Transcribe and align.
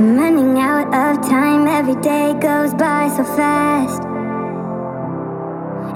I'm 0.00 0.16
running 0.16 0.58
out 0.58 0.86
of 0.86 1.20
time, 1.28 1.68
every 1.68 2.00
day 2.00 2.32
goes 2.40 2.72
by 2.72 3.12
so 3.14 3.22
fast. 3.22 4.02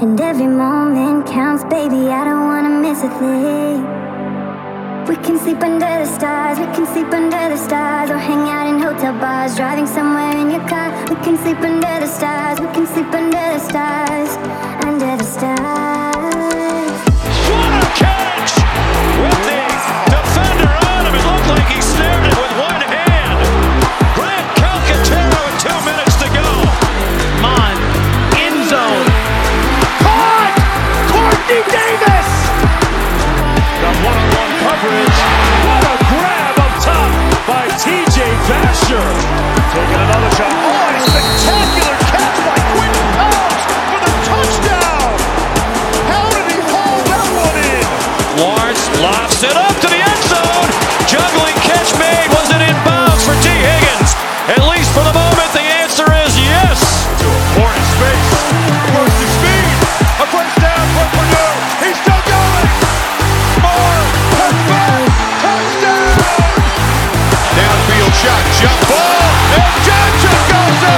And 0.03 0.21
every 0.21 0.47
moment 0.47 1.27
counts, 1.27 1.65
baby, 1.65 2.11
I 2.13 2.25
don't 2.25 2.45
wanna 2.45 2.69
miss 2.85 3.03
a 3.03 3.09
thing. 3.19 3.81
We 5.09 5.17
can 5.25 5.39
sleep 5.39 5.63
under 5.63 6.05
the 6.05 6.05
stars, 6.05 6.59
we 6.59 6.67
can 6.77 6.85
sleep 6.85 7.11
under 7.15 7.49
the 7.49 7.57
stars, 7.57 8.11
or 8.11 8.19
hang 8.19 8.47
out 8.47 8.67
in 8.67 8.79
hotel 8.79 9.15
bars, 9.19 9.57
driving 9.57 9.87
somewhere 9.87 10.37
in 10.37 10.51
your 10.51 10.69
car. 10.69 10.93
We 11.09 11.17
can 11.25 11.39
sleep 11.39 11.61
under 11.61 12.01
the 12.05 12.07
stars, 12.07 12.61
we 12.61 12.67
can 12.75 12.87
sleep 12.87 13.11
under 13.11 13.47
the 13.57 13.63
stars, 13.71 14.37
under 14.85 15.17
the 15.17 15.25
stars. 15.25 15.55
What 17.49 17.73
a 17.73 17.89
catch! 17.97 19.54
Vasher. 38.47 39.01
Taking 39.73 40.01
another 40.01 40.31
shot. 40.37 40.64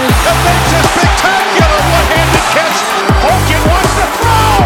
Makes 0.00 0.72
a 0.76 0.82
spectacular 0.92 1.80
one-handed 1.88 2.46
catch. 2.52 2.78
Hogan 3.24 3.62
wants 3.64 3.92
to 3.96 4.06
throw. 4.20 4.60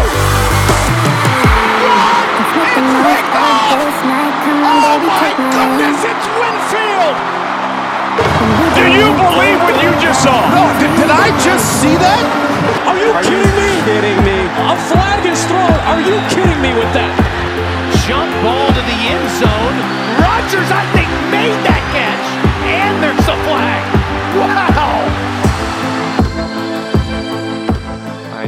Come 2.75 2.89
on, 2.95 3.61
Oh 4.61 4.99
my 5.07 5.31
goodness, 5.55 6.03
it's 6.03 6.27
Winfield! 6.35 7.15
Do 8.75 8.85
you 8.91 9.07
believe 9.15 9.59
what 9.63 9.75
you 9.79 9.91
just 10.03 10.23
saw? 10.23 10.35
No, 10.51 10.67
did, 10.79 10.91
I 11.07 11.31
just 11.39 11.63
see 11.79 11.95
that? 11.95 12.23
Are 12.83 12.97
you 12.99 13.15
kidding 13.23 13.55
me? 13.55 13.69
Kidding 13.87 14.19
me. 14.27 14.37
A 14.67 14.75
flag 14.91 15.23
is 15.23 15.39
thrown. 15.47 15.79
Are 15.87 16.01
you 16.03 16.19
kidding 16.27 16.59
me 16.59 16.75
with 16.75 16.91
that? 16.91 17.13
Jump 18.03 18.27
ball 18.43 18.67
to 18.67 18.81
the 18.83 18.99
end 19.07 19.27
zone. 19.39 19.75
Rogers, 20.19 20.69
I 20.75 20.83
think, 20.91 21.07
made 21.31 21.55
that 21.63 21.83
catch. 21.95 22.25
And 22.67 22.99
there's 22.99 23.27
a 23.31 23.37
flag. 23.47 23.70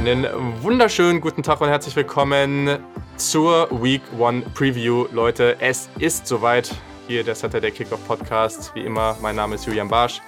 Einen 0.06 0.62
wunderschönen 0.62 1.22
guten 1.22 1.44
Tag 1.44 1.62
und 1.62 1.70
herzlich 1.70 1.96
willkommen 1.96 2.78
zur 3.16 3.70
Week 3.82 4.02
One 4.20 4.42
Preview. 4.54 5.08
Leute, 5.14 5.56
es 5.62 5.90
ist 5.98 6.28
soweit. 6.28 6.76
Hier 7.08 7.24
der 7.24 7.36
Saturday 7.36 7.72
Kickoff 7.72 8.06
Podcast. 8.06 8.76
Wie 8.76 8.82
immer, 8.82 9.18
mein 9.22 9.38
Name 9.38 9.56
ist 9.56 9.66
Julian 9.66 9.88
Barsch. 9.88 10.20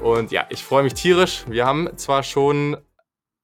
Und 0.00 0.32
ja, 0.32 0.46
ich 0.48 0.64
freue 0.64 0.82
mich 0.82 0.94
tierisch. 0.94 1.44
Wir 1.46 1.64
haben 1.64 1.96
zwar 1.96 2.24
schon 2.24 2.76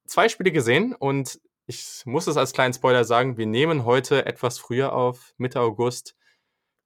zwei 0.05 0.27
Spiele 0.27 0.51
gesehen 0.51 0.93
und 0.93 1.39
ich 1.67 2.01
muss 2.03 2.27
es 2.27 2.35
als 2.35 2.51
kleinen 2.51 2.73
Spoiler 2.73 3.05
sagen, 3.05 3.37
wir 3.37 3.45
nehmen 3.45 3.85
heute 3.85 4.25
etwas 4.25 4.59
früher 4.59 4.91
auf, 4.91 5.33
Mitte 5.37 5.61
August. 5.61 6.17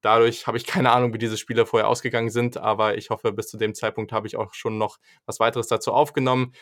Dadurch 0.02 0.46
habe 0.46 0.58
ich 0.58 0.68
keine 0.68 0.91
Ahnung, 0.91 1.12
wie 1.12 1.18
diese 1.18 1.38
Spiele 1.38 1.66
vorher 1.66 1.88
ausgegangen 1.88 2.29
sind, 2.29 2.58
aber 2.58 3.00
ich 3.00 3.09
hoffe, 3.09 3.31
bis 3.31 3.47
zu 3.47 3.58
dem 3.58 3.74
Zeitpunkt 3.74 4.12
habe 4.12 4.28
ich 4.28 4.35
auch 4.35 4.53
schon 4.53 4.78
noch 4.78 5.00
was 5.25 5.40
weiteres 5.40 5.66
dazu 5.66 5.91
aufgenommen. 5.91 6.53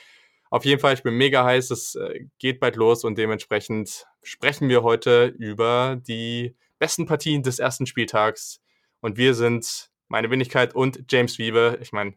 Auf 0.49 0.65
jeden 0.65 0.79
Fall, 0.79 0.93
ich 0.93 1.03
bin 1.03 1.15
mega 1.15 1.43
heiß, 1.43 1.71
es 1.71 1.95
äh, 1.95 2.25
geht 2.39 2.59
bald 2.59 2.75
los 2.75 3.03
und 3.03 3.17
dementsprechend 3.17 4.05
sprechen 4.23 4.69
wir 4.69 4.83
heute 4.83 5.25
über 5.25 5.97
die 6.07 6.55
besten 6.79 7.05
Partien 7.05 7.43
des 7.43 7.59
ersten 7.59 7.85
Spieltags. 7.85 8.61
Und 9.01 9.17
wir 9.17 9.33
sind 9.33 9.89
meine 10.07 10.29
Wenigkeit 10.31 10.73
und 10.73 11.03
James 11.09 11.37
Wiebe. 11.37 11.77
Ich 11.81 11.91
meine, 11.91 12.13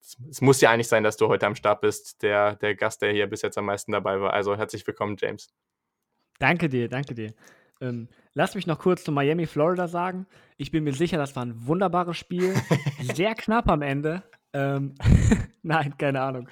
es, 0.00 0.16
es 0.30 0.40
muss 0.40 0.60
ja 0.60 0.70
eigentlich 0.70 0.88
sein, 0.88 1.02
dass 1.02 1.16
du 1.16 1.28
heute 1.28 1.46
am 1.46 1.54
Start 1.54 1.80
bist, 1.80 2.22
der, 2.22 2.56
der 2.56 2.74
Gast, 2.74 3.02
der 3.02 3.12
hier 3.12 3.26
bis 3.26 3.42
jetzt 3.42 3.58
am 3.58 3.66
meisten 3.66 3.92
dabei 3.92 4.20
war. 4.20 4.32
Also 4.32 4.56
herzlich 4.56 4.86
willkommen, 4.86 5.16
James. 5.18 5.48
Danke 6.38 6.68
dir, 6.68 6.88
danke 6.88 7.14
dir. 7.14 7.34
Ähm, 7.80 8.08
lass 8.34 8.54
mich 8.54 8.66
noch 8.66 8.78
kurz 8.78 9.04
zu 9.04 9.12
Miami, 9.12 9.46
Florida 9.46 9.88
sagen. 9.88 10.26
Ich 10.56 10.70
bin 10.70 10.84
mir 10.84 10.92
sicher, 10.92 11.18
das 11.18 11.34
war 11.36 11.44
ein 11.44 11.66
wunderbares 11.66 12.16
Spiel. 12.16 12.54
Sehr 13.14 13.34
knapp 13.34 13.68
am 13.68 13.82
Ende. 13.82 14.22
Ähm, 14.52 14.94
Nein, 15.62 15.96
keine 15.98 16.20
Ahnung. 16.20 16.48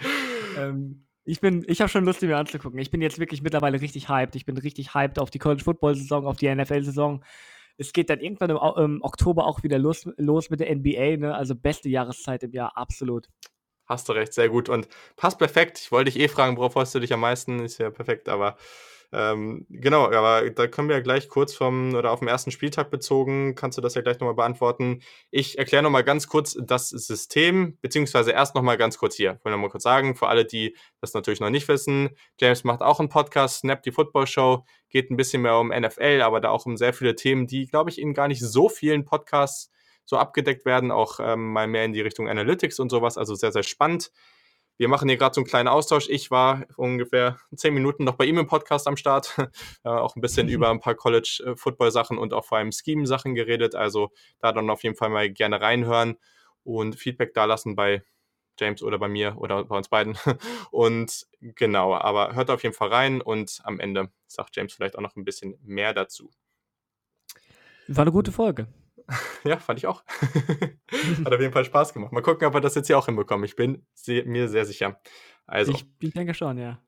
Ähm, 0.56 1.06
ich 1.24 1.40
bin, 1.40 1.64
ich 1.68 1.80
habe 1.80 1.88
schon 1.88 2.04
Lust, 2.04 2.22
die 2.22 2.26
mir 2.26 2.36
anzugucken. 2.36 2.78
Ich 2.78 2.90
bin 2.90 3.00
jetzt 3.00 3.18
wirklich 3.18 3.42
mittlerweile 3.42 3.80
richtig 3.80 4.08
hyped. 4.08 4.34
Ich 4.34 4.44
bin 4.44 4.56
richtig 4.56 4.94
hyped 4.94 5.18
auf 5.18 5.30
die 5.30 5.38
College 5.38 5.62
Football 5.62 5.94
Saison, 5.94 6.26
auf 6.26 6.36
die 6.36 6.52
NFL 6.52 6.82
Saison. 6.82 7.24
Es 7.78 7.92
geht 7.92 8.10
dann 8.10 8.20
irgendwann 8.20 8.50
im, 8.50 8.58
im 8.76 9.02
Oktober 9.02 9.46
auch 9.46 9.62
wieder 9.62 9.78
los, 9.78 10.08
los 10.16 10.50
mit 10.50 10.60
der 10.60 10.74
NBA, 10.74 11.16
ne? 11.18 11.34
Also 11.34 11.54
beste 11.54 11.88
Jahreszeit 11.88 12.42
im 12.42 12.52
Jahr, 12.52 12.76
absolut. 12.76 13.28
Hast 13.86 14.08
du 14.08 14.12
recht, 14.12 14.32
sehr 14.32 14.48
gut. 14.48 14.68
Und 14.68 14.88
passt 15.16 15.38
perfekt. 15.38 15.78
Ich 15.78 15.92
wollte 15.92 16.10
dich 16.10 16.20
eh 16.20 16.28
fragen, 16.28 16.56
worauf 16.56 16.74
freust 16.74 16.94
du 16.94 17.00
dich 17.00 17.12
am 17.12 17.20
meisten? 17.20 17.60
Ist 17.60 17.78
ja 17.78 17.90
perfekt, 17.90 18.28
aber 18.28 18.56
ähm, 19.12 19.66
genau, 19.68 20.10
aber 20.10 20.48
da 20.48 20.66
können 20.66 20.88
wir 20.88 20.96
ja 20.96 21.02
gleich 21.02 21.28
kurz 21.28 21.52
vom 21.52 21.94
oder 21.94 22.12
auf 22.12 22.20
den 22.20 22.28
ersten 22.28 22.50
Spieltag 22.50 22.90
bezogen, 22.90 23.54
kannst 23.54 23.76
du 23.76 23.82
das 23.82 23.94
ja 23.94 24.00
gleich 24.00 24.18
nochmal 24.18 24.34
beantworten. 24.34 25.02
Ich 25.30 25.58
erkläre 25.58 25.82
nochmal 25.82 26.02
ganz 26.02 26.28
kurz 26.28 26.56
das 26.58 26.88
System, 26.88 27.76
beziehungsweise 27.82 28.30
erst 28.32 28.54
nochmal 28.54 28.78
ganz 28.78 28.96
kurz 28.96 29.14
hier. 29.14 29.36
Ich 29.38 29.44
will 29.44 29.52
nochmal 29.52 29.68
kurz 29.68 29.82
sagen, 29.82 30.16
für 30.16 30.28
alle, 30.28 30.46
die 30.46 30.74
das 31.02 31.12
natürlich 31.12 31.40
noch 31.40 31.50
nicht 31.50 31.68
wissen, 31.68 32.10
James 32.40 32.64
macht 32.64 32.80
auch 32.80 33.00
einen 33.00 33.10
Podcast, 33.10 33.58
Snap 33.58 33.82
die 33.82 33.92
Football 33.92 34.26
Show, 34.26 34.64
geht 34.88 35.10
ein 35.10 35.16
bisschen 35.16 35.42
mehr 35.42 35.58
um 35.58 35.68
NFL, 35.68 36.22
aber 36.22 36.40
da 36.40 36.48
auch 36.48 36.64
um 36.64 36.78
sehr 36.78 36.94
viele 36.94 37.14
Themen, 37.14 37.46
die, 37.46 37.66
glaube 37.66 37.90
ich, 37.90 38.00
in 38.00 38.14
gar 38.14 38.28
nicht 38.28 38.40
so 38.40 38.70
vielen 38.70 39.04
Podcasts 39.04 39.70
so 40.04 40.16
abgedeckt 40.16 40.64
werden, 40.64 40.90
auch 40.90 41.20
ähm, 41.20 41.52
mal 41.52 41.68
mehr 41.68 41.84
in 41.84 41.92
die 41.92 42.00
Richtung 42.00 42.28
Analytics 42.28 42.80
und 42.80 42.90
sowas, 42.90 43.18
also 43.18 43.34
sehr, 43.34 43.52
sehr 43.52 43.62
spannend. 43.62 44.10
Wir 44.82 44.88
machen 44.88 45.08
hier 45.08 45.16
gerade 45.16 45.32
so 45.32 45.40
einen 45.40 45.46
kleinen 45.46 45.68
Austausch. 45.68 46.08
Ich 46.08 46.32
war 46.32 46.66
ungefähr 46.76 47.38
zehn 47.54 47.72
Minuten 47.72 48.02
noch 48.02 48.16
bei 48.16 48.24
ihm 48.24 48.36
im 48.38 48.48
Podcast 48.48 48.88
am 48.88 48.96
Start, 48.96 49.32
äh, 49.84 49.88
auch 49.88 50.16
ein 50.16 50.20
bisschen 50.20 50.48
über 50.48 50.70
ein 50.70 50.80
paar 50.80 50.96
College-Football-Sachen 50.96 52.18
und 52.18 52.32
auch 52.34 52.44
vor 52.44 52.58
allem 52.58 52.72
Scheme-Sachen 52.72 53.36
geredet. 53.36 53.76
Also 53.76 54.10
da 54.40 54.50
dann 54.50 54.68
auf 54.70 54.82
jeden 54.82 54.96
Fall 54.96 55.10
mal 55.10 55.30
gerne 55.30 55.60
reinhören 55.60 56.16
und 56.64 56.96
Feedback 56.96 57.32
dalassen 57.32 57.76
bei 57.76 58.02
James 58.58 58.82
oder 58.82 58.98
bei 58.98 59.06
mir 59.06 59.36
oder 59.38 59.62
bei 59.62 59.76
uns 59.76 59.88
beiden. 59.88 60.18
Und 60.72 61.28
genau, 61.40 61.94
aber 61.94 62.34
hört 62.34 62.50
auf 62.50 62.64
jeden 62.64 62.74
Fall 62.74 62.88
rein 62.88 63.20
und 63.22 63.60
am 63.62 63.78
Ende 63.78 64.10
sagt 64.26 64.56
James 64.56 64.72
vielleicht 64.72 64.98
auch 64.98 65.00
noch 65.00 65.14
ein 65.14 65.24
bisschen 65.24 65.56
mehr 65.62 65.94
dazu. 65.94 66.32
War 67.86 68.02
eine 68.02 68.12
gute 68.12 68.32
Folge. 68.32 68.66
Ja, 69.44 69.58
fand 69.58 69.78
ich 69.78 69.86
auch. 69.86 70.04
Hat 71.24 71.34
auf 71.34 71.40
jeden 71.40 71.52
Fall 71.52 71.64
Spaß 71.64 71.94
gemacht. 71.94 72.12
Mal 72.12 72.22
gucken, 72.22 72.46
ob 72.46 72.54
wir 72.54 72.60
das 72.60 72.74
jetzt 72.74 72.86
hier 72.86 72.98
auch 72.98 73.06
hinbekommen. 73.06 73.44
Ich 73.44 73.56
bin 73.56 73.86
mir 74.06 74.48
sehr 74.48 74.64
sicher. 74.64 75.00
Also, 75.46 75.72
Ich, 75.72 75.84
ich 75.98 76.12
denke 76.12 76.32
schon, 76.34 76.58
ja. 76.58 76.80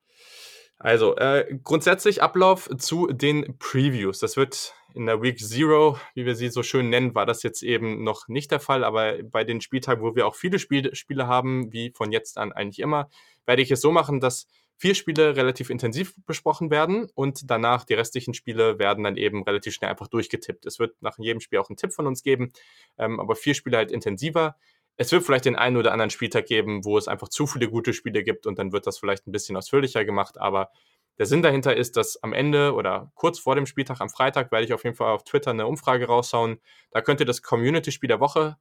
also 0.79 1.17
äh, 1.17 1.59
grundsätzlich 1.65 2.23
Ablauf 2.23 2.69
zu 2.79 3.09
den 3.09 3.59
Previews. 3.59 4.21
Das 4.21 4.37
wird 4.37 4.75
in 4.95 5.07
der 5.07 5.21
Week 5.21 5.41
Zero, 5.41 5.99
wie 6.15 6.25
wir 6.25 6.37
sie 6.37 6.49
so 6.49 6.63
schön 6.63 6.89
nennen, 6.89 7.17
war 7.17 7.27
das 7.27 7.43
jetzt 7.43 7.63
eben 7.63 8.05
noch 8.05 8.29
nicht 8.29 8.53
der 8.53 8.61
Fall. 8.61 8.85
Aber 8.85 9.15
bei 9.25 9.43
den 9.43 9.61
Spieltagen, 9.61 10.05
wo 10.05 10.15
wir 10.15 10.27
auch 10.27 10.37
viele 10.37 10.61
Spiel 10.61 10.95
Spiele 10.95 11.27
haben, 11.27 11.73
wie 11.73 11.93
von 11.93 12.13
jetzt 12.13 12.39
an 12.39 12.53
eigentlich 12.53 12.79
immer, 12.79 13.11
werde 13.47 13.63
ich 13.63 13.71
es 13.73 13.81
so 13.81 13.91
machen, 13.91 14.21
dass 14.21 14.47
vier 14.77 14.95
Spiele 14.95 15.37
relativ 15.37 15.71
intensiv 15.71 16.15
besprochen 16.27 16.71
werden 16.71 17.09
und 17.15 17.51
danach 17.51 17.85
die 17.85 17.95
restlichen 17.95 18.35
Spiele 18.35 18.79
werden 18.79 19.05
dann 19.05 19.17
eben 19.17 19.43
relativ 19.45 19.75
schnell 19.75 19.91
einfach 19.91 20.09
durchgetippt. 20.09 20.67
Es 20.67 20.79
wird 20.79 21.01
nach 21.01 21.19
jedem 21.19 21.41
Spiel 21.41 21.59
auch 21.59 21.69
einen 21.69 21.77
Tipp 21.77 21.93
von 21.93 22.07
uns 22.07 22.23
geben, 22.23 22.53
ähm, 22.99 23.21
aber 23.21 23.37
vier 23.37 23.55
Spiele 23.55 23.77
halt 23.77 23.91
intensiver. 23.91 24.57
Es 24.97 25.11
wird 25.11 25.25
vielleicht 25.25 25.45
den 25.45 25.57
einen 25.57 25.77
oder 25.77 25.93
anderen 25.93 26.11
Spieltag 26.11 26.47
geben, 26.47 26.85
wo 26.85 26.99
es 26.99 27.09
einfach 27.09 27.29
zu 27.29 27.47
viele 27.47 27.69
gute 27.69 27.93
Spiele 27.93 28.23
gibt 28.23 28.47
und 28.47 28.59
dann 28.59 28.73
wird 28.73 28.87
das 28.87 28.99
vielleicht 28.99 29.27
ein 29.27 29.33
bisschen 29.33 29.57
ausführlicher 29.57 30.05
gemacht, 30.05 30.39
aber 30.39 30.71
der 31.19 31.27
Sinn 31.27 31.43
dahinter 31.43 31.77
ist, 31.77 31.97
dass 31.97 32.21
am 32.23 32.33
Ende 32.33 32.75
oder 32.75 33.13
kurz 33.15 33.39
vor 33.39 33.55
dem 33.55 33.67
Spieltag 33.67 34.01
am 34.01 34.09
Freitag 34.09 34.51
werde 34.51 34.65
ich 34.65 34.73
auf 34.73 34.83
jeden 34.83 34.97
Fall 34.97 35.13
auf 35.13 35.23
Twitter 35.23 35.51
eine 35.51 35.67
Umfrage 35.67 36.07
raushauen. 36.07 36.61
Da 36.91 37.03
könnt 37.03 37.21
ihr 37.21 37.27
das 37.27 37.43
Community-Spiel 37.43 38.09
der 38.09 38.19
Woche 38.19 38.57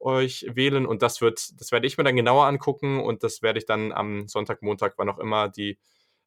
euch 0.00 0.46
wählen 0.48 0.86
und 0.86 1.02
das 1.02 1.20
wird, 1.20 1.60
das 1.60 1.72
werde 1.72 1.86
ich 1.86 1.98
mir 1.98 2.04
dann 2.04 2.16
genauer 2.16 2.46
angucken 2.46 3.00
und 3.00 3.22
das 3.22 3.42
werde 3.42 3.58
ich 3.58 3.66
dann 3.66 3.92
am 3.92 4.28
Sonntag, 4.28 4.62
Montag, 4.62 4.94
wann 4.96 5.08
auch 5.08 5.18
immer 5.18 5.48
die 5.48 5.78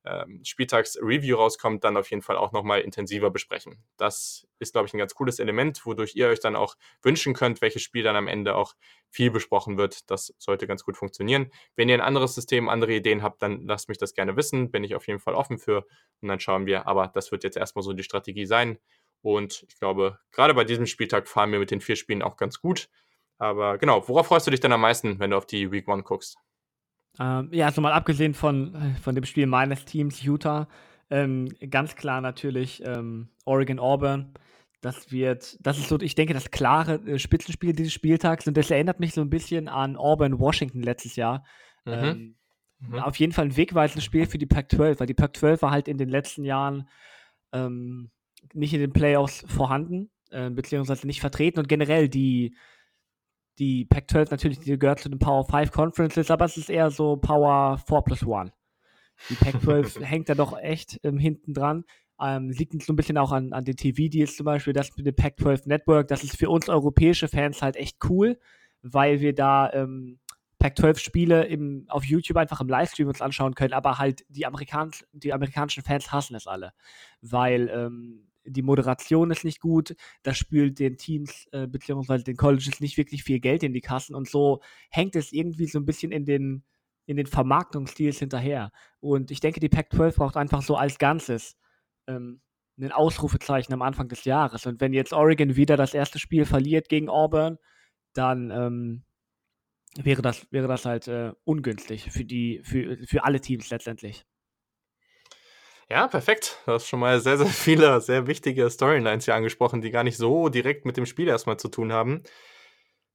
ähm, 0.03 0.41
Spieltags-Review 0.44 1.35
rauskommt, 1.35 1.83
dann 1.83 1.95
auf 1.95 2.09
jeden 2.09 2.23
Fall 2.23 2.35
auch 2.35 2.51
nochmal 2.51 2.81
intensiver 2.81 3.29
besprechen. 3.29 3.83
Das 3.97 4.47
ist, 4.59 4.73
glaube 4.73 4.88
ich, 4.88 4.94
ein 4.94 4.97
ganz 4.97 5.13
cooles 5.13 5.39
Element, 5.39 5.85
wodurch 5.85 6.15
ihr 6.15 6.27
euch 6.27 6.39
dann 6.39 6.56
auch 6.56 6.75
wünschen 7.03 7.33
könnt, 7.33 7.62
welches 7.62 7.83
Spiel 7.83 8.03
dann 8.03 8.15
am 8.15 8.27
Ende 8.27 8.56
auch 8.56 8.73
viel 9.09 9.29
besprochen 9.29 9.77
wird. 9.77 10.09
Das 10.09 10.33
sollte 10.39 10.65
ganz 10.65 10.83
gut 10.83 10.97
funktionieren. 10.97 11.51
Wenn 11.75 11.89
ihr 11.89 11.95
ein 11.95 12.01
anderes 12.01 12.33
System, 12.33 12.68
andere 12.69 12.94
Ideen 12.94 13.21
habt, 13.21 13.41
dann 13.41 13.68
lasst 13.68 13.89
mich 13.89 13.97
das 13.97 14.13
gerne 14.13 14.35
wissen. 14.35 14.71
Bin 14.71 14.83
ich 14.83 14.95
auf 14.95 15.07
jeden 15.07 15.19
Fall 15.19 15.35
offen 15.35 15.59
für. 15.59 15.85
Und 16.21 16.29
dann 16.29 16.39
schauen 16.39 16.65
wir. 16.65 16.88
Aber 16.88 17.07
das 17.07 17.31
wird 17.31 17.44
jetzt 17.44 17.57
erstmal 17.57 17.83
so 17.83 17.94
die 17.94 18.03
Strategie 18.03 18.45
sein. 18.45 18.79
Und 19.21 19.65
ich 19.68 19.77
glaube, 19.77 20.18
gerade 20.31 20.56
bei 20.56 20.63
diesem 20.63 20.88
Spieltag 20.88 21.27
fahren 21.27 21.51
wir 21.51 21.59
mit 21.59 21.69
den 21.69 21.81
vier 21.81 21.95
Spielen 21.95 22.23
auch 22.23 22.38
ganz 22.38 22.59
gut. 22.59 22.89
Aber 23.42 23.80
genau, 23.80 24.08
worauf 24.08 24.28
freust 24.28 24.46
du 24.46 24.52
dich 24.52 24.60
denn 24.60 24.72
am 24.72 24.82
meisten, 24.82 25.20
wenn 25.20 25.32
du 25.32 25.38
auf 25.38 25.48
die 25.48 25.72
Week 25.72 25.88
One 25.88 26.04
guckst? 26.04 26.38
Ähm, 27.20 27.50
ja, 27.52 27.66
also 27.66 27.82
mal 27.82 27.92
abgesehen 27.92 28.36
von, 28.36 28.96
von 29.02 29.16
dem 29.16 29.26
Spiel 29.26 29.48
meines 29.48 29.84
Teams 29.84 30.22
Utah, 30.22 30.68
ähm, 31.10 31.48
ganz 31.72 31.96
klar 31.96 32.22
natürlich 32.22 32.84
ähm, 32.86 33.30
Oregon 33.46 33.80
Auburn. 33.80 34.36
Das 34.82 35.12
wird, 35.12 35.58
das 35.60 35.80
ist 35.80 35.90
so, 35.90 36.00
ich 36.00 36.14
denke, 36.14 36.36
das 36.36 36.52
klare 36.52 37.02
äh, 37.08 37.18
Spitzenspiel 37.18 37.74
dieses 37.74 37.94
Spieltags 37.94 38.48
und 38.48 38.56
das 38.56 38.70
erinnert 38.70 39.00
mich 39.00 39.16
so 39.16 39.22
ein 39.22 39.32
bisschen 39.32 39.68
an 39.68 39.98
Auburn 39.98 40.40
Washington 40.40 40.84
letztes 40.84 41.16
Jahr. 41.16 41.44
Mhm. 41.86 41.94
Ähm, 41.94 42.36
mhm. 42.78 43.00
Auf 43.00 43.16
jeden 43.16 43.34
Fall 43.34 43.46
ein 43.46 43.58
wegweisendes 43.58 44.06
Spiel 44.06 44.28
für 44.28 44.38
die 44.38 44.46
Pac-12, 44.46 45.00
weil 45.00 45.08
die 45.08 45.16
Pac-12 45.16 45.64
war 45.64 45.72
halt 45.72 45.88
in 45.88 45.98
den 45.98 46.10
letzten 46.10 46.44
Jahren 46.44 46.88
ähm, 47.54 48.12
nicht 48.54 48.76
in 48.76 48.82
den 48.82 48.94
Playoffs 48.94 49.44
vorhanden, 49.48 50.12
äh, 50.30 50.52
beziehungsweise 50.52 51.08
nicht 51.08 51.22
vertreten 51.22 51.60
und 51.60 51.68
generell 51.68 52.08
die, 52.08 52.56
die 53.62 53.86
Pac-12 53.86 54.31
natürlich, 54.31 54.60
die 54.60 54.80
gehört 54.80 55.02
zu 55.02 55.10
den 55.10 55.19
Power 55.19 55.46
5 55.46 55.72
Conferences, 55.72 56.31
aber 56.31 56.46
es 56.46 56.58
ist 56.58 56.72
eher 56.72 56.90
so 56.90 57.18
Power 57.18 57.78
4 57.78 58.02
plus 58.02 58.28
1. 58.28 58.52
Die 59.30 59.36
Pac-12 59.36 60.02
hängt 60.04 60.30
da 60.30 60.34
doch 60.34 60.58
echt 60.58 61.00
ähm, 61.04 61.19
hinten 61.19 61.54
dran. 61.54 61.86
Ähm, 62.19 62.50
liegt 62.50 62.81
so 62.81 62.92
ein 62.92 62.96
bisschen 62.96 63.19
auch 63.19 63.31
an, 63.31 63.54
an 63.54 63.63
den 63.63 63.75
TV-Deals 63.75 64.36
zum 64.36 64.46
Beispiel, 64.46 64.74
das 64.74 64.98
mit 64.98 65.06
dem 65.06 65.16
Pac-12 65.16 65.68
Network. 65.68 66.08
Das 66.08 66.24
ist 66.24 66.38
für 66.38 66.50
uns 66.50 66.69
europäische 66.69 67.28
Fans 67.28 67.62
halt 67.62 67.75
echt 67.75 67.98
cool, 68.10 68.40
weil 68.81 69.22
wir 69.22 69.36
da 69.36 69.72
ähm, 69.74 70.18
Pac-12-Spiele 70.57 71.48
auf 71.90 72.04
YouTube 72.04 72.38
einfach 72.38 72.62
im 72.62 72.68
Livestream 72.68 73.10
uns 73.10 73.22
anschauen 73.22 73.54
können, 73.54 73.74
aber 73.74 74.00
halt 74.00 74.25
die, 74.28 74.48
Amerikan 74.48 74.90
die 75.12 75.34
amerikanischen 75.34 75.84
Fans 75.84 76.12
hassen 76.12 76.34
es 76.36 76.48
alle, 76.48 76.74
weil 77.22 77.69
ähm, 77.69 78.31
die 78.46 78.62
Moderation 78.62 79.32
ist 79.32 79.46
nicht 79.46 79.60
gut, 79.60 79.96
das 80.24 80.38
spült 80.38 80.80
den 80.80 80.98
Teams 80.98 81.48
äh, 81.52 81.68
bzw. 81.68 82.24
den 82.24 82.38
Colleges 82.38 82.80
nicht 82.80 82.98
wirklich 82.98 83.24
viel 83.24 83.40
Geld 83.40 83.64
in 83.64 83.74
die 83.74 83.82
Kassen 83.82 84.16
und 84.16 84.30
so 84.30 84.62
hängt 84.90 85.16
es 85.16 85.32
irgendwie 85.32 85.68
so 85.68 85.80
ein 85.80 85.86
bisschen 85.86 86.12
in 86.12 86.26
den, 86.26 86.64
in 87.06 87.18
den 87.18 87.28
Vermarktungsdeals 87.28 88.20
hinterher. 88.20 88.72
Und 89.00 89.32
ich 89.32 89.40
denke, 89.40 89.60
die 89.60 89.70
Pac-12 89.70 90.16
braucht 90.16 90.38
einfach 90.38 90.62
so 90.62 90.76
als 90.76 90.98
Ganzes 90.98 91.58
ähm, 92.08 92.42
ein 92.80 92.92
Ausrufezeichen 92.92 93.74
am 93.74 93.82
Anfang 93.82 94.08
des 94.08 94.26
Jahres. 94.26 94.66
Und 94.66 94.82
wenn 94.82 94.94
jetzt 94.94 95.14
Oregon 95.14 95.56
wieder 95.56 95.78
das 95.78 95.94
erste 95.94 96.20
Spiel 96.20 96.46
verliert 96.46 96.90
gegen 96.90 97.10
Auburn, 97.10 97.58
dann 98.14 98.52
ähm, 98.52 99.04
wäre, 99.98 100.22
das, 100.22 100.48
wäre 100.52 100.68
das 100.68 100.86
halt 100.86 101.08
äh, 101.08 101.34
ungünstig 101.44 102.12
für, 102.12 102.26
die, 102.26 102.62
für, 102.64 102.98
für 103.06 103.24
alle 103.24 103.42
Teams 103.42 103.70
letztendlich. 103.70 104.26
Ja, 105.92 106.08
perfekt. 106.08 106.58
Du 106.66 106.72
hast 106.72 106.88
schon 106.88 107.02
mal 107.02 107.20
sehr, 107.20 107.38
sehr 107.38 107.48
viele 107.48 108.00
sehr 108.00 108.26
wichtige 108.26 108.70
Storylines 108.70 109.26
hier 109.26 109.36
angesprochen, 109.36 109.82
die 109.82 109.92
gar 109.92 110.06
nicht 110.06 110.16
so 110.16 110.48
direkt 110.48 110.86
mit 110.86 110.96
dem 110.96 111.06
Spiel 111.06 111.28
erstmal 111.28 111.58
zu 111.58 111.68
tun 111.68 111.92
haben. 111.92 112.24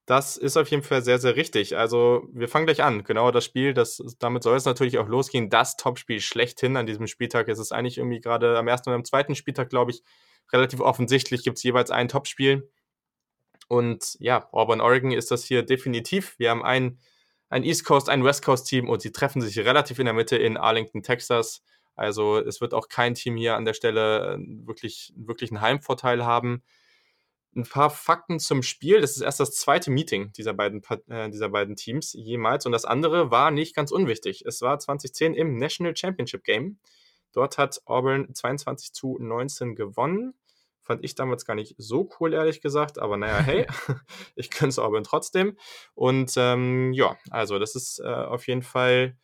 Das 0.05 0.37
ist 0.37 0.59
auf 0.59 0.69
jeden 0.69 0.83
Fall 0.83 1.03
sehr, 1.03 1.19
sehr 1.19 1.37
richtig. 1.37 1.79
Also, 1.79 2.29
wir 2.35 2.49
fangen 2.49 2.67
gleich 2.67 2.83
an. 2.83 3.03
Genau 3.03 3.31
das 3.31 3.47
Spiel, 3.47 3.73
das, 3.73 4.03
damit 4.19 4.43
soll 4.43 4.59
es 4.59 4.67
natürlich 4.67 4.99
auch 4.99 5.09
losgehen. 5.09 5.49
Das 5.49 5.79
Topspiel 5.79 6.21
schlechthin 6.21 6.77
an 6.77 6.87
diesem 6.87 7.07
Spieltag. 7.07 7.49
Es 7.49 7.59
ist 7.59 7.73
eigentlich 7.73 7.97
irgendwie 7.97 8.21
gerade 8.21 8.59
am 8.59 8.69
ersten 8.69 8.91
und 8.91 8.97
am 8.97 9.05
zweiten 9.07 9.35
Spieltag, 9.35 9.71
glaube 9.71 9.93
ich, 9.93 10.03
relativ 10.53 10.81
offensichtlich 10.81 11.45
gibt 11.45 11.57
es 11.57 11.63
jeweils 11.63 11.91
ein 11.91 12.09
Topspiel. 12.09 12.71
Und 13.69 14.17
ja, 14.21 14.51
Auburn, 14.53 14.83
Oregon 14.83 15.13
ist 15.13 15.31
das 15.31 15.45
hier 15.45 15.63
definitiv. 15.63 16.39
Wir 16.39 16.51
haben 16.51 16.63
ein, 16.63 16.99
ein 17.49 17.65
East 17.65 17.87
Coast, 17.87 18.11
ein 18.11 18.23
West 18.23 18.45
Coast 18.45 18.67
Team 18.67 18.91
und 18.91 19.01
sie 19.01 19.13
treffen 19.13 19.41
sich 19.41 19.59
relativ 19.61 19.99
in 19.99 20.05
der 20.05 20.15
Mitte 20.15 20.37
in 20.37 20.59
Arlington, 20.59 21.03
Texas. 21.03 21.63
Also 21.97 22.39
es 22.39 22.61
wird 22.61 22.75
auch 22.75 22.89
kein 22.89 23.15
Team 23.15 23.37
hier 23.37 23.57
an 23.57 23.65
der 23.65 23.75
Stelle 23.75 24.35
äh, 24.35 24.39
wirklich, 24.67 25.13
wirklich 25.17 25.51
einen 25.51 25.63
Heimvorteil 25.63 26.25
haben. 26.25 26.63
Ein 27.57 27.65
paar 27.65 27.89
Fakten 27.89 28.39
zum 28.39 28.63
Spiel. 28.63 29.01
Das 29.01 29.17
ist 29.17 29.23
erst 29.23 29.41
das 29.41 29.53
zweite 29.53 29.91
Meeting 29.91 30.31
dieser 30.33 30.53
beiden, 30.53 30.83
äh, 31.09 31.31
dieser 31.31 31.49
beiden 31.49 31.75
Teams 31.75 32.13
jemals. 32.13 32.67
Und 32.67 32.73
das 32.73 32.85
andere 32.85 33.31
war 33.31 33.51
nicht 33.51 33.75
ganz 33.75 33.91
unwichtig. 33.91 34.45
Es 34.45 34.61
war 34.61 34.79
2010 34.79 35.35
im 35.35 35.57
National 35.57 35.97
Championship 35.97 36.45
Game. 36.45 36.79
Dort 37.33 37.57
hat 37.57 37.81
Auburn 37.87 38.35
22 38.35 38.93
zu 38.93 39.17
19 39.19 39.75
gewonnen. 39.75 40.35
Fand 40.83 41.03
ich 41.03 41.15
damals 41.15 41.47
gar 41.47 41.55
nicht 41.55 41.75
so 41.79 42.11
cool, 42.21 42.35
ehrlich 42.35 42.61
gesagt. 42.61 42.99
Aber 42.99 43.17
naja, 43.17 43.39
hey, 43.39 43.67
ich 44.37 44.51
könnte 44.51 44.69
es 44.69 44.79
Auburn 44.79 45.05
trotzdem. 45.05 45.57
Und 45.95 46.35
ähm, 46.37 46.93
ja, 46.93 47.17
also 47.31 47.59
das 47.59 47.75
ist 47.75 48.01
äh, 48.01 48.05
auf 48.05 48.47
jeden 48.47 48.63
Fall 48.63 49.17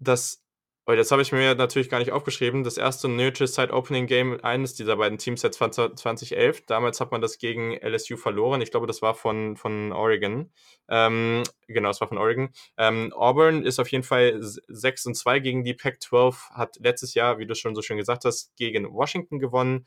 das 0.00 0.42
weil 0.86 0.96
das 0.96 1.10
habe 1.12 1.22
ich 1.22 1.30
mir 1.30 1.54
natürlich 1.54 1.88
gar 1.88 1.98
nicht 1.98 2.12
aufgeschrieben. 2.12 2.64
Das 2.64 2.76
erste 2.76 3.08
Neutral 3.08 3.46
Side 3.46 3.72
Opening 3.72 4.06
Game 4.06 4.40
eines 4.42 4.74
dieser 4.74 4.96
beiden 4.96 5.18
Teams 5.18 5.42
seit 5.42 5.54
2011. 5.54 6.66
Damals 6.66 7.00
hat 7.00 7.12
man 7.12 7.20
das 7.20 7.38
gegen 7.38 7.76
LSU 7.76 8.16
verloren. 8.16 8.60
Ich 8.60 8.70
glaube, 8.70 8.86
das 8.86 9.02
war 9.02 9.14
von, 9.14 9.56
von 9.56 9.92
Oregon. 9.92 10.50
Ähm, 10.88 11.42
genau, 11.68 11.90
es 11.90 12.00
war 12.00 12.08
von 12.08 12.18
Oregon. 12.18 12.50
Ähm, 12.76 13.12
Auburn 13.12 13.62
ist 13.64 13.78
auf 13.78 13.88
jeden 13.88 14.04
Fall 14.04 14.38
6 14.40 15.06
und 15.06 15.14
2 15.14 15.38
gegen 15.40 15.64
die 15.64 15.74
Pac-12. 15.74 16.50
Hat 16.50 16.76
letztes 16.80 17.14
Jahr, 17.14 17.38
wie 17.38 17.46
du 17.46 17.54
schon 17.54 17.74
so 17.74 17.82
schön 17.82 17.98
gesagt 17.98 18.24
hast, 18.24 18.56
gegen 18.56 18.92
Washington 18.92 19.38
gewonnen. 19.38 19.86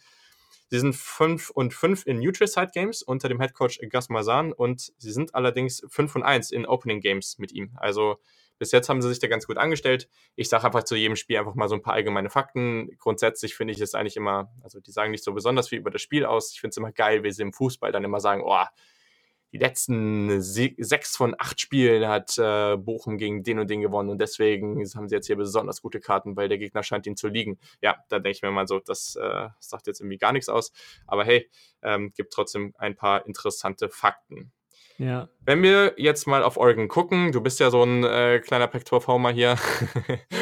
Sie 0.69 0.79
sind 0.79 0.95
5 0.95 1.49
und 1.51 1.73
5 1.73 2.05
in 2.07 2.19
Neutral 2.19 2.47
Side 2.47 2.71
Games 2.73 3.03
unter 3.03 3.29
dem 3.29 3.39
Head 3.39 3.53
Coach 3.53 3.79
Gus 3.91 4.09
Mazan 4.09 4.53
und 4.53 4.91
sie 4.97 5.11
sind 5.11 5.35
allerdings 5.35 5.83
5 5.87 6.15
und 6.15 6.23
1 6.23 6.51
in 6.51 6.65
Opening 6.65 7.01
Games 7.01 7.37
mit 7.37 7.51
ihm. 7.51 7.71
Also 7.75 8.17
bis 8.63 8.71
jetzt 8.71 8.87
haben 8.87 9.01
sie 9.01 9.09
sich 9.09 9.19
da 9.19 9.27
ganz 9.27 9.45
gut 9.45 9.57
angestellt. 9.57 10.07
Ich 10.37 10.47
sage 10.47 10.63
einfach 10.63 10.85
zu 10.85 10.95
jedem 10.95 11.17
Spiel 11.17 11.37
einfach 11.37 11.53
mal 11.53 11.67
so 11.67 11.75
ein 11.75 11.81
paar 11.81 11.95
allgemeine 11.95 12.29
Fakten. 12.29 12.95
Grundsätzlich 12.97 13.55
finde 13.55 13.73
ich 13.73 13.81
es 13.81 13.93
eigentlich 13.93 14.15
immer, 14.15 14.53
also 14.63 14.79
die 14.79 14.91
sagen 14.93 15.11
nicht 15.11 15.25
so 15.25 15.33
besonders 15.33 15.67
viel 15.67 15.79
über 15.79 15.91
das 15.91 16.01
Spiel 16.01 16.23
aus. 16.23 16.53
Ich 16.53 16.61
finde 16.61 16.69
es 16.69 16.77
immer 16.77 16.93
geil, 16.93 17.25
wie 17.25 17.31
sie 17.33 17.41
im 17.41 17.51
Fußball 17.51 17.91
dann 17.91 18.05
immer 18.05 18.21
sagen, 18.21 18.41
oh, 18.41 18.63
die 19.51 19.57
letzten 19.57 20.41
sechs 20.41 21.17
von 21.17 21.35
acht 21.37 21.59
Spielen 21.59 22.07
hat 22.07 22.37
äh, 22.37 22.77
Bochum 22.77 23.17
gegen 23.17 23.43
den 23.43 23.59
und 23.59 23.69
den 23.69 23.81
gewonnen 23.81 24.11
und 24.11 24.19
deswegen 24.19 24.81
haben 24.95 25.09
sie 25.09 25.15
jetzt 25.15 25.27
hier 25.27 25.35
besonders 25.35 25.81
gute 25.81 25.99
Karten, 25.99 26.37
weil 26.37 26.47
der 26.47 26.57
Gegner 26.57 26.83
scheint 26.83 27.05
ihnen 27.05 27.17
zu 27.17 27.27
liegen. 27.27 27.59
Ja, 27.81 27.97
da 28.07 28.19
denke 28.19 28.37
ich 28.37 28.41
mir 28.43 28.51
mal 28.51 28.65
so, 28.65 28.79
das 28.79 29.17
äh, 29.17 29.49
sagt 29.59 29.87
jetzt 29.87 29.99
irgendwie 29.99 30.19
gar 30.19 30.31
nichts 30.31 30.47
aus. 30.47 30.71
Aber 31.05 31.25
hey, 31.25 31.49
ähm, 31.81 32.13
gibt 32.15 32.31
trotzdem 32.31 32.73
ein 32.77 32.95
paar 32.95 33.25
interessante 33.27 33.89
Fakten. 33.89 34.53
Ja. 35.03 35.27
Wenn 35.45 35.61
wir 35.61 35.95
jetzt 35.97 36.27
mal 36.27 36.43
auf 36.43 36.55
Oregon 36.55 36.87
gucken, 36.87 37.33
du 37.33 37.41
bist 37.41 37.59
ja 37.59 37.69
so 37.69 37.83
ein 37.83 38.05
äh, 38.05 38.39
kleiner 38.39 38.67
Pac-12-Homer 38.67 39.31
hier. 39.31 39.57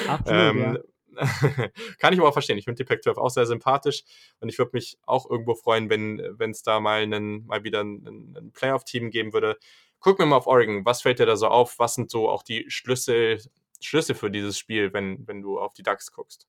Absolut, 0.07 0.27
ähm, 0.27 0.59
ja. 0.59 0.77
Kann 1.99 2.13
ich 2.13 2.19
aber 2.19 2.29
auch 2.29 2.33
verstehen. 2.33 2.59
Ich 2.59 2.65
finde 2.65 2.83
die 2.83 2.87
Pac-12 2.87 3.17
auch 3.17 3.29
sehr 3.31 3.47
sympathisch 3.47 4.03
und 4.39 4.49
ich 4.49 4.59
würde 4.59 4.71
mich 4.73 4.99
auch 5.07 5.29
irgendwo 5.29 5.55
freuen, 5.55 5.89
wenn 5.89 6.51
es 6.51 6.61
da 6.61 6.79
mal, 6.79 7.01
einen, 7.01 7.47
mal 7.47 7.63
wieder 7.63 7.83
ein, 7.83 8.35
ein 8.37 8.51
Playoff-Team 8.53 9.09
geben 9.09 9.33
würde. 9.33 9.57
Gucken 9.99 10.25
wir 10.25 10.27
mal 10.27 10.37
auf 10.37 10.47
Oregon. 10.47 10.85
Was 10.85 11.01
fällt 11.01 11.19
dir 11.19 11.25
da 11.25 11.35
so 11.35 11.47
auf? 11.47 11.79
Was 11.79 11.95
sind 11.95 12.11
so 12.11 12.29
auch 12.29 12.43
die 12.43 12.65
Schlüssel, 12.69 13.41
Schlüsse 13.81 14.13
für 14.13 14.29
dieses 14.29 14.59
Spiel, 14.59 14.93
wenn, 14.93 15.27
wenn 15.27 15.41
du 15.41 15.59
auf 15.59 15.73
die 15.73 15.83
Ducks 15.83 16.11
guckst? 16.11 16.47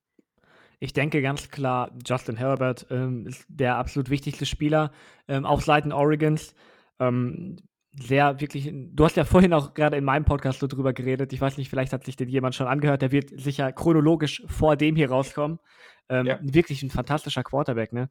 Ich 0.80 0.92
denke 0.92 1.22
ganz 1.22 1.48
klar, 1.50 1.90
Justin 2.04 2.36
Herbert 2.36 2.86
ähm, 2.90 3.26
ist 3.26 3.46
der 3.48 3.76
absolut 3.76 4.10
wichtigste 4.10 4.44
Spieler 4.44 4.92
ähm, 5.28 5.46
auf 5.46 5.64
Seiten 5.64 5.92
Oregons. 5.92 6.54
Ähm, 6.98 7.56
sehr 7.94 8.40
wirklich, 8.40 8.70
du 8.72 9.04
hast 9.04 9.16
ja 9.16 9.24
vorhin 9.24 9.52
auch 9.52 9.74
gerade 9.74 9.96
in 9.96 10.04
meinem 10.04 10.24
Podcast 10.24 10.60
so 10.60 10.66
drüber 10.66 10.92
geredet. 10.92 11.32
Ich 11.32 11.40
weiß 11.40 11.58
nicht, 11.58 11.68
vielleicht 11.68 11.92
hat 11.92 12.04
sich 12.04 12.16
den 12.16 12.28
jemand 12.28 12.54
schon 12.54 12.66
angehört. 12.66 13.02
Der 13.02 13.12
wird 13.12 13.38
sicher 13.38 13.70
chronologisch 13.72 14.42
vor 14.46 14.76
dem 14.76 14.96
hier 14.96 15.10
rauskommen. 15.10 15.58
Ähm, 16.08 16.26
ja. 16.26 16.38
Wirklich 16.42 16.82
ein 16.82 16.90
fantastischer 16.90 17.42
Quarterback, 17.42 17.92
ne? 17.92 18.10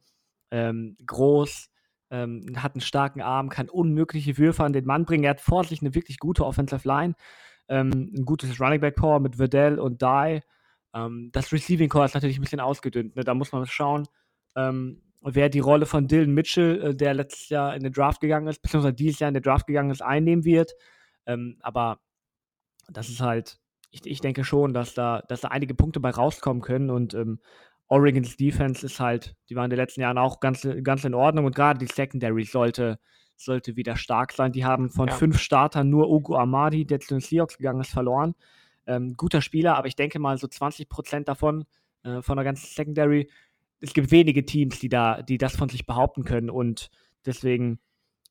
Ähm, 0.50 0.96
groß, 1.04 1.70
ähm, 2.10 2.46
hat 2.56 2.74
einen 2.74 2.80
starken 2.80 3.22
Arm, 3.22 3.48
kann 3.48 3.68
unmögliche 3.68 4.38
Würfe 4.38 4.62
an 4.62 4.72
den 4.72 4.84
Mann 4.84 5.04
bringen. 5.04 5.24
Er 5.24 5.30
hat 5.30 5.40
vor 5.40 5.64
sich 5.64 5.80
eine 5.80 5.94
wirklich 5.94 6.18
gute 6.18 6.44
Offensive 6.44 6.86
Line, 6.86 7.14
ähm, 7.68 8.12
ein 8.16 8.24
gutes 8.24 8.60
Running 8.60 8.80
Back 8.80 8.96
Core 8.96 9.20
mit 9.20 9.36
Verdell 9.36 9.80
und 9.80 10.00
Dye. 10.00 10.42
Ähm, 10.94 11.30
das 11.32 11.52
Receiving 11.52 11.88
Core 11.88 12.04
ist 12.04 12.14
natürlich 12.14 12.38
ein 12.38 12.42
bisschen 12.42 12.60
ausgedünnt. 12.60 13.16
Ne? 13.16 13.24
Da 13.24 13.34
muss 13.34 13.50
man 13.50 13.66
schauen. 13.66 14.06
Ähm, 14.54 15.02
wer 15.22 15.48
die 15.48 15.60
Rolle 15.60 15.86
von 15.86 16.08
Dylan 16.08 16.34
Mitchell, 16.34 16.82
äh, 16.82 16.94
der 16.94 17.14
letztes 17.14 17.48
Jahr 17.48 17.74
in 17.74 17.82
den 17.82 17.92
Draft 17.92 18.20
gegangen 18.20 18.48
ist, 18.48 18.62
beziehungsweise 18.62 18.94
dieses 18.94 19.20
Jahr 19.20 19.28
in 19.28 19.34
den 19.34 19.42
Draft 19.42 19.66
gegangen 19.66 19.90
ist, 19.90 20.02
einnehmen 20.02 20.44
wird. 20.44 20.72
Ähm, 21.26 21.58
aber 21.60 22.00
das 22.88 23.08
ist 23.08 23.20
halt, 23.20 23.58
ich, 23.90 24.04
ich 24.06 24.20
denke 24.20 24.44
schon, 24.44 24.74
dass 24.74 24.94
da, 24.94 25.22
dass 25.28 25.42
da 25.42 25.48
einige 25.48 25.74
Punkte 25.74 26.00
bei 26.00 26.10
rauskommen 26.10 26.62
können 26.62 26.90
und 26.90 27.14
ähm, 27.14 27.40
Oregons 27.88 28.36
Defense 28.36 28.86
ist 28.86 29.00
halt, 29.00 29.36
die 29.50 29.54
waren 29.54 29.64
in 29.64 29.70
den 29.70 29.78
letzten 29.78 30.00
Jahren 30.00 30.16
auch 30.16 30.40
ganz, 30.40 30.66
ganz 30.82 31.04
in 31.04 31.14
Ordnung 31.14 31.44
und 31.44 31.54
gerade 31.54 31.78
die 31.78 31.92
Secondary 31.92 32.44
sollte, 32.44 32.98
sollte 33.36 33.76
wieder 33.76 33.96
stark 33.96 34.32
sein. 34.32 34.50
Die 34.52 34.64
haben 34.64 34.90
von 34.90 35.08
ja. 35.08 35.14
fünf 35.14 35.38
Startern 35.38 35.90
nur 35.90 36.08
Ugo 36.08 36.36
Amadi, 36.36 36.86
der 36.86 37.00
zu 37.00 37.14
den 37.14 37.20
Seahawks 37.20 37.58
gegangen 37.58 37.82
ist, 37.82 37.90
verloren. 37.90 38.34
Ähm, 38.86 39.14
guter 39.16 39.42
Spieler, 39.42 39.76
aber 39.76 39.88
ich 39.88 39.96
denke 39.96 40.18
mal 40.18 40.38
so 40.38 40.46
20 40.48 40.88
Prozent 40.88 41.28
davon, 41.28 41.66
äh, 42.02 42.22
von 42.22 42.36
der 42.36 42.44
ganzen 42.44 42.66
Secondary, 42.66 43.28
es 43.82 43.92
gibt 43.92 44.10
wenige 44.10 44.44
Teams, 44.44 44.78
die 44.78 44.88
da, 44.88 45.22
die 45.22 45.38
das 45.38 45.56
von 45.56 45.68
sich 45.68 45.86
behaupten 45.86 46.24
können 46.24 46.48
und 46.48 46.88
deswegen, 47.26 47.80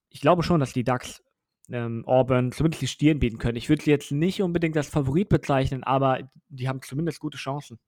ich 0.09 0.21
glaube 0.21 0.43
schon, 0.43 0.59
dass 0.59 0.73
die 0.73 0.83
Ducks 0.83 1.21
ähm, 1.69 2.03
Auburn 2.05 2.51
zumindest 2.51 2.81
die 2.81 2.87
Stirn 2.87 3.19
bieten 3.19 3.37
können. 3.37 3.57
Ich 3.57 3.69
würde 3.69 3.83
sie 3.83 3.91
jetzt 3.91 4.11
nicht 4.11 4.41
unbedingt 4.41 4.75
als 4.77 4.89
Favorit 4.89 5.29
bezeichnen, 5.29 5.83
aber 5.83 6.29
die 6.49 6.67
haben 6.67 6.81
zumindest 6.81 7.19
gute 7.19 7.37
Chancen. 7.37 7.79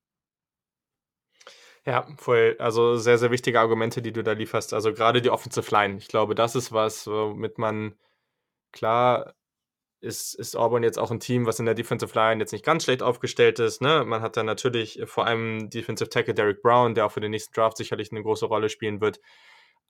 Ja, 1.85 2.07
voll. 2.17 2.55
Also 2.59 2.95
sehr, 2.97 3.17
sehr 3.17 3.31
wichtige 3.31 3.59
Argumente, 3.59 4.01
die 4.01 4.13
du 4.13 4.23
da 4.23 4.33
lieferst. 4.33 4.73
Also 4.73 4.93
gerade 4.93 5.21
die 5.21 5.29
Offensive 5.29 5.69
Line. 5.71 5.97
Ich 5.97 6.07
glaube, 6.07 6.35
das 6.35 6.55
ist 6.55 6.71
was, 6.71 7.07
womit 7.07 7.57
man 7.57 7.95
klar 8.71 9.33
ist, 10.03 10.33
ist 10.35 10.55
Auburn 10.55 10.83
jetzt 10.83 10.99
auch 10.99 11.11
ein 11.11 11.19
Team, 11.19 11.45
was 11.45 11.59
in 11.59 11.65
der 11.65 11.75
Defensive 11.75 12.13
Line 12.13 12.41
jetzt 12.41 12.51
nicht 12.51 12.65
ganz 12.65 12.83
schlecht 12.83 13.01
aufgestellt 13.01 13.59
ist. 13.59 13.81
Ne? 13.81 14.03
Man 14.05 14.21
hat 14.21 14.35
da 14.35 14.43
natürlich 14.43 15.01
vor 15.05 15.25
allem 15.25 15.69
Defensive 15.69 16.09
Tackle 16.09 16.33
Derek 16.33 16.61
Brown, 16.61 16.93
der 16.93 17.05
auch 17.05 17.11
für 17.11 17.21
den 17.21 17.31
nächsten 17.31 17.53
Draft 17.53 17.77
sicherlich 17.77 18.11
eine 18.11 18.21
große 18.21 18.45
Rolle 18.45 18.69
spielen 18.69 18.99
wird. 18.99 19.21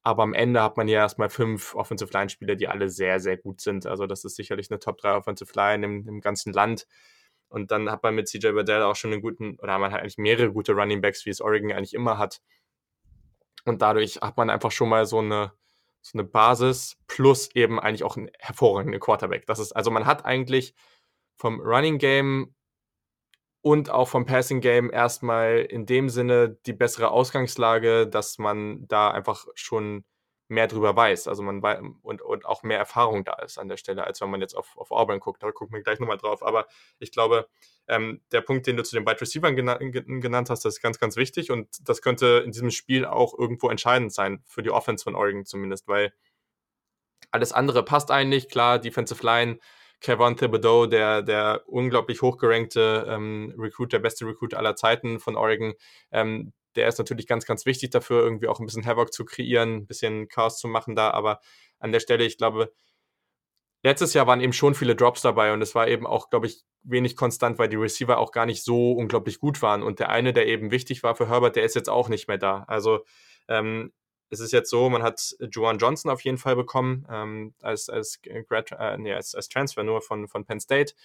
Aber 0.04 0.24
am 0.24 0.34
Ende 0.34 0.62
hat 0.62 0.78
man 0.78 0.88
ja 0.88 1.00
erstmal 1.00 1.30
fünf 1.30 1.74
Offensive 1.76 2.12
Line-Spieler, 2.14 2.56
die 2.56 2.68
alle 2.68 2.90
sehr, 2.90 3.20
sehr 3.20 3.38
gut 3.38 3.62
sind. 3.62 3.88
Also 3.88 4.06
das 4.06 4.24
ist 4.24 4.36
sicherlich 4.36 4.70
eine 4.70 4.80
Top 4.80 5.00
3 5.00 5.16
Offensive 5.16 5.52
Line 5.56 5.86
im, 5.86 6.08
im 6.08 6.22
ganzen 6.22 6.54
Land. 6.54 6.86
Und 7.50 7.72
dann 7.72 7.90
hat 7.90 8.04
man 8.04 8.14
mit 8.14 8.28
CJ 8.28 8.54
Waddell 8.54 8.84
auch 8.84 8.96
schon 8.96 9.14
einen 9.14 9.22
guten, 9.22 9.58
oder 9.60 9.80
man 9.80 9.92
hat 9.92 10.02
eigentlich 10.02 10.18
mehrere 10.18 10.52
gute 10.52 10.74
Running 10.74 11.02
Backs, 11.02 11.26
wie 11.26 11.30
es 11.30 11.42
Oregon 11.42 11.72
eigentlich 11.72 11.94
immer 11.94 12.18
hat. 12.18 12.40
Und 13.66 13.82
dadurch 13.82 14.18
hat 14.18 14.38
man 14.38 14.50
einfach 14.50 14.72
schon 14.72 14.90
mal 14.90 15.06
so 15.06 15.20
eine, 15.20 15.54
so 16.04 16.18
eine 16.18 16.28
Basis 16.28 16.98
plus 17.08 17.50
eben 17.56 17.80
eigentlich 17.80 18.04
auch 18.04 18.18
einen 18.18 18.30
hervorragenden 18.38 19.00
Quarterback. 19.00 19.46
Das 19.48 19.60
ist, 19.60 19.72
also 19.72 19.90
man 19.90 20.06
hat 20.06 20.26
eigentlich 20.26 20.76
vom 21.38 21.62
Running 21.62 21.98
Game 21.98 22.54
und 23.62 23.90
auch 23.90 24.10
vom 24.10 24.26
Passing 24.26 24.60
Game 24.60 24.92
erstmal 24.92 25.60
in 25.60 25.86
dem 25.86 26.10
Sinne 26.10 26.58
die 26.66 26.74
bessere 26.74 27.10
Ausgangslage, 27.10 28.06
dass 28.08 28.38
man 28.38 28.86
da 28.88 29.10
einfach 29.10 29.48
schon 29.56 30.04
mehr 30.48 30.68
drüber 30.68 30.96
weiß. 30.96 31.28
Also 31.28 31.44
man 31.44 31.62
weiß 31.62 31.82
und, 32.02 32.22
und 32.22 32.46
auch 32.46 32.64
mehr 32.64 32.78
Erfahrung 32.78 33.24
da 33.24 33.34
ist 33.36 33.58
an 33.58 33.70
der 33.70 33.78
Stelle, 33.78 34.06
als 34.06 34.22
wenn 34.22 34.30
man 34.30 34.42
jetzt 34.42 34.56
auf, 34.56 34.78
auf 34.78 34.92
Auburn 34.92 35.20
guckt. 35.20 35.42
Da 35.42 35.52
gucken 35.52 35.76
wir 35.76 35.84
gleich 35.84 36.00
nochmal 36.00 36.18
drauf. 36.18 36.44
Aber 36.44 36.68
ich 37.00 37.12
glaube, 37.12 37.48
ähm, 37.88 38.22
der 38.32 38.42
Punkt, 38.42 38.68
den 38.68 38.78
du 38.78 38.84
zu 38.84 38.96
den 38.96 39.06
Wide 39.06 39.22
Receivers 39.22 39.56
gena 39.56 39.78
genannt 39.78 40.50
hast, 40.50 40.66
das 40.66 40.76
ist 40.76 40.82
ganz, 40.82 41.00
ganz 41.00 41.16
wichtig. 41.16 41.52
Und 41.52 41.68
das 41.88 42.02
könnte 42.02 42.44
in 42.46 42.52
diesem 42.52 42.72
Spiel 42.72 43.06
auch 43.06 43.38
irgendwo 43.38 43.70
entscheidend 43.70 44.14
sein, 44.14 44.44
für 44.46 44.64
die 44.64 44.72
Offense 44.72 45.04
von 45.04 45.16
Oregon 45.16 45.46
zumindest, 45.46 45.88
weil 45.88 46.14
alles 47.32 47.54
andere 47.54 47.84
passt 47.84 48.12
eigentlich. 48.12 48.50
Klar, 48.50 48.80
Defensive 48.80 49.26
Line 49.26 49.60
Kevin 50.04 50.36
Thibodeau, 50.36 50.86
der, 50.86 51.22
der 51.22 51.64
unglaublich 51.66 52.22
hochgerankte 52.22 53.06
ähm, 53.08 53.54
Recruit, 53.58 53.94
der 53.94 54.00
beste 54.00 54.26
Recruit 54.26 54.54
aller 54.54 54.76
Zeiten 54.76 55.18
von 55.20 55.38
Oregon, 55.38 55.74
ähm, 56.12 56.52
der 56.76 56.88
ist 56.88 56.98
natürlich 56.98 57.28
ganz, 57.28 57.46
ganz 57.46 57.66
wichtig 57.66 57.92
dafür, 57.92 58.24
irgendwie 58.24 58.48
auch 58.48 58.60
ein 58.60 58.66
bisschen 58.66 58.86
Havoc 58.86 59.14
zu 59.14 59.26
kreieren, 59.26 59.78
ein 59.78 59.88
bisschen 59.88 60.28
Chaos 60.28 60.58
zu 60.58 60.68
machen 60.68 60.96
da. 60.96 61.12
Aber 61.12 61.40
an 61.80 61.92
der 61.92 62.00
Stelle, 62.00 62.24
ich 62.26 62.38
glaube, 62.38 62.72
letztes 63.84 64.14
Jahr 64.14 64.28
waren 64.28 64.42
eben 64.42 64.54
schon 64.54 64.76
viele 64.76 64.96
Drops 64.96 65.22
dabei 65.22 65.54
und 65.54 65.62
es 65.62 65.76
war 65.76 65.88
eben 65.88 66.08
auch, 66.08 66.30
glaube 66.30 66.48
ich, 66.48 66.64
wenig 66.84 67.16
konstant, 67.16 67.60
weil 67.60 67.70
die 67.70 67.76
Receiver 67.76 68.18
auch 68.18 68.32
gar 68.32 68.46
nicht 68.46 68.64
so 68.64 68.94
unglaublich 68.94 69.40
gut 69.40 69.62
waren. 69.62 69.84
Und 69.84 70.00
der 70.00 70.10
eine, 70.10 70.34
der 70.34 70.48
eben 70.48 70.72
wichtig 70.72 71.04
war 71.04 71.16
für 71.16 71.30
Herbert, 71.30 71.56
der 71.56 71.64
ist 71.64 71.76
jetzt 71.76 71.90
auch 71.90 72.10
nicht 72.10 72.28
mehr 72.28 72.38
da. 72.38 72.64
Also 72.68 73.06
ähm, 73.48 73.92
es 74.34 74.40
ist 74.40 74.52
jetzt 74.52 74.70
so, 74.70 74.90
man 74.90 75.04
hat 75.04 75.36
Juwan 75.52 75.78
Johnson 75.78 76.10
auf 76.12 76.22
jeden 76.22 76.40
Fall 76.40 76.56
bekommen, 76.56 77.06
ähm, 77.10 77.54
als, 77.62 77.88
als, 77.88 78.20
Grad, 78.50 78.72
äh, 78.72 78.98
nee, 78.98 79.14
als, 79.14 79.36
als 79.36 79.48
Transfer 79.48 79.84
nur 79.84 80.02
von, 80.02 80.28
von 80.28 80.44
Penn 80.44 80.60
State. 80.60 80.96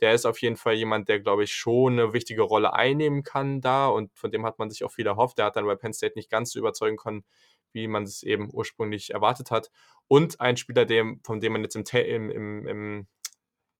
Der 0.00 0.12
ist 0.12 0.24
auf 0.24 0.40
jeden 0.40 0.56
Fall 0.56 0.74
jemand, 0.74 1.08
der, 1.08 1.20
glaube 1.20 1.44
ich, 1.44 1.52
schon 1.52 1.94
eine 1.94 2.12
wichtige 2.12 2.42
Rolle 2.42 2.74
einnehmen 2.74 3.24
kann 3.24 3.60
da 3.60 3.88
und 3.88 4.16
von 4.16 4.30
dem 4.30 4.46
hat 4.46 4.58
man 4.58 4.70
sich 4.70 4.84
auch 4.84 4.92
viel 4.92 5.06
erhofft. 5.06 5.38
Der 5.38 5.46
hat 5.46 5.56
dann 5.56 5.66
bei 5.66 5.74
Penn 5.74 5.92
State 5.92 6.14
nicht 6.16 6.30
ganz 6.30 6.52
so 6.52 6.58
überzeugen 6.60 6.96
können, 6.96 7.24
wie 7.72 7.88
man 7.88 8.04
es 8.04 8.22
eben 8.22 8.50
ursprünglich 8.52 9.12
erwartet 9.12 9.50
hat. 9.50 9.70
Und 10.06 10.40
ein 10.40 10.56
Spieler, 10.56 10.84
dem, 10.84 11.20
von 11.24 11.40
dem 11.40 11.52
man 11.52 11.62
jetzt 11.62 11.74
im, 11.74 11.84
im, 11.92 12.30
im, 12.30 12.66
im 12.68 13.06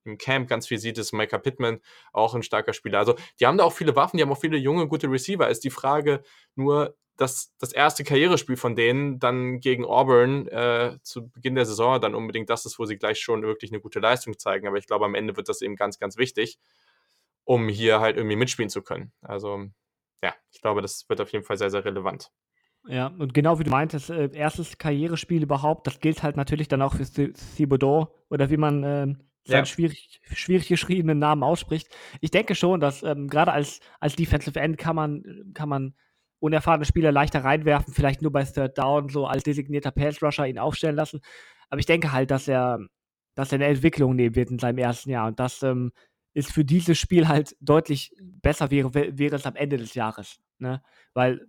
im 0.04 0.18
Camp 0.18 0.48
ganz 0.48 0.68
viel 0.68 0.78
sieht, 0.78 0.98
ist 0.98 1.12
Micah 1.12 1.38
Pittman, 1.38 1.80
auch 2.12 2.36
ein 2.36 2.44
starker 2.44 2.72
Spieler. 2.72 3.00
Also 3.00 3.16
die 3.40 3.46
haben 3.46 3.58
da 3.58 3.64
auch 3.64 3.72
viele 3.72 3.96
Waffen, 3.96 4.16
die 4.16 4.22
haben 4.22 4.30
auch 4.30 4.40
viele 4.40 4.56
junge, 4.56 4.86
gute 4.86 5.10
Receiver. 5.10 5.48
Ist 5.48 5.64
die 5.64 5.70
Frage 5.70 6.22
nur, 6.54 6.96
dass 7.16 7.56
das 7.58 7.72
erste 7.72 8.04
Karrierespiel 8.04 8.56
von 8.56 8.76
denen 8.76 9.18
dann 9.18 9.60
gegen 9.60 9.84
Auburn 9.84 10.48
äh, 10.48 10.98
zu 11.02 11.28
Beginn 11.30 11.54
der 11.54 11.64
Saison 11.64 12.00
dann 12.00 12.14
unbedingt 12.14 12.50
das 12.50 12.66
ist, 12.66 12.78
wo 12.78 12.84
sie 12.84 12.96
gleich 12.96 13.20
schon 13.20 13.42
wirklich 13.42 13.72
eine 13.72 13.80
gute 13.80 14.00
Leistung 14.00 14.38
zeigen. 14.38 14.66
Aber 14.66 14.76
ich 14.76 14.86
glaube, 14.86 15.04
am 15.04 15.14
Ende 15.14 15.36
wird 15.36 15.48
das 15.48 15.62
eben 15.62 15.76
ganz, 15.76 15.98
ganz 15.98 16.18
wichtig, 16.18 16.58
um 17.44 17.68
hier 17.68 18.00
halt 18.00 18.16
irgendwie 18.16 18.36
mitspielen 18.36 18.70
zu 18.70 18.82
können. 18.82 19.12
Also 19.22 19.64
ja, 20.22 20.34
ich 20.50 20.60
glaube, 20.60 20.82
das 20.82 21.08
wird 21.08 21.20
auf 21.20 21.32
jeden 21.32 21.44
Fall 21.44 21.56
sehr, 21.56 21.70
sehr 21.70 21.84
relevant. 21.84 22.30
Ja, 22.88 23.08
und 23.08 23.34
genau 23.34 23.58
wie 23.58 23.64
du 23.64 23.70
meintest, 23.70 24.10
äh, 24.10 24.30
erstes 24.32 24.78
Karrierespiel 24.78 25.42
überhaupt, 25.42 25.86
das 25.86 26.00
gilt 26.00 26.22
halt 26.22 26.36
natürlich 26.36 26.68
dann 26.68 26.82
auch 26.82 26.94
für 26.94 27.32
Thibodeau 27.56 28.14
oder 28.30 28.48
wie 28.50 28.56
man 28.56 28.84
äh, 28.84 29.06
seinen 29.44 29.58
ja. 29.58 29.64
schwierig, 29.64 30.20
schwierig 30.32 30.68
geschriebenen 30.68 31.18
Namen 31.18 31.42
ausspricht. 31.42 31.88
Ich 32.20 32.30
denke 32.30 32.54
schon, 32.54 32.80
dass 32.80 33.02
ähm, 33.02 33.28
gerade 33.28 33.52
als, 33.52 33.80
als 34.00 34.16
Defensive 34.16 34.58
End 34.60 34.78
kann 34.78 34.94
man, 34.94 35.50
kann 35.54 35.68
man 35.68 35.94
unerfahrene 36.38 36.84
Spieler 36.84 37.12
leichter 37.12 37.44
reinwerfen, 37.44 37.94
vielleicht 37.94 38.22
nur 38.22 38.32
bei 38.32 38.44
Third 38.44 38.78
Down 38.78 39.08
so 39.08 39.26
als 39.26 39.42
designierter 39.42 39.90
Pass 39.90 40.22
Rusher 40.22 40.46
ihn 40.46 40.58
aufstellen 40.58 40.96
lassen. 40.96 41.20
Aber 41.70 41.80
ich 41.80 41.86
denke 41.86 42.12
halt, 42.12 42.30
dass 42.30 42.48
er, 42.48 42.78
dass 43.34 43.52
er 43.52 43.56
eine 43.56 43.66
Entwicklung 43.66 44.14
nehmen 44.14 44.36
wird 44.36 44.50
in 44.50 44.58
seinem 44.58 44.78
ersten 44.78 45.10
Jahr 45.10 45.26
und 45.28 45.40
das 45.40 45.62
ähm, 45.62 45.92
ist 46.34 46.52
für 46.52 46.64
dieses 46.64 46.98
Spiel 46.98 47.28
halt 47.28 47.56
deutlich 47.60 48.12
besser 48.20 48.70
wäre, 48.70 48.94
wäre 48.94 49.36
es 49.36 49.46
am 49.46 49.56
Ende 49.56 49.78
des 49.78 49.94
Jahres. 49.94 50.38
Ne? 50.58 50.82
Weil 51.14 51.46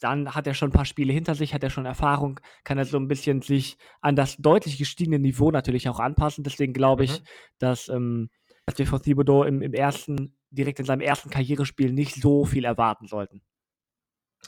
dann 0.00 0.34
hat 0.34 0.46
er 0.46 0.54
schon 0.54 0.70
ein 0.70 0.72
paar 0.72 0.84
Spiele 0.84 1.12
hinter 1.12 1.34
sich, 1.34 1.54
hat 1.54 1.62
er 1.62 1.70
schon 1.70 1.86
Erfahrung, 1.86 2.40
kann 2.64 2.78
er 2.78 2.84
so 2.84 2.98
ein 2.98 3.08
bisschen 3.08 3.42
sich 3.42 3.76
an 4.00 4.16
das 4.16 4.36
deutlich 4.36 4.76
gestiegene 4.76 5.18
Niveau 5.18 5.50
natürlich 5.50 5.88
auch 5.88 6.00
anpassen. 6.00 6.44
Deswegen 6.44 6.72
glaube 6.72 7.04
ich, 7.04 7.20
mhm. 7.20 7.24
dass, 7.58 7.88
ähm, 7.88 8.28
dass 8.66 8.78
wir 8.78 8.86
von 8.86 9.00
Thibodeau 9.00 9.44
im, 9.44 9.62
im 9.62 9.72
ersten, 9.72 10.36
direkt 10.50 10.80
in 10.80 10.84
seinem 10.84 11.00
ersten 11.00 11.30
Karrierespiel 11.30 11.92
nicht 11.92 12.16
so 12.16 12.44
viel 12.44 12.64
erwarten 12.64 13.06
sollten. 13.06 13.42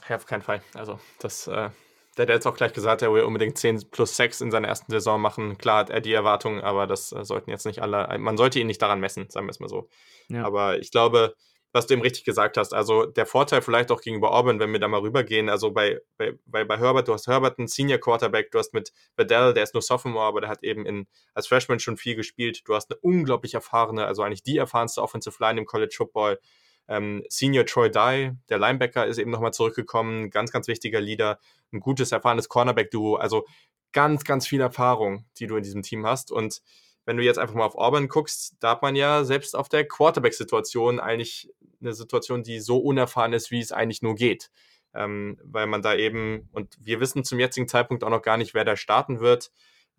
Ja, 0.09 0.15
auf 0.15 0.25
keinen 0.25 0.41
Fall. 0.41 0.61
Also, 0.73 0.99
das, 1.19 1.47
äh, 1.47 1.69
der 2.17 2.23
hat 2.23 2.29
jetzt 2.29 2.47
auch 2.47 2.55
gleich 2.55 2.73
gesagt, 2.73 3.01
er 3.01 3.13
will 3.13 3.23
unbedingt 3.23 3.57
10 3.57 3.89
plus 3.89 4.15
6 4.17 4.41
in 4.41 4.51
seiner 4.51 4.67
ersten 4.67 4.91
Saison 4.91 5.21
machen. 5.21 5.57
Klar 5.57 5.79
hat 5.79 5.89
er 5.89 6.01
die 6.01 6.13
Erwartungen, 6.13 6.61
aber 6.61 6.87
das 6.87 7.11
äh, 7.11 7.23
sollten 7.23 7.49
jetzt 7.49 7.65
nicht 7.65 7.81
alle, 7.81 8.17
man 8.19 8.37
sollte 8.37 8.59
ihn 8.59 8.67
nicht 8.67 8.81
daran 8.81 8.99
messen, 8.99 9.29
sagen 9.29 9.47
wir 9.47 9.51
es 9.51 9.59
mal 9.59 9.69
so. 9.69 9.89
Ja. 10.27 10.43
Aber 10.43 10.79
ich 10.79 10.91
glaube, 10.91 11.35
was 11.73 11.87
du 11.87 11.93
eben 11.93 12.01
richtig 12.01 12.25
gesagt 12.25 12.57
hast, 12.57 12.73
also 12.73 13.05
der 13.05 13.25
Vorteil 13.25 13.61
vielleicht 13.61 13.91
auch 13.91 14.01
gegenüber 14.01 14.33
Auburn, 14.33 14.59
wenn 14.59 14.73
wir 14.73 14.79
da 14.79 14.89
mal 14.89 14.99
rübergehen, 14.99 15.49
also 15.49 15.71
bei, 15.71 16.01
bei, 16.17 16.33
bei, 16.45 16.65
bei 16.65 16.77
Herbert, 16.77 17.07
du 17.07 17.13
hast 17.13 17.27
Herbert 17.27 17.57
einen 17.59 17.69
Senior 17.69 17.99
Quarterback, 17.99 18.51
du 18.51 18.59
hast 18.59 18.73
mit 18.73 18.91
Bedell, 19.15 19.53
der 19.53 19.63
ist 19.63 19.73
nur 19.73 19.81
Sophomore, 19.81 20.25
aber 20.25 20.41
der 20.41 20.49
hat 20.49 20.63
eben 20.63 20.85
in, 20.85 21.07
als 21.33 21.47
Freshman 21.47 21.79
schon 21.79 21.95
viel 21.95 22.15
gespielt, 22.15 22.61
du 22.65 22.75
hast 22.75 22.91
eine 22.91 22.99
unglaublich 22.99 23.53
erfahrene, 23.53 24.05
also 24.05 24.21
eigentlich 24.21 24.43
die 24.43 24.57
erfahrenste 24.57 25.01
Offensive 25.01 25.35
Line 25.39 25.61
im 25.61 25.65
College 25.65 25.93
Football, 25.95 26.39
ähm, 26.87 27.23
Senior 27.29 27.65
Troy 27.65 27.89
Dye, 27.89 28.33
der 28.49 28.59
Linebacker, 28.59 29.05
ist 29.05 29.17
eben 29.17 29.31
nochmal 29.31 29.53
zurückgekommen. 29.53 30.29
Ganz, 30.29 30.51
ganz 30.51 30.67
wichtiger 30.67 30.99
Leader. 30.99 31.39
Ein 31.71 31.79
gutes, 31.79 32.11
erfahrenes 32.11 32.49
Cornerback-Duo. 32.49 33.15
Also 33.15 33.45
ganz, 33.91 34.23
ganz 34.23 34.47
viel 34.47 34.61
Erfahrung, 34.61 35.25
die 35.37 35.47
du 35.47 35.55
in 35.55 35.63
diesem 35.63 35.83
Team 35.83 36.05
hast. 36.05 36.31
Und 36.31 36.61
wenn 37.05 37.17
du 37.17 37.23
jetzt 37.23 37.39
einfach 37.39 37.55
mal 37.55 37.65
auf 37.65 37.75
Auburn 37.75 38.07
guckst, 38.07 38.55
da 38.59 38.71
hat 38.71 38.81
man 38.81 38.95
ja 38.95 39.23
selbst 39.23 39.55
auf 39.55 39.69
der 39.69 39.87
Quarterback-Situation 39.87 40.99
eigentlich 40.99 41.49
eine 41.81 41.93
Situation, 41.93 42.43
die 42.43 42.59
so 42.59 42.77
unerfahren 42.77 43.33
ist, 43.33 43.51
wie 43.51 43.59
es 43.59 43.71
eigentlich 43.71 44.01
nur 44.01 44.15
geht. 44.15 44.51
Ähm, 44.93 45.39
weil 45.43 45.67
man 45.67 45.81
da 45.81 45.95
eben, 45.95 46.49
und 46.51 46.77
wir 46.79 46.99
wissen 46.99 47.23
zum 47.23 47.39
jetzigen 47.39 47.67
Zeitpunkt 47.67 48.03
auch 48.03 48.09
noch 48.09 48.21
gar 48.21 48.37
nicht, 48.37 48.53
wer 48.53 48.65
da 48.65 48.75
starten 48.75 49.19
wird. 49.19 49.51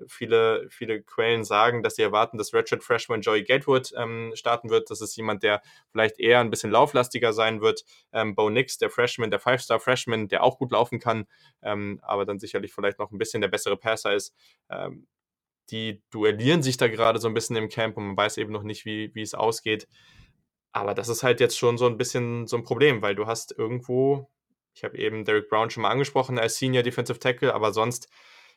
Viele, 0.08 0.66
viele 0.70 1.02
Quellen 1.02 1.44
sagen, 1.44 1.82
dass 1.82 1.96
sie 1.96 2.02
erwarten, 2.02 2.38
dass 2.38 2.54
Richard 2.54 2.82
Freshman 2.82 3.20
Joey 3.20 3.44
Gatewood 3.44 3.92
ähm, 3.96 4.32
starten 4.34 4.70
wird. 4.70 4.90
Das 4.90 5.00
ist 5.00 5.16
jemand, 5.16 5.42
der 5.42 5.62
vielleicht 5.90 6.18
eher 6.18 6.40
ein 6.40 6.50
bisschen 6.50 6.70
lauflastiger 6.70 7.32
sein 7.32 7.60
wird. 7.60 7.84
Ähm, 8.12 8.34
Bo 8.34 8.50
Nix, 8.50 8.78
der 8.78 8.90
Freshman, 8.90 9.30
der 9.30 9.40
Five-Star-Freshman, 9.40 10.28
der 10.28 10.42
auch 10.42 10.58
gut 10.58 10.72
laufen 10.72 10.98
kann, 10.98 11.26
ähm, 11.62 12.00
aber 12.02 12.24
dann 12.24 12.38
sicherlich 12.38 12.72
vielleicht 12.72 12.98
noch 12.98 13.10
ein 13.10 13.18
bisschen 13.18 13.40
der 13.40 13.48
bessere 13.48 13.76
Passer 13.76 14.14
ist. 14.14 14.34
Ähm, 14.70 15.06
die 15.70 16.02
duellieren 16.10 16.62
sich 16.62 16.76
da 16.76 16.88
gerade 16.88 17.18
so 17.18 17.28
ein 17.28 17.34
bisschen 17.34 17.56
im 17.56 17.68
Camp 17.68 17.96
und 17.96 18.06
man 18.08 18.16
weiß 18.16 18.36
eben 18.36 18.52
noch 18.52 18.62
nicht, 18.62 18.84
wie, 18.84 19.14
wie 19.14 19.22
es 19.22 19.34
ausgeht. 19.34 19.88
Aber 20.72 20.94
das 20.94 21.08
ist 21.08 21.22
halt 21.22 21.40
jetzt 21.40 21.58
schon 21.58 21.78
so 21.78 21.86
ein 21.86 21.98
bisschen 21.98 22.46
so 22.46 22.56
ein 22.56 22.64
Problem, 22.64 23.02
weil 23.02 23.14
du 23.14 23.26
hast 23.26 23.52
irgendwo, 23.56 24.30
ich 24.74 24.84
habe 24.84 24.96
eben 24.96 25.24
Derek 25.24 25.48
Brown 25.48 25.70
schon 25.70 25.82
mal 25.82 25.90
angesprochen 25.90 26.38
als 26.38 26.56
Senior 26.56 26.82
Defensive 26.82 27.18
Tackle, 27.18 27.54
aber 27.54 27.72
sonst 27.72 28.08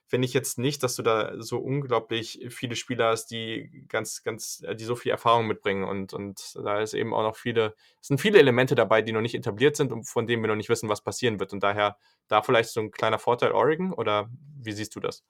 finde 0.07 0.25
ich 0.25 0.33
jetzt 0.33 0.57
nicht, 0.57 0.83
dass 0.83 0.95
du 0.95 1.01
da 1.01 1.33
so 1.41 1.57
unglaublich 1.57 2.45
viele 2.50 2.75
Spieler 2.75 3.09
hast, 3.09 3.27
die 3.27 3.85
ganz, 3.88 4.24
ganz, 4.24 4.62
äh, 4.65 4.75
die 4.75 4.83
so 4.83 4.95
viel 4.95 5.12
Erfahrung 5.12 5.47
mitbringen. 5.47 5.83
Und, 5.83 6.13
und 6.13 6.55
da 6.55 6.81
ist 6.81 6.93
eben 6.93 7.13
auch 7.13 7.24
noch 7.24 7.35
viele, 7.35 7.75
es 8.01 8.07
sind 8.07 8.21
viele 8.21 8.39
Elemente 8.39 8.75
dabei, 8.75 9.01
die 9.01 9.12
noch 9.12 9.21
nicht 9.21 9.35
etabliert 9.35 9.75
sind 9.75 9.91
und 9.91 10.07
von 10.07 10.27
denen 10.27 10.43
wir 10.43 10.47
noch 10.47 10.55
nicht 10.55 10.69
wissen, 10.69 10.89
was 10.89 11.03
passieren 11.03 11.39
wird. 11.39 11.53
Und 11.53 11.63
daher 11.63 11.97
da 12.27 12.41
vielleicht 12.41 12.69
so 12.69 12.81
ein 12.81 12.91
kleiner 12.91 13.19
Vorteil 13.19 13.51
Oregon 13.51 13.93
oder 13.93 14.29
wie 14.62 14.71
siehst 14.71 14.95
du 14.95 15.00
das? 15.00 15.24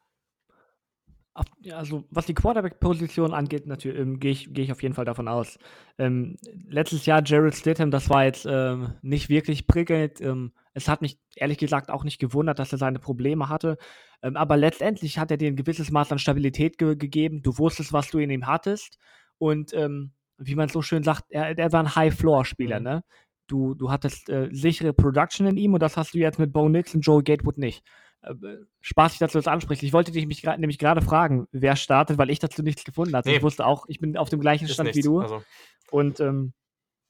Also 1.73 2.05
was 2.09 2.25
die 2.25 2.33
Quarterback-Position 2.33 3.33
angeht, 3.33 3.67
natürlich 3.67 3.99
ähm, 3.99 4.19
gehe 4.19 4.31
ich, 4.31 4.53
geh 4.53 4.61
ich 4.61 4.71
auf 4.71 4.81
jeden 4.81 4.95
Fall 4.95 5.05
davon 5.05 5.27
aus. 5.27 5.59
Ähm, 5.97 6.37
letztes 6.67 7.05
Jahr 7.05 7.21
Jared 7.25 7.55
Stidham, 7.55 7.91
das 7.91 8.09
war 8.09 8.23
jetzt 8.23 8.47
ähm, 8.49 8.93
nicht 9.01 9.29
wirklich 9.29 9.67
prickelnd. 9.67 10.21
Ähm, 10.21 10.53
es 10.73 10.87
hat 10.87 11.01
mich 11.01 11.19
ehrlich 11.35 11.57
gesagt 11.57 11.89
auch 11.89 12.03
nicht 12.03 12.19
gewundert, 12.19 12.59
dass 12.59 12.71
er 12.71 12.77
seine 12.77 12.99
Probleme 12.99 13.49
hatte. 13.49 13.77
Ähm, 14.21 14.37
aber 14.37 14.55
letztendlich 14.55 15.19
hat 15.19 15.29
er 15.29 15.37
dir 15.37 15.49
ein 15.49 15.57
gewisses 15.57 15.91
Maß 15.91 16.11
an 16.11 16.19
Stabilität 16.19 16.77
ge 16.77 16.95
gegeben. 16.95 17.41
Du 17.41 17.57
wusstest, 17.57 17.91
was 17.91 18.09
du 18.09 18.19
in 18.19 18.29
ihm 18.29 18.47
hattest. 18.47 18.97
Und 19.37 19.73
ähm, 19.73 20.13
wie 20.37 20.55
man 20.55 20.69
so 20.69 20.81
schön 20.81 21.03
sagt, 21.03 21.25
er, 21.29 21.57
er 21.57 21.71
war 21.73 21.81
ein 21.81 21.95
High-Floor-Spieler. 21.95 22.79
Mhm. 22.79 22.83
Ne? 22.83 23.03
Du, 23.47 23.75
du 23.75 23.91
hattest 23.91 24.29
äh, 24.29 24.49
sichere 24.51 24.93
Production 24.93 25.47
in 25.47 25.57
ihm 25.57 25.73
und 25.73 25.81
das 25.81 25.97
hast 25.97 26.13
du 26.13 26.17
jetzt 26.17 26.39
mit 26.39 26.53
Bo 26.53 26.67
Nix 26.69 26.95
und 26.95 27.01
Joel 27.01 27.23
Gatewood 27.23 27.57
nicht. 27.57 27.83
Äh, 28.25 28.57
spaßig, 28.81 29.19
dass 29.19 29.31
du 29.31 29.37
das 29.37 29.47
ansprichst. 29.47 29.83
Ich 29.83 29.93
wollte 29.93 30.11
dich 30.11 30.25
mich 30.27 30.41
grad, 30.41 30.59
nämlich 30.59 30.79
gerade 30.79 31.01
fragen, 31.01 31.47
wer 31.51 31.75
startet, 31.75 32.17
weil 32.17 32.29
ich 32.29 32.39
dazu 32.39 32.63
nichts 32.63 32.83
gefunden 32.83 33.15
habe. 33.15 33.29
Nee. 33.29 33.37
Ich 33.37 33.43
wusste 33.43 33.65
auch, 33.65 33.85
ich 33.87 33.99
bin 33.99 34.17
auf 34.17 34.29
dem 34.29 34.41
gleichen 34.41 34.67
Stand 34.67 34.95
wie 34.95 35.01
du. 35.01 35.19
Also. 35.19 35.43
Und 35.91 36.19
ähm, 36.19 36.53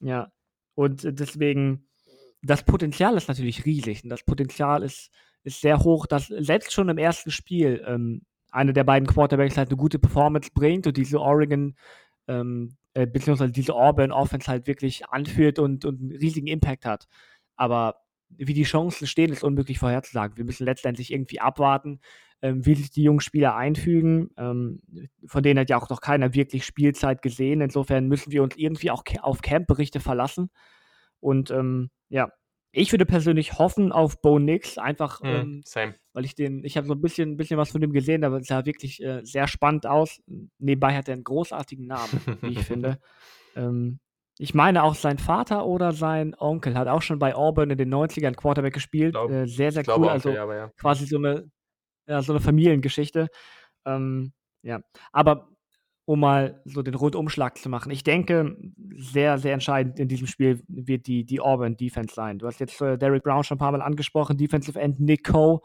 ja, 0.00 0.30
und 0.74 1.02
deswegen, 1.04 1.88
das 2.42 2.62
Potenzial 2.64 3.16
ist 3.16 3.28
natürlich 3.28 3.64
riesig. 3.64 4.04
Und 4.04 4.10
das 4.10 4.22
Potenzial 4.22 4.82
ist, 4.82 5.10
ist 5.42 5.60
sehr 5.60 5.80
hoch, 5.80 6.06
dass 6.06 6.26
selbst 6.26 6.72
schon 6.72 6.88
im 6.88 6.98
ersten 6.98 7.30
Spiel 7.30 7.82
ähm, 7.86 8.22
einer 8.50 8.72
der 8.72 8.84
beiden 8.84 9.08
Quarterbacks 9.08 9.56
halt 9.56 9.68
eine 9.68 9.76
gute 9.76 9.98
Performance 9.98 10.50
bringt 10.52 10.86
und 10.86 10.96
diese 10.96 11.20
Oregon 11.20 11.76
ähm, 12.28 12.76
äh, 12.94 13.06
beziehungsweise 13.06 13.52
diese 13.52 13.74
Auburn 13.74 14.12
Offense 14.12 14.50
halt 14.50 14.66
wirklich 14.66 15.08
anführt 15.08 15.58
und, 15.58 15.84
und 15.84 16.00
einen 16.00 16.16
riesigen 16.16 16.46
Impact 16.46 16.84
hat. 16.84 17.06
Aber 17.56 17.96
wie 18.38 18.54
die 18.54 18.64
Chancen 18.64 19.06
stehen, 19.06 19.32
ist 19.32 19.44
unmöglich 19.44 19.78
vorherzusagen. 19.78 20.36
Wir 20.36 20.44
müssen 20.44 20.64
letztendlich 20.64 21.12
irgendwie 21.12 21.40
abwarten, 21.40 22.00
ähm, 22.42 22.64
wie 22.66 22.74
sich 22.74 22.90
die 22.90 23.02
jungen 23.02 23.20
Spieler 23.20 23.56
einfügen. 23.56 24.30
Ähm, 24.36 24.80
von 25.26 25.42
denen 25.42 25.60
hat 25.60 25.70
ja 25.70 25.78
auch 25.78 25.88
noch 25.88 26.00
keiner 26.00 26.34
wirklich 26.34 26.64
Spielzeit 26.64 27.22
gesehen. 27.22 27.60
Insofern 27.60 28.08
müssen 28.08 28.32
wir 28.32 28.42
uns 28.42 28.56
irgendwie 28.56 28.90
auch 28.90 29.04
auf 29.22 29.42
Camp-Berichte 29.42 30.00
verlassen. 30.00 30.50
Und 31.20 31.50
ähm, 31.50 31.90
ja, 32.08 32.30
ich 32.72 32.92
würde 32.92 33.06
persönlich 33.06 33.58
hoffen 33.58 33.90
auf 33.90 34.20
Bo 34.20 34.38
Nix, 34.38 34.76
einfach 34.76 35.22
mm, 35.22 35.60
weil 36.12 36.24
ich 36.26 36.34
den, 36.34 36.62
ich 36.62 36.76
habe 36.76 36.86
so 36.86 36.92
ein 36.92 37.00
bisschen, 37.00 37.32
ein 37.32 37.36
bisschen 37.38 37.56
was 37.56 37.70
von 37.70 37.80
dem 37.80 37.92
gesehen, 37.92 38.22
aber 38.22 38.36
es 38.36 38.48
sah 38.48 38.66
wirklich 38.66 39.02
äh, 39.02 39.24
sehr 39.24 39.48
spannend 39.48 39.86
aus. 39.86 40.20
Nebenbei 40.58 40.94
hat 40.94 41.08
er 41.08 41.14
einen 41.14 41.24
großartigen 41.24 41.86
Namen, 41.86 42.20
wie 42.42 42.52
ich 42.52 42.64
finde. 42.64 42.98
Ähm, 43.56 44.00
ich 44.38 44.54
meine 44.54 44.82
auch 44.82 44.94
sein 44.94 45.18
Vater 45.18 45.66
oder 45.66 45.92
sein 45.92 46.34
Onkel 46.38 46.76
hat 46.76 46.88
auch 46.88 47.02
schon 47.02 47.18
bei 47.18 47.34
Auburn 47.34 47.70
in 47.70 47.78
den 47.78 47.92
90ern 47.92 48.34
Quarterback 48.34 48.74
gespielt. 48.74 49.12
Glaub, 49.12 49.30
äh, 49.30 49.46
sehr, 49.46 49.72
sehr 49.72 49.84
cool. 49.88 50.08
also 50.08 50.30
okay, 50.30 50.56
ja. 50.56 50.70
quasi 50.76 51.06
so 51.06 51.16
eine, 51.16 51.50
ja, 52.06 52.20
so 52.20 52.32
eine 52.32 52.40
Familiengeschichte. 52.40 53.28
Ähm, 53.86 54.32
ja, 54.62 54.80
aber 55.12 55.48
um 56.04 56.20
mal 56.20 56.60
so 56.64 56.82
den 56.82 56.94
Rundumschlag 56.94 57.58
zu 57.58 57.68
machen. 57.68 57.90
Ich 57.90 58.04
denke, 58.04 58.56
sehr, 58.94 59.38
sehr 59.38 59.54
entscheidend 59.54 59.98
in 59.98 60.06
diesem 60.06 60.28
Spiel 60.28 60.62
wird 60.68 61.08
die, 61.08 61.24
die 61.24 61.40
Auburn 61.40 61.76
Defense 61.76 62.14
sein. 62.14 62.38
Du 62.38 62.46
hast 62.46 62.60
jetzt 62.60 62.80
äh, 62.80 62.96
Derek 62.96 63.24
Brown 63.24 63.42
schon 63.42 63.56
ein 63.56 63.58
paar 63.58 63.72
Mal 63.72 63.82
angesprochen, 63.82 64.36
Defensive 64.36 64.78
End 64.78 65.00
Nick 65.00 65.24
Coe, 65.24 65.60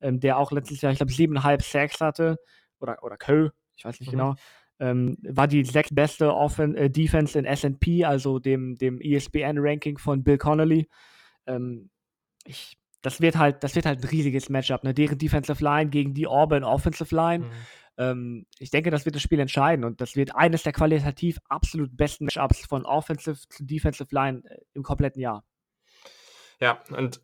ähm, 0.00 0.18
der 0.18 0.38
auch 0.38 0.50
letztes 0.50 0.80
Jahr, 0.80 0.92
ich 0.92 0.98
glaube, 0.98 1.12
siebeneinhalb 1.12 1.62
Sacks 1.62 2.00
hatte. 2.00 2.38
Oder, 2.78 3.02
oder 3.02 3.18
Coe, 3.18 3.50
ich 3.76 3.84
weiß 3.84 4.00
nicht 4.00 4.08
mhm. 4.08 4.12
genau 4.12 4.34
ähm, 4.82 5.16
war 5.22 5.46
die 5.46 5.64
sechstbeste 5.64 6.34
Offen 6.34 6.74
äh, 6.74 6.90
Defense 6.90 7.38
in 7.38 7.44
SP, 7.46 8.02
also 8.04 8.40
dem, 8.40 8.74
dem 8.74 9.00
ESPN-Ranking 9.00 9.96
von 9.96 10.24
Bill 10.24 10.38
Connolly. 10.38 10.88
Ähm, 11.46 11.88
ich, 12.44 12.76
das 13.00 13.20
wird 13.20 13.38
halt, 13.38 13.62
das 13.62 13.76
wird 13.76 13.86
halt 13.86 14.00
ein 14.02 14.08
riesiges 14.08 14.48
Matchup, 14.48 14.82
ne? 14.82 14.92
Deren 14.92 15.18
Defensive 15.18 15.62
Line 15.62 15.90
gegen 15.90 16.14
die 16.14 16.26
Auburn 16.26 16.64
Offensive 16.64 17.14
Line. 17.14 17.44
Mhm. 17.44 17.50
Ähm, 17.96 18.46
ich 18.58 18.70
denke, 18.70 18.90
das 18.90 19.04
wird 19.04 19.14
das 19.14 19.22
Spiel 19.22 19.38
entscheiden 19.38 19.84
und 19.84 20.00
das 20.00 20.16
wird 20.16 20.34
eines 20.34 20.64
der 20.64 20.72
qualitativ 20.72 21.38
absolut 21.48 21.96
besten 21.96 22.24
Matchups 22.24 22.66
von 22.66 22.84
Offensive 22.84 23.38
zu 23.48 23.64
Defensive 23.64 24.12
Line 24.12 24.42
äh, 24.44 24.62
im 24.74 24.82
kompletten 24.82 25.22
Jahr. 25.22 25.44
Ja, 26.60 26.82
und 26.90 27.20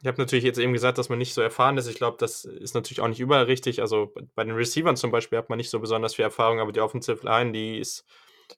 ich 0.00 0.06
habe 0.06 0.20
natürlich 0.20 0.44
jetzt 0.44 0.58
eben 0.58 0.72
gesagt, 0.72 0.98
dass 0.98 1.08
man 1.08 1.18
nicht 1.18 1.34
so 1.34 1.40
erfahren 1.42 1.78
ist. 1.78 1.86
Ich 1.86 1.96
glaube, 1.96 2.16
das 2.18 2.44
ist 2.44 2.74
natürlich 2.74 3.00
auch 3.00 3.08
nicht 3.08 3.20
überall 3.20 3.44
richtig. 3.44 3.80
Also 3.80 4.12
bei 4.34 4.44
den 4.44 4.54
Receivern 4.54 4.96
zum 4.96 5.10
Beispiel 5.10 5.38
hat 5.38 5.48
man 5.48 5.56
nicht 5.56 5.70
so 5.70 5.80
besonders 5.80 6.14
viel 6.14 6.24
Erfahrung, 6.24 6.60
aber 6.60 6.72
die 6.72 6.80
Offensive 6.80 7.24
Line, 7.24 7.52
die 7.52 7.78
ist, 7.78 8.04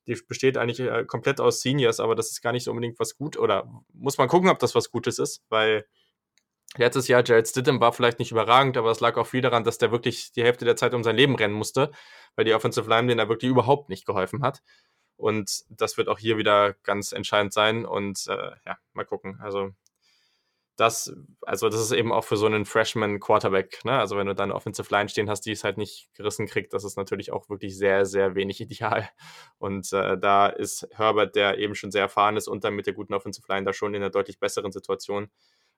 die 0.06 0.14
besteht 0.26 0.56
eigentlich 0.56 0.80
äh, 0.80 1.04
komplett 1.04 1.40
aus 1.40 1.60
Seniors, 1.60 2.00
aber 2.00 2.14
das 2.14 2.30
ist 2.30 2.42
gar 2.42 2.52
nicht 2.52 2.64
so 2.64 2.70
unbedingt 2.70 2.98
was 2.98 3.16
gut 3.16 3.36
oder 3.38 3.70
muss 3.92 4.18
man 4.18 4.28
gucken, 4.28 4.50
ob 4.50 4.58
das 4.58 4.74
was 4.74 4.90
Gutes 4.90 5.18
ist, 5.18 5.42
weil 5.48 5.86
letztes 6.76 7.08
Jahr 7.08 7.24
Jared 7.24 7.48
Stidham 7.48 7.80
war 7.80 7.92
vielleicht 7.92 8.18
nicht 8.18 8.30
überragend, 8.30 8.76
aber 8.76 8.90
es 8.90 9.00
lag 9.00 9.16
auch 9.16 9.26
viel 9.26 9.40
daran, 9.40 9.64
dass 9.64 9.78
der 9.78 9.90
wirklich 9.90 10.32
die 10.32 10.42
Hälfte 10.42 10.64
der 10.64 10.76
Zeit 10.76 10.94
um 10.94 11.02
sein 11.02 11.16
Leben 11.16 11.34
rennen 11.36 11.54
musste, 11.54 11.90
weil 12.36 12.44
die 12.44 12.54
Offensive 12.54 12.88
Line 12.88 13.08
den 13.08 13.18
da 13.18 13.28
wirklich 13.28 13.50
überhaupt 13.50 13.88
nicht 13.88 14.06
geholfen 14.06 14.42
hat. 14.42 14.62
Und 15.18 15.64
das 15.68 15.96
wird 15.96 16.08
auch 16.08 16.18
hier 16.18 16.38
wieder 16.38 16.74
ganz 16.84 17.12
entscheidend 17.12 17.52
sein. 17.52 17.84
Und 17.84 18.26
äh, 18.28 18.52
ja, 18.64 18.78
mal 18.92 19.04
gucken. 19.04 19.38
Also 19.40 19.70
das, 20.78 21.12
also 21.42 21.68
das 21.68 21.80
ist 21.80 21.90
eben 21.90 22.12
auch 22.12 22.22
für 22.22 22.36
so 22.36 22.46
einen 22.46 22.64
Freshman 22.64 23.18
Quarterback, 23.18 23.84
ne? 23.84 23.98
Also 23.98 24.16
wenn 24.16 24.28
du 24.28 24.34
dann 24.34 24.52
Offensive 24.52 24.86
Line 24.94 25.08
stehen 25.08 25.28
hast, 25.28 25.40
die 25.40 25.50
es 25.50 25.64
halt 25.64 25.76
nicht 25.76 26.08
gerissen 26.14 26.46
kriegt, 26.46 26.72
das 26.72 26.84
ist 26.84 26.96
natürlich 26.96 27.32
auch 27.32 27.48
wirklich 27.48 27.76
sehr, 27.76 28.06
sehr 28.06 28.36
wenig 28.36 28.60
ideal. 28.62 29.08
Und 29.58 29.92
äh, 29.92 30.16
da 30.16 30.46
ist 30.46 30.86
Herbert, 30.92 31.34
der 31.34 31.58
eben 31.58 31.74
schon 31.74 31.90
sehr 31.90 32.02
erfahren 32.02 32.36
ist 32.36 32.46
und 32.46 32.62
dann 32.62 32.74
mit 32.74 32.86
der 32.86 32.94
guten 32.94 33.12
Offensive 33.12 33.44
Line 33.48 33.64
da 33.64 33.72
schon 33.72 33.92
in 33.92 34.02
einer 34.02 34.10
deutlich 34.10 34.38
besseren 34.38 34.70
Situation. 34.70 35.30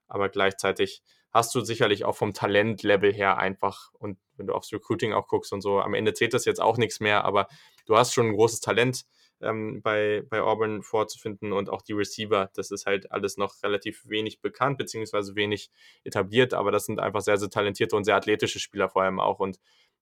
Aber 0.06 0.28
gleichzeitig 0.28 1.02
hast 1.30 1.54
du 1.54 1.60
sicherlich 1.60 2.04
auch 2.04 2.16
vom 2.16 2.34
Talentlevel 2.34 3.14
her 3.14 3.38
einfach, 3.38 3.92
und 3.94 4.18
wenn 4.36 4.48
du 4.48 4.52
aufs 4.52 4.70
Recruiting 4.70 5.14
auch 5.14 5.28
guckst 5.28 5.52
und 5.54 5.62
so, 5.62 5.80
am 5.80 5.94
Ende 5.94 6.12
zählt 6.12 6.34
das 6.34 6.44
jetzt 6.44 6.60
auch 6.60 6.76
nichts 6.76 7.00
mehr, 7.00 7.24
aber 7.24 7.48
du 7.86 7.96
hast 7.96 8.12
schon 8.12 8.26
ein 8.26 8.34
großes 8.34 8.60
Talent 8.60 9.06
ähm, 9.42 9.82
bei, 9.82 10.22
bei 10.28 10.40
Auburn 10.40 10.82
vorzufinden 10.82 11.52
und 11.52 11.70
auch 11.70 11.82
die 11.82 11.92
Receiver. 11.92 12.50
Das 12.54 12.70
ist 12.70 12.86
halt 12.86 13.10
alles 13.12 13.36
noch 13.36 13.62
relativ 13.62 14.08
wenig 14.08 14.40
bekannt, 14.40 14.78
beziehungsweise 14.78 15.34
wenig 15.34 15.70
etabliert, 16.04 16.54
aber 16.54 16.70
das 16.70 16.86
sind 16.86 17.00
einfach 17.00 17.20
sehr, 17.20 17.36
sehr 17.36 17.50
talentierte 17.50 17.96
und 17.96 18.04
sehr 18.04 18.16
athletische 18.16 18.60
Spieler 18.60 18.88
vor 18.88 19.02
allem 19.02 19.20
auch. 19.20 19.40
Und 19.40 19.58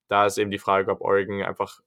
da 0.07 0.25
ist 0.25 0.37
eben 0.37 0.51
die 0.51 0.59
Frage, 0.59 0.91
ob 0.91 1.01
Oregon 1.01 1.41
einfach 1.43 1.81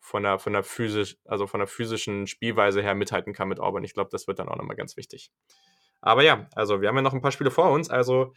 von 0.00 0.22
der, 0.22 0.38
von 0.38 0.52
der 0.52 0.62
physisch, 0.62 1.16
also 1.24 1.46
von 1.46 1.60
der 1.60 1.66
physischen 1.66 2.26
Spielweise 2.26 2.82
her 2.82 2.94
mithalten 2.94 3.32
kann 3.32 3.48
mit 3.48 3.58
Auburn. 3.58 3.84
Ich 3.84 3.94
glaube, 3.94 4.10
das 4.10 4.26
wird 4.26 4.38
dann 4.38 4.48
auch 4.48 4.56
nochmal 4.56 4.76
ganz 4.76 4.96
wichtig. 4.96 5.30
Aber 6.02 6.22
ja, 6.22 6.48
also 6.54 6.82
wir 6.82 6.88
haben 6.88 6.96
ja 6.96 7.02
noch 7.02 7.14
ein 7.14 7.22
paar 7.22 7.32
Spiele 7.32 7.50
vor 7.50 7.70
uns. 7.70 7.88
Also, 7.88 8.34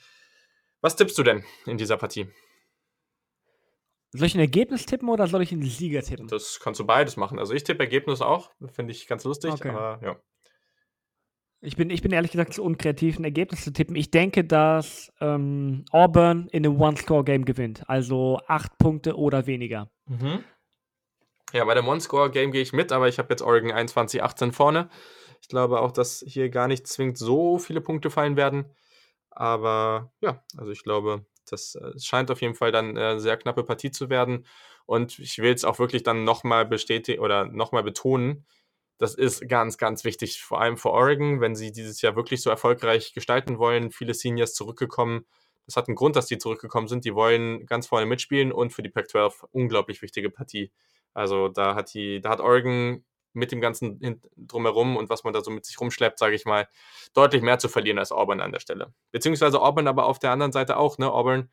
was 0.80 0.96
tippst 0.96 1.18
du 1.18 1.24
denn 1.24 1.44
in 1.66 1.78
dieser 1.78 1.98
Partie? 1.98 2.32
Soll 4.12 4.28
ich 4.28 4.36
ein 4.36 4.40
Ergebnis 4.40 4.86
tippen 4.86 5.10
oder 5.10 5.28
soll 5.28 5.42
ich 5.42 5.52
einen 5.52 5.64
Sieger 5.64 6.02
tippen? 6.02 6.28
Das 6.28 6.60
kannst 6.62 6.80
du 6.80 6.86
beides 6.86 7.18
machen. 7.18 7.40
Also 7.40 7.54
ich 7.54 7.64
tippe 7.64 7.84
Ergebnis 7.84 8.22
auch, 8.22 8.52
finde 8.72 8.94
ich 8.94 9.08
ganz 9.08 9.24
lustig, 9.24 9.52
okay. 9.52 9.70
aber 9.70 10.00
ja. 10.02 10.16
Ich 11.60 11.76
bin, 11.76 11.90
ich 11.90 12.04
bin 12.04 12.12
ehrlich 12.12 12.32
gesagt 12.32 12.54
zu 12.54 12.64
unkreativ, 12.64 13.18
ein 13.18 13.24
Ergebnis 13.24 13.64
zu 13.64 13.74
tippen. 13.74 13.96
Ich 13.96 14.12
denke, 14.12 14.44
dass 14.44 15.12
ähm, 15.20 15.86
Auburn 15.92 16.48
in 16.52 16.66
einem 16.66 16.80
One-Score-Game 16.80 17.46
gewinnt. 17.46 17.90
Also 17.90 18.40
acht 18.48 18.78
Punkte 18.78 19.18
oder 19.18 19.48
weniger. 19.48 19.90
Mhm. 20.06 20.44
Ja, 21.54 21.66
bei 21.66 21.74
dem 21.74 21.88
One-Score-Game 21.88 22.52
gehe 22.52 22.62
ich 22.62 22.74
mit, 22.74 22.92
aber 22.92 23.08
ich 23.08 23.18
habe 23.18 23.30
jetzt 23.32 23.42
Oregon 23.42 23.72
21-18 23.72 24.52
vorne. 24.52 24.90
Ich 25.42 25.48
glaube 25.48 25.82
auch, 25.82 25.92
dass 25.92 26.24
hier 26.28 26.50
gar 26.50 26.68
nicht 26.68 26.88
zwingend 26.88 27.18
so 27.18 27.58
viele 27.58 27.82
Punkte 27.82 28.12
fallen 28.12 28.36
werden. 28.36 28.66
Aber 29.32 30.12
ja, 30.22 30.44
also 30.58 30.72
ich 30.72 30.84
glaube, 30.84 31.26
das 31.52 31.76
äh, 31.76 32.00
scheint 32.00 32.32
auf 32.32 32.42
jeden 32.42 32.56
Fall 32.56 32.72
dann 32.72 32.98
eine 32.98 33.20
sehr 33.20 33.38
knappe 33.38 33.64
Partie 33.64 33.92
zu 33.92 34.10
werden. 34.10 34.46
Und 34.86 35.20
ich 35.20 35.38
will 35.40 35.54
es 35.54 35.66
auch 35.66 35.80
wirklich 35.80 36.04
dann 36.04 36.24
nochmal 36.24 36.66
bestätigen 36.66 37.22
oder 37.22 37.46
nochmal 37.46 37.84
betonen. 37.84 38.46
Das 38.98 39.14
ist 39.14 39.48
ganz, 39.48 39.78
ganz 39.78 40.04
wichtig, 40.04 40.42
vor 40.42 40.62
allem 40.62 40.78
für 40.78 40.92
Oregon, 40.92 41.40
wenn 41.42 41.56
sie 41.56 41.72
dieses 41.72 42.02
Jahr 42.02 42.16
wirklich 42.16 42.42
so 42.42 42.50
erfolgreich 42.50 43.14
gestalten 43.14 43.60
wollen. 43.60 43.92
Viele 43.92 44.14
Seniors 44.14 44.54
zurückgekommen. 44.54 45.26
Das 45.66 45.76
hat 45.76 45.88
einen 45.88 45.96
Grund, 45.96 46.16
dass 46.16 46.28
die 46.28 46.38
zurückgekommen 46.38 46.88
sind. 46.88 47.06
Die 47.06 47.14
wollen 47.14 47.66
ganz 47.66 47.88
vorne 47.88 48.06
mitspielen 48.06 48.52
und 48.52 48.72
für 48.72 48.82
die 48.82 48.90
Pac-12 48.90 49.46
unglaublich 49.52 50.02
wichtige 50.02 50.30
Partie. 50.30 50.72
Also 51.14 51.50
da 51.50 51.76
hat 51.76 51.94
die, 51.94 52.22
da 52.22 52.30
hat 52.30 52.40
Oregon 52.40 53.04
mit 53.38 53.52
dem 53.52 53.62
ganzen 53.62 54.22
drumherum 54.36 54.98
und 54.98 55.10
was 55.10 55.24
man 55.24 55.34
da 55.34 55.42
so 55.42 55.52
mit 55.52 55.66
sich 55.66 55.80
rumschleppt, 55.80 56.20
sage 56.20 56.36
ich 56.36 56.46
mal, 56.46 56.68
deutlich 57.14 57.42
mehr 57.42 57.60
zu 57.60 57.70
verlieren 57.70 58.00
als 58.00 58.12
Auburn 58.12 58.42
an 58.42 58.52
der 58.52 58.60
Stelle. 58.60 58.94
Beziehungsweise 59.12 59.62
Auburn 59.62 59.88
aber 59.88 60.06
auf 60.06 60.20
der 60.20 60.32
anderen 60.32 60.52
Seite 60.52 60.78
auch. 60.78 60.98
Ne? 60.98 61.12
Auburn 61.12 61.50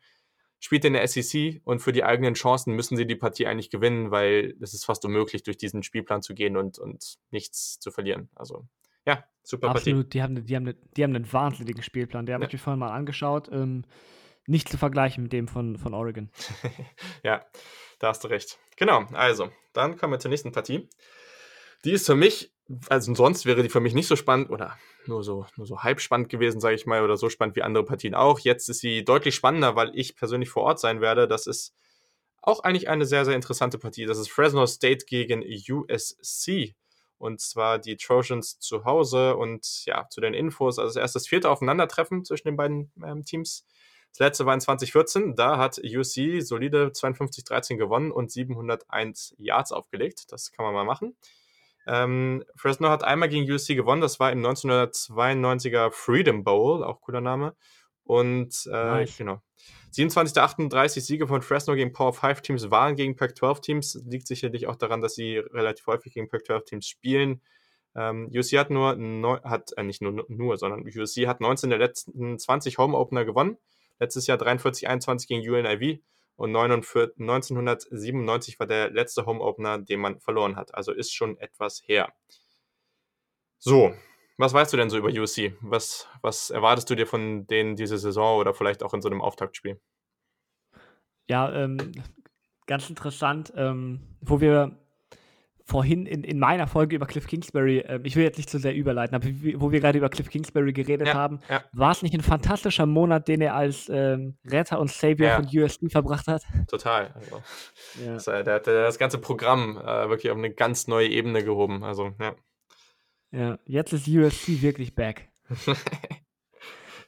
spielt 0.59 0.83
in 0.85 0.93
der 0.93 1.07
SEC 1.07 1.61
und 1.63 1.79
für 1.79 1.93
die 1.93 2.03
eigenen 2.03 2.33
Chancen 2.33 2.73
müssen 2.73 2.97
sie 2.97 3.05
die 3.05 3.15
Partie 3.15 3.45
eigentlich 3.45 3.69
gewinnen, 3.69 4.11
weil 4.11 4.55
es 4.61 4.73
ist 4.73 4.85
fast 4.85 5.05
unmöglich, 5.05 5.43
durch 5.43 5.57
diesen 5.57 5.83
Spielplan 5.83 6.21
zu 6.21 6.33
gehen 6.33 6.57
und, 6.57 6.79
und 6.79 7.17
nichts 7.29 7.79
zu 7.79 7.91
verlieren. 7.91 8.29
Also 8.35 8.65
ja, 9.05 9.23
super 9.43 9.69
Absolut, 9.69 10.05
Partie. 10.05 10.09
Die 10.09 10.21
haben, 10.23 10.45
die, 10.45 10.55
haben, 10.55 10.73
die 10.97 11.03
haben 11.03 11.15
einen 11.15 11.31
wahnsinnigen 11.31 11.83
Spielplan. 11.83 12.25
Der 12.25 12.33
ja. 12.33 12.35
habe 12.37 12.45
ich 12.45 12.53
mir 12.53 12.59
vorhin 12.59 12.79
mal 12.79 12.91
angeschaut. 12.91 13.49
Ähm, 13.51 13.83
nicht 14.47 14.69
zu 14.69 14.77
vergleichen 14.77 15.23
mit 15.23 15.33
dem 15.33 15.47
von, 15.47 15.77
von 15.77 15.93
Oregon. 15.93 16.29
ja, 17.23 17.45
da 17.99 18.09
hast 18.09 18.23
du 18.23 18.27
recht. 18.27 18.59
Genau, 18.75 19.05
also, 19.13 19.49
dann 19.73 19.97
kommen 19.97 20.13
wir 20.13 20.19
zur 20.19 20.29
nächsten 20.29 20.51
Partie. 20.51 20.89
Die 21.85 21.91
ist 21.91 22.07
für 22.07 22.15
mich, 22.15 22.51
also 22.89 23.13
sonst 23.13 23.45
wäre 23.45 23.61
die 23.61 23.69
für 23.69 23.79
mich 23.79 23.93
nicht 23.93 24.07
so 24.07 24.15
spannend 24.15 24.49
oder 24.49 24.77
nur 25.05 25.23
so, 25.23 25.45
nur 25.55 25.67
so 25.67 25.83
halb 25.83 26.01
spannend 26.01 26.29
gewesen, 26.29 26.59
sage 26.59 26.75
ich 26.75 26.87
mal, 26.87 27.03
oder 27.03 27.15
so 27.15 27.29
spannend 27.29 27.55
wie 27.55 27.61
andere 27.61 27.85
Partien 27.85 28.15
auch. 28.15 28.39
Jetzt 28.39 28.69
ist 28.69 28.79
sie 28.79 29.05
deutlich 29.05 29.35
spannender, 29.35 29.75
weil 29.75 29.91
ich 29.93 30.15
persönlich 30.15 30.49
vor 30.49 30.63
Ort 30.63 30.79
sein 30.79 30.99
werde. 30.99 31.27
Das 31.27 31.45
ist 31.45 31.75
auch 32.41 32.61
eigentlich 32.61 32.89
eine 32.89 33.05
sehr, 33.05 33.23
sehr 33.23 33.35
interessante 33.35 33.77
Partie. 33.77 34.05
Das 34.05 34.17
ist 34.17 34.31
Fresno 34.31 34.65
State 34.65 35.05
gegen 35.05 35.43
USC. 35.43 36.75
Und 37.17 37.39
zwar 37.39 37.79
die 37.79 37.97
Trojans 37.97 38.59
zu 38.59 38.83
Hause. 38.83 39.37
Und 39.37 39.85
ja, 39.85 40.07
zu 40.09 40.21
den 40.21 40.33
Infos, 40.33 40.79
also 40.79 40.99
erst 40.99 41.15
das 41.15 41.27
vierte 41.27 41.49
Aufeinandertreffen 41.49 42.25
zwischen 42.25 42.47
den 42.47 42.57
beiden 42.57 42.91
ähm, 43.03 43.25
Teams. 43.25 43.65
Das 44.11 44.19
letzte 44.19 44.45
war 44.45 44.53
in 44.53 44.59
2014. 44.59 45.35
Da 45.35 45.57
hat 45.57 45.79
USC 45.83 46.41
solide 46.41 46.87
52-13 46.87 47.77
gewonnen 47.77 48.11
und 48.11 48.31
701 48.31 49.35
Yards 49.37 49.71
aufgelegt. 49.71 50.31
Das 50.31 50.51
kann 50.51 50.65
man 50.65 50.73
mal 50.73 50.85
machen. 50.85 51.15
Ähm, 51.87 52.43
Fresno 52.55 52.89
hat 52.89 53.03
einmal 53.03 53.29
gegen 53.29 53.49
USC 53.51 53.75
gewonnen. 53.75 54.01
Das 54.01 54.19
war 54.19 54.31
im 54.31 54.45
1992er 54.45 55.91
Freedom 55.91 56.43
Bowl, 56.43 56.83
auch 56.83 57.01
cooler 57.01 57.21
Name. 57.21 57.55
Und 58.03 58.67
äh, 58.67 58.71
nice. 58.71 59.17
genau. 59.17 59.41
27 59.91 60.33
der 60.33 60.43
38 60.43 61.05
Siege 61.05 61.27
von 61.27 61.41
Fresno 61.41 61.73
gegen 61.73 61.93
Power 61.93 62.13
5 62.13 62.41
Teams 62.41 62.69
waren 62.69 62.95
gegen 62.95 63.15
Pac-12 63.15 63.61
Teams. 63.61 64.03
Liegt 64.05 64.27
sicherlich 64.27 64.67
auch 64.67 64.75
daran, 64.75 65.01
dass 65.01 65.15
sie 65.15 65.37
relativ 65.37 65.87
häufig 65.87 66.13
gegen 66.13 66.27
Pac-12 66.27 66.65
Teams 66.65 66.87
spielen. 66.87 67.41
Ähm, 67.95 68.29
USC 68.35 68.57
hat 68.57 68.69
nur, 68.69 68.95
neun, 68.95 69.41
hat 69.43 69.71
äh, 69.77 69.83
nicht 69.83 70.01
nur, 70.01 70.25
nur, 70.27 70.57
sondern 70.57 70.85
USC 70.85 71.27
hat 71.27 71.39
19 71.39 71.69
der 71.69 71.79
letzten 71.79 72.37
20 72.37 72.77
Home 72.77 72.97
Opener 72.97 73.23
gewonnen. 73.23 73.57
Letztes 73.99 74.27
Jahr 74.27 74.37
43-21 74.37 75.27
gegen 75.27 75.49
UNIV 75.49 75.99
und 76.35 76.51
49, 76.51 77.19
1997 77.19 78.59
war 78.59 78.67
der 78.67 78.91
letzte 78.91 79.25
Home 79.25 79.41
Opener, 79.41 79.79
den 79.79 79.99
man 79.99 80.19
verloren 80.19 80.55
hat. 80.55 80.73
Also 80.75 80.91
ist 80.91 81.13
schon 81.13 81.37
etwas 81.37 81.81
her. 81.85 82.13
So, 83.59 83.93
was 84.37 84.53
weißt 84.53 84.73
du 84.73 84.77
denn 84.77 84.89
so 84.89 84.97
über 84.97 85.09
USC? 85.09 85.55
Was, 85.61 86.07
was 86.21 86.49
erwartest 86.49 86.89
du 86.89 86.95
dir 86.95 87.07
von 87.07 87.47
denen 87.47 87.75
diese 87.75 87.97
Saison 87.97 88.37
oder 88.37 88.53
vielleicht 88.53 88.83
auch 88.83 88.93
in 88.93 89.01
so 89.01 89.09
einem 89.09 89.21
Auftaktspiel? 89.21 89.79
Ja, 91.27 91.51
ähm, 91.53 91.93
ganz 92.67 92.89
interessant, 92.89 93.53
ähm, 93.55 94.17
wo 94.21 94.41
wir 94.41 94.77
vorhin 95.65 96.05
in, 96.05 96.23
in 96.23 96.37
meiner 96.37 96.67
Folge 96.67 96.95
über 96.95 97.07
Cliff 97.07 97.25
Kingsbury, 97.25 97.79
äh, 97.79 97.99
ich 98.03 98.15
will 98.15 98.23
jetzt 98.23 98.37
nicht 98.37 98.49
zu 98.49 98.59
sehr 98.59 98.75
überleiten, 98.75 99.15
aber 99.15 99.27
wo 99.59 99.71
wir 99.71 99.79
gerade 99.79 99.97
über 99.97 100.09
Cliff 100.09 100.29
Kingsbury 100.29 100.73
geredet 100.73 101.07
ja, 101.07 101.13
haben, 101.15 101.39
ja. 101.49 101.63
war 101.73 101.91
es 101.91 102.03
nicht 102.03 102.13
ein 102.13 102.21
fantastischer 102.21 102.85
Monat, 102.85 103.27
den 103.27 103.41
er 103.41 103.55
als 103.55 103.89
ähm, 103.89 104.37
Retter 104.45 104.79
und 104.79 104.91
Savior 104.91 105.29
ja. 105.29 105.35
von 105.35 105.45
USC 105.45 105.89
verbracht 105.89 106.27
hat? 106.27 106.43
Total. 106.67 107.11
Also, 107.15 107.41
das, 108.05 108.27
äh, 108.27 108.43
der 108.43 108.53
hat 108.55 108.67
das 108.67 108.99
ganze 108.99 109.17
Programm 109.17 109.77
äh, 109.77 110.07
wirklich 110.07 110.31
auf 110.31 110.37
eine 110.37 110.51
ganz 110.51 110.87
neue 110.87 111.07
Ebene 111.07 111.43
gehoben. 111.43 111.83
Also, 111.83 112.11
ja. 112.19 112.35
Ja, 113.31 113.57
jetzt 113.65 113.91
ist 113.91 114.07
USC 114.07 114.61
wirklich 114.61 114.95
back. 114.95 115.29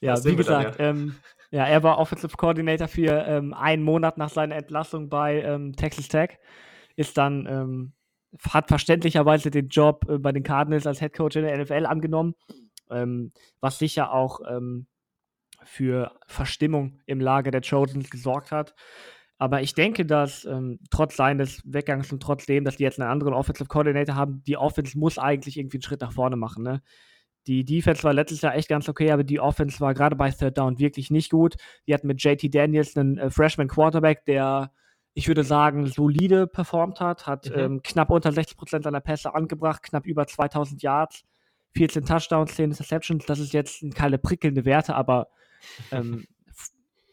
ja, 0.01 0.23
wie 0.25 0.35
gesagt, 0.35 0.79
dann, 0.79 0.85
ja. 0.85 0.89
Ähm, 0.89 1.15
ja. 1.51 1.65
er 1.65 1.83
war 1.83 1.99
Offensive 1.99 2.35
Coordinator 2.35 2.87
für 2.87 3.23
ähm, 3.27 3.53
einen 3.53 3.83
Monat 3.83 4.17
nach 4.17 4.29
seiner 4.29 4.55
Entlassung 4.55 5.09
bei 5.09 5.41
ähm, 5.41 5.73
Texas 5.73 6.07
Tech, 6.07 6.39
ist 6.95 7.17
dann, 7.17 7.45
ähm, 7.45 7.93
hat 8.49 8.67
verständlicherweise 8.67 9.51
den 9.51 9.67
Job 9.67 10.05
äh, 10.09 10.17
bei 10.17 10.31
den 10.31 10.43
Cardinals 10.43 10.87
als 10.87 10.99
Head 10.99 11.13
Coach 11.13 11.35
in 11.35 11.43
der 11.43 11.57
NFL 11.57 11.85
angenommen, 11.85 12.35
ähm, 12.89 13.31
was 13.59 13.79
sicher 13.79 14.13
auch 14.13 14.41
ähm, 14.49 14.87
für 15.63 16.11
Verstimmung 16.27 16.99
im 17.05 17.19
Lager 17.19 17.51
der 17.51 17.61
Trojans 17.61 18.09
gesorgt 18.09 18.51
hat. 18.51 18.75
Aber 19.39 19.61
ich 19.61 19.75
denke, 19.75 20.05
dass 20.05 20.45
ähm, 20.45 20.79
trotz 20.89 21.15
seines 21.15 21.61
Weggangs 21.65 22.11
und 22.11 22.23
trotzdem, 22.23 22.63
dass 22.63 22.77
die 22.77 22.83
jetzt 22.83 22.99
einen 22.99 23.09
anderen 23.09 23.33
Offensive 23.33 23.67
Coordinator 23.67 24.15
haben, 24.15 24.43
die 24.47 24.57
Offense 24.57 24.97
muss 24.97 25.19
eigentlich 25.19 25.57
irgendwie 25.57 25.77
einen 25.77 25.83
Schritt 25.83 26.01
nach 26.01 26.13
vorne 26.13 26.37
machen. 26.37 26.63
Ne? 26.63 26.81
Die 27.45 27.63
Defense 27.63 28.03
war 28.03 28.13
letztes 28.13 28.41
Jahr 28.41 28.55
echt 28.55 28.67
ganz 28.67 28.89
okay, 28.89 29.11
aber 29.11 29.23
die 29.23 29.39
Offense 29.39 29.79
war 29.79 29.93
gerade 29.93 30.15
bei 30.15 30.31
Third 30.31 30.57
Down 30.57 30.79
wirklich 30.79 31.11
nicht 31.11 31.29
gut. 31.29 31.55
Die 31.87 31.93
hatten 31.93 32.07
mit 32.07 32.21
JT 32.21 32.53
Daniels 32.53 32.97
einen 32.97 33.17
äh, 33.17 33.29
Freshman 33.29 33.67
Quarterback, 33.67 34.25
der, 34.25 34.71
ich 35.17 35.27
würde 35.27 35.43
sagen, 35.43 35.87
solide 35.87 36.45
performt 36.45 36.99
hat, 36.99 37.25
hat 37.25 37.49
mhm. 37.49 37.59
ähm, 37.59 37.81
knapp 37.81 38.11
unter 38.11 38.31
60 38.31 38.55
Prozent 38.55 38.83
seiner 38.83 38.99
Pässe 38.99 39.33
angebracht, 39.33 39.81
knapp 39.81 40.05
über 40.05 40.27
2000 40.27 40.83
Yards, 40.83 41.23
14 41.75 42.05
Touchdowns, 42.05 42.53
10 42.53 42.65
Interceptions. 42.65 43.25
Das 43.25 43.39
ist 43.39 43.51
jetzt 43.51 43.83
keine 43.95 44.19
prickelnde 44.19 44.63
Werte, 44.63 44.93
aber 44.93 45.29
ähm, 45.91 46.27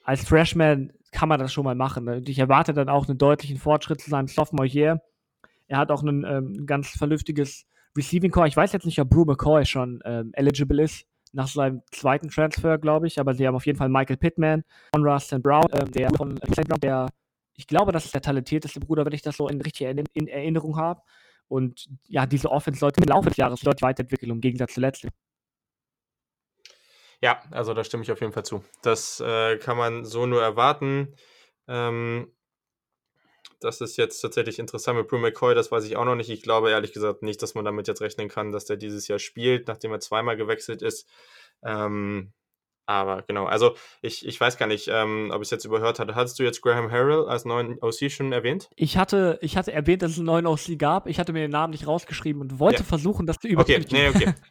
als 0.04 0.22
Freshman 0.22 0.92
kann 1.12 1.30
man 1.30 1.40
das 1.40 1.54
schon 1.54 1.64
mal 1.64 1.74
machen. 1.74 2.04
Ne? 2.04 2.20
Ich 2.26 2.38
erwarte 2.38 2.74
dann 2.74 2.90
auch 2.90 3.08
einen 3.08 3.16
deutlichen 3.16 3.56
Fortschritt 3.56 4.02
zu 4.02 4.10
seinem 4.10 4.28
Sophomore 4.28 4.68
Year. 4.68 5.00
Er 5.66 5.78
hat 5.78 5.90
auch 5.90 6.02
ein 6.02 6.26
ähm, 6.28 6.66
ganz 6.66 6.90
vernünftiges 6.90 7.64
Receiving 7.96 8.32
Core. 8.32 8.48
Ich 8.48 8.56
weiß 8.56 8.72
jetzt 8.72 8.84
nicht, 8.84 9.00
ob 9.00 9.08
Brew 9.08 9.24
McCoy 9.24 9.64
schon 9.64 10.00
ähm, 10.04 10.30
eligible 10.34 10.82
ist 10.82 11.06
nach 11.32 11.48
seinem 11.48 11.80
zweiten 11.90 12.28
Transfer, 12.28 12.76
glaube 12.76 13.06
ich, 13.06 13.18
aber 13.18 13.32
sie 13.32 13.46
haben 13.46 13.56
auf 13.56 13.64
jeden 13.64 13.78
Fall 13.78 13.88
Michael 13.88 14.18
Pittman, 14.18 14.62
von 14.94 15.06
Rustin 15.06 15.40
Brown, 15.40 15.64
ähm, 15.72 15.90
der 15.90 16.10
von 16.10 16.36
äh, 16.36 16.78
der, 16.82 17.08
ich 17.56 17.66
glaube, 17.66 17.92
das 17.92 18.04
ist 18.04 18.14
der 18.14 18.22
talentierteste 18.22 18.80
Bruder, 18.80 19.04
wenn 19.04 19.12
ich 19.12 19.22
das 19.22 19.36
so 19.36 19.48
in 19.48 19.60
richtig 19.60 19.86
in, 19.86 20.04
in 20.12 20.28
Erinnerung 20.28 20.76
habe. 20.76 21.02
Und 21.48 21.88
ja, 22.08 22.26
diese 22.26 22.50
Offense 22.50 22.80
sollte 22.80 23.00
im 23.00 23.08
Laufe 23.08 23.28
des 23.28 23.36
Jahres 23.36 23.60
deutlich 23.60 23.82
weiterentwickeln, 23.82 24.30
im 24.30 24.40
Gegensatz 24.40 24.74
zu 24.74 24.80
letztem. 24.80 25.10
Ja, 27.20 27.42
also 27.50 27.74
da 27.74 27.84
stimme 27.84 28.02
ich 28.02 28.12
auf 28.12 28.20
jeden 28.20 28.32
Fall 28.32 28.44
zu. 28.44 28.64
Das 28.82 29.20
äh, 29.20 29.56
kann 29.58 29.76
man 29.76 30.04
so 30.04 30.26
nur 30.26 30.42
erwarten. 30.42 31.14
Ähm, 31.68 32.32
das 33.60 33.80
ist 33.80 33.96
jetzt 33.96 34.20
tatsächlich 34.20 34.58
interessant 34.58 34.98
mit 34.98 35.08
Brew 35.08 35.18
McCoy, 35.18 35.54
das 35.54 35.72
weiß 35.72 35.84
ich 35.84 35.96
auch 35.96 36.04
noch 36.04 36.16
nicht. 36.16 36.28
Ich 36.28 36.42
glaube 36.42 36.70
ehrlich 36.70 36.92
gesagt 36.92 37.22
nicht, 37.22 37.40
dass 37.40 37.54
man 37.54 37.64
damit 37.64 37.88
jetzt 37.88 38.02
rechnen 38.02 38.28
kann, 38.28 38.52
dass 38.52 38.66
der 38.66 38.76
dieses 38.76 39.08
Jahr 39.08 39.18
spielt, 39.18 39.68
nachdem 39.68 39.92
er 39.92 40.00
zweimal 40.00 40.36
gewechselt 40.36 40.82
ist. 40.82 41.08
Ähm, 41.62 42.32
aber 42.86 43.22
genau, 43.22 43.46
also 43.46 43.74
ich, 44.02 44.26
ich 44.26 44.40
weiß 44.40 44.58
gar 44.58 44.66
nicht, 44.66 44.88
ähm, 44.88 45.30
ob 45.32 45.40
ich 45.40 45.46
es 45.46 45.50
jetzt 45.50 45.64
überhört 45.64 45.98
hatte. 45.98 46.14
Hattest 46.14 46.38
du 46.38 46.42
jetzt 46.42 46.60
Graham 46.60 46.90
Harrell 46.90 47.26
als 47.26 47.44
neuen 47.44 47.78
OC 47.80 48.10
schon 48.10 48.32
erwähnt? 48.32 48.68
Ich 48.76 48.96
hatte, 48.96 49.38
ich 49.40 49.56
hatte 49.56 49.72
erwähnt, 49.72 50.02
dass 50.02 50.12
es 50.12 50.18
einen 50.18 50.26
neuen 50.26 50.46
OC 50.46 50.78
gab. 50.78 51.06
Ich 51.06 51.18
hatte 51.18 51.32
mir 51.32 51.40
den 51.40 51.50
Namen 51.50 51.70
nicht 51.70 51.86
rausgeschrieben 51.86 52.42
und 52.42 52.58
wollte 52.58 52.80
ja. 52.80 52.84
versuchen, 52.84 53.26
das 53.26 53.38
zu 53.38 53.48
überprüfen. 53.48 53.84
Okay, 53.84 53.94
nee, 53.94 54.08
okay. 54.08 54.34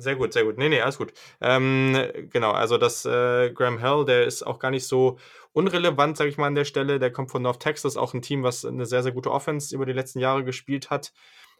Sehr 0.00 0.14
gut, 0.14 0.32
sehr 0.32 0.44
gut. 0.44 0.58
Nee, 0.58 0.68
nee, 0.68 0.80
alles 0.80 0.96
gut. 0.96 1.12
Ähm, 1.40 1.96
genau, 2.30 2.52
also 2.52 2.78
das 2.78 3.04
äh, 3.04 3.50
Graham 3.50 3.78
Hell, 3.78 4.04
der 4.04 4.26
ist 4.26 4.46
auch 4.46 4.60
gar 4.60 4.70
nicht 4.70 4.86
so 4.86 5.18
unrelevant, 5.52 6.16
sage 6.16 6.30
ich 6.30 6.38
mal 6.38 6.46
an 6.46 6.54
der 6.54 6.64
Stelle. 6.64 7.00
Der 7.00 7.10
kommt 7.10 7.32
von 7.32 7.42
North 7.42 7.58
Texas, 7.60 7.96
auch 7.96 8.14
ein 8.14 8.22
Team, 8.22 8.44
was 8.44 8.64
eine 8.64 8.86
sehr, 8.86 9.02
sehr 9.02 9.10
gute 9.10 9.32
Offense 9.32 9.74
über 9.74 9.86
die 9.86 9.92
letzten 9.92 10.20
Jahre 10.20 10.44
gespielt 10.44 10.90
hat. 10.90 11.12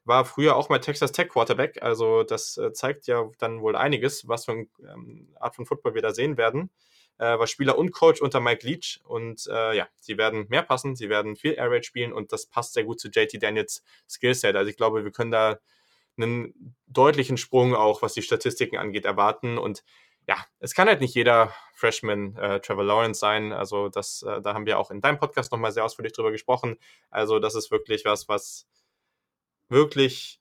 War 0.09 0.25
früher 0.25 0.57
auch 0.57 0.71
mal 0.71 0.79
Texas 0.79 1.13
Tech 1.13 1.29
Quarterback, 1.29 1.83
also 1.83 2.23
das 2.23 2.57
äh, 2.57 2.73
zeigt 2.73 3.07
ja 3.09 3.29
dann 3.39 3.61
wohl 3.61 3.77
einiges, 3.77 4.27
was 4.27 4.47
für 4.47 4.53
eine 4.53 4.67
ähm, 4.91 5.29
Art 5.39 5.55
von 5.55 5.67
Football 5.67 5.95
wir 5.95 6.01
da 6.01 6.15
sehen 6.15 6.39
werden. 6.39 6.71
Äh, 7.19 7.39
war 7.39 7.47
Spieler 7.47 7.77
und 7.77 7.91
Coach 7.91 8.23
unter 8.23 8.41
Mike 8.41 8.67
Leach 8.67 9.01
und 9.05 9.47
äh, 9.49 9.77
ja, 9.77 9.87
sie 10.01 10.17
werden 10.17 10.47
mehr 10.49 10.63
passen, 10.63 10.97
sie 10.97 11.11
werden 11.11 11.37
viel 11.37 11.53
Air 11.53 11.71
Raid 11.71 11.85
spielen 11.85 12.15
und 12.15 12.33
das 12.33 12.47
passt 12.47 12.73
sehr 12.73 12.85
gut 12.85 12.99
zu 12.99 13.09
JT 13.09 13.43
Daniels 13.43 13.85
Skillset. 14.09 14.57
Also 14.57 14.71
ich 14.71 14.79
glaube, 14.79 15.05
wir 15.05 15.13
können 15.13 15.31
da 15.31 15.59
einen 16.17 16.75
deutlichen 16.87 17.37
Sprung 17.37 17.75
auch, 17.75 18.01
was 18.01 18.15
die 18.15 18.23
Statistiken 18.23 18.79
angeht, 18.79 19.05
erwarten. 19.05 19.59
Und 19.59 19.85
ja, 20.27 20.37
es 20.59 20.75
kann 20.75 20.89
halt 20.89 21.03
nicht 21.03 21.15
jeder 21.15 21.53
Freshman 21.75 22.35
äh, 22.37 22.61
Trevor 22.61 22.85
Lawrence 22.85 23.21
sein. 23.21 23.53
Also 23.53 23.91
das, 23.91 24.23
äh, 24.23 24.41
da 24.41 24.55
haben 24.55 24.65
wir 24.65 24.79
auch 24.79 24.91
in 24.91 25.03
deinem 25.03 25.19
Podcast 25.19 25.53
nochmal 25.53 25.73
sehr 25.73 25.85
ausführlich 25.85 26.15
drüber 26.15 26.33
gesprochen. 26.33 26.79
Also 27.11 27.39
das 27.39 27.55
ist 27.55 27.71
wirklich 27.71 28.05
was, 28.07 28.29
was 28.29 28.67
wirklich 29.71 30.41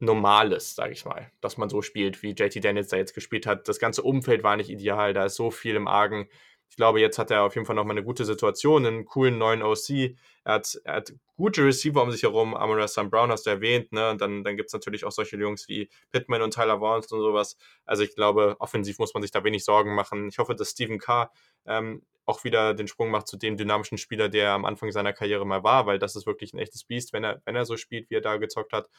Normales, 0.00 0.74
sage 0.74 0.92
ich 0.92 1.04
mal, 1.04 1.30
dass 1.40 1.56
man 1.56 1.68
so 1.68 1.80
spielt, 1.82 2.22
wie 2.22 2.30
JT 2.32 2.64
Daniels 2.64 2.88
da 2.88 2.96
jetzt 2.96 3.14
gespielt 3.14 3.46
hat. 3.46 3.68
Das 3.68 3.78
ganze 3.78 4.02
Umfeld 4.02 4.42
war 4.42 4.56
nicht 4.56 4.70
ideal, 4.70 5.14
da 5.14 5.24
ist 5.26 5.36
so 5.36 5.50
viel 5.50 5.76
im 5.76 5.88
Argen. 5.88 6.28
Ich 6.74 6.76
glaube, 6.76 6.98
jetzt 6.98 7.20
hat 7.20 7.30
er 7.30 7.44
auf 7.44 7.54
jeden 7.54 7.66
Fall 7.66 7.76
nochmal 7.76 7.96
eine 7.96 8.04
gute 8.04 8.24
Situation, 8.24 8.84
einen 8.84 9.04
coolen 9.04 9.38
neuen 9.38 9.62
OC. 9.62 10.16
Er 10.42 10.54
hat, 10.54 10.76
er 10.82 10.94
hat 10.94 11.12
gute 11.36 11.64
Receiver 11.64 12.02
um 12.02 12.10
sich 12.10 12.24
herum. 12.24 12.52
Amara 12.52 12.88
Sam 12.88 13.10
Brown 13.10 13.30
hast 13.30 13.46
du 13.46 13.50
erwähnt. 13.50 13.92
Ne? 13.92 14.10
Und 14.10 14.20
dann, 14.20 14.42
dann 14.42 14.56
gibt 14.56 14.70
es 14.70 14.72
natürlich 14.72 15.04
auch 15.04 15.12
solche 15.12 15.36
Jungs 15.36 15.68
wie 15.68 15.88
Pittman 16.10 16.42
und 16.42 16.52
Tyler 16.52 16.80
Vance 16.80 17.14
und 17.14 17.20
sowas. 17.20 17.56
Also 17.84 18.02
ich 18.02 18.16
glaube, 18.16 18.56
offensiv 18.58 18.98
muss 18.98 19.14
man 19.14 19.22
sich 19.22 19.30
da 19.30 19.44
wenig 19.44 19.64
Sorgen 19.64 19.94
machen. 19.94 20.26
Ich 20.26 20.38
hoffe, 20.38 20.56
dass 20.56 20.70
Stephen 20.70 20.98
Carr 20.98 21.30
ähm, 21.64 22.02
auch 22.24 22.42
wieder 22.42 22.74
den 22.74 22.88
Sprung 22.88 23.08
macht 23.08 23.28
zu 23.28 23.36
dem 23.36 23.56
dynamischen 23.56 23.96
Spieler, 23.96 24.28
der 24.28 24.50
am 24.50 24.64
Anfang 24.64 24.90
seiner 24.90 25.12
Karriere 25.12 25.46
mal 25.46 25.62
war, 25.62 25.86
weil 25.86 26.00
das 26.00 26.16
ist 26.16 26.26
wirklich 26.26 26.54
ein 26.54 26.58
echtes 26.58 26.82
Biest, 26.82 27.12
wenn 27.12 27.22
er, 27.22 27.40
wenn 27.44 27.54
er 27.54 27.66
so 27.66 27.76
spielt, 27.76 28.10
wie 28.10 28.16
er 28.16 28.20
da 28.20 28.36
gezockt 28.36 28.72
hat. 28.72 28.90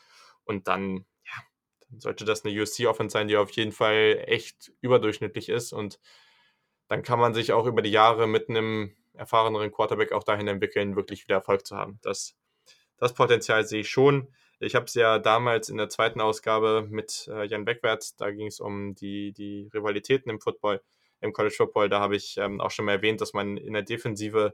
Und 0.46 0.70
dann, 0.70 1.06
ja, 1.26 1.44
dann 1.90 2.00
sollte 2.00 2.24
das 2.24 2.46
eine 2.46 2.58
USC-Offense 2.58 3.12
sein, 3.12 3.28
die 3.28 3.36
auf 3.36 3.52
jeden 3.52 3.74
Fall 3.74 4.24
echt 4.28 4.72
überdurchschnittlich 4.80 5.50
ist 5.50 5.74
und 5.74 6.00
dann 6.88 7.04
kann 7.04 7.20
man 7.20 7.34
sich 7.34 7.54
auch 7.54 7.66
über 7.66 7.82
die 7.82 7.92
Jahre 7.92 8.28
mit 8.28 8.50
einem 8.50 8.96
erfahreneren 9.14 9.72
Quarterback 9.72 10.12
auch 10.12 10.24
dahin 10.24 10.48
entwickeln, 10.48 10.96
wirklich 10.96 11.24
wieder 11.24 11.36
Erfolg 11.36 11.66
zu 11.66 11.76
haben. 11.76 12.00
Das, 12.02 12.36
das 12.98 13.14
Potenzial 13.14 13.66
sehe 13.66 13.82
ich 13.82 13.90
schon. 13.90 14.28
Ich 14.60 14.76
habe 14.76 14.86
es 14.86 14.94
ja 14.94 15.20
damals 15.20 15.70
in 15.70 15.78
der 15.78 15.90
zweiten 15.90 16.22
Ausgabe 16.22 16.88
mit 16.90 17.28
äh, 17.30 17.46
Jan 17.46 17.66
Beckwert, 17.66 18.20
da 18.22 18.32
ging 18.32 18.48
es 18.48 18.60
um 18.60 18.96
die, 18.96 19.34
die 19.34 19.70
Rivalitäten 19.74 20.30
im 20.30 20.40
Football, 20.40 20.82
im 21.22 21.34
College 21.34 21.56
Football. 21.56 21.90
Da 21.90 22.00
habe 22.00 22.16
ich 22.16 22.38
ähm, 22.38 22.62
auch 22.62 22.72
schon 22.72 22.86
mal 22.86 22.94
erwähnt, 22.94 23.20
dass 23.20 23.34
man 23.34 23.58
in 23.58 23.74
der 23.74 23.82
Defensive 23.82 24.54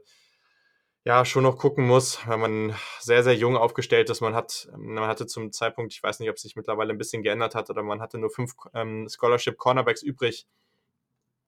ja 1.04 1.24
schon 1.24 1.42
noch 1.42 1.56
gucken 1.58 1.86
muss, 1.86 2.26
weil 2.26 2.38
man 2.38 2.74
sehr, 3.00 3.22
sehr 3.22 3.34
jung 3.34 3.56
aufgestellt 3.56 4.10
ist. 4.10 4.20
Man 4.20 4.34
hat, 4.34 4.68
man 4.76 5.06
hatte 5.06 5.26
zum 5.26 5.52
Zeitpunkt, 5.52 5.92
ich 5.92 6.02
weiß 6.02 6.20
nicht, 6.20 6.30
ob 6.30 6.36
es 6.36 6.42
sich 6.42 6.56
mittlerweile 6.56 6.92
ein 6.92 6.98
bisschen 6.98 7.22
geändert 7.22 7.54
hat, 7.54 7.70
oder 7.70 7.82
man 7.82 8.00
hatte 8.00 8.18
nur 8.18 8.30
fünf 8.30 8.54
ähm, 8.74 9.08
Scholarship 9.08 9.56
Cornerbacks 9.58 10.02
übrig 10.02 10.46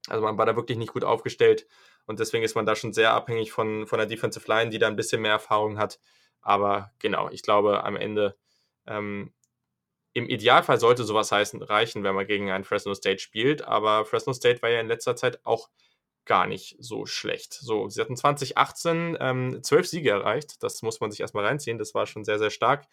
Also 0.09 0.23
man 0.23 0.37
war 0.37 0.47
da 0.47 0.57
wirklich 0.57 0.79
nicht 0.79 0.93
gut 0.93 1.05
aufgestellt 1.05 1.67
und 2.07 2.21
deswegen 2.21 2.45
ist 2.45 2.55
man 2.55 2.67
da 2.67 2.77
schon 2.77 2.93
sehr 2.93 3.13
abhängig 3.13 3.53
von, 3.53 3.87
von 3.87 3.99
der 3.99 4.07
Defensive 4.07 4.47
Line, 4.49 4.71
die 4.71 4.79
da 4.79 4.87
ein 4.87 4.97
bisschen 4.97 5.23
mehr 5.23 5.33
Erfahrung 5.33 5.79
hat. 5.79 5.99
Aber 6.43 6.93
genau, 6.99 7.31
ich 7.31 7.43
glaube 7.43 7.85
am 7.85 7.97
Ende 7.97 8.37
ähm, 8.87 9.33
im 10.15 10.29
Idealfall 10.29 10.79
sollte 10.79 11.05
sowas 11.05 11.33
heißen, 11.33 11.61
reichen, 11.63 12.05
wenn 12.05 12.15
man 12.15 12.27
gegen 12.27 12.51
einen 12.51 12.65
Fresno 12.65 12.95
State 12.95 13.19
spielt. 13.19 13.63
Aber 13.63 14.05
Fresno 14.05 14.33
State 14.33 14.63
war 14.63 14.71
ja 14.71 14.81
in 14.81 14.87
letzter 14.87 15.17
Zeit 15.17 15.41
auch 15.45 15.69
gar 16.25 16.47
nicht 16.47 16.77
so 16.79 17.05
schlecht. 17.05 17.53
So, 17.53 17.89
sie 17.89 18.01
hatten 18.01 18.17
2018 18.17 19.17
ähm, 19.21 19.63
zwölf 19.63 19.87
Siege 19.89 20.11
erreicht. 20.11 20.63
Das 20.63 20.83
muss 20.83 21.01
man 21.01 21.11
sich 21.11 21.21
erstmal 21.21 21.45
reinziehen. 21.45 21.79
Das 21.79 21.95
war 21.95 22.07
schon 22.07 22.25
sehr, 22.25 22.39
sehr 22.39 22.51
stark. 22.51 22.87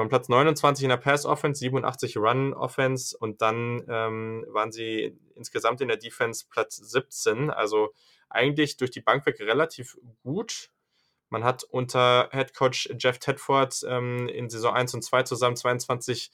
Waren 0.00 0.08
Platz 0.08 0.30
29 0.30 0.82
in 0.84 0.88
der 0.88 0.96
Pass-Offense, 0.96 1.60
87 1.60 2.16
Run-Offense 2.16 3.16
und 3.18 3.42
dann 3.42 3.84
ähm, 3.86 4.46
waren 4.48 4.72
sie 4.72 5.18
insgesamt 5.36 5.82
in 5.82 5.88
der 5.88 5.98
Defense 5.98 6.46
Platz 6.48 6.76
17. 6.76 7.50
Also 7.50 7.90
eigentlich 8.30 8.78
durch 8.78 8.90
die 8.90 9.02
Bank 9.02 9.26
weg 9.26 9.38
relativ 9.40 9.98
gut. 10.22 10.70
Man 11.28 11.44
hat 11.44 11.64
unter 11.64 12.30
Head 12.32 12.54
Coach 12.54 12.88
Jeff 12.98 13.18
Tedford 13.18 13.84
ähm, 13.86 14.26
in 14.28 14.48
Saison 14.48 14.72
1 14.72 14.94
und 14.94 15.02
2 15.02 15.24
zusammen 15.24 15.56
22 15.56 16.32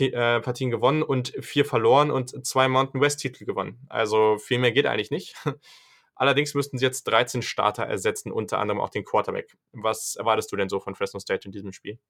äh, 0.00 0.40
Partien 0.40 0.70
gewonnen 0.70 1.04
und 1.04 1.32
vier 1.40 1.64
verloren 1.64 2.10
und 2.10 2.44
zwei 2.44 2.66
Mountain 2.66 3.00
West 3.00 3.20
Titel 3.20 3.44
gewonnen. 3.44 3.86
Also 3.88 4.36
viel 4.38 4.58
mehr 4.58 4.72
geht 4.72 4.86
eigentlich 4.86 5.12
nicht. 5.12 5.36
Allerdings 6.16 6.54
müssten 6.54 6.76
sie 6.76 6.84
jetzt 6.84 7.04
13 7.04 7.42
Starter 7.42 7.84
ersetzen, 7.84 8.32
unter 8.32 8.58
anderem 8.58 8.80
auch 8.80 8.90
den 8.90 9.04
Quarterback. 9.04 9.56
Was 9.72 10.16
erwartest 10.16 10.50
du 10.50 10.56
denn 10.56 10.68
so 10.68 10.80
von 10.80 10.96
Fresno 10.96 11.20
State 11.20 11.46
in 11.46 11.52
diesem 11.52 11.72
Spiel? 11.72 12.00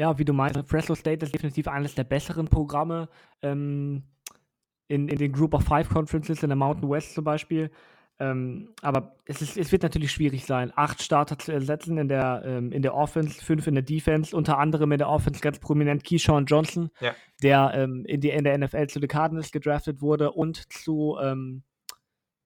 Ja, 0.00 0.18
wie 0.18 0.24
du 0.24 0.32
meinst, 0.32 0.58
Fresno 0.66 0.94
State 0.94 1.26
ist 1.26 1.34
definitiv 1.34 1.68
eines 1.68 1.94
der 1.94 2.04
besseren 2.04 2.48
Programme 2.48 3.10
ähm, 3.42 4.04
in, 4.88 5.08
in 5.08 5.18
den 5.18 5.30
Group 5.30 5.52
of 5.52 5.62
Five 5.62 5.90
Conferences 5.90 6.42
in 6.42 6.48
der 6.48 6.56
Mountain 6.56 6.88
West 6.88 7.12
zum 7.12 7.22
Beispiel. 7.22 7.70
Ähm, 8.18 8.70
aber 8.80 9.16
es, 9.26 9.42
ist, 9.42 9.58
es 9.58 9.72
wird 9.72 9.82
natürlich 9.82 10.10
schwierig 10.10 10.46
sein, 10.46 10.72
acht 10.74 11.02
Starter 11.02 11.38
zu 11.38 11.52
ersetzen 11.52 11.98
in 11.98 12.08
der, 12.08 12.42
ähm, 12.46 12.72
in 12.72 12.80
der 12.80 12.94
Offense, 12.94 13.44
fünf 13.44 13.66
in 13.66 13.74
der 13.74 13.82
Defense, 13.82 14.34
unter 14.34 14.56
anderem 14.56 14.90
in 14.92 14.96
der 14.96 15.10
Offense 15.10 15.42
ganz 15.42 15.58
prominent 15.58 16.02
Keyshawn 16.02 16.46
Johnson, 16.46 16.88
ja. 17.00 17.14
der 17.42 17.72
ähm, 17.74 18.06
in, 18.06 18.22
die, 18.22 18.30
in 18.30 18.44
der 18.44 18.56
NFL 18.56 18.86
zu 18.86 19.00
den 19.00 19.08
Cardinals 19.08 19.52
gedraftet 19.52 20.00
wurde 20.00 20.32
und 20.32 20.72
zu, 20.72 21.18
ähm, 21.22 21.62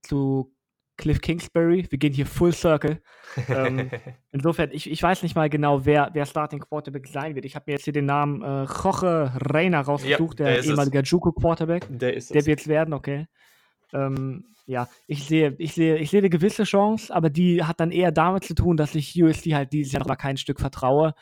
zu 0.02 0.53
Cliff 0.96 1.20
Kingsbury. 1.20 1.86
Wir 1.88 1.98
gehen 1.98 2.12
hier 2.12 2.26
full 2.26 2.52
circle. 2.52 3.00
ähm, 3.48 3.90
insofern, 4.32 4.70
ich, 4.72 4.90
ich 4.90 5.02
weiß 5.02 5.22
nicht 5.22 5.34
mal 5.34 5.48
genau, 5.50 5.84
wer, 5.84 6.10
wer 6.12 6.26
Starting 6.26 6.60
Quarterback 6.60 7.06
sein 7.08 7.34
wird. 7.34 7.44
Ich 7.44 7.56
habe 7.56 7.64
mir 7.66 7.72
jetzt 7.74 7.84
hier 7.84 7.92
den 7.92 8.06
Namen 8.06 8.42
äh, 8.42 8.64
Jorge 8.64 9.32
Reina 9.36 9.80
rausgesucht, 9.80 10.40
ja, 10.40 10.46
der, 10.46 10.54
der 10.56 10.64
ehemalige 10.64 11.00
Juco 11.00 11.32
Quarterback. 11.32 11.86
Der 11.90 12.14
ist 12.14 12.34
Der 12.34 12.46
wird 12.46 12.60
es 12.60 12.68
werden, 12.68 12.94
okay. 12.94 13.26
Ähm, 13.92 14.44
ja, 14.66 14.88
ich 15.06 15.24
sehe, 15.24 15.54
ich 15.58 15.74
sehe, 15.74 15.98
ich 15.98 16.10
sehe 16.10 16.20
eine 16.20 16.30
gewisse 16.30 16.64
Chance, 16.64 17.14
aber 17.14 17.28
die 17.28 17.62
hat 17.62 17.80
dann 17.80 17.90
eher 17.90 18.12
damit 18.12 18.44
zu 18.44 18.54
tun, 18.54 18.76
dass 18.76 18.94
ich 18.94 19.22
USC 19.22 19.54
halt 19.54 19.72
dieses 19.72 19.92
Jahr 19.92 20.02
aber 20.02 20.16
kein 20.16 20.36
Stück 20.36 20.58
vertraue. 20.58 21.14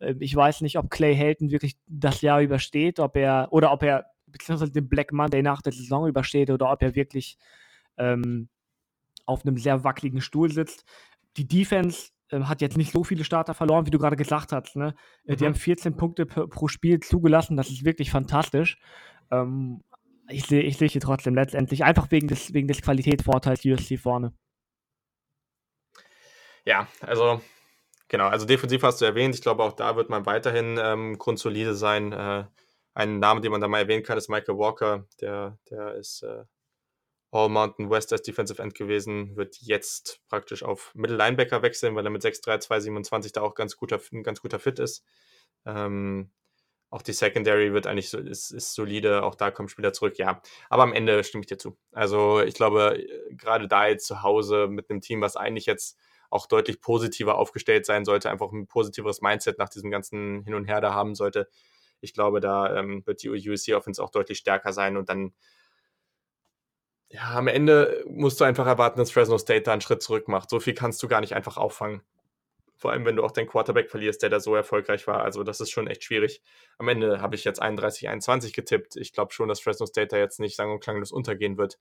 Ähm, 0.00 0.18
ich 0.20 0.34
weiß 0.34 0.60
nicht, 0.60 0.76
ob 0.78 0.90
Clay 0.90 1.14
Helton 1.14 1.50
wirklich 1.50 1.76
das 1.86 2.20
Jahr 2.20 2.42
übersteht, 2.42 3.00
ob 3.00 3.16
er, 3.16 3.48
oder 3.52 3.72
ob 3.72 3.82
er 3.82 4.06
beziehungsweise 4.26 4.72
den 4.72 4.88
Black 4.88 5.12
Monday 5.12 5.42
nach 5.42 5.62
der 5.62 5.72
Saison 5.72 6.06
übersteht 6.06 6.50
oder 6.50 6.70
ob 6.70 6.82
er 6.82 6.94
wirklich 6.94 7.36
ähm, 7.96 8.48
auf 9.30 9.46
einem 9.46 9.56
sehr 9.56 9.84
wackeligen 9.84 10.20
Stuhl 10.20 10.50
sitzt. 10.52 10.84
Die 11.36 11.46
Defense 11.46 12.10
äh, 12.30 12.40
hat 12.40 12.60
jetzt 12.60 12.76
nicht 12.76 12.92
so 12.92 13.04
viele 13.04 13.24
Starter 13.24 13.54
verloren, 13.54 13.86
wie 13.86 13.90
du 13.90 13.98
gerade 13.98 14.16
gesagt 14.16 14.52
hast. 14.52 14.76
Ne? 14.76 14.94
Mhm. 15.24 15.36
Die 15.36 15.46
haben 15.46 15.54
14 15.54 15.96
Punkte 15.96 16.26
pro 16.26 16.68
Spiel 16.68 17.00
zugelassen, 17.00 17.56
das 17.56 17.70
ist 17.70 17.84
wirklich 17.84 18.10
fantastisch. 18.10 18.78
Ähm, 19.30 19.82
ich 20.28 20.46
sehe 20.46 20.62
ich 20.62 20.76
seh 20.76 20.88
hier 20.88 21.00
trotzdem 21.00 21.34
letztendlich 21.34 21.84
einfach 21.84 22.10
wegen 22.10 22.28
des, 22.28 22.52
wegen 22.54 22.68
des 22.68 22.82
Qualitätsvorteils 22.82 23.64
USC 23.64 23.98
vorne. 23.98 24.32
Ja, 26.64 26.86
also 27.00 27.40
genau, 28.08 28.28
also 28.28 28.46
defensiv 28.46 28.82
hast 28.82 29.00
du 29.00 29.04
erwähnt. 29.04 29.34
Ich 29.34 29.42
glaube, 29.42 29.62
auch 29.64 29.72
da 29.72 29.96
wird 29.96 30.08
man 30.08 30.26
weiterhin 30.26 30.78
ähm, 30.80 31.18
grundsolide 31.18 31.74
sein. 31.74 32.12
Äh, 32.12 32.44
ein 32.94 33.18
Name, 33.18 33.40
den 33.40 33.50
man 33.50 33.60
da 33.60 33.68
mal 33.68 33.78
erwähnen 33.78 34.02
kann, 34.02 34.18
ist 34.18 34.28
Michael 34.28 34.58
Walker. 34.58 35.06
Der, 35.20 35.58
der 35.70 35.94
ist 35.94 36.22
äh, 36.22 36.44
All 37.32 37.48
Mountain 37.48 37.90
West 37.90 38.12
als 38.12 38.22
Defensive 38.22 38.60
End 38.60 38.74
gewesen, 38.74 39.36
wird 39.36 39.56
jetzt 39.60 40.20
praktisch 40.28 40.62
auf 40.62 40.92
Middle 40.94 41.16
Linebacker 41.16 41.62
wechseln, 41.62 41.94
weil 41.94 42.04
er 42.04 42.10
mit 42.10 42.22
6'3, 42.22 42.58
227 42.58 43.32
da 43.32 43.42
auch 43.42 43.54
ganz 43.54 43.76
guter, 43.76 44.00
ein 44.12 44.22
ganz 44.22 44.40
guter 44.40 44.58
Fit 44.58 44.78
ist. 44.80 45.04
Ähm, 45.64 46.30
auch 46.90 47.02
die 47.02 47.12
Secondary 47.12 47.72
wird 47.72 47.86
eigentlich 47.86 48.10
so, 48.10 48.18
ist, 48.18 48.50
ist 48.50 48.74
solide, 48.74 49.22
auch 49.22 49.36
da 49.36 49.52
kommen 49.52 49.68
Spieler 49.68 49.92
zurück, 49.92 50.18
ja. 50.18 50.42
Aber 50.68 50.82
am 50.82 50.92
Ende 50.92 51.22
stimme 51.22 51.42
ich 51.42 51.46
dir 51.46 51.58
zu. 51.58 51.78
Also 51.92 52.40
ich 52.40 52.54
glaube, 52.54 52.98
gerade 53.30 53.68
da 53.68 53.86
jetzt 53.86 54.06
zu 54.06 54.22
Hause 54.22 54.66
mit 54.68 54.90
einem 54.90 55.00
Team, 55.00 55.20
was 55.20 55.36
eigentlich 55.36 55.66
jetzt 55.66 55.96
auch 56.30 56.46
deutlich 56.46 56.80
positiver 56.80 57.36
aufgestellt 57.36 57.86
sein 57.86 58.04
sollte, 58.04 58.30
einfach 58.30 58.50
ein 58.52 58.66
positiveres 58.66 59.20
Mindset 59.20 59.58
nach 59.58 59.68
diesem 59.68 59.90
ganzen 59.90 60.42
Hin 60.44 60.54
und 60.54 60.64
Her 60.64 60.80
da 60.80 60.92
haben 60.92 61.14
sollte. 61.14 61.48
Ich 62.00 62.12
glaube, 62.12 62.40
da 62.40 62.76
ähm, 62.76 63.06
wird 63.06 63.22
die 63.22 63.28
USC 63.30 63.74
Offense 63.74 64.02
auch 64.02 64.10
deutlich 64.10 64.38
stärker 64.38 64.72
sein 64.72 64.96
und 64.96 65.08
dann 65.08 65.32
ja, 67.10 67.34
am 67.34 67.48
Ende 67.48 68.04
musst 68.08 68.40
du 68.40 68.44
einfach 68.44 68.66
erwarten, 68.66 68.98
dass 68.98 69.10
Fresno 69.10 69.36
State 69.36 69.62
da 69.62 69.72
einen 69.72 69.80
Schritt 69.80 70.02
zurück 70.02 70.28
macht. 70.28 70.48
So 70.48 70.60
viel 70.60 70.74
kannst 70.74 71.02
du 71.02 71.08
gar 71.08 71.20
nicht 71.20 71.34
einfach 71.34 71.56
auffangen. 71.56 72.02
Vor 72.76 72.92
allem, 72.92 73.04
wenn 73.04 73.16
du 73.16 73.24
auch 73.24 73.32
deinen 73.32 73.48
Quarterback 73.48 73.90
verlierst, 73.90 74.22
der 74.22 74.30
da 74.30 74.40
so 74.40 74.54
erfolgreich 74.54 75.06
war. 75.06 75.22
Also, 75.22 75.42
das 75.42 75.60
ist 75.60 75.70
schon 75.70 75.86
echt 75.86 76.04
schwierig. 76.04 76.40
Am 76.78 76.88
Ende 76.88 77.20
habe 77.20 77.34
ich 77.34 77.44
jetzt 77.44 77.60
31, 77.60 78.08
21 78.08 78.54
getippt. 78.54 78.96
Ich 78.96 79.12
glaube 79.12 79.32
schon, 79.32 79.48
dass 79.48 79.60
Fresno 79.60 79.86
State 79.86 80.08
da 80.08 80.18
jetzt 80.18 80.40
nicht 80.40 80.56
sang- 80.56 80.70
und 80.72 80.80
klanglos 80.80 81.12
untergehen 81.12 81.58
wird. 81.58 81.78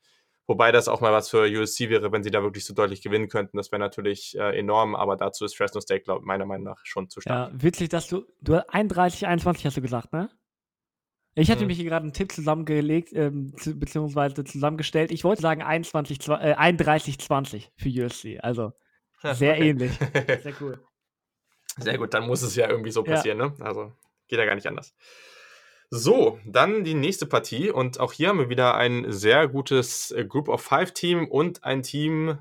Wobei 0.48 0.72
das 0.72 0.88
auch 0.88 1.00
mal 1.00 1.14
was 1.14 1.30
für 1.30 1.44
USC 1.44 1.90
wäre, 1.90 2.12
wenn 2.12 2.24
sie 2.24 2.32
da 2.32 2.42
wirklich 2.42 2.66
so 2.66 2.74
deutlich 2.74 3.04
gewinnen 3.04 3.30
könnten. 3.30 3.56
Das 3.56 3.72
wäre 3.72 3.80
natürlich 3.80 4.36
äh, 4.36 4.58
enorm, 4.58 4.96
aber 4.96 5.16
dazu 5.16 5.46
ist 5.46 5.56
Fresno 5.56 5.80
State, 5.80 6.02
glaub, 6.02 6.24
meiner 6.24 6.48
Meinung 6.48 6.66
nach, 6.66 6.84
schon 6.86 7.08
zu 7.08 7.22
stark. 7.22 7.54
Ja, 7.54 7.62
witzig, 7.62 7.90
dass 7.90 8.08
du, 8.08 8.26
du 8.42 8.68
31, 8.68 9.28
21 9.28 9.68
hast 9.68 9.78
du 9.78 9.82
gesagt, 9.82 10.12
ne? 10.12 10.30
Ich 11.36 11.50
hatte 11.50 11.62
mhm. 11.62 11.68
mich 11.68 11.78
hier 11.78 11.86
gerade 11.86 12.04
einen 12.04 12.14
Tipp 12.14 12.32
zusammengelegt, 12.32 13.14
ähm, 13.14 13.56
zu, 13.58 13.78
beziehungsweise 13.78 14.44
zusammengestellt. 14.44 15.12
Ich 15.12 15.24
wollte 15.24 15.42
sagen 15.42 15.62
21, 15.62 16.28
äh, 16.28 16.34
31, 16.34 17.20
20 17.20 17.72
für 17.78 17.90
USC. 17.90 18.40
Also 18.42 18.74
sehr 19.34 19.54
okay. 19.54 19.70
ähnlich. 19.70 19.92
Sehr 20.44 20.54
cool. 20.62 20.80
Sehr 21.78 21.98
gut, 21.98 22.14
dann 22.14 22.28
muss 22.28 22.42
es 22.42 22.56
ja 22.56 22.70
irgendwie 22.70 22.92
so 22.92 23.04
passieren, 23.04 23.40
ja. 23.40 23.48
ne? 23.48 23.56
Also 23.60 23.94
geht 24.28 24.40
ja 24.40 24.46
gar 24.46 24.56
nicht 24.56 24.68
anders. 24.68 24.94
So, 25.92 26.40
dann 26.46 26.84
die 26.84 26.94
nächste 26.94 27.26
Partie 27.26 27.72
und 27.72 28.00
auch 28.00 28.14
hier 28.14 28.30
haben 28.30 28.40
wir 28.40 28.50
wieder 28.50 28.76
ein 28.76 29.12
sehr 29.12 29.48
gutes 29.48 30.12
äh, 30.12 30.24
Group 30.24 30.48
of 30.48 30.62
Five 30.62 30.94
Team 30.94 31.28
und 31.28 31.64
ein 31.64 31.82
Team, 31.82 32.38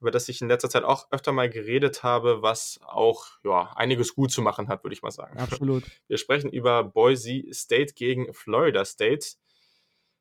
über 0.00 0.10
das 0.10 0.28
ich 0.28 0.42
in 0.42 0.48
letzter 0.48 0.68
Zeit 0.68 0.84
auch 0.84 1.06
öfter 1.10 1.32
mal 1.32 1.48
geredet 1.48 2.02
habe, 2.02 2.42
was 2.42 2.80
auch 2.86 3.26
ja, 3.44 3.72
einiges 3.76 4.14
gut 4.14 4.30
zu 4.30 4.42
machen 4.42 4.68
hat, 4.68 4.84
würde 4.84 4.94
ich 4.94 5.02
mal 5.02 5.10
sagen. 5.10 5.38
Absolut. 5.38 5.84
Wir 6.08 6.18
sprechen 6.18 6.50
über 6.50 6.84
Boise 6.84 7.42
State 7.52 7.94
gegen 7.94 8.32
Florida 8.34 8.84
State. 8.84 9.36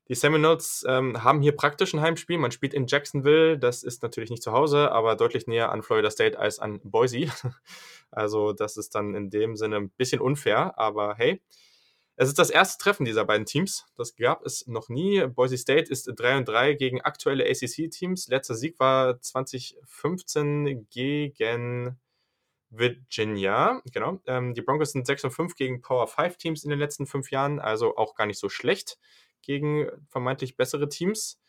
Die 0.08 0.16
Seminoles 0.16 0.86
ähm, 0.88 1.24
haben 1.24 1.42
hier 1.42 1.56
praktisch 1.56 1.94
ein 1.94 2.02
Heimspiel. 2.02 2.38
Man 2.38 2.52
spielt 2.52 2.76
in 2.76 2.86
Jacksonville. 2.86 3.58
Das 3.58 3.82
ist 3.82 4.04
natürlich 4.04 4.30
nicht 4.30 4.44
zu 4.44 4.52
Hause, 4.52 4.92
aber 4.92 5.16
deutlich 5.16 5.48
näher 5.48 5.72
an 5.72 5.82
Florida 5.82 6.12
State 6.12 6.38
als 6.38 6.60
an 6.60 6.80
Boise. 6.84 7.28
Also 8.12 8.54
das 8.54 8.78
ist 8.78 8.96
dann 8.96 9.14
in 9.14 9.30
dem 9.30 9.58
Sinne 9.58 9.76
ein 9.76 9.90
bisschen 9.90 10.22
unfair, 10.22 10.80
aber 10.80 11.16
hey. 11.16 11.42
Es 12.18 12.30
ist 12.30 12.40
das 12.40 12.50
erste 12.50 12.82
Treffen 12.82 13.06
dieser 13.06 13.26
beiden 13.26 13.46
Teams. 13.46 13.86
Das 13.98 14.16
gab 14.16 14.46
es 14.46 14.68
noch 14.68 14.88
nie. 14.88 15.26
Boise 15.28 15.58
State 15.58 15.92
ist 15.92 16.10
3 16.16 16.38
und 16.38 16.48
3 16.48 16.74
gegen 16.74 17.02
aktuelle 17.02 17.44
ACC-Teams. 17.46 18.30
Letzter 18.30 18.56
Sieg 18.56 18.80
war 18.80 19.20
2015 19.20 20.88
gegen 20.90 22.00
Virginia. 22.70 23.82
Genau. 23.92 24.22
Ähm, 24.28 24.54
die 24.54 24.62
Broncos 24.62 24.94
sind 24.94 25.06
6 25.06 25.26
und 25.26 25.32
5 25.32 25.56
gegen 25.56 25.82
Power 25.82 26.08
5 26.08 26.38
Teams 26.38 26.64
in 26.64 26.70
den 26.70 26.80
letzten 26.80 27.06
fünf 27.06 27.32
Jahren, 27.32 27.60
also 27.60 27.98
auch 27.98 28.16
gar 28.16 28.26
nicht 28.28 28.40
so 28.40 28.48
schlecht 28.50 28.98
gegen 29.42 29.90
vermeintlich 30.08 30.56
bessere 30.56 30.88
Teams. 30.88 31.40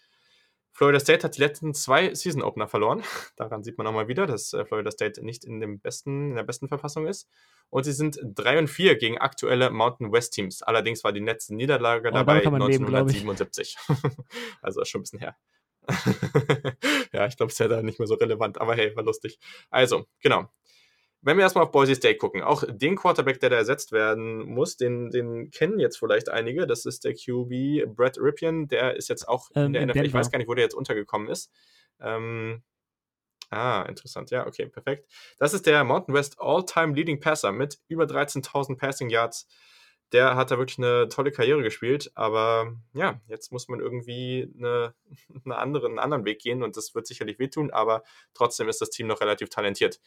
Florida 0.76 1.00
State 1.00 1.24
hat 1.24 1.38
die 1.38 1.40
letzten 1.40 1.72
zwei 1.72 2.12
Season 2.14 2.42
Opener 2.42 2.68
verloren. 2.68 3.02
Daran 3.36 3.64
sieht 3.64 3.78
man 3.78 3.86
auch 3.86 3.92
mal 3.92 4.08
wieder, 4.08 4.26
dass 4.26 4.52
äh, 4.52 4.62
Florida 4.66 4.90
State 4.90 5.24
nicht 5.24 5.42
in, 5.42 5.58
dem 5.58 5.80
besten, 5.80 6.30
in 6.30 6.36
der 6.36 6.42
besten 6.42 6.68
Verfassung 6.68 7.06
ist. 7.06 7.30
Und 7.70 7.84
sie 7.84 7.92
sind 7.92 8.18
3 8.22 8.58
und 8.58 8.68
4 8.68 8.96
gegen 8.96 9.16
aktuelle 9.16 9.70
Mountain 9.70 10.12
West 10.12 10.34
Teams. 10.34 10.62
Allerdings 10.62 11.02
war 11.02 11.14
die 11.14 11.20
letzte 11.20 11.54
Niederlage 11.54 12.10
oh, 12.10 12.12
dabei 12.12 12.44
1977. 12.44 13.76
Leben, 13.88 14.16
also 14.60 14.84
schon 14.84 15.00
ein 15.00 15.02
bisschen 15.04 15.20
her. 15.20 15.36
ja, 17.12 17.26
ich 17.26 17.38
glaube, 17.38 17.48
es 17.48 17.54
ist 17.54 17.58
ja 17.60 17.68
da 17.68 17.80
nicht 17.80 17.98
mehr 17.98 18.06
so 18.06 18.16
relevant, 18.16 18.60
aber 18.60 18.74
hey, 18.74 18.94
war 18.94 19.02
lustig. 19.02 19.38
Also, 19.70 20.04
genau. 20.20 20.50
Wenn 21.22 21.38
wir 21.38 21.42
erstmal 21.42 21.64
auf 21.64 21.72
Boise 21.72 21.94
State 21.94 22.18
gucken, 22.18 22.42
auch 22.42 22.62
den 22.68 22.96
Quarterback, 22.96 23.40
der 23.40 23.50
da 23.50 23.56
ersetzt 23.56 23.90
werden 23.90 24.44
muss, 24.46 24.76
den, 24.76 25.10
den 25.10 25.50
kennen 25.50 25.80
jetzt 25.80 25.98
vielleicht 25.98 26.28
einige. 26.28 26.66
Das 26.66 26.86
ist 26.86 27.04
der 27.04 27.14
QB 27.14 27.96
Brett 27.96 28.18
Ripien. 28.18 28.68
Der 28.68 28.96
ist 28.96 29.08
jetzt 29.08 29.26
auch 29.26 29.50
ähm, 29.54 29.66
in 29.66 29.72
der 29.72 29.82
in 29.82 29.88
NFL. 29.88 29.94
Denver. 29.94 30.06
Ich 30.06 30.14
weiß 30.14 30.30
gar 30.30 30.38
nicht, 30.38 30.48
wo 30.48 30.54
der 30.54 30.64
jetzt 30.64 30.74
untergekommen 30.74 31.28
ist. 31.28 31.50
Ähm, 32.00 32.62
ah, 33.50 33.82
interessant. 33.88 34.30
Ja, 34.30 34.46
okay, 34.46 34.66
perfekt. 34.66 35.10
Das 35.38 35.54
ist 35.54 35.66
der 35.66 35.82
Mountain 35.84 36.14
West 36.14 36.36
All-Time 36.38 36.94
Leading 36.94 37.20
Passer 37.20 37.52
mit 37.52 37.78
über 37.88 38.04
13.000 38.04 38.76
Passing 38.76 39.10
Yards. 39.10 39.48
der 40.12 40.36
hat 40.36 40.52
da 40.52 40.58
wirklich 40.58 40.78
eine 40.78 41.08
tolle 41.08 41.32
Karriere 41.32 41.62
gespielt, 41.62 42.12
aber 42.14 42.76
ja, 42.92 43.20
jetzt 43.26 43.50
muss 43.50 43.66
man 43.66 43.80
irgendwie 43.80 44.52
eine, 44.56 44.94
eine 45.44 45.56
andere, 45.56 45.86
einen 45.86 45.98
anderen 45.98 46.24
Weg 46.24 46.38
gehen 46.40 46.62
und 46.62 46.76
das 46.76 46.94
wird 46.94 47.08
sicherlich 47.08 47.40
wehtun, 47.40 47.72
aber 47.72 48.04
trotzdem 48.32 48.68
ist 48.68 48.80
das 48.80 48.90
Team 48.90 49.08
noch 49.08 49.20
relativ 49.20 49.48
talentiert. 49.48 50.00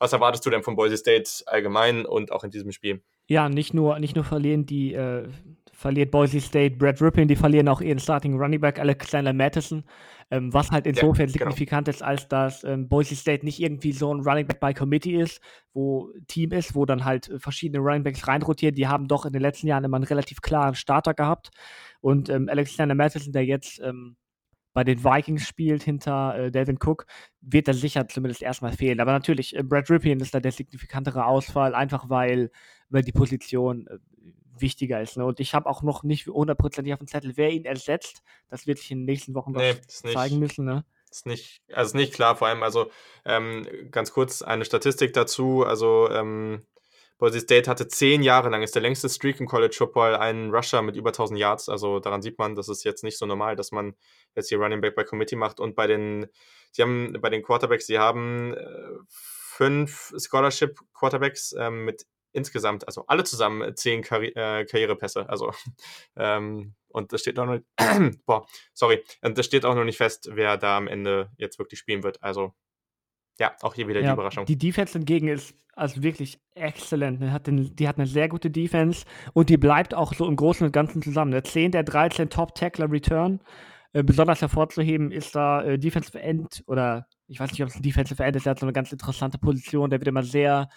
Was 0.00 0.14
erwartest 0.14 0.46
du 0.46 0.50
denn 0.50 0.62
von 0.62 0.76
Boise 0.76 0.96
State 0.96 1.30
allgemein 1.46 2.06
und 2.06 2.32
auch 2.32 2.42
in 2.42 2.50
diesem 2.50 2.72
Spiel? 2.72 3.02
Ja, 3.28 3.50
nicht 3.50 3.74
nur, 3.74 3.98
nicht 3.98 4.16
nur 4.16 4.24
verlieren 4.24 4.64
die, 4.64 4.94
äh, 4.94 5.28
verliert 5.72 6.10
Boise 6.10 6.40
State 6.40 6.76
Brad 6.76 7.02
Rippin, 7.02 7.28
die 7.28 7.36
verlieren 7.36 7.68
auch 7.68 7.82
ihren 7.82 7.98
Starting 7.98 8.38
Running 8.38 8.60
Back 8.60 8.78
Alexander 8.78 9.34
Mattison, 9.34 9.84
ähm, 10.30 10.52
was 10.54 10.70
halt 10.70 10.86
insofern 10.86 11.28
ja, 11.28 11.32
genau. 11.32 11.50
signifikant 11.50 11.86
ist, 11.88 12.02
als 12.02 12.26
dass 12.28 12.64
ähm, 12.64 12.88
Boise 12.88 13.14
State 13.14 13.44
nicht 13.44 13.60
irgendwie 13.60 13.92
so 13.92 14.12
ein 14.12 14.20
Running 14.20 14.46
Back 14.46 14.58
by 14.58 14.72
Committee 14.72 15.20
ist, 15.20 15.42
wo 15.74 16.10
Team 16.28 16.52
ist, 16.52 16.74
wo 16.74 16.86
dann 16.86 17.04
halt 17.04 17.30
verschiedene 17.36 17.82
Running 17.82 18.02
Backs 18.02 18.26
reinrotieren. 18.26 18.74
Die 18.74 18.88
haben 18.88 19.06
doch 19.06 19.26
in 19.26 19.34
den 19.34 19.42
letzten 19.42 19.66
Jahren 19.66 19.84
immer 19.84 19.98
einen 19.98 20.04
relativ 20.04 20.40
klaren 20.40 20.76
Starter 20.76 21.12
gehabt 21.12 21.50
und 22.00 22.30
ähm, 22.30 22.48
Alexander 22.48 22.94
Mattison, 22.94 23.34
der 23.34 23.44
jetzt 23.44 23.80
ähm, 23.80 24.16
bei 24.72 24.84
den 24.84 25.02
Vikings 25.02 25.46
spielt 25.46 25.82
hinter 25.82 26.36
äh, 26.36 26.50
Delvin 26.50 26.78
Cook, 26.82 27.06
wird 27.40 27.68
er 27.68 27.74
sicher 27.74 28.06
zumindest 28.08 28.42
erstmal 28.42 28.72
fehlen. 28.72 29.00
Aber 29.00 29.12
natürlich, 29.12 29.56
äh, 29.56 29.62
Brad 29.62 29.90
Ripien 29.90 30.20
ist 30.20 30.34
da 30.34 30.40
der 30.40 30.52
signifikantere 30.52 31.24
Ausfall, 31.26 31.74
einfach 31.74 32.08
weil, 32.08 32.50
weil 32.88 33.02
die 33.02 33.12
Position 33.12 33.86
äh, 33.88 33.98
wichtiger 34.60 35.00
ist. 35.00 35.16
Ne? 35.16 35.24
Und 35.24 35.40
ich 35.40 35.54
habe 35.54 35.68
auch 35.68 35.82
noch 35.82 36.02
nicht 36.02 36.26
hundertprozentig 36.26 36.92
auf 36.92 37.00
dem 37.00 37.08
Zettel, 37.08 37.36
wer 37.36 37.50
ihn 37.50 37.64
ersetzt. 37.64 38.22
Das 38.48 38.66
wird 38.66 38.78
sich 38.78 38.90
in 38.90 38.98
den 38.98 39.06
nächsten 39.06 39.34
Wochen 39.34 39.52
nee, 39.52 39.74
zeigen 39.86 40.38
müssen. 40.38 40.64
Ne? 40.64 40.84
Ist 41.10 41.26
nicht, 41.26 41.62
also 41.72 41.96
nicht 41.96 42.14
klar, 42.14 42.36
vor 42.36 42.46
allem, 42.48 42.62
also 42.62 42.90
ähm, 43.24 43.66
ganz 43.90 44.12
kurz 44.12 44.42
eine 44.42 44.64
Statistik 44.64 45.12
dazu. 45.12 45.64
Also 45.64 46.08
ähm, 46.10 46.62
Boise 47.20 47.38
State 47.38 47.68
hatte 47.68 47.86
zehn 47.86 48.22
Jahre 48.22 48.48
lang, 48.48 48.62
ist 48.62 48.74
der 48.74 48.80
längste 48.80 49.08
Streak 49.10 49.40
im 49.40 49.46
College 49.46 49.76
Football, 49.76 50.16
einen 50.16 50.54
Rusher 50.54 50.80
mit 50.80 50.96
über 50.96 51.10
1000 51.10 51.38
Yards. 51.38 51.68
Also 51.68 52.00
daran 52.00 52.22
sieht 52.22 52.38
man, 52.38 52.54
das 52.54 52.70
ist 52.70 52.82
jetzt 52.82 53.04
nicht 53.04 53.18
so 53.18 53.26
normal, 53.26 53.56
dass 53.56 53.72
man 53.72 53.94
jetzt 54.34 54.48
hier 54.48 54.58
Running 54.58 54.80
Back 54.80 54.94
bei 54.94 55.04
Committee 55.04 55.36
macht. 55.36 55.60
Und 55.60 55.76
bei 55.76 55.86
den, 55.86 56.28
sie 56.72 56.80
haben 56.80 57.12
bei 57.20 57.28
den 57.28 57.42
Quarterbacks, 57.42 57.86
sie 57.86 57.98
haben 57.98 58.54
äh, 58.54 58.88
fünf 59.10 60.14
Scholarship 60.18 60.80
Quarterbacks 60.94 61.54
ähm, 61.58 61.84
mit 61.84 62.06
insgesamt, 62.32 62.86
also 62.86 63.04
alle 63.06 63.24
zusammen 63.24 63.76
zehn 63.76 64.02
Karri 64.02 64.28
äh, 64.28 64.64
Karrierepässe. 64.64 65.28
Also 65.28 65.52
ähm, 66.16 66.74
und 66.88 67.12
das 67.12 67.20
steht 67.20 67.38
auch 67.38 67.44
noch, 67.44 67.60
boah, 68.24 68.46
sorry, 68.72 69.04
das 69.20 69.44
steht 69.44 69.66
auch 69.66 69.74
noch 69.74 69.84
nicht 69.84 69.98
fest, 69.98 70.30
wer 70.32 70.56
da 70.56 70.78
am 70.78 70.88
Ende 70.88 71.30
jetzt 71.36 71.58
wirklich 71.58 71.80
spielen 71.80 72.02
wird. 72.02 72.22
Also 72.22 72.54
ja, 73.40 73.52
auch 73.62 73.74
hier 73.74 73.88
wieder 73.88 74.00
ja, 74.00 74.08
die 74.08 74.12
Überraschung. 74.12 74.44
Die 74.44 74.58
Defense 74.58 74.92
hingegen 74.96 75.28
ist 75.28 75.54
also 75.74 76.02
wirklich 76.02 76.38
exzellent. 76.54 77.22
Die 77.22 77.30
hat, 77.30 77.46
den, 77.46 77.74
die 77.74 77.88
hat 77.88 77.96
eine 77.96 78.06
sehr 78.06 78.28
gute 78.28 78.50
Defense 78.50 79.06
und 79.32 79.48
die 79.48 79.56
bleibt 79.56 79.94
auch 79.94 80.12
so 80.12 80.26
im 80.26 80.36
Großen 80.36 80.66
und 80.66 80.72
Ganzen 80.72 81.00
zusammen. 81.00 81.30
Der 81.30 81.42
10 81.42 81.72
der 81.72 81.82
13 81.82 82.28
Top-Tackler 82.28 82.90
Return. 82.90 83.40
Äh, 83.92 84.04
besonders 84.04 84.40
hervorzuheben 84.40 85.10
ist 85.10 85.34
da 85.34 85.62
äh, 85.62 85.78
Defensive 85.78 86.20
End 86.20 86.62
oder 86.66 87.08
ich 87.26 87.40
weiß 87.40 87.50
nicht, 87.50 87.62
ob 87.62 87.70
es 87.70 87.76
ein 87.76 87.82
Defensive 87.82 88.22
End 88.22 88.36
ist, 88.36 88.46
der 88.46 88.50
hat 88.50 88.60
so 88.60 88.66
eine 88.66 88.72
ganz 88.72 88.92
interessante 88.92 89.38
Position. 89.38 89.90
Der 89.90 90.00
wird 90.00 90.08
immer 90.08 90.22
sehr 90.22 90.68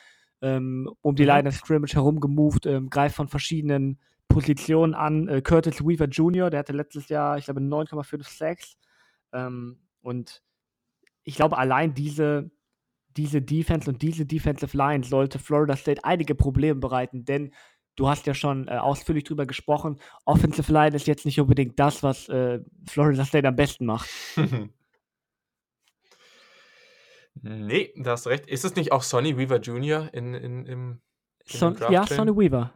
ähm, 0.41 0.89
um 1.01 1.15
die 1.15 1.23
mhm. 1.23 1.29
Line 1.29 1.49
of 1.49 1.55
Scrimmage 1.55 1.95
herum 1.95 2.19
gemoved, 2.19 2.65
ähm, 2.65 2.89
greift 2.89 3.15
von 3.15 3.27
verschiedenen 3.27 3.99
Positionen 4.29 4.93
an. 4.93 5.27
Äh, 5.27 5.41
Curtis 5.41 5.85
Weaver 5.85 6.05
Jr., 6.05 6.49
der 6.49 6.59
hatte 6.59 6.73
letztes 6.73 7.09
Jahr, 7.09 7.37
ich 7.37 7.45
glaube, 7.45 7.59
9,5 7.59 8.23
Sacks. 8.23 8.77
Ähm, 9.33 9.79
und 10.01 10.41
ich 11.23 11.35
glaube, 11.35 11.57
allein 11.57 11.93
diese, 11.93 12.51
diese 13.15 13.41
Defense 13.41 13.89
und 13.89 14.01
diese 14.01 14.25
Defensive 14.25 14.75
Line 14.75 15.03
sollte 15.03 15.39
Florida 15.39 15.75
State 15.75 16.03
einige 16.03 16.35
Probleme 16.35 16.79
bereiten, 16.79 17.25
denn 17.25 17.53
du 17.95 18.07
hast 18.09 18.25
ja 18.25 18.33
schon 18.33 18.67
äh, 18.67 18.77
ausführlich 18.77 19.23
drüber 19.23 19.45
gesprochen. 19.45 19.99
Offensive 20.25 20.71
Line 20.71 20.95
ist 20.95 21.07
jetzt 21.07 21.25
nicht 21.25 21.39
unbedingt 21.39 21.79
das, 21.79 22.03
was 22.03 22.27
äh, 22.29 22.59
Florida 22.87 23.25
State 23.25 23.47
am 23.47 23.55
besten 23.55 23.85
macht. 23.85 24.09
nee, 27.41 27.93
da 27.95 28.11
hast 28.11 28.25
du 28.25 28.29
recht. 28.29 28.47
Ist 28.47 28.65
es 28.65 28.75
nicht 28.75 28.91
auch 28.91 29.03
Sonny 29.03 29.37
Weaver 29.37 29.59
Jr. 29.59 30.09
in, 30.13 30.33
in, 30.33 30.65
im, 30.65 31.01
in 31.45 31.57
Son 31.57 31.77
Ja, 31.89 32.05
Sonny 32.07 32.35
Weaver. 32.35 32.73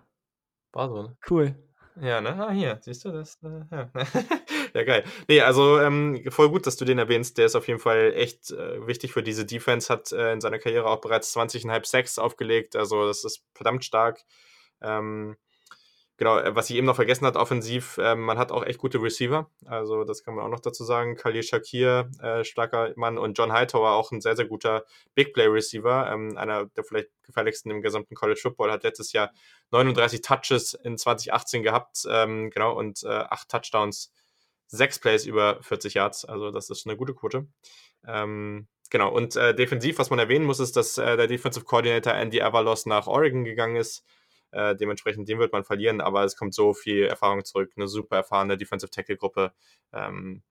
War 0.73 0.89
so, 0.89 1.03
ne? 1.03 1.17
Cool. 1.29 1.55
Ja, 1.99 2.21
ne? 2.21 2.47
Ah, 2.47 2.51
hier, 2.51 2.77
siehst 2.81 3.05
du 3.05 3.12
das? 3.12 3.39
Äh, 3.41 3.62
ja. 3.71 3.89
ja, 4.73 4.84
geil. 4.84 5.03
Nee, 5.27 5.41
also 5.41 5.80
ähm, 5.80 6.23
voll 6.30 6.49
gut, 6.49 6.67
dass 6.67 6.77
du 6.77 6.86
den 6.86 6.99
erwähnst. 6.99 7.38
Der 7.38 7.45
ist 7.45 7.56
auf 7.56 7.67
jeden 7.67 7.80
Fall 7.80 8.13
echt 8.15 8.51
äh, 8.51 8.86
wichtig 8.88 9.13
für 9.13 9.23
diese 9.23 9.45
Defense, 9.45 9.91
hat 9.91 10.12
äh, 10.12 10.34
in 10.34 10.41
seiner 10.41 10.60
Karriere 10.60 10.88
auch 10.88 11.01
bereits 11.01 11.36
20,5 11.36 11.86
Sacks 11.86 12.19
aufgelegt. 12.19 12.75
Also, 12.75 13.06
das 13.08 13.23
ist 13.23 13.43
verdammt 13.53 13.86
stark. 13.86 14.21
Ähm, 14.82 15.38
genau, 16.17 16.38
äh, 16.38 16.56
was 16.56 16.69
ich 16.69 16.75
eben 16.75 16.88
noch 16.88 16.95
vergessen 16.95 17.25
hat, 17.25 17.36
offensiv, 17.36 17.97
äh, 17.97 18.15
man 18.15 18.38
hat 18.38 18.51
auch 18.51 18.65
echt 18.65 18.80
gute 18.80 19.01
Receiver. 19.01 19.49
Also, 19.65 20.03
das 20.03 20.23
kann 20.23 20.36
man 20.36 20.45
auch 20.45 20.49
noch 20.49 20.60
dazu 20.60 20.84
sagen. 20.84 21.15
Khalil 21.15 21.43
Shakir, 21.43 22.10
äh, 22.21 22.43
starker 22.43 22.93
Mann, 22.95 23.17
und 23.17 23.38
John 23.38 23.53
Hightower, 23.53 23.91
auch 23.91 24.12
ein 24.12 24.21
sehr, 24.21 24.36
sehr 24.36 24.45
guter 24.45 24.84
Big 25.15 25.34
Play 25.34 25.47
Receiver. 25.47 26.12
Ähm, 26.12 26.38
einer 26.38 26.65
der 26.65 26.84
vielleicht 26.84 27.10
gefährlichsten 27.23 27.71
im 27.71 27.82
gesamten 27.82 28.15
College 28.15 28.39
Football, 28.41 28.71
hat 28.71 28.84
letztes 28.84 29.13
Jahr 29.13 29.32
39 29.71 30.21
Touches 30.21 30.73
in 30.73 30.97
2018 30.97 31.63
gehabt, 31.63 32.03
ähm, 32.10 32.49
genau, 32.49 32.73
und 32.73 33.03
äh, 33.03 33.08
acht 33.08 33.49
Touchdowns, 33.49 34.12
sechs 34.67 34.99
Plays 34.99 35.25
über 35.25 35.62
40 35.62 35.95
Yards. 35.95 36.25
Also, 36.25 36.51
das 36.51 36.69
ist 36.69 36.86
eine 36.88 36.97
gute 36.97 37.13
Quote. 37.13 37.47
Ähm, 38.06 38.67
genau, 38.89 39.12
und 39.12 39.36
äh, 39.36 39.56
defensiv, 39.56 39.97
was 39.99 40.10
man 40.10 40.19
erwähnen 40.19 40.45
muss, 40.45 40.60
ist, 40.60 40.75
dass 40.75 40.97
äh, 40.97 41.17
der 41.17 41.27
Defensive 41.27 41.65
Coordinator 41.65 42.13
Andy 42.13 42.41
Avalos 42.41 42.86
nach 42.86 43.08
Oregon 43.08 43.43
gegangen 43.43 43.75
ist. 43.77 44.03
Äh, 44.51 44.75
dementsprechend, 44.75 45.27
den 45.27 45.39
wird 45.39 45.51
man 45.51 45.63
verlieren, 45.63 46.01
aber 46.01 46.23
es 46.23 46.38
kommt 46.38 46.53
so 46.53 46.73
viel 46.73 47.03
Erfahrung 47.03 47.43
zurück, 47.43 47.71
eine 47.75 47.88
super 47.88 48.17
erfahrene 48.17 48.58
Defensive 48.58 48.91
Tackle-Gruppe. 48.91 49.53
Ähm, 49.93 50.43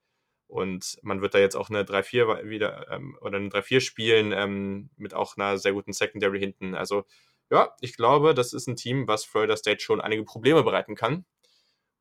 und 0.49 0.99
man 1.03 1.23
wird 1.23 1.35
da 1.35 1.39
jetzt 1.39 1.57
auch 1.57 1.71
eine 1.71 1.83
3-4 1.85 2.49
wieder 2.49 2.91
ähm, 2.91 3.19
oder 3.21 3.39
eine 3.39 3.49
3-4 3.49 3.81
spielen 3.81 4.33
ähm, 4.33 4.91
mit 4.97 5.15
auch 5.15 5.37
einer 5.37 5.59
sehr 5.59 5.73
guten 5.73 5.93
Secondary 5.93 6.39
hinten. 6.39 6.75
Also 6.75 7.05
ja, 7.51 7.75
ich 7.81 7.97
glaube, 7.97 8.35
das 8.35 8.53
ist 8.53 8.69
ein 8.69 8.77
Team, 8.77 9.09
was 9.09 9.25
Florida 9.25 9.57
State 9.57 9.81
schon 9.81 10.01
einige 10.01 10.25
Probleme 10.25 10.63
bereiten 10.63 10.95
kann. 10.95 11.25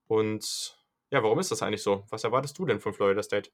Und 0.08 0.78
ja, 1.16 1.24
warum 1.24 1.40
ist 1.40 1.50
das 1.50 1.62
eigentlich 1.62 1.82
so? 1.82 2.04
Was 2.10 2.26
erwartest 2.26 2.60
du 2.60 2.66
denn 2.66 2.82
von 2.82 2.94
Florida 2.94 3.24
State? 3.24 3.50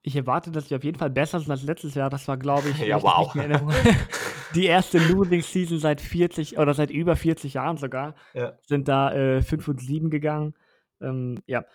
Ich 0.00 0.16
erwarte, 0.16 0.50
dass 0.50 0.68
sie 0.68 0.74
auf 0.74 0.82
jeden 0.82 0.98
Fall 0.98 1.10
besser 1.10 1.38
sind 1.38 1.50
als 1.50 1.64
letztes 1.64 1.94
Jahr. 1.94 2.08
Das 2.08 2.26
war, 2.28 2.38
glaube 2.38 2.70
ich, 2.70 2.78
ja, 2.86 3.00
wow. 3.02 3.30
die 4.54 4.64
erste 4.64 4.98
Losing 4.98 5.42
Season 5.42 5.78
seit 5.78 6.00
40 6.00 6.56
oder 6.56 6.72
seit 6.72 6.90
über 6.90 7.14
40 7.14 7.54
Jahren 7.54 7.76
sogar. 7.76 8.14
Ja. 8.32 8.54
Sind 8.66 8.88
da 8.88 9.12
äh, 9.12 9.42
5 9.42 9.68
und 9.68 9.80
7 9.82 10.08
gegangen. 10.08 10.54
Ähm, 11.02 11.42
ja. 11.46 11.66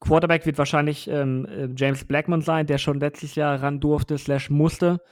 Quarterback 0.00 0.46
wird 0.46 0.56
wahrscheinlich 0.56 1.08
ähm, 1.08 1.44
äh, 1.44 1.68
James 1.76 2.06
Blackman 2.06 2.40
sein, 2.40 2.66
der 2.66 2.78
schon 2.78 3.00
letztes 3.00 3.34
Jahr 3.34 3.62
ran 3.62 3.80
durfte, 3.80 4.16
slash 4.16 4.48
musste. 4.48 5.02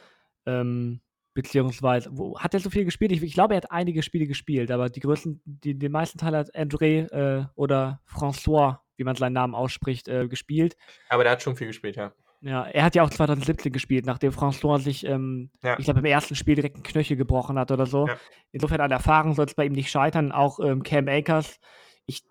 Ähm, 0.47 1.03
beziehungsweise, 1.35 2.11
wo, 2.13 2.39
hat 2.39 2.55
er 2.55 2.61
so 2.61 2.71
viel 2.71 2.85
gespielt? 2.85 3.13
Ich, 3.13 3.23
ich, 3.23 3.35
glaube, 3.35 3.55
er 3.55 3.59
hat 3.59 3.71
einige 3.71 4.03
Spiele 4.03 4.27
gespielt, 4.27 4.71
aber 4.71 4.89
die 4.89 5.01
größten, 5.01 5.41
die, 5.45 5.79
den 5.79 5.93
meisten 5.93 6.19
Teil 6.19 6.37
hat 6.37 6.55
André 6.55 7.11
äh, 7.13 7.47
oder 7.55 8.01
François 8.09 8.79
wie 9.01 9.05
man 9.05 9.17
seinen 9.17 9.33
Namen 9.33 9.55
ausspricht, 9.55 10.09
äh, 10.09 10.29
gespielt. 10.29 10.77
Aber 11.09 11.25
der 11.25 11.33
hat 11.33 11.43
schon 11.43 11.57
viel 11.57 11.69
gespielt, 11.69 11.97
ja. 11.97 12.13
Ja, 12.43 12.65
er 12.65 12.85
hat 12.85 12.95
ja 12.95 13.03
auch 13.03 13.11
2017 13.11 13.73
gespielt, 13.73 14.05
nachdem 14.07 14.31
François 14.31 14.79
sich, 14.79 15.07
ähm, 15.07 15.51
ja. 15.63 15.79
ich 15.79 15.87
glaube, 15.87 16.01
im 16.01 16.07
ersten 16.07 16.35
Spiel 16.35 16.55
direkt 16.55 16.77
einen 16.77 16.83
Knöchel 16.83 17.17
gebrochen 17.17 17.59
hat 17.59 17.71
oder 17.71 17.87
so. 17.87 18.07
Ja. 18.07 18.17
Insofern 18.53 18.83
an 18.83 18.91
Erfahrung 18.91 19.35
soll 19.35 19.47
es 19.47 19.55
bei 19.55 19.65
ihm 19.65 19.73
nicht 19.73 19.91
scheitern. 19.91 20.33
Auch 20.33 20.61
ähm, 20.61 20.83
Cam 20.83 21.09
Akers, 21.09 21.59
ich 22.05 22.23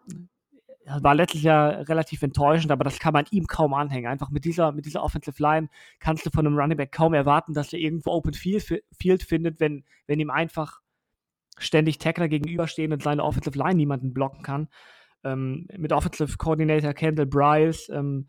war 1.02 1.15
letztes 1.15 1.43
Jahr 1.43 1.88
relativ 1.88 2.21
enttäuschend, 2.23 2.71
aber 2.71 2.84
das 2.84 2.99
kann 2.99 3.13
man 3.13 3.25
ihm 3.32 3.47
kaum 3.47 3.73
anhängen. 3.73 4.10
Einfach 4.10 4.30
mit 4.30 4.45
dieser, 4.45 4.71
mit 4.71 4.86
dieser 4.86 5.04
Offensive 5.04 5.41
Line 5.41 5.69
kannst 5.99 6.25
du 6.25 6.30
von 6.30 6.45
einem 6.45 6.58
Running 6.58 6.78
Back 6.78 6.91
kaum 6.91 7.13
erwarten, 7.13 7.54
dass 7.54 7.73
er 7.73 7.80
irgendwo 7.80 8.12
Open 8.12 8.34
Field, 8.34 8.84
Field 8.97 9.23
findet, 9.23 9.60
wenn, 9.60 9.84
wenn 10.08 10.19
ihm 10.19 10.30
einfach 10.30 10.82
ständig 11.58 11.97
Tackler 11.97 12.28
gegenüberstehen 12.28 12.93
und 12.93 13.04
seine 13.04 13.23
Offensive 13.23 13.58
Line 13.58 13.75
niemanden 13.75 14.13
blocken 14.13 14.43
kann 14.43 14.69
ähm, 15.23 15.67
mit 15.78 15.91
Offensive 15.91 16.38
Coordinator 16.38 16.93
Kendall 16.93 17.25
Bryce. 17.25 17.89
Ähm, 17.89 18.28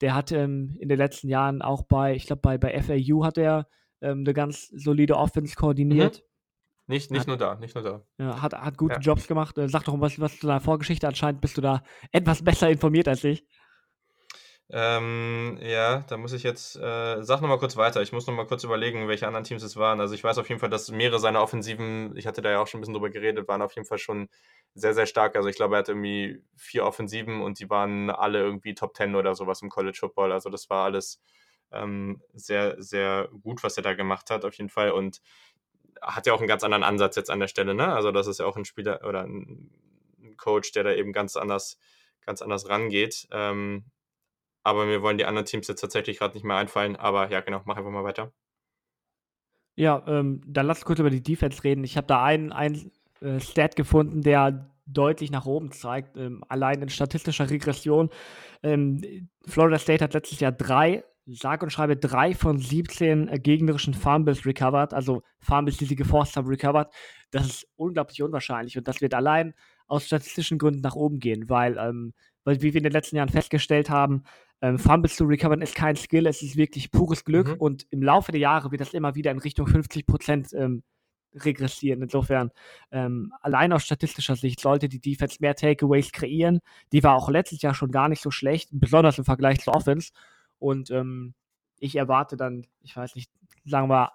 der 0.00 0.14
hat 0.14 0.32
ähm, 0.32 0.76
in 0.80 0.88
den 0.88 0.98
letzten 0.98 1.28
Jahren 1.28 1.62
auch 1.62 1.82
bei, 1.82 2.14
ich 2.14 2.26
glaube, 2.26 2.42
bei, 2.42 2.58
bei 2.58 2.80
FAU 2.82 3.24
hat 3.24 3.38
er 3.38 3.68
ähm, 4.00 4.20
eine 4.20 4.34
ganz 4.34 4.68
solide 4.68 5.16
Offense 5.16 5.54
koordiniert. 5.54 6.18
Mhm. 6.18 6.31
Nicht, 6.92 7.10
nicht 7.10 7.20
hat, 7.20 7.26
nur 7.28 7.38
da, 7.38 7.54
nicht 7.54 7.74
nur 7.74 7.82
da. 7.82 8.02
Ja, 8.18 8.42
hat, 8.42 8.52
hat 8.52 8.76
gute 8.76 8.96
ja. 8.96 9.00
Jobs 9.00 9.26
gemacht. 9.26 9.56
Äh, 9.56 9.66
sag 9.66 9.84
doch 9.84 9.98
was, 9.98 10.20
was 10.20 10.38
zu 10.38 10.46
deiner 10.46 10.60
Vorgeschichte. 10.60 11.08
Anscheinend 11.08 11.40
bist 11.40 11.56
du 11.56 11.62
da 11.62 11.82
etwas 12.10 12.44
besser 12.44 12.68
informiert 12.68 13.08
als 13.08 13.24
ich. 13.24 13.46
Ähm, 14.68 15.58
ja, 15.62 16.04
da 16.08 16.18
muss 16.18 16.34
ich 16.34 16.42
jetzt, 16.42 16.76
äh, 16.76 17.22
sag 17.22 17.40
nochmal 17.40 17.58
kurz 17.58 17.78
weiter. 17.78 18.02
Ich 18.02 18.12
muss 18.12 18.26
nochmal 18.26 18.46
kurz 18.46 18.62
überlegen, 18.64 19.08
welche 19.08 19.26
anderen 19.26 19.44
Teams 19.44 19.62
es 19.62 19.78
waren. 19.78 20.00
Also 20.00 20.14
ich 20.14 20.22
weiß 20.22 20.36
auf 20.36 20.50
jeden 20.50 20.60
Fall, 20.60 20.68
dass 20.68 20.90
mehrere 20.90 21.18
seiner 21.18 21.42
Offensiven, 21.42 22.14
ich 22.14 22.26
hatte 22.26 22.42
da 22.42 22.50
ja 22.50 22.60
auch 22.60 22.66
schon 22.66 22.78
ein 22.78 22.82
bisschen 22.82 22.94
drüber 22.94 23.08
geredet, 23.08 23.48
waren 23.48 23.62
auf 23.62 23.74
jeden 23.74 23.86
Fall 23.86 23.98
schon 23.98 24.28
sehr, 24.74 24.92
sehr 24.92 25.06
stark. 25.06 25.34
Also 25.34 25.48
ich 25.48 25.56
glaube, 25.56 25.76
er 25.76 25.78
hat 25.78 25.88
irgendwie 25.88 26.42
vier 26.56 26.84
Offensiven 26.84 27.40
und 27.40 27.58
die 27.58 27.70
waren 27.70 28.10
alle 28.10 28.40
irgendwie 28.40 28.74
Top 28.74 28.92
Ten 28.92 29.14
oder 29.14 29.34
sowas 29.34 29.62
im 29.62 29.70
College 29.70 29.96
Football. 29.98 30.30
Also 30.30 30.50
das 30.50 30.68
war 30.68 30.84
alles 30.84 31.22
ähm, 31.72 32.20
sehr, 32.34 32.76
sehr 32.82 33.30
gut, 33.42 33.62
was 33.62 33.78
er 33.78 33.82
da 33.82 33.94
gemacht 33.94 34.30
hat, 34.30 34.44
auf 34.44 34.54
jeden 34.54 34.70
Fall. 34.70 34.90
Und 34.90 35.20
hat 36.02 36.26
ja 36.26 36.34
auch 36.34 36.38
einen 36.38 36.48
ganz 36.48 36.64
anderen 36.64 36.84
Ansatz 36.84 37.16
jetzt 37.16 37.30
an 37.30 37.40
der 37.40 37.48
Stelle, 37.48 37.74
ne? 37.74 37.94
Also 37.94 38.10
das 38.10 38.26
ist 38.26 38.40
ja 38.40 38.46
auch 38.46 38.56
ein 38.56 38.64
Spieler 38.64 39.00
oder 39.06 39.22
ein 39.22 39.70
Coach, 40.36 40.72
der 40.72 40.84
da 40.84 40.92
eben 40.92 41.12
ganz 41.12 41.36
anders, 41.36 41.78
ganz 42.26 42.42
anders 42.42 42.68
rangeht. 42.68 43.28
Ähm, 43.30 43.84
aber 44.64 44.84
mir 44.84 45.02
wollen 45.02 45.18
die 45.18 45.24
anderen 45.24 45.46
Teams 45.46 45.68
jetzt 45.68 45.80
tatsächlich 45.80 46.18
gerade 46.18 46.34
nicht 46.34 46.44
mehr 46.44 46.56
einfallen. 46.56 46.96
Aber 46.96 47.30
ja, 47.30 47.40
genau, 47.40 47.62
mach 47.64 47.76
einfach 47.76 47.90
mal 47.90 48.04
weiter. 48.04 48.32
Ja, 49.74 50.02
ähm, 50.06 50.42
dann 50.46 50.66
lass 50.66 50.78
uns 50.78 50.84
kurz 50.84 50.98
über 50.98 51.10
die 51.10 51.22
Defense 51.22 51.64
reden. 51.64 51.84
Ich 51.84 51.96
habe 51.96 52.06
da 52.06 52.22
einen, 52.22 52.52
einen 52.52 52.92
äh, 53.20 53.40
Stat 53.40 53.74
gefunden, 53.76 54.22
der 54.22 54.70
deutlich 54.86 55.30
nach 55.30 55.46
oben 55.46 55.72
zeigt, 55.72 56.16
ähm, 56.16 56.44
allein 56.48 56.82
in 56.82 56.88
statistischer 56.88 57.48
Regression. 57.48 58.10
Ähm, 58.62 59.28
Florida 59.46 59.78
State 59.78 60.04
hat 60.04 60.14
letztes 60.14 60.40
Jahr 60.40 60.52
drei, 60.52 61.04
sage 61.34 61.64
und 61.64 61.70
schreibe, 61.70 61.96
drei 61.96 62.34
von 62.34 62.58
17 62.58 63.28
äh, 63.28 63.38
gegnerischen 63.38 63.94
Fumbles 63.94 64.46
recovered, 64.46 64.94
also 64.94 65.22
Fumbles, 65.40 65.76
die 65.76 65.84
sie 65.84 65.96
geforst 65.96 66.36
haben, 66.36 66.48
recovered. 66.48 66.88
Das 67.30 67.46
ist 67.46 67.68
unglaublich 67.76 68.22
unwahrscheinlich 68.22 68.76
und 68.78 68.88
das 68.88 69.00
wird 69.00 69.14
allein 69.14 69.54
aus 69.86 70.06
statistischen 70.06 70.58
Gründen 70.58 70.80
nach 70.80 70.96
oben 70.96 71.18
gehen, 71.18 71.48
weil, 71.48 71.76
ähm, 71.78 72.12
weil 72.44 72.62
wie 72.62 72.74
wir 72.74 72.78
in 72.78 72.84
den 72.84 72.92
letzten 72.92 73.16
Jahren 73.16 73.28
festgestellt 73.28 73.90
haben, 73.90 74.24
ähm, 74.60 74.78
Fumbles 74.78 75.16
zu 75.16 75.24
recovern 75.24 75.60
ist 75.60 75.74
kein 75.74 75.96
Skill, 75.96 76.26
es 76.26 76.42
ist 76.42 76.56
wirklich 76.56 76.90
pures 76.90 77.24
Glück 77.24 77.48
mhm. 77.48 77.54
und 77.54 77.86
im 77.90 78.02
Laufe 78.02 78.32
der 78.32 78.40
Jahre 78.40 78.70
wird 78.70 78.80
das 78.80 78.94
immer 78.94 79.14
wieder 79.14 79.30
in 79.30 79.38
Richtung 79.38 79.66
50 79.66 80.06
Prozent 80.06 80.52
ähm, 80.52 80.82
regressieren. 81.34 82.02
Insofern, 82.02 82.50
ähm, 82.90 83.32
allein 83.40 83.72
aus 83.72 83.84
statistischer 83.84 84.36
Sicht 84.36 84.60
sollte 84.60 84.88
die 84.88 85.00
Defense 85.00 85.38
mehr 85.40 85.54
Takeaways 85.54 86.12
kreieren. 86.12 86.60
Die 86.92 87.02
war 87.02 87.16
auch 87.16 87.28
letztes 87.28 87.62
Jahr 87.62 87.74
schon 87.74 87.90
gar 87.90 88.08
nicht 88.08 88.22
so 88.22 88.30
schlecht, 88.30 88.70
besonders 88.72 89.18
im 89.18 89.24
Vergleich 89.24 89.60
zur 89.60 89.74
Offense. 89.74 90.12
Und 90.62 90.92
ähm, 90.92 91.34
ich 91.80 91.96
erwarte 91.96 92.36
dann, 92.36 92.68
ich 92.82 92.96
weiß 92.96 93.16
nicht, 93.16 93.32
sagen 93.64 93.90
wir 93.90 94.12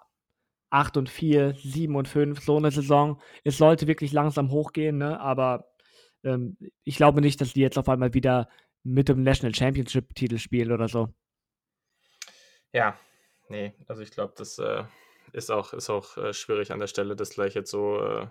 8 0.69 0.95
und 0.95 1.09
4, 1.09 1.55
7 1.55 1.93
und 1.93 2.07
5, 2.07 2.41
so 2.41 2.55
eine 2.55 2.71
Saison. 2.71 3.21
Es 3.43 3.57
sollte 3.57 3.85
wirklich 3.87 4.13
langsam 4.13 4.49
hochgehen, 4.49 4.97
ne? 4.97 5.19
aber 5.19 5.69
ähm, 6.23 6.57
ich 6.85 6.95
glaube 6.95 7.19
nicht, 7.19 7.41
dass 7.41 7.53
die 7.53 7.59
jetzt 7.59 7.77
auf 7.77 7.89
einmal 7.89 8.13
wieder 8.13 8.47
mit 8.83 9.09
dem 9.09 9.23
National 9.23 9.53
Championship-Titel 9.53 10.37
spielen 10.37 10.71
oder 10.71 10.87
so. 10.87 11.09
Ja, 12.71 12.97
nee, 13.49 13.73
also 13.87 14.01
ich 14.01 14.11
glaube, 14.11 14.33
das 14.37 14.57
äh, 14.59 14.85
ist 15.33 15.51
auch, 15.51 15.73
ist 15.73 15.89
auch 15.89 16.15
äh, 16.15 16.33
schwierig 16.33 16.71
an 16.71 16.79
der 16.79 16.87
Stelle, 16.87 17.17
das 17.17 17.31
gleich 17.31 17.55
jetzt 17.55 17.71
so 17.71 17.99
äh, 18.01 18.27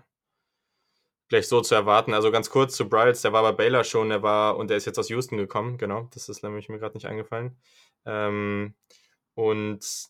gleich 1.29 1.49
so 1.49 1.61
zu 1.61 1.75
erwarten. 1.75 2.15
Also 2.15 2.31
ganz 2.31 2.51
kurz 2.51 2.77
zu 2.77 2.89
Bryles, 2.89 3.23
der 3.23 3.33
war 3.33 3.43
bei 3.43 3.53
Baylor 3.53 3.85
schon, 3.85 4.09
der 4.09 4.23
war 4.23 4.57
und 4.57 4.69
der 4.69 4.77
ist 4.77 4.87
jetzt 4.87 4.99
aus 4.99 5.09
Houston 5.09 5.37
gekommen, 5.37 5.79
genau. 5.79 6.09
Das 6.15 6.29
ist 6.29 6.43
nämlich 6.43 6.69
mir 6.69 6.79
gerade 6.79 6.95
nicht 6.95 7.07
eingefallen. 7.07 7.57
Ähm, 8.07 8.75
und 9.35 10.09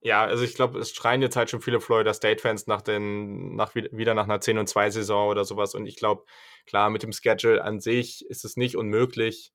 ja, 0.00 0.24
also 0.24 0.44
ich 0.44 0.54
glaube, 0.54 0.78
es 0.78 0.92
schreien 0.92 1.22
jetzt 1.22 1.36
halt 1.36 1.50
schon 1.50 1.60
viele 1.60 1.80
Florida 1.80 2.14
State-Fans 2.14 2.66
nach 2.66 2.82
den, 2.82 3.56
nach, 3.56 3.74
wieder 3.74 4.14
nach 4.14 4.24
einer 4.24 4.40
10 4.40 4.58
und 4.58 4.68
2 4.68 4.90
Saison 4.90 5.28
oder 5.28 5.44
sowas. 5.44 5.74
Und 5.74 5.86
ich 5.86 5.96
glaube, 5.96 6.24
klar, 6.66 6.90
mit 6.90 7.02
dem 7.02 7.12
Schedule 7.12 7.62
an 7.62 7.80
sich 7.80 8.24
ist 8.26 8.44
es 8.44 8.56
nicht 8.56 8.76
unmöglich, 8.76 9.52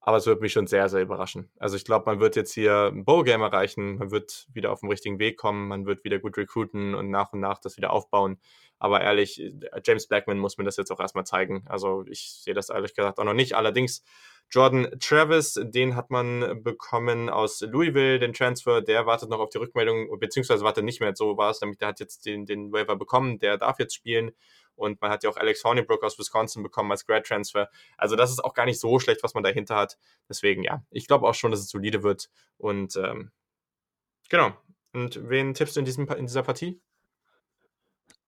aber 0.00 0.18
es 0.18 0.26
würde 0.26 0.42
mich 0.42 0.52
schon 0.52 0.66
sehr, 0.66 0.90
sehr 0.90 1.00
überraschen. 1.00 1.50
Also 1.58 1.76
ich 1.76 1.84
glaube, 1.86 2.04
man 2.06 2.20
wird 2.20 2.36
jetzt 2.36 2.52
hier 2.52 2.90
ein 2.92 3.06
Bowl-Game 3.06 3.40
erreichen, 3.40 3.96
man 3.96 4.10
wird 4.10 4.46
wieder 4.52 4.70
auf 4.70 4.80
den 4.80 4.90
richtigen 4.90 5.18
Weg 5.18 5.38
kommen, 5.38 5.66
man 5.68 5.86
wird 5.86 6.04
wieder 6.04 6.18
gut 6.18 6.36
recruiten 6.36 6.94
und 6.94 7.10
nach 7.10 7.32
und 7.32 7.40
nach 7.40 7.58
das 7.58 7.78
wieder 7.78 7.90
aufbauen. 7.90 8.38
Aber 8.78 9.00
ehrlich, 9.00 9.42
James 9.82 10.06
Blackman 10.06 10.38
muss 10.38 10.58
mir 10.58 10.64
das 10.64 10.76
jetzt 10.76 10.90
auch 10.90 11.00
erstmal 11.00 11.24
zeigen. 11.24 11.64
Also 11.68 12.04
ich 12.06 12.32
sehe 12.42 12.52
das 12.52 12.68
ehrlich 12.68 12.94
gesagt 12.94 13.18
auch 13.18 13.24
noch 13.24 13.32
nicht. 13.32 13.54
Allerdings 13.54 14.04
Jordan 14.50 14.88
Travis, 15.00 15.58
den 15.60 15.96
hat 15.96 16.10
man 16.10 16.62
bekommen 16.62 17.28
aus 17.28 17.60
Louisville, 17.60 18.18
den 18.18 18.32
Transfer, 18.32 18.82
der 18.82 19.04
wartet 19.04 19.28
noch 19.28 19.40
auf 19.40 19.50
die 19.50 19.58
Rückmeldung, 19.58 20.16
beziehungsweise 20.18 20.64
wartet 20.64 20.84
nicht 20.84 21.00
mehr, 21.00 21.14
so 21.16 21.36
war 21.36 21.50
es, 21.50 21.60
nämlich 21.60 21.78
der 21.78 21.88
hat 21.88 22.00
jetzt 22.00 22.24
den, 22.24 22.46
den 22.46 22.72
Waiver 22.72 22.96
bekommen, 22.96 23.38
der 23.38 23.58
darf 23.58 23.78
jetzt 23.78 23.94
spielen. 23.94 24.32
Und 24.76 25.00
man 25.00 25.10
hat 25.10 25.22
ja 25.22 25.30
auch 25.30 25.36
Alex 25.36 25.62
Hornibrook 25.64 26.02
aus 26.02 26.18
Wisconsin 26.18 26.62
bekommen 26.62 26.90
als 26.90 27.06
Grad 27.06 27.26
Transfer. 27.26 27.70
Also 27.96 28.16
das 28.16 28.30
ist 28.30 28.44
auch 28.44 28.54
gar 28.54 28.64
nicht 28.64 28.80
so 28.80 28.98
schlecht, 28.98 29.22
was 29.22 29.34
man 29.34 29.44
dahinter 29.44 29.76
hat. 29.76 29.98
Deswegen 30.28 30.62
ja, 30.62 30.84
ich 30.90 31.06
glaube 31.06 31.28
auch 31.28 31.34
schon, 31.34 31.50
dass 31.50 31.60
es 31.60 31.70
solide 31.70 32.02
wird. 32.02 32.28
Und 32.58 32.96
ähm, 32.96 33.30
genau. 34.28 34.52
Und 34.92 35.28
wen 35.28 35.54
tippst 35.54 35.76
du 35.76 35.80
in, 35.80 35.86
diesem, 35.86 36.08
in 36.08 36.26
dieser 36.26 36.42
Partie? 36.42 36.80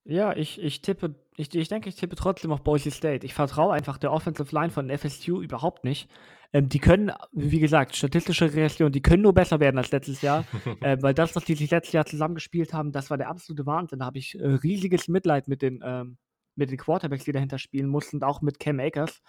Ja, 0.08 0.36
ich, 0.36 0.62
ich 0.62 0.82
tippe, 0.82 1.16
ich, 1.36 1.52
ich 1.52 1.68
denke, 1.68 1.88
ich 1.88 1.96
tippe 1.96 2.14
trotzdem 2.14 2.52
auf 2.52 2.62
Boise 2.62 2.92
State. 2.92 3.26
Ich 3.26 3.34
vertraue 3.34 3.74
einfach 3.74 3.98
der 3.98 4.12
Offensive 4.12 4.54
Line 4.54 4.70
von 4.70 4.88
FSU 4.88 5.42
überhaupt 5.42 5.82
nicht. 5.82 6.08
Ähm, 6.52 6.68
die 6.68 6.78
können, 6.78 7.12
wie 7.32 7.58
gesagt, 7.58 7.96
statistische 7.96 8.46
Regression, 8.46 8.92
die 8.92 9.02
können 9.02 9.22
nur 9.22 9.34
besser 9.34 9.58
werden 9.58 9.78
als 9.78 9.90
letztes 9.90 10.22
Jahr, 10.22 10.44
äh, 10.80 10.96
weil 11.00 11.12
das, 11.12 11.34
was 11.34 11.44
die 11.44 11.54
sich 11.54 11.70
letztes 11.72 11.92
Jahr 11.92 12.06
zusammengespielt 12.06 12.72
haben, 12.72 12.92
das 12.92 13.10
war 13.10 13.18
der 13.18 13.28
absolute 13.28 13.66
Wahnsinn. 13.66 13.98
Da 13.98 14.06
habe 14.06 14.18
ich 14.18 14.38
äh, 14.38 14.46
riesiges 14.46 15.08
Mitleid 15.08 15.48
mit 15.48 15.60
den, 15.60 15.80
ähm, 15.84 16.18
mit 16.54 16.70
den 16.70 16.78
Quarterbacks, 16.78 17.24
die 17.24 17.32
dahinter 17.32 17.58
spielen 17.58 17.88
mussten, 17.88 18.22
auch 18.22 18.42
mit 18.42 18.60
Cam 18.60 18.78
Akers. 18.78 19.22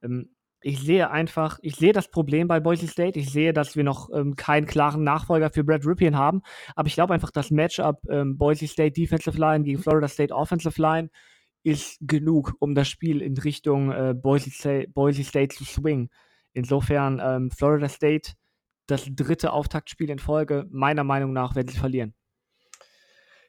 Ähm, 0.00 0.30
ich 0.62 0.80
sehe 0.80 1.10
einfach, 1.10 1.58
ich 1.62 1.76
sehe 1.76 1.92
das 1.92 2.10
Problem 2.10 2.48
bei 2.48 2.60
Boise 2.60 2.86
State. 2.86 3.18
Ich 3.18 3.30
sehe, 3.30 3.52
dass 3.52 3.76
wir 3.76 3.84
noch 3.84 4.10
ähm, 4.12 4.36
keinen 4.36 4.66
klaren 4.66 5.02
Nachfolger 5.02 5.50
für 5.50 5.64
Brad 5.64 5.86
Ripien 5.86 6.16
haben. 6.16 6.42
Aber 6.76 6.86
ich 6.88 6.94
glaube 6.94 7.14
einfach, 7.14 7.30
das 7.30 7.50
Matchup 7.50 8.00
ähm, 8.08 8.36
Boise 8.36 8.66
State 8.66 8.92
Defensive 8.92 9.38
Line 9.38 9.64
gegen 9.64 9.78
Florida 9.78 10.08
State 10.08 10.34
Offensive 10.34 10.80
Line 10.80 11.10
ist 11.62 11.98
genug, 12.00 12.54
um 12.58 12.74
das 12.74 12.88
Spiel 12.88 13.20
in 13.22 13.36
Richtung 13.36 13.92
äh, 13.92 14.14
Boise, 14.14 14.50
State, 14.50 14.88
Boise 14.90 15.24
State 15.24 15.54
zu 15.54 15.64
swingen. 15.64 16.10
Insofern 16.52 17.20
ähm, 17.22 17.50
Florida 17.50 17.88
State 17.88 18.32
das 18.86 19.06
dritte 19.10 19.52
Auftaktspiel 19.52 20.10
in 20.10 20.18
Folge, 20.18 20.66
meiner 20.70 21.04
Meinung 21.04 21.32
nach, 21.32 21.54
werden 21.54 21.68
sie 21.68 21.78
verlieren. 21.78 22.14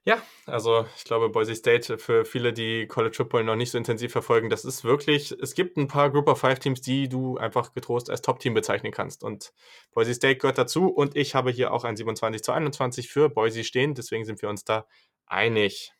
Ja, 0.04 0.20
also 0.48 0.88
ich 0.98 1.04
glaube, 1.04 1.30
Boise 1.30 1.54
State 1.54 2.00
für 2.00 2.26
viele, 2.26 2.54
die 2.54 2.88
College 2.88 3.16
Football 3.16 3.44
noch 3.44 3.56
nicht 3.56 3.70
so 3.70 3.78
intensiv 3.78 4.12
verfolgen, 4.12 4.50
das 4.50 4.66
ist 4.66 4.84
wirklich, 4.84 5.32
es 5.40 5.54
gibt 5.54 5.78
ein 5.78 5.88
paar 5.88 6.10
Group 6.10 6.28
of 6.28 6.40
Five 6.40 6.58
Teams, 6.58 6.82
die 6.82 7.08
du 7.08 7.38
einfach 7.38 7.72
getrost 7.74 8.10
als 8.10 8.24
Top-Team 8.24 8.56
bezeichnen 8.56 8.92
kannst. 8.92 9.24
Und 9.24 9.54
Boise 9.94 10.16
State 10.16 10.38
gehört 10.38 10.58
dazu 10.58 10.88
und 10.88 11.16
ich 11.16 11.36
habe 11.36 11.52
hier 11.52 11.72
auch 11.72 11.84
ein 11.84 11.96
27 11.96 12.42
zu 12.44 12.52
21 12.52 13.10
für 13.10 13.30
Boise 13.30 13.64
stehen, 13.64 13.94
deswegen 13.94 14.26
sind 14.26 14.42
wir 14.42 14.50
uns 14.50 14.64
da 14.64 14.88
einig. 15.28 15.94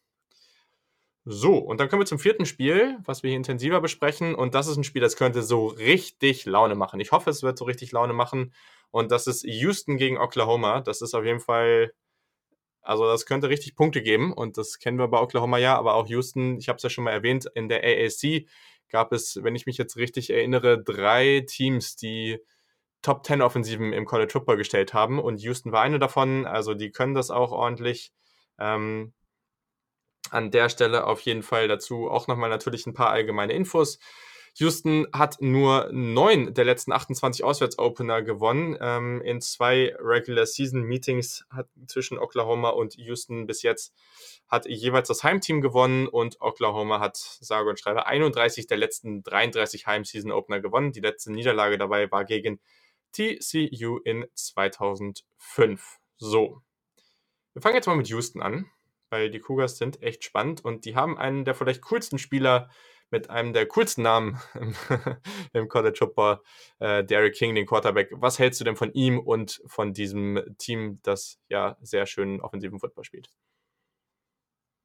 So, 1.26 1.58
und 1.58 1.80
dann 1.80 1.88
kommen 1.88 2.02
wir 2.02 2.08
zum 2.08 2.18
vierten 2.18 2.48
Spiel, 2.48 2.98
was 3.06 3.22
wir 3.22 3.30
hier 3.30 3.38
intensiver 3.38 3.80
besprechen. 3.80 4.34
Und 4.34 4.56
das 4.56 4.66
ist 4.68 4.78
ein 4.78 4.84
Spiel, 4.84 5.04
das 5.04 5.16
könnte 5.16 5.44
so 5.44 5.68
richtig 5.68 6.46
Laune 6.46 6.74
machen. 6.74 7.00
Ich 7.00 7.12
hoffe, 7.12 7.30
es 7.30 7.44
wird 7.44 7.60
so 7.60 7.66
richtig 7.66 7.92
Laune 7.92 8.14
machen. 8.14 8.54
Und 8.90 9.12
das 9.12 9.28
ist 9.28 9.44
Houston 9.44 9.98
gegen 9.98 10.18
Oklahoma. 10.18 10.82
Das 10.82 11.02
ist 11.02 11.14
auf 11.14 11.24
jeden 11.24 11.40
Fall 11.40 11.94
also 12.82 13.06
das 13.06 13.26
könnte 13.26 13.50
richtig 13.50 13.76
Punkte 13.76 14.02
geben 14.02 14.34
und 14.34 14.58
das 14.58 14.80
kennen 14.80 14.98
wir 14.98 15.08
bei 15.08 15.20
Oklahoma 15.20 15.58
ja, 15.58 15.78
aber 15.78 15.96
auch 15.96 16.08
Houston, 16.08 16.58
ich 16.58 16.70
habe 16.70 16.78
es 16.78 16.84
ja 16.84 16.90
schon 16.90 17.04
mal 17.04 17.12
erwähnt, 17.12 17.48
in 17.56 17.70
der 17.70 17.84
AAC 17.84 18.48
gab 18.90 19.14
es, 19.14 19.40
wenn 19.42 19.56
ich 19.56 19.66
mich 19.66 19.78
jetzt 19.78 19.98
richtig 19.98 20.30
erinnere, 20.30 20.84
drei 20.84 21.46
Teams, 21.48 21.96
die 21.96 22.40
Top 23.02 23.26
10 23.26 23.42
Offensiven 23.42 23.94
im 23.94 24.06
College 24.06 24.32
Football 24.32 24.58
gestellt 24.58 24.94
haben 24.94 25.20
und 25.20 25.42
Houston 25.42 25.72
war 25.72 25.82
eine 25.82 25.98
davon, 26.00 26.46
also 26.46 26.74
die 26.74 26.92
können 26.92 27.16
das 27.16 27.32
auch 27.32 27.52
ordentlich. 27.52 28.12
Ähm, 28.60 29.14
an 30.30 30.52
der 30.52 30.70
Stelle 30.70 31.06
auf 31.06 31.22
jeden 31.22 31.44
Fall 31.44 31.68
dazu 31.68 32.10
auch 32.10 32.28
nochmal 32.28 32.50
natürlich 32.50 32.86
ein 32.86 32.94
paar 32.94 33.10
allgemeine 33.10 33.54
Infos. 33.54 34.00
Houston 34.56 35.08
hat 35.14 35.38
nur 35.40 35.90
neun 35.94 36.54
der 36.54 36.66
letzten 36.66 36.92
28 36.92 37.44
Auswärtsopener 37.44 38.22
gewonnen. 38.22 38.78
Ähm, 38.82 39.22
in 39.22 39.40
zwei 39.40 39.96
Regular 39.98 40.46
Season 40.46 40.82
Meetings 40.82 41.46
hat 41.50 41.68
zwischen 41.88 42.18
Oklahoma 42.18 42.70
und 42.70 42.96
Houston 42.98 43.48
bis 43.48 43.62
jetzt 43.62 43.94
hat 44.50 44.66
jeweils 44.66 45.08
das 45.08 45.24
Heimteam 45.24 45.62
gewonnen 45.62 46.08
und 46.08 46.42
Oklahoma 46.42 47.00
hat 47.00 47.16
sage 47.16 47.70
und 47.70 47.80
schreibe 47.80 48.06
31 48.06 48.68
der 48.68 48.78
letzten 48.78 49.24
33 49.24 49.88
Heimseason 49.88 50.32
Opener 50.32 50.60
gewonnen. 50.60 50.92
Die 50.92 51.00
letzte 51.00 51.32
Niederlage 51.32 51.78
dabei 51.78 52.12
war 52.12 52.26
gegen 52.26 52.60
TCU 53.14 54.00
in 54.04 54.26
2005. 54.34 56.00
So. 56.18 56.62
Wir 57.54 57.62
fangen 57.62 57.76
jetzt 57.76 57.88
mal 57.88 57.96
mit 57.96 58.10
Houston 58.10 58.42
an, 58.42 58.70
weil 59.10 59.30
die 59.30 59.40
Cougars 59.40 59.78
sind 59.78 60.02
echt 60.04 60.26
spannend 60.26 60.64
und 60.64 60.84
die 60.84 60.96
haben 60.96 61.18
einen 61.18 61.46
der 61.46 61.56
vielleicht 61.56 61.82
coolsten 61.82 62.18
Spieler 62.18 62.70
mit 63.12 63.30
einem 63.30 63.54
der 63.54 63.68
coolsten 63.68 64.04
Namen 64.04 64.40
im, 65.54 65.68
College 65.68 65.98
Football, 66.00 66.40
äh, 66.80 67.04
Derek 67.04 67.36
King, 67.36 67.56
den 67.56 67.66
Quarterback. 67.66 68.10
Was 68.14 68.40
hältst 68.40 68.60
du 68.60 68.64
denn 68.64 68.76
von 68.76 68.92
ihm 68.94 69.20
und 69.20 69.62
von 69.68 69.94
diesem 69.94 70.42
Team, 70.58 71.00
das 71.04 71.40
ja 71.50 71.78
sehr 71.82 72.06
schön 72.06 72.42
offensiven 72.42 72.80
Football 72.80 73.04
spielt? 73.04 73.30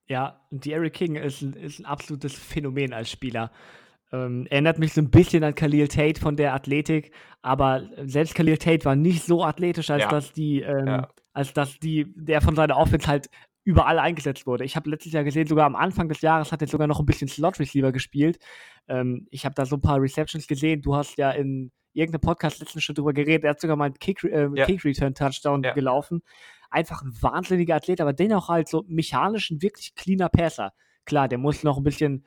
Ja, 0.09 0.47
Derek 0.51 0.93
King 0.93 1.17
ist, 1.17 1.43
ist 1.43 1.81
ein 1.81 1.87
absolutes 1.87 2.35
Phänomen 2.35 2.93
als 2.93 3.11
Spieler. 3.11 3.51
Ähm, 4.13 4.47
erinnert 4.51 4.79
mich 4.79 4.93
so 4.93 5.01
ein 5.01 5.11
bisschen 5.11 5.43
an 5.43 5.55
Khalil 5.55 5.89
Tate 5.89 6.21
von 6.21 6.37
der 6.37 6.55
Athletik, 6.55 7.13
aber 7.43 7.89
selbst 8.05 8.37
Khalil 8.37 8.57
Tate 8.57 8.85
war 8.85 8.95
nicht 8.95 9.25
so 9.25 9.43
athletisch, 9.43 9.91
als 9.91 10.03
ja. 10.03 10.09
dass 10.09 10.33
die, 10.33 10.61
ähm, 10.61 10.87
ja. 10.87 11.09
als 11.33 11.53
dass 11.53 11.79
die, 11.81 12.13
der 12.15 12.41
von 12.41 12.55
seiner 12.55 12.77
Offense 12.77 13.09
halt 13.09 13.29
überall 13.67 13.99
eingesetzt 13.99 14.47
wurde. 14.47 14.65
Ich 14.65 14.77
habe 14.77 14.89
letztes 14.89 15.13
Jahr 15.13 15.25
gesehen, 15.25 15.49
sogar 15.49 15.67
am 15.67 15.75
Anfang 15.75 16.09
des 16.09 16.21
Jahres 16.21 16.53
hat 16.53 16.63
er 16.63 16.69
sogar 16.69 16.87
noch 16.87 17.01
ein 17.01 17.07
bisschen 17.07 17.27
Slot 17.27 17.59
Receiver 17.59 17.91
gespielt. 17.91 18.39
Ähm, 18.87 19.27
ich 19.33 19.45
habe 19.45 19.57
da 19.57 19.67
so 19.67 19.75
ein 19.75 19.81
paar 19.81 20.01
Receptions 20.01 20.47
gesehen. 20.47 20.83
Du 20.83 20.95
hast 20.95 21.19
ja 21.19 21.33
in 21.33 21.73
irgendeinem 21.93 22.21
Podcast 22.21 22.61
letztens 22.61 22.85
schon 22.85 22.95
drüber 22.95 23.13
geredet. 23.13 23.43
Er 23.43 23.51
hat 23.51 23.61
sogar 23.61 23.75
mal 23.75 23.87
einen 23.87 23.99
Kick, 23.99 24.23
äh, 24.23 24.49
ja. 24.55 24.67
Kick 24.67 24.85
Return 24.85 25.15
Touchdown 25.15 25.65
ja. 25.65 25.73
gelaufen. 25.73 26.23
einfach 26.71 27.03
ein 27.03 27.13
wahnsinniger 27.21 27.75
Athlet, 27.75 28.01
aber 28.01 28.13
dennoch 28.13 28.49
halt 28.49 28.69
so 28.69 28.85
mechanisch 28.87 29.51
ein 29.51 29.61
wirklich 29.63 29.97
cleaner 29.97 30.29
Passer. 30.29 30.73
Klar, 31.05 31.27
der 31.27 31.39
muss 31.39 31.65
noch 31.65 31.77
ein 31.77 31.85
bisschen, 31.85 32.25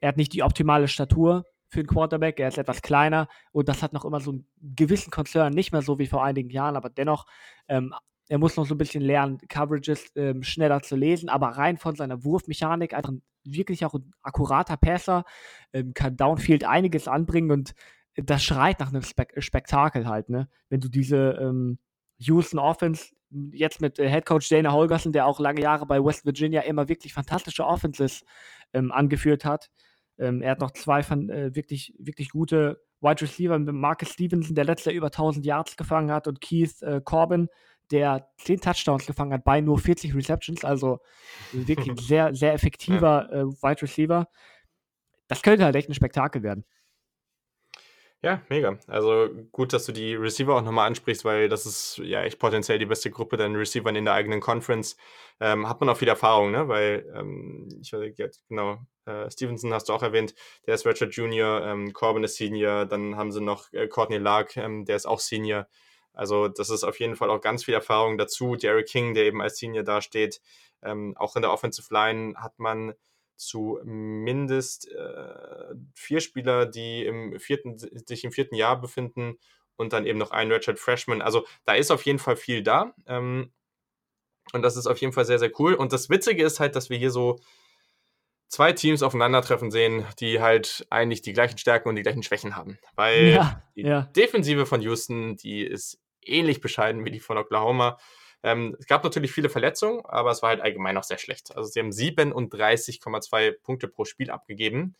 er 0.00 0.08
hat 0.08 0.18
nicht 0.18 0.34
die 0.34 0.42
optimale 0.42 0.88
Statur 0.88 1.46
für 1.68 1.80
einen 1.80 1.86
Quarterback, 1.86 2.38
er 2.38 2.48
ist 2.48 2.58
etwas 2.58 2.82
kleiner 2.82 3.28
und 3.50 3.68
das 3.68 3.82
hat 3.82 3.94
noch 3.94 4.04
immer 4.04 4.20
so 4.20 4.32
einen 4.32 4.46
gewissen 4.60 5.10
Konzern, 5.10 5.54
nicht 5.54 5.72
mehr 5.72 5.80
so 5.80 5.98
wie 5.98 6.06
vor 6.06 6.22
einigen 6.22 6.50
Jahren, 6.50 6.76
aber 6.76 6.90
dennoch, 6.90 7.26
ähm, 7.68 7.94
er 8.28 8.38
muss 8.38 8.56
noch 8.56 8.66
so 8.66 8.74
ein 8.74 8.78
bisschen 8.78 9.02
lernen, 9.02 9.38
Coverages 9.48 10.12
ähm, 10.16 10.42
schneller 10.42 10.82
zu 10.82 10.96
lesen, 10.96 11.28
aber 11.28 11.48
rein 11.48 11.78
von 11.78 11.96
seiner 11.96 12.24
Wurfmechanik 12.24 12.94
einfach 12.94 13.10
ein, 13.10 13.22
wirklich 13.44 13.84
auch 13.84 13.94
ein 13.94 14.12
akkurater 14.22 14.76
Passer, 14.76 15.24
ähm, 15.72 15.92
kann 15.94 16.16
Downfield 16.16 16.64
einiges 16.64 17.08
anbringen 17.08 17.50
und 17.50 17.74
das 18.14 18.44
schreit 18.44 18.80
nach 18.80 18.90
einem 18.90 19.02
Spek 19.02 19.34
Spektakel 19.42 20.06
halt, 20.06 20.28
ne? 20.28 20.48
Wenn 20.68 20.80
du 20.80 20.88
diese 20.88 21.38
ähm, 21.40 21.78
Houston 22.18 22.58
Offense 22.58 23.12
jetzt 23.52 23.80
mit 23.80 23.98
äh, 23.98 24.08
Head 24.08 24.26
Coach 24.26 24.48
Dana 24.48 24.72
Holgerson, 24.72 25.12
der 25.12 25.26
auch 25.26 25.40
lange 25.40 25.62
Jahre 25.62 25.86
bei 25.86 26.02
West 26.04 26.26
Virginia 26.26 26.62
immer 26.62 26.88
wirklich 26.88 27.14
fantastische 27.14 27.64
Offenses 27.64 28.24
ähm, 28.72 28.92
angeführt 28.92 29.44
hat. 29.44 29.70
Ähm, 30.18 30.42
er 30.42 30.52
hat 30.52 30.60
noch 30.60 30.72
zwei 30.72 31.02
von, 31.02 31.30
äh, 31.30 31.54
wirklich, 31.54 31.94
wirklich 31.98 32.30
gute 32.30 32.82
Wide 33.00 33.22
Receiver 33.22 33.58
mit 33.58 33.74
Marcus 33.74 34.10
Stevenson, 34.10 34.54
der 34.54 34.64
letztes 34.64 34.92
über 34.92 35.06
1000 35.06 35.44
Yards 35.44 35.76
gefangen 35.76 36.12
hat, 36.12 36.28
und 36.28 36.40
Keith 36.40 36.82
äh, 36.82 37.00
Corbin, 37.02 37.48
der 37.90 38.28
10 38.38 38.60
Touchdowns 38.60 39.06
gefangen 39.06 39.32
hat 39.32 39.44
bei 39.44 39.60
nur 39.60 39.78
40 39.78 40.14
Receptions. 40.14 40.64
Also 40.64 41.00
wirklich 41.52 41.88
ein 41.88 41.96
sehr, 41.98 42.34
sehr 42.34 42.52
effektiver 42.52 43.28
äh, 43.32 43.44
Wide 43.44 43.82
Receiver. 43.82 44.28
Das 45.28 45.42
könnte 45.42 45.64
halt 45.64 45.76
echt 45.76 45.88
ein 45.88 45.94
Spektakel 45.94 46.42
werden. 46.42 46.64
Ja, 48.24 48.40
mega. 48.48 48.78
Also 48.86 49.28
gut, 49.50 49.72
dass 49.72 49.84
du 49.84 49.90
die 49.90 50.14
Receiver 50.14 50.54
auch 50.54 50.62
nochmal 50.62 50.86
ansprichst, 50.86 51.24
weil 51.24 51.48
das 51.48 51.66
ist 51.66 51.98
ja 52.04 52.22
echt 52.22 52.38
potenziell 52.38 52.78
die 52.78 52.86
beste 52.86 53.10
Gruppe 53.10 53.36
der 53.36 53.52
Receivern 53.52 53.96
in 53.96 54.04
der 54.04 54.14
eigenen 54.14 54.40
Conference. 54.40 54.96
Ähm, 55.40 55.68
hat 55.68 55.80
man 55.80 55.88
auch 55.88 55.96
viel 55.96 56.06
Erfahrung, 56.06 56.52
ne? 56.52 56.68
Weil, 56.68 57.04
ähm, 57.16 57.68
ich 57.80 57.92
weiß 57.92 58.12
jetzt 58.16 58.46
genau, 58.48 58.78
äh, 59.06 59.28
Stevenson 59.28 59.74
hast 59.74 59.88
du 59.88 59.92
auch 59.92 60.04
erwähnt, 60.04 60.36
der 60.66 60.74
ist 60.76 60.86
Richard 60.86 61.14
Junior, 61.14 61.62
ähm, 61.66 61.92
Corbin 61.92 62.22
ist 62.22 62.36
Senior, 62.36 62.86
dann 62.86 63.16
haben 63.16 63.32
sie 63.32 63.40
noch 63.40 63.72
äh, 63.72 63.88
Courtney 63.88 64.18
Lark, 64.18 64.56
ähm, 64.56 64.84
der 64.84 64.94
ist 64.94 65.06
auch 65.06 65.18
Senior. 65.18 65.66
Also 66.12 66.48
das 66.48 66.70
ist 66.70 66.84
auf 66.84 67.00
jeden 67.00 67.16
Fall 67.16 67.30
auch 67.30 67.40
ganz 67.40 67.64
viel 67.64 67.74
Erfahrung 67.74 68.18
dazu. 68.18 68.56
Derrick 68.56 68.86
King, 68.86 69.14
der 69.14 69.24
eben 69.24 69.40
als 69.40 69.58
Senior 69.58 69.84
dasteht. 69.84 70.40
Ähm, 70.82 71.16
auch 71.16 71.36
in 71.36 71.42
der 71.42 71.52
Offensive 71.52 71.92
Line 71.92 72.34
hat 72.36 72.58
man 72.58 72.94
zumindest 73.36 74.90
äh, 74.90 75.74
vier 75.94 76.20
Spieler, 76.20 76.66
die 76.66 77.04
im 77.04 77.38
vierten, 77.40 77.78
sich 77.78 78.24
im 78.24 78.32
vierten 78.32 78.54
Jahr 78.54 78.80
befinden 78.80 79.38
und 79.76 79.92
dann 79.92 80.06
eben 80.06 80.18
noch 80.18 80.30
ein 80.30 80.52
Richard 80.52 80.78
Freshman. 80.78 81.22
Also 81.22 81.44
da 81.64 81.74
ist 81.74 81.90
auf 81.90 82.04
jeden 82.04 82.18
Fall 82.18 82.36
viel 82.36 82.62
da. 82.62 82.94
Ähm, 83.06 83.52
und 84.52 84.62
das 84.62 84.76
ist 84.76 84.86
auf 84.86 84.98
jeden 84.98 85.12
Fall 85.12 85.24
sehr, 85.24 85.38
sehr 85.38 85.52
cool. 85.58 85.74
Und 85.74 85.92
das 85.92 86.10
Witzige 86.10 86.44
ist 86.44 86.60
halt, 86.60 86.76
dass 86.76 86.90
wir 86.90 86.98
hier 86.98 87.10
so 87.10 87.38
zwei 88.52 88.72
Teams 88.72 89.02
aufeinandertreffen 89.02 89.70
sehen, 89.70 90.04
die 90.20 90.42
halt 90.42 90.86
eigentlich 90.90 91.22
die 91.22 91.32
gleichen 91.32 91.56
Stärken 91.56 91.88
und 91.88 91.96
die 91.96 92.02
gleichen 92.02 92.22
Schwächen 92.22 92.54
haben. 92.54 92.78
Weil 92.94 93.28
Ja, 93.28 93.62
die 93.74 93.80
ja. 93.80 94.02
Defensive 94.14 94.66
von 94.66 94.82
Houston, 94.82 95.36
die 95.38 95.62
ist 95.62 95.98
ähnlich 96.20 96.60
bescheiden 96.60 97.06
wie 97.06 97.10
die 97.10 97.20
von 97.20 97.38
Oklahoma. 97.38 97.98
Ähm, 98.42 98.76
es 98.78 98.86
gab 98.86 99.04
natürlich 99.04 99.32
viele 99.32 99.48
Verletzungen, 99.48 100.04
aber 100.04 100.32
es 100.32 100.42
war 100.42 100.50
halt 100.50 100.60
allgemein 100.60 100.98
auch 100.98 101.02
sehr 101.02 101.16
schlecht. 101.16 101.56
Also 101.56 101.70
sie 101.70 101.80
haben 101.80 101.88
37,2 101.88 103.52
Punkte 103.62 103.88
pro 103.88 104.04
Spiel 104.04 104.30
abgegeben. 104.30 104.96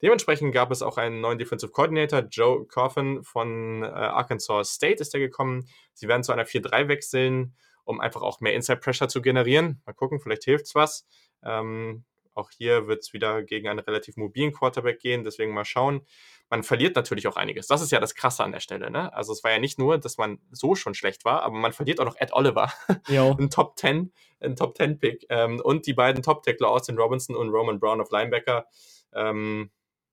Dementsprechend 0.00 0.54
gab 0.54 0.70
es 0.70 0.80
auch 0.80 0.96
einen 0.96 1.20
neuen 1.20 1.38
Defensive 1.38 1.72
Coordinator, 1.72 2.20
Joe 2.20 2.66
Coffin 2.66 3.22
von 3.24 3.82
äh, 3.82 3.86
Arkansas 3.88 4.72
State 4.72 5.02
ist 5.02 5.12
er 5.12 5.20
gekommen. 5.20 5.68
Sie 5.92 6.08
werden 6.08 6.22
zu 6.22 6.32
einer 6.32 6.46
4-3 6.46 6.88
wechseln, 6.88 7.54
um 7.84 8.00
einfach 8.00 8.22
auch 8.22 8.40
mehr 8.40 8.54
Inside 8.54 8.78
Pressure 8.78 9.08
zu 9.08 9.20
generieren. 9.20 9.82
Mal 9.84 9.92
gucken, 9.92 10.18
vielleicht 10.18 10.44
hilft 10.44 10.64
es 10.64 10.74
was. 10.74 11.06
Ähm, 11.44 12.04
auch 12.36 12.50
hier 12.50 12.86
wird 12.86 13.02
es 13.02 13.12
wieder 13.12 13.42
gegen 13.42 13.68
einen 13.68 13.78
relativ 13.78 14.16
mobilen 14.16 14.52
Quarterback 14.52 15.00
gehen, 15.00 15.24
deswegen 15.24 15.52
mal 15.52 15.64
schauen. 15.64 16.06
Man 16.48 16.62
verliert 16.62 16.94
natürlich 16.94 17.26
auch 17.26 17.36
einiges. 17.36 17.66
Das 17.66 17.82
ist 17.82 17.90
ja 17.90 17.98
das 17.98 18.14
Krasse 18.14 18.44
an 18.44 18.52
der 18.52 18.60
Stelle. 18.60 18.90
Ne? 18.90 19.12
Also 19.12 19.32
es 19.32 19.42
war 19.42 19.50
ja 19.50 19.58
nicht 19.58 19.78
nur, 19.78 19.98
dass 19.98 20.16
man 20.16 20.38
so 20.52 20.74
schon 20.74 20.94
schlecht 20.94 21.24
war, 21.24 21.42
aber 21.42 21.56
man 21.56 21.72
verliert 21.72 21.98
auch 21.98 22.04
noch 22.04 22.16
Ed 22.18 22.32
Oliver, 22.32 22.72
ein 23.08 23.50
Top 23.50 23.78
10, 23.78 24.12
ein 24.40 24.54
Top 24.54 24.76
10 24.76 24.98
Pick 24.98 25.26
ähm, 25.28 25.60
und 25.60 25.86
die 25.86 25.94
beiden 25.94 26.22
Top 26.22 26.42
Tackler 26.42 26.68
Austin 26.68 26.98
Robinson 26.98 27.34
und 27.34 27.48
Roman 27.48 27.80
Brown 27.80 28.00
auf 28.00 28.10
Linebacker. 28.10 28.66
Ähm, 29.12 29.70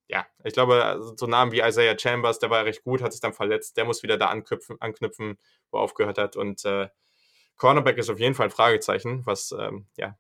ja, 0.08 0.26
ich 0.44 0.54
glaube, 0.54 0.84
also 0.84 1.16
so 1.16 1.28
Namen 1.28 1.52
wie 1.52 1.62
Isaiah 1.62 1.98
Chambers, 1.98 2.40
der 2.40 2.50
war 2.50 2.66
recht 2.66 2.84
gut, 2.84 3.02
hat 3.02 3.12
sich 3.12 3.22
dann 3.22 3.34
verletzt, 3.34 3.78
der 3.78 3.86
muss 3.86 4.04
wieder 4.04 4.18
da 4.18 4.28
anknüpfen, 4.28 4.78
anknüpfen 4.80 5.38
wo 5.72 5.78
er 5.78 5.82
aufgehört 5.82 6.18
hat 6.18 6.36
und 6.36 6.64
äh, 6.66 6.90
Cornerback 7.58 7.98
ist 7.98 8.10
auf 8.10 8.20
jeden 8.20 8.36
Fall 8.36 8.48
ein 8.48 8.52
Fragezeichen, 8.52 9.26
was 9.26 9.54
ähm, 9.58 9.88
ja, 9.98 10.18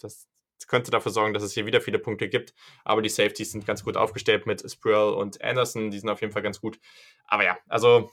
das 0.00 0.28
könnte 0.68 0.90
dafür 0.90 1.12
sorgen, 1.12 1.34
dass 1.34 1.42
es 1.42 1.52
hier 1.52 1.66
wieder 1.66 1.80
viele 1.80 1.98
Punkte 1.98 2.28
gibt. 2.28 2.54
Aber 2.84 3.02
die 3.02 3.08
Safeties 3.08 3.52
sind 3.52 3.66
ganz 3.66 3.84
gut 3.84 3.96
aufgestellt 3.96 4.46
mit 4.46 4.68
Sproul 4.70 5.14
und 5.14 5.42
Anderson. 5.42 5.90
Die 5.90 5.98
sind 5.98 6.08
auf 6.08 6.20
jeden 6.20 6.32
Fall 6.32 6.42
ganz 6.42 6.60
gut. 6.60 6.78
Aber 7.26 7.44
ja, 7.44 7.58
also 7.68 8.10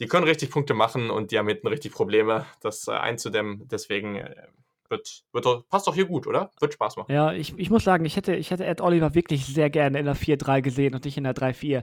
die 0.00 0.06
können 0.06 0.26
richtig 0.26 0.50
Punkte 0.50 0.74
machen 0.74 1.10
und 1.10 1.30
die 1.30 1.38
haben 1.38 1.48
hinten 1.48 1.68
richtig 1.68 1.92
Probleme, 1.92 2.46
das 2.60 2.88
äh, 2.88 2.92
einzudämmen. 2.92 3.68
Deswegen 3.68 4.16
äh, 4.16 4.48
wird, 4.88 5.24
wird 5.32 5.46
doch, 5.46 5.68
passt 5.68 5.86
doch 5.86 5.94
hier 5.94 6.06
gut, 6.06 6.26
oder? 6.26 6.50
Wird 6.60 6.74
Spaß 6.74 6.96
machen. 6.96 7.12
Ja, 7.12 7.32
ich, 7.32 7.58
ich 7.58 7.70
muss 7.70 7.84
sagen, 7.84 8.04
ich 8.04 8.16
hätte, 8.16 8.34
ich 8.34 8.50
hätte 8.50 8.64
Ed 8.64 8.80
Oliver 8.80 9.14
wirklich 9.14 9.46
sehr 9.46 9.70
gerne 9.70 9.98
in 9.98 10.04
der 10.04 10.16
4-3 10.16 10.62
gesehen 10.62 10.94
und 10.94 11.04
nicht 11.04 11.16
in 11.16 11.24
der 11.24 11.34
3-4. 11.34 11.82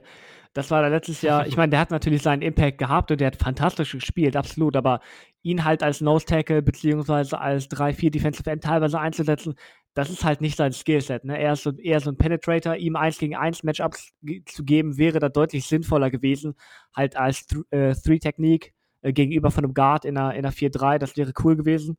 Das 0.54 0.70
war 0.70 0.82
da 0.82 0.88
letztes 0.88 1.22
Jahr, 1.22 1.46
ich 1.48 1.56
meine, 1.56 1.70
der 1.70 1.80
hat 1.80 1.90
natürlich 1.90 2.22
seinen 2.22 2.42
Impact 2.42 2.78
gehabt 2.78 3.10
und 3.10 3.20
der 3.20 3.28
hat 3.28 3.36
fantastisch 3.36 3.92
gespielt, 3.92 4.36
absolut, 4.36 4.76
aber 4.76 5.00
ihn 5.42 5.64
halt 5.64 5.82
als 5.82 6.00
Nose 6.00 6.26
Tackle 6.26 6.62
beziehungsweise 6.62 7.38
als 7.38 7.68
3-4 7.70 8.10
Defensive 8.10 8.50
End 8.50 8.62
teilweise 8.62 9.00
einzusetzen, 9.00 9.54
das 9.94 10.08
ist 10.08 10.24
halt 10.24 10.40
nicht 10.40 10.56
sein 10.56 10.72
Skillset. 10.72 11.24
Ne? 11.24 11.38
Er 11.38 11.52
ist 11.52 11.64
so, 11.64 11.72
eher 11.72 12.00
so 12.00 12.10
ein 12.10 12.16
Penetrator, 12.16 12.76
ihm 12.76 12.96
1 12.96 13.18
gegen 13.18 13.36
1 13.36 13.62
Matchups 13.62 14.12
zu 14.46 14.64
geben, 14.64 14.96
wäre 14.96 15.18
da 15.18 15.28
deutlich 15.28 15.66
sinnvoller 15.66 16.10
gewesen, 16.10 16.54
halt 16.94 17.16
als 17.16 17.46
Th 17.46 17.64
äh, 17.70 17.94
Three-Technique 17.94 18.72
äh, 19.02 19.12
gegenüber 19.12 19.50
von 19.50 19.64
einem 19.64 19.74
Guard 19.74 20.04
in 20.04 20.16
einer, 20.16 20.34
in 20.34 20.44
einer 20.44 20.52
4-3, 20.54 20.98
das 20.98 21.16
wäre 21.16 21.32
cool 21.42 21.56
gewesen. 21.56 21.98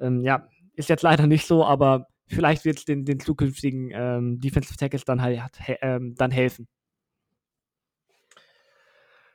Ähm, 0.00 0.20
ja, 0.20 0.48
ist 0.74 0.88
jetzt 0.88 1.02
leider 1.02 1.26
nicht 1.26 1.46
so, 1.46 1.64
aber 1.64 2.06
vielleicht 2.26 2.64
wird 2.64 2.78
es 2.78 2.84
den, 2.84 3.04
den 3.04 3.20
zukünftigen 3.20 3.90
ähm, 3.92 4.40
Defensive 4.40 4.76
Tackles 4.76 5.04
dann 5.04 5.22
halt 5.22 5.40
he 5.58 5.76
ähm, 5.80 6.14
dann 6.16 6.30
helfen. 6.30 6.68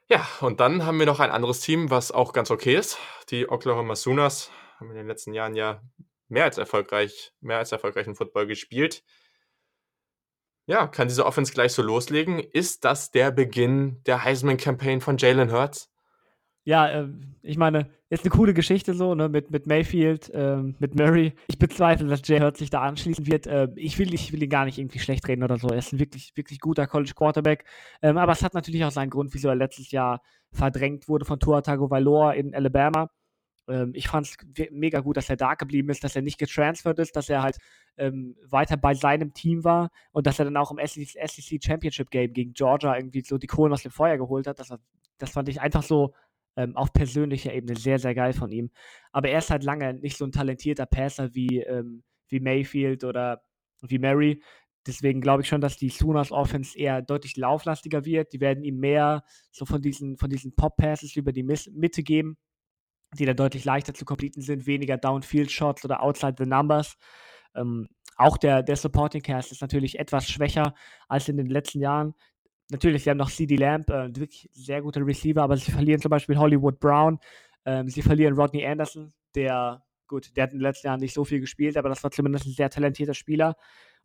Ja, 0.07 0.27
und 0.41 0.59
dann 0.59 0.85
haben 0.85 0.99
wir 0.99 1.07
noch 1.07 1.19
ein 1.19 1.31
anderes 1.31 1.61
Team, 1.61 1.89
was 1.89 2.11
auch 2.11 2.31
ganz 2.31 2.51
okay 2.51 2.75
ist. 2.75 2.99
Die 3.31 3.49
Oklahoma 3.49 3.95
Sooners 3.95 4.51
haben 4.79 4.91
in 4.91 4.97
den 4.97 5.07
letzten 5.07 5.33
Jahren 5.33 5.55
ja 5.55 5.81
mehr 6.27 6.43
als 6.43 6.57
erfolgreich, 6.57 7.33
mehr 7.41 7.57
als 7.57 7.71
erfolgreichen 7.71 8.15
Football 8.15 8.45
gespielt. 8.45 9.03
Ja, 10.67 10.87
kann 10.87 11.07
diese 11.07 11.25
Offense 11.25 11.53
gleich 11.53 11.73
so 11.73 11.81
loslegen? 11.81 12.39
Ist 12.39 12.85
das 12.85 13.11
der 13.11 13.31
Beginn 13.31 14.01
der 14.05 14.23
Heisman-Campaign 14.23 15.01
von 15.01 15.17
Jalen 15.17 15.51
Hurts? 15.51 15.91
Ja, 16.65 16.89
ähm, 16.89 17.35
ich 17.43 17.57
meine, 17.57 17.87
ist 18.09 18.23
eine 18.23 18.31
coole 18.31 18.55
Geschichte 18.55 18.95
so, 18.95 19.13
ne, 19.13 19.29
mit, 19.29 19.51
mit 19.51 19.67
Mayfield, 19.67 20.31
ähm, 20.33 20.75
mit 20.79 20.95
Murray. 20.95 21.33
Ich 21.47 21.59
bezweifle, 21.59 22.07
dass 22.07 22.27
Jay 22.27 22.39
Hurts 22.39 22.57
sich 22.57 22.71
da 22.71 22.81
anschließen 22.81 23.27
wird. 23.27 23.45
Äh, 23.45 23.67
ich, 23.75 23.99
will, 23.99 24.13
ich 24.15 24.33
will 24.33 24.41
ihn 24.41 24.49
gar 24.49 24.65
nicht 24.65 24.79
irgendwie 24.79 24.97
schlecht 24.97 25.27
reden 25.27 25.43
oder 25.43 25.57
so. 25.57 25.67
Er 25.67 25.77
ist 25.77 25.93
ein 25.93 25.99
wirklich, 25.99 26.35
wirklich 26.35 26.59
guter 26.59 26.87
College 26.87 27.13
Quarterback. 27.15 27.65
Ähm, 28.01 28.17
aber 28.17 28.31
es 28.31 28.41
hat 28.41 28.55
natürlich 28.55 28.83
auch 28.83 28.91
seinen 28.91 29.11
Grund, 29.11 29.33
wieso 29.35 29.47
er 29.49 29.55
letztes 29.55 29.91
Jahr 29.91 30.21
verdrängt 30.51 31.07
wurde 31.07 31.25
von 31.25 31.39
Tua 31.39 31.61
Tagovailoa 31.61 32.33
in 32.33 32.55
Alabama. 32.55 33.09
Ähm, 33.67 33.91
ich 33.93 34.07
fand 34.07 34.25
es 34.27 34.37
mega 34.71 35.01
gut, 35.01 35.17
dass 35.17 35.29
er 35.29 35.37
da 35.37 35.53
geblieben 35.53 35.89
ist, 35.89 36.03
dass 36.03 36.15
er 36.15 36.23
nicht 36.23 36.39
getransfert 36.39 36.97
ist, 36.97 37.15
dass 37.15 37.29
er 37.29 37.43
halt 37.43 37.57
ähm, 37.97 38.35
weiter 38.49 38.77
bei 38.77 38.95
seinem 38.95 39.33
Team 39.33 39.63
war 39.63 39.89
und 40.11 40.25
dass 40.25 40.39
er 40.39 40.45
dann 40.45 40.57
auch 40.57 40.71
im 40.71 40.79
SEC, 40.85 41.09
SEC 41.27 41.63
Championship 41.63 42.09
Game 42.09 42.33
gegen 42.33 42.53
Georgia 42.53 42.95
irgendwie 42.95 43.21
so 43.21 43.37
die 43.37 43.47
Kohlen 43.47 43.73
aus 43.73 43.83
dem 43.83 43.91
Feuer 43.91 44.17
geholt 44.17 44.47
hat. 44.47 44.59
Das, 44.59 44.73
das 45.17 45.29
fand 45.29 45.49
ich 45.49 45.61
einfach 45.61 45.83
so 45.83 46.13
ähm, 46.55 46.75
auf 46.75 46.93
persönlicher 46.93 47.53
Ebene 47.53 47.77
sehr, 47.77 47.99
sehr 47.99 48.15
geil 48.15 48.33
von 48.33 48.51
ihm. 48.51 48.71
Aber 49.11 49.29
er 49.29 49.39
ist 49.39 49.51
halt 49.51 49.63
lange 49.63 49.93
nicht 49.93 50.17
so 50.17 50.25
ein 50.25 50.31
talentierter 50.31 50.85
Passer 50.85 51.33
wie, 51.33 51.61
ähm, 51.61 52.03
wie 52.29 52.39
Mayfield 52.39 53.03
oder 53.03 53.43
wie 53.81 53.99
Mary. 53.99 54.41
Deswegen 54.87 55.21
glaube 55.21 55.41
ich 55.41 55.47
schon, 55.47 55.61
dass 55.61 55.77
die 55.77 55.89
Sooners 55.89 56.31
Offense 56.31 56.77
eher 56.77 57.01
deutlich 57.01 57.37
lauflastiger 57.37 58.05
wird. 58.05 58.33
Die 58.33 58.39
werden 58.39 58.63
ihm 58.63 58.79
mehr 58.79 59.23
so 59.51 59.65
von 59.65 59.81
diesen, 59.81 60.17
von 60.17 60.29
diesen 60.29 60.55
Pop-Passes 60.55 61.15
über 61.15 61.31
die 61.31 61.43
Mitte 61.43 62.03
geben, 62.03 62.37
die 63.17 63.25
dann 63.25 63.35
deutlich 63.35 63.65
leichter 63.65 63.93
zu 63.93 64.05
completen 64.05 64.41
sind, 64.41 64.67
weniger 64.67 64.97
Downfield-Shots 64.97 65.85
oder 65.85 66.03
Outside 66.03 66.35
the 66.37 66.45
Numbers. 66.45 66.97
Ähm, 67.55 67.87
auch 68.17 68.37
der, 68.37 68.63
der 68.63 68.75
Supporting 68.75 69.21
Cast 69.21 69.51
ist 69.51 69.61
natürlich 69.61 69.99
etwas 69.99 70.29
schwächer 70.29 70.75
als 71.07 71.27
in 71.27 71.37
den 71.37 71.47
letzten 71.47 71.81
Jahren. 71.81 72.13
Natürlich, 72.71 73.03
sie 73.03 73.09
haben 73.11 73.17
noch 73.17 73.29
CD 73.29 73.55
Lamb, 73.57 73.89
äh, 73.89 74.07
wirklich 74.15 74.49
sehr 74.53 74.81
guter 74.81 75.05
Receiver, 75.05 75.43
aber 75.43 75.57
sie 75.57 75.71
verlieren 75.71 76.01
zum 76.01 76.09
Beispiel 76.09 76.37
Hollywood 76.37 76.79
Brown. 76.79 77.19
Ähm, 77.65 77.87
sie 77.89 78.01
verlieren 78.01 78.35
Rodney 78.35 78.65
Anderson, 78.65 79.13
der, 79.35 79.83
gut, 80.07 80.35
der 80.35 80.43
hat 80.43 80.51
in 80.51 80.59
den 80.59 80.63
letzten 80.63 80.87
Jahren 80.87 80.99
nicht 80.99 81.13
so 81.13 81.23
viel 81.25 81.39
gespielt, 81.39 81.77
aber 81.77 81.89
das 81.89 82.03
war 82.03 82.11
zumindest 82.11 82.45
ein 82.45 82.53
sehr 82.53 82.69
talentierter 82.69 83.13
Spieler. 83.13 83.55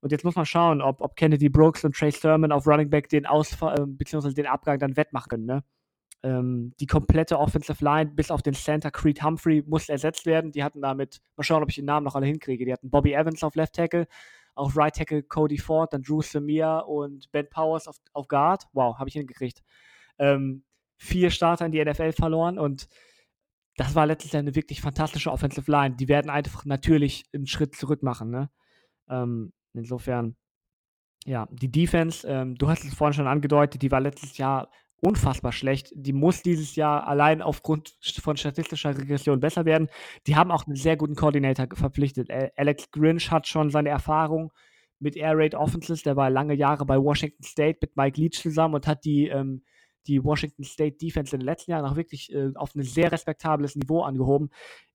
Und 0.00 0.12
jetzt 0.12 0.24
muss 0.24 0.36
man 0.36 0.46
schauen, 0.46 0.80
ob, 0.80 1.00
ob 1.00 1.16
Kennedy 1.16 1.48
Brooks 1.48 1.84
und 1.84 1.94
Trey 1.94 2.10
Sermon 2.10 2.52
auf 2.52 2.66
Running 2.66 2.90
Back 2.90 3.08
den 3.08 3.26
Ausfall, 3.26 3.78
äh, 3.78 3.86
beziehungsweise 3.86 4.34
den 4.34 4.46
Abgang 4.46 4.78
dann 4.78 4.96
wettmachen 4.96 5.28
können. 5.28 5.46
Ne? 5.46 5.64
Ähm, 6.22 6.74
die 6.80 6.86
komplette 6.86 7.38
Offensive 7.38 7.82
Line 7.84 8.10
bis 8.14 8.30
auf 8.30 8.42
den 8.42 8.54
Center 8.54 8.90
Creed 8.90 9.22
Humphrey 9.22 9.62
muss 9.66 9.88
ersetzt 9.88 10.26
werden. 10.26 10.52
Die 10.52 10.64
hatten 10.64 10.80
damit, 10.80 11.20
mal 11.36 11.44
schauen, 11.44 11.62
ob 11.62 11.68
ich 11.70 11.76
den 11.76 11.84
Namen 11.84 12.04
noch 12.04 12.14
alle 12.14 12.26
hinkriege. 12.26 12.64
Die 12.64 12.72
hatten 12.72 12.90
Bobby 12.90 13.12
Evans 13.12 13.42
auf 13.42 13.54
Left 13.54 13.74
Tackle, 13.74 14.06
auf 14.54 14.76
Right 14.76 14.94
Tackle 14.94 15.22
Cody 15.22 15.58
Ford, 15.58 15.92
dann 15.92 16.02
Drew 16.02 16.22
Samir 16.22 16.84
und 16.86 17.30
Ben 17.32 17.48
Powers 17.48 17.88
auf, 17.88 17.96
auf 18.12 18.28
Guard. 18.28 18.64
Wow, 18.72 18.98
habe 18.98 19.08
ich 19.08 19.14
hingekriegt. 19.14 19.62
Ähm, 20.18 20.64
vier 20.98 21.30
Starter 21.30 21.66
in 21.66 21.72
die 21.72 21.82
NFL 21.84 22.12
verloren 22.12 22.58
und 22.58 22.88
das 23.76 23.94
war 23.94 24.06
letztlich 24.06 24.36
eine 24.36 24.54
wirklich 24.54 24.82
fantastische 24.82 25.32
Offensive 25.32 25.70
Line. 25.70 25.96
Die 25.96 26.08
werden 26.08 26.30
einfach 26.30 26.66
natürlich 26.66 27.24
einen 27.32 27.46
Schritt 27.46 27.74
zurück 27.74 28.02
machen. 28.02 28.30
Ne? 28.30 28.50
Ähm, 29.08 29.54
insofern, 29.72 30.36
ja, 31.24 31.48
die 31.50 31.70
Defense, 31.70 32.28
ähm, 32.28 32.56
du 32.56 32.68
hast 32.68 32.84
es 32.84 32.94
vorhin 32.94 33.14
schon 33.14 33.26
angedeutet, 33.26 33.80
die 33.80 33.90
war 33.90 34.00
letztes 34.00 34.36
Jahr 34.36 34.70
unfassbar 35.00 35.52
schlecht. 35.52 35.92
Die 35.94 36.12
muss 36.12 36.42
dieses 36.42 36.76
Jahr 36.76 37.06
allein 37.06 37.42
aufgrund 37.42 37.96
von 38.22 38.36
statistischer 38.36 38.96
Regression 38.96 39.40
besser 39.40 39.64
werden. 39.64 39.88
Die 40.26 40.36
haben 40.36 40.50
auch 40.50 40.66
einen 40.66 40.76
sehr 40.76 40.96
guten 40.96 41.14
Koordinator 41.14 41.66
verpflichtet. 41.72 42.30
Alex 42.56 42.90
Grinch 42.90 43.30
hat 43.30 43.46
schon 43.46 43.70
seine 43.70 43.88
Erfahrung 43.88 44.52
mit 44.98 45.16
Air 45.16 45.36
Raid 45.36 45.54
Offenses. 45.54 46.02
Der 46.02 46.16
war 46.16 46.30
lange 46.30 46.54
Jahre 46.54 46.84
bei 46.84 46.98
Washington 46.98 47.42
State 47.42 47.78
mit 47.80 47.96
Mike 47.96 48.20
Leach 48.20 48.40
zusammen 48.42 48.74
und 48.74 48.86
hat 48.86 49.04
die, 49.04 49.28
ähm, 49.28 49.62
die 50.06 50.22
Washington 50.22 50.64
State 50.64 50.98
Defense 50.98 51.34
in 51.34 51.40
den 51.40 51.46
letzten 51.46 51.70
Jahren 51.72 51.86
auch 51.86 51.96
wirklich 51.96 52.32
äh, 52.32 52.52
auf 52.54 52.74
ein 52.74 52.82
sehr 52.82 53.10
respektables 53.10 53.76
Niveau 53.76 54.02
angehoben. 54.02 54.50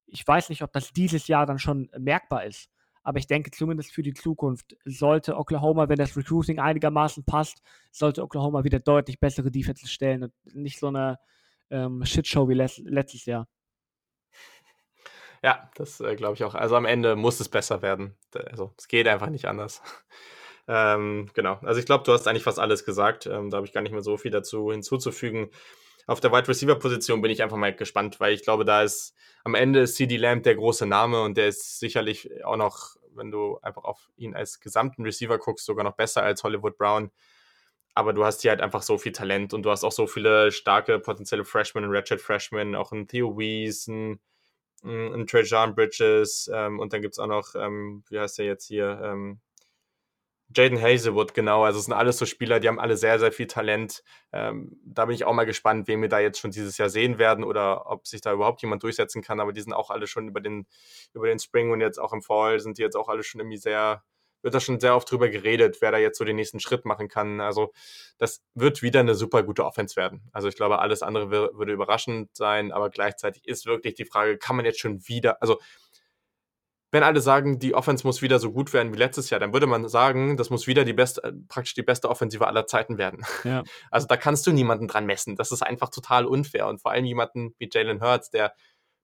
Ich 0.05 0.25
weiß 0.25 0.49
nicht, 0.49 0.61
ob 0.61 0.71
das 0.71 0.93
dieses 0.93 1.27
Jahr 1.27 1.45
dann 1.45 1.59
schon 1.59 1.89
merkbar 1.97 2.45
ist. 2.45 2.69
Aber 3.05 3.19
ich 3.19 3.27
denke 3.27 3.51
zumindest 3.51 3.93
für 3.93 4.01
die 4.01 4.15
Zukunft 4.15 4.75
sollte 4.83 5.37
Oklahoma, 5.37 5.87
wenn 5.87 5.97
das 5.97 6.17
Recruiting 6.17 6.59
einigermaßen 6.59 7.23
passt, 7.23 7.61
sollte 7.91 8.23
Oklahoma 8.23 8.63
wieder 8.63 8.79
deutlich 8.79 9.19
bessere 9.19 9.51
Defenses 9.51 9.91
stellen 9.91 10.23
und 10.23 10.33
nicht 10.55 10.79
so 10.79 10.87
eine 10.87 11.19
ähm, 11.69 12.03
Shitshow 12.03 12.49
wie 12.49 12.55
letztes 12.55 13.25
Jahr. 13.25 13.47
Ja, 15.43 15.69
das 15.75 15.99
äh, 15.99 16.15
glaube 16.15 16.33
ich 16.33 16.43
auch. 16.43 16.55
Also 16.55 16.75
am 16.75 16.85
Ende 16.85 17.15
muss 17.15 17.39
es 17.39 17.47
besser 17.47 17.83
werden. 17.83 18.17
Also 18.33 18.73
es 18.75 18.87
geht 18.87 19.07
einfach 19.07 19.29
nicht 19.29 19.45
anders. 19.45 19.83
ähm, 20.67 21.29
genau. 21.35 21.59
Also 21.61 21.79
ich 21.79 21.85
glaube, 21.85 22.03
du 22.05 22.11
hast 22.11 22.27
eigentlich 22.27 22.43
fast 22.43 22.57
alles 22.57 22.85
gesagt. 22.85 23.27
Ähm, 23.27 23.51
da 23.51 23.57
habe 23.57 23.67
ich 23.67 23.73
gar 23.73 23.81
nicht 23.81 23.91
mehr 23.91 24.01
so 24.01 24.17
viel 24.17 24.31
dazu 24.31 24.71
hinzuzufügen. 24.71 25.51
Auf 26.07 26.19
der 26.19 26.31
Wide 26.31 26.47
Receiver 26.47 26.75
Position 26.75 27.21
bin 27.21 27.31
ich 27.31 27.41
einfach 27.41 27.57
mal 27.57 27.75
gespannt, 27.75 28.19
weil 28.19 28.33
ich 28.33 28.43
glaube, 28.43 28.63
da 28.63 28.83
ist 28.83 29.15
am 29.43 29.55
Ende 29.55 29.81
ist 29.81 29.95
CD 29.95 30.17
Lamb 30.17 30.43
der 30.43 30.55
große 30.55 30.85
Name 30.85 31.21
und 31.21 31.35
der 31.35 31.47
ist 31.47 31.79
sicherlich 31.79 32.43
auch 32.45 32.57
noch, 32.57 32.95
wenn 33.15 33.31
du 33.31 33.57
einfach 33.61 33.83
auf 33.83 34.09
ihn 34.15 34.35
als 34.35 34.59
gesamten 34.59 35.03
Receiver 35.03 35.39
guckst, 35.39 35.65
sogar 35.65 35.83
noch 35.83 35.95
besser 35.95 36.21
als 36.21 36.43
Hollywood 36.43 36.77
Brown. 36.77 37.11
Aber 37.95 38.13
du 38.13 38.25
hast 38.25 38.41
hier 38.41 38.51
halt 38.51 38.61
einfach 38.61 38.83
so 38.83 38.97
viel 38.97 39.13
Talent 39.13 39.53
und 39.53 39.63
du 39.63 39.71
hast 39.71 39.83
auch 39.83 39.91
so 39.91 40.05
viele 40.05 40.51
starke 40.51 40.99
potenzielle 40.99 41.45
Freshmen, 41.45 41.85
Ratchet 41.87 42.21
Freshmen, 42.21 42.75
auch 42.75 42.91
ein 42.91 43.07
Theo 43.07 43.37
Weiss, 43.37 43.87
ein, 43.87 44.19
ein 44.83 45.25
Trajan 45.27 45.73
Bridges 45.73 46.49
ähm, 46.53 46.79
und 46.79 46.93
dann 46.93 47.01
gibt 47.01 47.15
es 47.15 47.19
auch 47.19 47.27
noch, 47.27 47.55
ähm, 47.55 48.03
wie 48.09 48.19
heißt 48.19 48.37
der 48.37 48.45
jetzt 48.45 48.65
hier, 48.67 48.99
ähm, 49.03 49.39
Jaden 50.53 50.79
Hazelwood, 50.79 51.33
genau. 51.33 51.63
Also 51.63 51.79
es 51.79 51.85
sind 51.85 51.93
alles 51.93 52.17
so 52.17 52.25
Spieler, 52.25 52.59
die 52.59 52.67
haben 52.67 52.79
alle 52.79 52.97
sehr, 52.97 53.19
sehr 53.19 53.31
viel 53.31 53.47
Talent. 53.47 54.03
Ähm, 54.31 54.79
da 54.85 55.05
bin 55.05 55.15
ich 55.15 55.25
auch 55.25 55.33
mal 55.33 55.45
gespannt, 55.45 55.87
wen 55.87 56.01
wir 56.01 56.09
da 56.09 56.19
jetzt 56.19 56.39
schon 56.39 56.51
dieses 56.51 56.77
Jahr 56.77 56.89
sehen 56.89 57.17
werden 57.17 57.43
oder 57.43 57.89
ob 57.89 58.07
sich 58.07 58.21
da 58.21 58.31
überhaupt 58.31 58.61
jemand 58.61 58.83
durchsetzen 58.83 59.21
kann. 59.23 59.39
Aber 59.39 59.53
die 59.53 59.61
sind 59.61 59.73
auch 59.73 59.89
alle 59.89 60.07
schon 60.07 60.27
über 60.27 60.41
den, 60.41 60.67
über 61.13 61.27
den 61.27 61.39
Spring 61.39 61.71
und 61.71 61.81
jetzt 61.81 61.99
auch 61.99 62.13
im 62.13 62.21
Fall 62.21 62.59
sind 62.59 62.77
die 62.77 62.83
jetzt 62.83 62.95
auch 62.95 63.09
alle 63.09 63.23
schon 63.23 63.41
irgendwie 63.41 63.57
sehr, 63.57 64.03
wird 64.43 64.53
da 64.53 64.59
schon 64.59 64.79
sehr 64.79 64.95
oft 64.95 65.09
drüber 65.09 65.29
geredet, 65.29 65.77
wer 65.81 65.91
da 65.91 65.97
jetzt 65.97 66.19
so 66.19 66.23
den 66.25 66.35
nächsten 66.35 66.59
Schritt 66.59 66.85
machen 66.85 67.07
kann. 67.07 67.41
Also 67.41 67.73
das 68.19 68.43
wird 68.53 68.83
wieder 68.83 68.99
eine 68.99 69.15
super 69.15 69.41
gute 69.41 69.65
Offense 69.65 69.95
werden. 69.95 70.29
Also 70.31 70.47
ich 70.47 70.55
glaube, 70.55 70.77
alles 70.77 71.01
andere 71.01 71.31
würde 71.31 71.73
überraschend 71.73 72.35
sein, 72.37 72.71
aber 72.71 72.91
gleichzeitig 72.91 73.47
ist 73.47 73.65
wirklich 73.65 73.95
die 73.95 74.05
Frage, 74.05 74.37
kann 74.37 74.55
man 74.55 74.65
jetzt 74.65 74.79
schon 74.79 75.07
wieder, 75.07 75.41
also 75.41 75.59
wenn 76.95 77.03
alle 77.03 77.19
sagen, 77.19 77.59
die 77.59 77.75
Offense 77.75 78.07
muss 78.07 78.21
wieder 78.21 78.39
so 78.39 78.53
gut 78.53 78.71
werden 78.71 78.93
wie 78.93 78.97
letztes 78.97 79.29
Jahr, 79.29 79.41
dann 79.41 79.51
würde 79.51 79.67
man 79.67 79.89
sagen, 79.89 80.37
das 80.37 80.49
muss 80.49 80.65
wieder 80.65 80.85
die 80.85 80.93
beste, 80.93 81.21
äh, 81.25 81.33
praktisch 81.49 81.73
die 81.73 81.83
beste 81.83 82.09
Offensive 82.09 82.47
aller 82.47 82.67
Zeiten 82.67 82.97
werden. 82.97 83.25
Ja. 83.43 83.63
Also 83.91 84.07
da 84.07 84.15
kannst 84.15 84.47
du 84.47 84.53
niemanden 84.53 84.87
dran 84.87 85.05
messen. 85.05 85.35
Das 85.35 85.51
ist 85.51 85.61
einfach 85.61 85.89
total 85.89 86.25
unfair. 86.25 86.67
Und 86.67 86.81
vor 86.81 86.91
allem 86.91 87.03
jemanden 87.03 87.53
wie 87.57 87.69
Jalen 87.69 88.01
Hurts, 88.01 88.29
der 88.29 88.53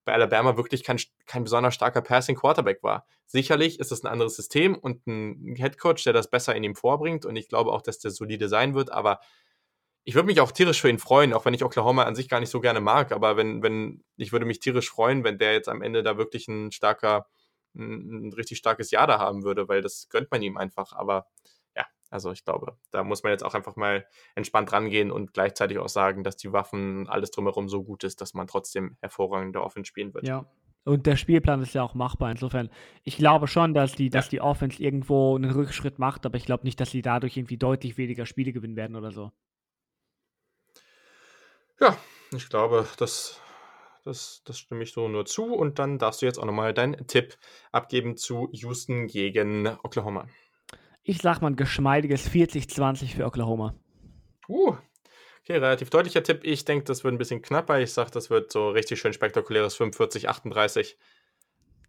bei 0.06 0.14
Alabama 0.14 0.56
wirklich 0.56 0.86
kein, 0.86 1.00
kein 1.26 1.44
besonders 1.44 1.76
starker 1.76 2.02
Passing 2.02 2.38
Quarterback 2.38 2.82
war. 2.82 3.06
Sicherlich 3.28 3.78
ist 3.82 3.92
es 3.92 4.04
ein 4.04 4.08
anderes 4.08 4.38
System 4.38 4.76
und 4.76 5.06
ein 5.06 5.56
Headcoach, 5.58 6.04
der 6.06 6.14
das 6.14 6.30
besser 6.30 6.56
in 6.56 6.64
ihm 6.64 6.76
vorbringt. 6.76 7.26
Und 7.26 7.36
ich 7.36 7.50
glaube 7.50 7.74
auch, 7.74 7.82
dass 7.82 8.00
der 8.00 8.12
solide 8.12 8.48
sein 8.48 8.74
wird. 8.74 8.90
Aber 8.90 9.20
ich 10.06 10.16
würde 10.16 10.28
mich 10.28 10.40
auch 10.40 10.54
tierisch 10.54 10.80
für 10.80 10.90
ihn 10.90 10.98
freuen, 10.98 11.34
auch 11.34 11.44
wenn 11.44 11.54
ich 11.54 11.66
Oklahoma 11.66 12.04
an 12.04 12.16
sich 12.16 12.30
gar 12.30 12.40
nicht 12.40 12.52
so 12.52 12.62
gerne 12.62 12.80
mag. 12.80 13.12
Aber 13.12 13.36
wenn, 13.36 13.62
wenn, 13.62 14.02
ich 14.16 14.32
würde 14.32 14.46
mich 14.46 14.62
tierisch 14.62 14.90
freuen, 14.90 15.26
wenn 15.26 15.38
der 15.38 15.52
jetzt 15.52 15.68
am 15.68 15.82
Ende 15.82 16.04
da 16.04 16.18
wirklich 16.18 16.48
ein 16.48 16.72
starker 16.72 17.28
ein, 17.76 18.28
ein 18.28 18.34
richtig 18.34 18.58
starkes 18.58 18.92
Jahr 18.92 19.08
da 19.08 19.20
haben 19.20 19.44
würde, 19.44 19.68
weil 19.68 19.82
das 19.82 20.10
gönnt 20.10 20.32
man 20.32 20.42
ihm 20.42 20.58
einfach. 20.58 20.94
Aber 20.94 21.28
ja, 21.76 21.86
also 22.10 22.32
ich 22.32 22.44
glaube, 22.44 22.78
da 22.92 23.04
muss 23.04 23.24
man 23.24 23.32
jetzt 23.32 23.44
auch 23.44 23.54
einfach 23.54 23.76
mal 23.76 24.06
entspannt 24.36 24.72
rangehen 24.72 25.12
und 25.12 25.34
gleichzeitig 25.34 25.78
auch 25.80 25.90
sagen, 25.90 26.24
dass 26.24 26.38
die 26.38 26.52
Waffen, 26.52 27.08
alles 27.08 27.32
drumherum 27.32 27.70
so 27.70 27.84
gut 27.84 28.04
ist, 28.04 28.22
dass 28.22 28.34
man 28.34 28.48
trotzdem 28.48 28.98
hervorragende 29.02 29.62
Offense 29.62 29.88
spielen 29.88 30.14
wird. 30.14 30.28
Ja. 30.28 30.46
Und 30.84 31.06
der 31.06 31.16
Spielplan 31.16 31.62
ist 31.62 31.76
ja 31.76 31.84
auch 31.84 31.94
machbar. 31.94 32.32
Insofern, 32.32 32.70
ich 33.04 33.18
glaube 33.18 33.48
schon, 33.48 33.76
dass 33.76 33.94
die, 33.94 34.10
dass 34.10 34.30
die 34.30 34.42
Offense 34.42 34.82
irgendwo 34.82 35.36
einen 35.36 35.52
Rückschritt 35.52 36.00
macht, 36.00 36.26
aber 36.26 36.38
ich 36.38 36.46
glaube 36.46 36.64
nicht, 36.64 36.80
dass 36.80 36.90
sie 36.90 37.04
dadurch 37.04 37.38
irgendwie 37.38 37.58
deutlich 37.58 37.98
weniger 37.98 38.26
Spiele 38.26 38.52
gewinnen 38.52 38.76
werden 38.76 38.96
oder 38.96 39.12
so. 39.12 39.32
Ja, 41.80 41.98
ich 42.32 42.50
glaube, 42.50 42.88
das 42.98 43.40
das, 44.04 44.42
das 44.46 44.58
stimme 44.58 44.84
ich 44.84 44.92
so 44.92 45.08
nur 45.08 45.26
zu. 45.26 45.46
Und 45.54 45.80
dann 45.80 46.00
darfst 46.00 46.22
du 46.22 46.26
jetzt 46.26 46.38
auch 46.38 46.46
nochmal 46.46 46.74
deinen 46.74 47.08
Tipp 47.08 47.38
abgeben 47.72 48.18
zu 48.18 48.50
Houston 48.52 49.08
gegen 49.08 49.68
Oklahoma. 49.84 50.28
Ich 51.04 51.20
sag 51.20 51.42
mal 51.42 51.52
ein 51.52 51.56
geschmeidiges 51.56 52.30
40-20 52.30 53.16
für 53.16 53.26
Oklahoma. 53.26 53.76
Uh, 54.48 54.76
okay, 55.42 55.58
relativ 55.58 55.90
deutlicher 55.90 56.24
Tipp. 56.24 56.42
Ich 56.44 56.66
denke, 56.66 56.86
das 56.86 57.04
wird 57.04 57.14
ein 57.14 57.18
bisschen 57.18 57.42
knapper. 57.42 57.80
Ich 57.80 57.94
sage, 57.94 58.12
das 58.12 58.30
wird 58.30 58.52
so 58.52 58.70
richtig 58.70 59.00
schön 59.00 59.14
spektakuläres 59.14 59.80
45-38. 59.80 60.96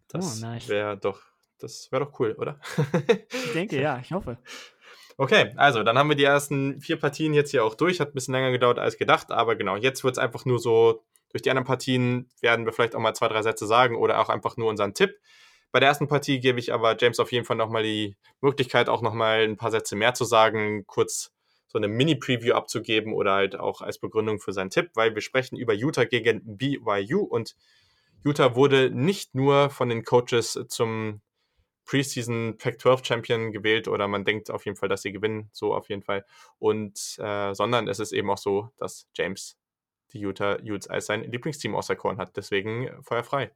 Das 0.07 0.41
oh, 0.41 0.45
nice. 0.45 0.67
wäre 0.69 0.97
doch, 0.97 1.21
das 1.59 1.91
wäre 1.91 2.05
doch 2.05 2.19
cool, 2.19 2.35
oder? 2.37 2.59
ich 3.29 3.53
denke, 3.53 3.81
ja, 3.81 3.99
ich 3.99 4.11
hoffe. 4.11 4.37
Okay, 5.15 5.53
also 5.57 5.83
dann 5.83 5.95
haben 5.95 6.09
wir 6.09 6.15
die 6.15 6.23
ersten 6.23 6.81
vier 6.81 6.97
Partien 6.97 7.35
jetzt 7.35 7.51
hier 7.51 7.63
auch 7.63 7.75
durch. 7.75 7.99
Hat 7.99 8.09
ein 8.09 8.13
bisschen 8.15 8.33
länger 8.33 8.49
gedauert 8.49 8.79
als 8.79 8.97
gedacht, 8.97 9.31
aber 9.31 9.55
genau, 9.55 9.75
jetzt 9.75 10.03
wird 10.03 10.15
es 10.15 10.17
einfach 10.17 10.45
nur 10.45 10.57
so 10.57 11.03
durch 11.33 11.41
die 11.41 11.49
anderen 11.49 11.65
Partien 11.65 12.29
werden 12.41 12.65
wir 12.65 12.71
vielleicht 12.71 12.95
auch 12.95 12.99
mal 12.99 13.13
zwei, 13.13 13.27
drei 13.27 13.41
Sätze 13.41 13.67
sagen 13.67 13.95
oder 13.95 14.21
auch 14.21 14.29
einfach 14.29 14.55
nur 14.55 14.69
unseren 14.69 14.93
Tipp. 14.93 15.19
Bei 15.71 15.79
der 15.79 15.89
ersten 15.89 16.07
Partie 16.07 16.39
gebe 16.39 16.59
ich 16.59 16.71
aber 16.71 16.95
James 16.97 17.19
auf 17.19 17.31
jeden 17.31 17.45
Fall 17.45 17.57
nochmal 17.57 17.81
die 17.81 18.15
Möglichkeit, 18.41 18.87
auch 18.87 19.01
nochmal 19.01 19.43
ein 19.43 19.57
paar 19.57 19.71
Sätze 19.71 19.95
mehr 19.95 20.13
zu 20.13 20.23
sagen, 20.23 20.85
kurz 20.85 21.31
so 21.67 21.79
eine 21.79 21.87
Mini-Preview 21.87 22.53
abzugeben 22.53 23.13
oder 23.13 23.33
halt 23.33 23.59
auch 23.59 23.81
als 23.81 23.97
Begründung 23.97 24.39
für 24.39 24.53
seinen 24.53 24.69
Tipp, 24.69 24.91
weil 24.93 25.15
wir 25.15 25.23
sprechen 25.23 25.57
über 25.57 25.73
Utah 25.73 26.05
gegen 26.05 26.41
BYU 26.45 27.21
und 27.23 27.55
Utah 28.23 28.55
wurde 28.55 28.91
nicht 28.91 29.33
nur 29.33 29.71
von 29.71 29.89
den 29.89 30.03
Coaches 30.03 30.59
zum 30.67 31.21
Preseason 31.85 32.57
Pac-12 32.57 33.05
Champion 33.05 33.51
gewählt 33.51 33.87
oder 33.87 34.07
man 34.07 34.23
denkt 34.23 34.51
auf 34.51 34.65
jeden 34.65 34.77
Fall, 34.77 34.89
dass 34.89 35.01
sie 35.01 35.11
gewinnen, 35.11 35.49
so 35.51 35.73
auf 35.73 35.89
jeden 35.89 36.03
Fall. 36.03 36.23
Und 36.59 37.17
äh, 37.17 37.53
sondern 37.53 37.87
es 37.87 37.99
ist 37.99 38.13
eben 38.13 38.29
auch 38.29 38.37
so, 38.37 38.69
dass 38.77 39.07
James 39.15 39.57
die 40.13 40.19
Utah 40.19 40.57
Utes 40.63 40.87
als 40.87 41.07
sein 41.07 41.23
Lieblingsteam 41.23 41.75
auserkoren 41.75 42.17
hat. 42.17 42.35
Deswegen 42.37 42.87
äh, 42.87 43.01
feuerfrei. 43.01 43.51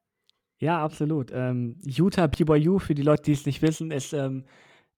Ja, 0.59 0.83
absolut. 0.83 1.31
Ähm, 1.33 1.79
Utah 1.85 2.27
BYU, 2.27 2.79
für 2.79 2.95
die 2.95 3.03
Leute, 3.03 3.23
die 3.23 3.33
es 3.33 3.45
nicht 3.45 3.61
wissen, 3.61 3.91
ist 3.91 4.13
ähm, 4.13 4.45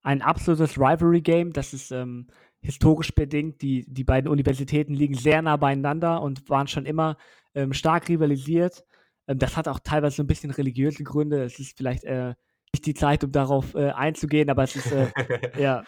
ein 0.02 0.22
absolutes 0.22 0.78
Rivalry-Game. 0.78 1.52
Das 1.52 1.74
ist 1.74 1.92
ähm, 1.92 2.28
historisch 2.62 3.14
bedingt. 3.14 3.62
Die, 3.62 3.86
die 3.88 4.06
beiden 4.06 4.30
Universitäten 4.30 4.94
liegen 4.94 5.16
sehr 5.16 5.42
nah 5.42 5.58
beieinander 5.58 6.22
und 6.22 6.50
waren 6.50 6.68
schon 6.68 6.86
immer 6.86 7.18
ähm, 7.56 7.74
stark 7.74 8.08
rivalisiert. 8.08 8.86
Ähm, 9.28 9.38
das 9.38 9.58
hat 9.58 9.68
auch 9.68 9.80
teilweise 9.80 10.18
so 10.18 10.24
ein 10.24 10.28
bisschen 10.28 10.52
religiöse 10.52 11.04
Gründe. 11.04 11.44
Es 11.44 11.60
ist 11.60 11.76
vielleicht 11.78 12.06
äh, 12.06 12.36
nicht 12.74 12.86
die 12.86 12.94
Zeit, 12.94 13.24
um 13.26 13.32
darauf 13.32 13.76
äh, 13.76 13.90
einzugehen, 13.90 14.50
aber 14.50 14.64
es 14.64 14.78
ist, 14.78 14.92
äh, 14.94 15.08
ja, 15.62 15.84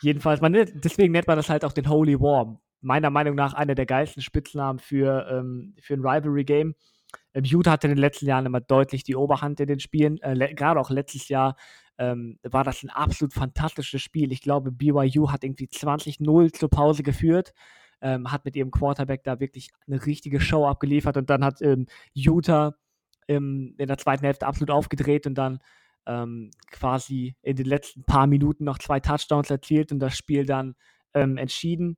jedenfalls, 0.00 0.40
man, 0.40 0.52
deswegen 0.52 1.12
nennt 1.12 1.26
man 1.26 1.36
das 1.36 1.50
halt 1.50 1.64
auch 1.64 1.72
den 1.72 1.88
Holy 1.90 2.18
War 2.18 2.58
meiner 2.80 3.10
Meinung 3.10 3.34
nach 3.34 3.54
einer 3.54 3.74
der 3.74 3.86
geilsten 3.86 4.22
Spitznamen 4.22 4.78
für, 4.78 5.26
ähm, 5.30 5.74
für 5.80 5.94
ein 5.94 6.00
Rivalry-Game. 6.00 6.74
Ähm, 7.34 7.44
Utah 7.44 7.72
hatte 7.72 7.86
in 7.86 7.94
den 7.94 8.00
letzten 8.00 8.26
Jahren 8.26 8.46
immer 8.46 8.60
deutlich 8.60 9.04
die 9.04 9.16
Oberhand 9.16 9.60
in 9.60 9.66
den 9.66 9.80
Spielen. 9.80 10.18
Äh, 10.22 10.54
Gerade 10.54 10.80
auch 10.80 10.90
letztes 10.90 11.28
Jahr 11.28 11.56
ähm, 11.98 12.38
war 12.42 12.64
das 12.64 12.82
ein 12.82 12.90
absolut 12.90 13.34
fantastisches 13.34 14.02
Spiel. 14.02 14.32
Ich 14.32 14.40
glaube, 14.40 14.72
BYU 14.72 15.30
hat 15.30 15.44
irgendwie 15.44 15.66
20-0 15.66 16.52
zur 16.52 16.70
Pause 16.70 17.02
geführt. 17.02 17.52
Ähm, 18.02 18.32
hat 18.32 18.46
mit 18.46 18.56
ihrem 18.56 18.70
Quarterback 18.70 19.24
da 19.24 19.40
wirklich 19.40 19.68
eine 19.86 20.06
richtige 20.06 20.40
Show 20.40 20.66
abgeliefert 20.66 21.18
und 21.18 21.28
dann 21.28 21.44
hat 21.44 21.60
ähm, 21.60 21.86
Utah 22.14 22.74
in 23.26 23.76
der 23.78 23.98
zweiten 23.98 24.24
Hälfte 24.24 24.46
absolut 24.46 24.70
aufgedreht 24.70 25.24
und 25.24 25.36
dann 25.36 25.60
ähm, 26.06 26.50
quasi 26.70 27.36
in 27.42 27.56
den 27.56 27.66
letzten 27.66 28.02
paar 28.02 28.26
Minuten 28.26 28.64
noch 28.64 28.78
zwei 28.78 29.00
Touchdowns 29.00 29.50
erzielt 29.50 29.92
und 29.92 30.00
das 30.00 30.16
Spiel 30.16 30.44
dann 30.46 30.74
ähm, 31.14 31.36
entschieden. 31.36 31.96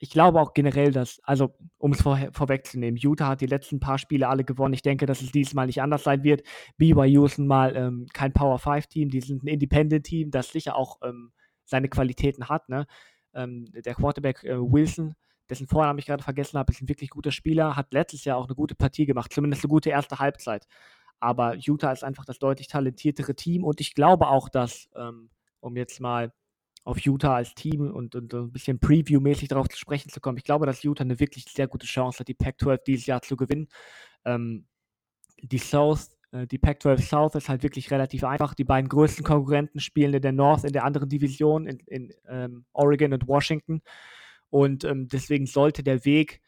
Ich 0.00 0.10
glaube 0.10 0.40
auch 0.40 0.54
generell, 0.54 0.92
dass, 0.92 1.20
also 1.24 1.54
um 1.78 1.92
es 1.92 2.02
vor, 2.02 2.18
vorwegzunehmen, 2.32 2.96
Utah 2.96 3.28
hat 3.28 3.40
die 3.40 3.46
letzten 3.46 3.80
paar 3.80 3.98
Spiele 3.98 4.28
alle 4.28 4.44
gewonnen. 4.44 4.74
Ich 4.74 4.82
denke, 4.82 5.06
dass 5.06 5.22
es 5.22 5.32
dieses 5.32 5.54
Mal 5.54 5.66
nicht 5.66 5.82
anders 5.82 6.04
sein 6.04 6.22
wird. 6.22 6.42
BYU 6.76 7.24
ist 7.24 7.38
mal 7.38 7.76
ähm, 7.76 8.06
kein 8.12 8.32
Power 8.32 8.58
5 8.58 8.86
Team, 8.86 9.08
die 9.10 9.20
sind 9.20 9.42
ein 9.42 9.48
Independent 9.48 10.04
Team, 10.04 10.30
das 10.30 10.52
sicher 10.52 10.76
auch 10.76 10.98
ähm, 11.02 11.32
seine 11.64 11.88
Qualitäten 11.88 12.48
hat. 12.48 12.68
Ne? 12.68 12.86
Ähm, 13.34 13.66
der 13.72 13.94
Quarterback 13.94 14.44
äh, 14.44 14.58
Wilson, 14.58 15.14
dessen 15.50 15.66
Vornamen 15.66 15.98
ich 15.98 16.06
gerade 16.06 16.22
vergessen 16.22 16.58
habe, 16.58 16.72
ist 16.72 16.80
ein 16.82 16.88
wirklich 16.88 17.10
guter 17.10 17.32
Spieler, 17.32 17.76
hat 17.76 17.92
letztes 17.92 18.24
Jahr 18.24 18.36
auch 18.38 18.46
eine 18.46 18.54
gute 18.54 18.74
Partie 18.74 19.06
gemacht, 19.06 19.32
zumindest 19.32 19.64
eine 19.64 19.70
gute 19.70 19.90
erste 19.90 20.18
Halbzeit. 20.18 20.66
Aber 21.20 21.54
Utah 21.56 21.92
ist 21.92 22.04
einfach 22.04 22.24
das 22.24 22.38
deutlich 22.38 22.68
talentiertere 22.68 23.34
Team 23.34 23.64
und 23.64 23.80
ich 23.80 23.94
glaube 23.94 24.28
auch, 24.28 24.48
dass, 24.48 24.88
ähm, 24.96 25.30
um 25.60 25.76
jetzt 25.76 26.00
mal 26.00 26.32
auf 26.88 27.00
Utah 27.00 27.34
als 27.34 27.54
Team 27.54 27.90
und, 27.90 28.14
und, 28.14 28.32
ein 28.32 28.50
bisschen 28.50 28.80
Preview-mäßig 28.80 29.48
darauf 29.48 29.68
zu 29.68 29.76
sprechen 29.76 30.08
zu 30.08 30.20
kommen. 30.20 30.38
Ich 30.38 30.44
glaube, 30.44 30.64
dass 30.64 30.82
Utah 30.82 31.04
eine 31.04 31.20
wirklich 31.20 31.44
sehr 31.44 31.68
gute 31.68 31.86
Chance 31.86 32.20
hat, 32.20 32.28
die 32.28 32.34
Pac-12 32.34 32.78
dieses 32.86 33.04
Jahr 33.04 33.20
zu 33.20 33.36
gewinnen. 33.36 33.68
Ähm, 34.24 34.66
die 35.42 35.58
South, 35.58 36.16
äh, 36.32 36.46
die 36.46 36.56
Pac-12 36.56 37.02
South 37.02 37.34
ist 37.34 37.50
halt 37.50 37.62
wirklich 37.62 37.90
relativ 37.90 38.24
einfach. 38.24 38.54
Die 38.54 38.64
beiden 38.64 38.88
größten 38.88 39.22
Konkurrenten 39.22 39.80
spielen 39.80 40.14
in 40.14 40.22
der 40.22 40.32
North, 40.32 40.64
in 40.64 40.72
der 40.72 40.84
anderen 40.84 41.10
Division, 41.10 41.66
in, 41.66 41.78
in 41.80 42.10
ähm, 42.26 42.64
Oregon 42.72 43.12
und 43.12 43.28
Washington. 43.28 43.82
Und 44.48 44.84
ähm, 44.84 45.08
deswegen 45.08 45.44
sollte 45.44 45.82
der 45.82 46.06
Weg 46.06 46.40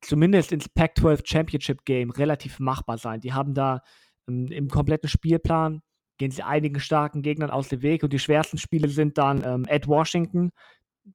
zumindest 0.00 0.50
ins 0.50 0.68
Pac-12 0.68 1.20
Championship 1.24 1.84
Game 1.84 2.10
relativ 2.10 2.58
machbar 2.58 2.98
sein. 2.98 3.20
Die 3.20 3.32
haben 3.32 3.54
da 3.54 3.82
ähm, 4.26 4.48
im 4.48 4.66
kompletten 4.66 5.08
Spielplan 5.08 5.82
gehen 6.18 6.30
sie 6.30 6.42
einigen 6.42 6.80
starken 6.80 7.22
Gegnern 7.22 7.50
aus 7.50 7.68
dem 7.68 7.82
Weg 7.82 8.02
und 8.02 8.12
die 8.12 8.18
schwersten 8.18 8.58
Spiele 8.58 8.88
sind 8.88 9.18
dann 9.18 9.44
ähm, 9.44 9.66
at 9.68 9.86
Washington. 9.86 10.50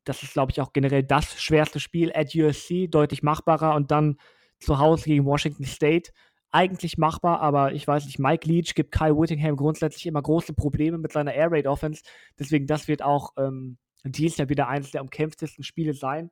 Das 0.05 0.23
ist, 0.23 0.33
glaube 0.33 0.51
ich, 0.51 0.61
auch 0.61 0.73
generell 0.73 1.03
das 1.03 1.41
schwerste 1.41 1.79
Spiel. 1.79 2.11
At 2.15 2.33
USC 2.33 2.87
deutlich 2.89 3.21
machbarer 3.21 3.75
und 3.75 3.91
dann 3.91 4.17
zu 4.59 4.79
Hause 4.79 5.05
gegen 5.05 5.25
Washington 5.25 5.65
State. 5.65 6.11
Eigentlich 6.51 6.97
machbar, 6.97 7.41
aber 7.41 7.73
ich 7.73 7.87
weiß 7.87 8.05
nicht, 8.05 8.19
Mike 8.19 8.47
Leach 8.47 8.75
gibt 8.75 8.91
Kyle 8.91 9.17
Whittingham 9.17 9.55
grundsätzlich 9.55 10.05
immer 10.05 10.21
große 10.21 10.53
Probleme 10.53 10.97
mit 10.97 11.11
seiner 11.11 11.33
Air 11.33 11.51
Raid 11.51 11.67
Offense. 11.67 12.03
Deswegen, 12.39 12.67
das 12.67 12.87
wird 12.87 13.01
auch 13.01 13.31
ähm, 13.37 13.77
dies 14.03 14.37
Jahr 14.37 14.49
wieder 14.49 14.67
eines 14.67 14.91
der 14.91 15.01
umkämpftesten 15.01 15.63
Spiele 15.63 15.93
sein. 15.93 16.29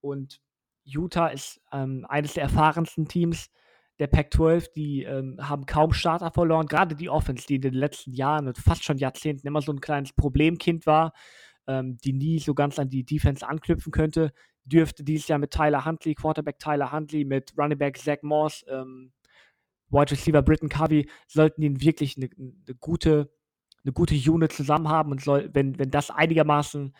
Und 0.00 0.40
Utah 0.84 1.28
ist 1.28 1.60
ähm, 1.72 2.06
eines 2.08 2.34
der 2.34 2.44
erfahrensten 2.44 3.08
Teams 3.08 3.50
der 3.98 4.06
Pac-12, 4.08 4.72
die 4.74 5.02
ähm, 5.04 5.36
haben 5.40 5.66
kaum 5.66 5.92
Starter 5.92 6.30
verloren. 6.30 6.66
Gerade 6.66 6.94
die 6.94 7.08
Offense, 7.08 7.46
die 7.46 7.56
in 7.56 7.62
den 7.62 7.74
letzten 7.74 8.12
Jahren 8.12 8.46
und 8.46 8.58
fast 8.58 8.84
schon 8.84 8.98
Jahrzehnten 8.98 9.46
immer 9.46 9.62
so 9.62 9.72
ein 9.72 9.80
kleines 9.80 10.12
Problemkind 10.12 10.86
war, 10.86 11.12
ähm, 11.66 11.96
die 12.04 12.12
nie 12.12 12.38
so 12.38 12.54
ganz 12.54 12.78
an 12.78 12.90
die 12.90 13.04
Defense 13.04 13.46
anknüpfen 13.46 13.92
könnte, 13.92 14.32
dürfte 14.64 15.02
dieses 15.04 15.28
Jahr 15.28 15.38
mit 15.38 15.50
Tyler 15.50 15.84
Huntley, 15.84 16.14
Quarterback 16.14 16.58
Tyler 16.58 16.92
Huntley, 16.92 17.24
mit 17.24 17.54
Running 17.56 17.78
Back 17.78 17.96
Zach 17.98 18.18
Moss, 18.22 18.64
ähm, 18.68 19.12
Wide 19.88 20.10
Receiver 20.10 20.42
Britton 20.42 20.68
Covey, 20.68 21.08
sollten 21.26 21.60
die 21.60 21.80
wirklich 21.80 22.16
eine, 22.16 22.28
eine, 22.36 22.74
gute, 22.78 23.30
eine 23.84 23.92
gute 23.92 24.14
Unit 24.14 24.52
zusammen 24.52 24.88
haben 24.88 25.12
und 25.12 25.22
soll, 25.22 25.50
wenn, 25.54 25.78
wenn 25.78 25.90
das 25.90 26.10
einigermaßen 26.10 26.92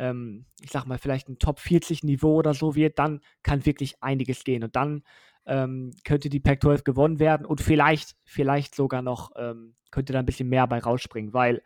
ähm, 0.00 0.46
ich 0.60 0.70
sag 0.70 0.86
mal, 0.86 0.98
vielleicht 0.98 1.28
ein 1.28 1.38
Top 1.38 1.60
40 1.60 2.04
Niveau 2.04 2.36
oder 2.36 2.54
so 2.54 2.74
wird, 2.74 2.98
dann 2.98 3.20
kann 3.42 3.66
wirklich 3.66 4.02
einiges 4.02 4.44
gehen. 4.44 4.64
Und 4.64 4.74
dann 4.74 5.02
ähm, 5.46 5.92
könnte 6.04 6.28
die 6.28 6.40
Pac-12 6.40 6.84
gewonnen 6.84 7.18
werden 7.18 7.46
und 7.46 7.60
vielleicht, 7.60 8.16
vielleicht 8.24 8.74
sogar 8.74 9.02
noch, 9.02 9.32
ähm, 9.36 9.74
könnte 9.90 10.12
da 10.12 10.20
ein 10.20 10.26
bisschen 10.26 10.48
mehr 10.48 10.66
bei 10.66 10.78
rausspringen, 10.78 11.32
weil 11.32 11.62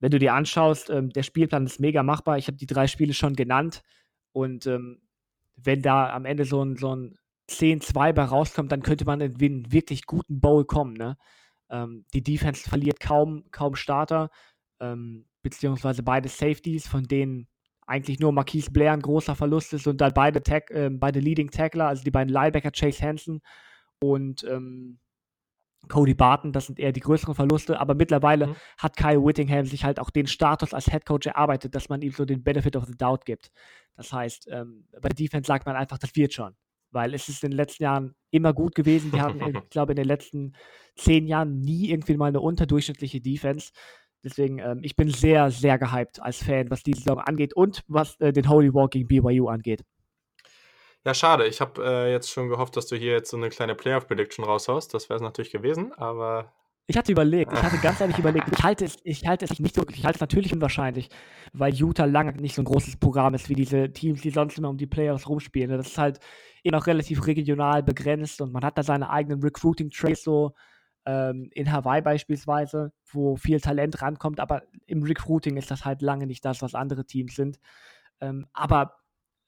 wenn 0.00 0.10
du 0.10 0.18
dir 0.18 0.34
anschaust, 0.34 0.90
ähm, 0.90 1.10
der 1.10 1.22
Spielplan 1.22 1.66
ist 1.66 1.80
mega 1.80 2.02
machbar. 2.02 2.36
Ich 2.36 2.46
habe 2.46 2.58
die 2.58 2.66
drei 2.66 2.86
Spiele 2.86 3.14
schon 3.14 3.34
genannt 3.34 3.82
und 4.32 4.66
ähm, 4.66 5.00
wenn 5.56 5.82
da 5.82 6.12
am 6.12 6.24
Ende 6.24 6.44
so 6.44 6.62
ein, 6.62 6.76
so 6.76 6.94
ein 6.94 7.16
10-2 7.48 8.12
bei 8.12 8.24
rauskommt, 8.24 8.72
dann 8.72 8.82
könnte 8.82 9.04
man 9.04 9.20
in 9.20 9.40
einen 9.40 9.72
wirklich 9.72 10.06
guten 10.06 10.40
Bowl 10.40 10.64
kommen. 10.64 10.94
Ne? 10.94 11.16
Ähm, 11.70 12.04
die 12.12 12.22
Defense 12.22 12.68
verliert 12.68 13.00
kaum, 13.00 13.44
kaum 13.50 13.76
Starter, 13.76 14.30
ähm, 14.80 15.26
beziehungsweise 15.42 16.02
beide 16.02 16.28
Safeties, 16.28 16.86
von 16.86 17.04
denen 17.04 17.48
eigentlich 17.86 18.18
nur 18.18 18.32
Marquise 18.32 18.70
Blair 18.70 18.92
ein 18.92 19.02
großer 19.02 19.34
Verlust 19.34 19.72
ist 19.72 19.86
und 19.86 20.00
dann 20.00 20.12
beide, 20.14 20.42
Tag, 20.42 20.70
äh, 20.70 20.90
beide 20.90 21.20
Leading 21.20 21.50
Tackler, 21.50 21.88
also 21.88 22.02
die 22.02 22.10
beiden 22.10 22.32
Linebacker 22.32 22.70
Chase 22.70 23.02
Hansen 23.02 23.40
und 24.00 24.44
ähm, 24.44 24.98
Cody 25.88 26.14
Barton, 26.14 26.52
das 26.52 26.66
sind 26.66 26.78
eher 26.78 26.92
die 26.92 27.00
größeren 27.00 27.34
Verluste, 27.34 27.78
aber 27.78 27.94
mittlerweile 27.94 28.48
mhm. 28.48 28.56
hat 28.78 28.96
Kyle 28.96 29.24
Whittingham 29.24 29.66
sich 29.66 29.84
halt 29.84 30.00
auch 30.00 30.10
den 30.10 30.26
Status 30.26 30.72
als 30.72 30.86
Head 30.86 31.04
Coach 31.04 31.26
erarbeitet, 31.26 31.74
dass 31.74 31.88
man 31.88 32.02
ihm 32.02 32.12
so 32.12 32.24
den 32.24 32.42
Benefit 32.42 32.76
of 32.76 32.86
the 32.86 32.96
Doubt 32.96 33.24
gibt. 33.24 33.50
Das 33.96 34.12
heißt, 34.12 34.48
ähm, 34.50 34.86
bei 34.92 35.08
der 35.08 35.16
Defense 35.16 35.46
sagt 35.46 35.66
man 35.66 35.76
einfach, 35.76 35.98
das 35.98 36.16
wird 36.16 36.32
schon, 36.32 36.54
weil 36.90 37.14
es 37.14 37.28
ist 37.28 37.44
in 37.44 37.50
den 37.50 37.56
letzten 37.56 37.84
Jahren 37.84 38.14
immer 38.30 38.52
gut 38.52 38.74
gewesen. 38.74 39.12
Wir 39.12 39.22
hatten, 39.22 39.40
ich 39.64 39.70
glaube, 39.70 39.92
in 39.92 39.96
den 39.96 40.06
letzten 40.06 40.54
zehn 40.96 41.26
Jahren 41.26 41.60
nie 41.60 41.90
irgendwie 41.90 42.16
mal 42.16 42.26
eine 42.26 42.40
unterdurchschnittliche 42.40 43.20
Defense. 43.20 43.72
Deswegen, 44.24 44.58
ähm, 44.58 44.80
ich 44.82 44.96
bin 44.96 45.10
sehr, 45.10 45.50
sehr 45.50 45.78
gehypt 45.78 46.20
als 46.22 46.42
Fan, 46.42 46.70
was 46.70 46.82
diese 46.82 47.00
Saison 47.00 47.18
angeht 47.18 47.54
und 47.54 47.82
was 47.88 48.18
äh, 48.20 48.32
den 48.32 48.48
Holy 48.48 48.72
War 48.72 48.88
gegen 48.88 49.06
BYU 49.06 49.48
angeht. 49.48 49.84
Ja, 51.04 51.12
schade. 51.12 51.46
Ich 51.46 51.60
habe 51.60 51.84
äh, 51.84 52.10
jetzt 52.10 52.30
schon 52.30 52.48
gehofft, 52.48 52.76
dass 52.76 52.86
du 52.86 52.96
hier 52.96 53.12
jetzt 53.12 53.30
so 53.30 53.36
eine 53.36 53.50
kleine 53.50 53.74
Playoff-Prediction 53.74 54.44
raushaust. 54.44 54.94
Das 54.94 55.10
wäre 55.10 55.16
es 55.16 55.22
natürlich 55.22 55.52
gewesen, 55.52 55.92
aber. 55.92 56.50
Ich 56.86 56.96
hatte 56.96 57.12
überlegt, 57.12 57.52
ich 57.52 57.62
hatte 57.62 57.78
ganz 57.78 58.00
ehrlich 58.00 58.18
überlegt, 58.18 58.46
ich 58.50 58.62
halte 58.62 58.86
es, 58.86 58.96
ich 59.04 59.26
halte 59.26 59.44
es 59.44 59.58
nicht 59.58 59.74
so, 59.74 59.84
ich 59.90 60.04
halte 60.04 60.16
es 60.16 60.20
natürlich 60.20 60.52
unwahrscheinlich, 60.52 61.08
weil 61.52 61.74
Utah 61.74 62.04
lange 62.06 62.32
nicht 62.32 62.54
so 62.54 62.62
ein 62.62 62.66
großes 62.66 62.96
Programm 62.96 63.34
ist 63.34 63.48
wie 63.50 63.54
diese 63.54 63.92
Teams, 63.92 64.22
die 64.22 64.30
sonst 64.30 64.58
immer 64.58 64.70
um 64.70 64.76
die 64.78 64.86
Playoffs 64.86 65.28
rumspielen. 65.28 65.76
Das 65.76 65.88
ist 65.88 65.98
halt 65.98 66.20
eben 66.62 66.76
auch 66.76 66.86
relativ 66.86 67.26
regional 67.26 67.82
begrenzt 67.82 68.40
und 68.40 68.52
man 68.52 68.64
hat 68.64 68.78
da 68.78 68.82
seine 68.82 69.10
eigenen 69.10 69.42
Recruiting-Trays 69.42 70.24
so 70.24 70.54
ähm, 71.06 71.50
in 71.52 71.70
Hawaii 71.70 72.00
beispielsweise, 72.02 72.92
wo 73.10 73.36
viel 73.36 73.60
Talent 73.60 74.00
rankommt, 74.00 74.40
aber 74.40 74.62
im 74.86 75.02
Recruiting 75.02 75.56
ist 75.56 75.70
das 75.70 75.84
halt 75.84 76.02
lange 76.02 76.26
nicht 76.26 76.44
das, 76.44 76.62
was 76.62 76.74
andere 76.74 77.04
Teams 77.04 77.34
sind. 77.34 77.58
Ähm, 78.20 78.46
aber 78.52 78.96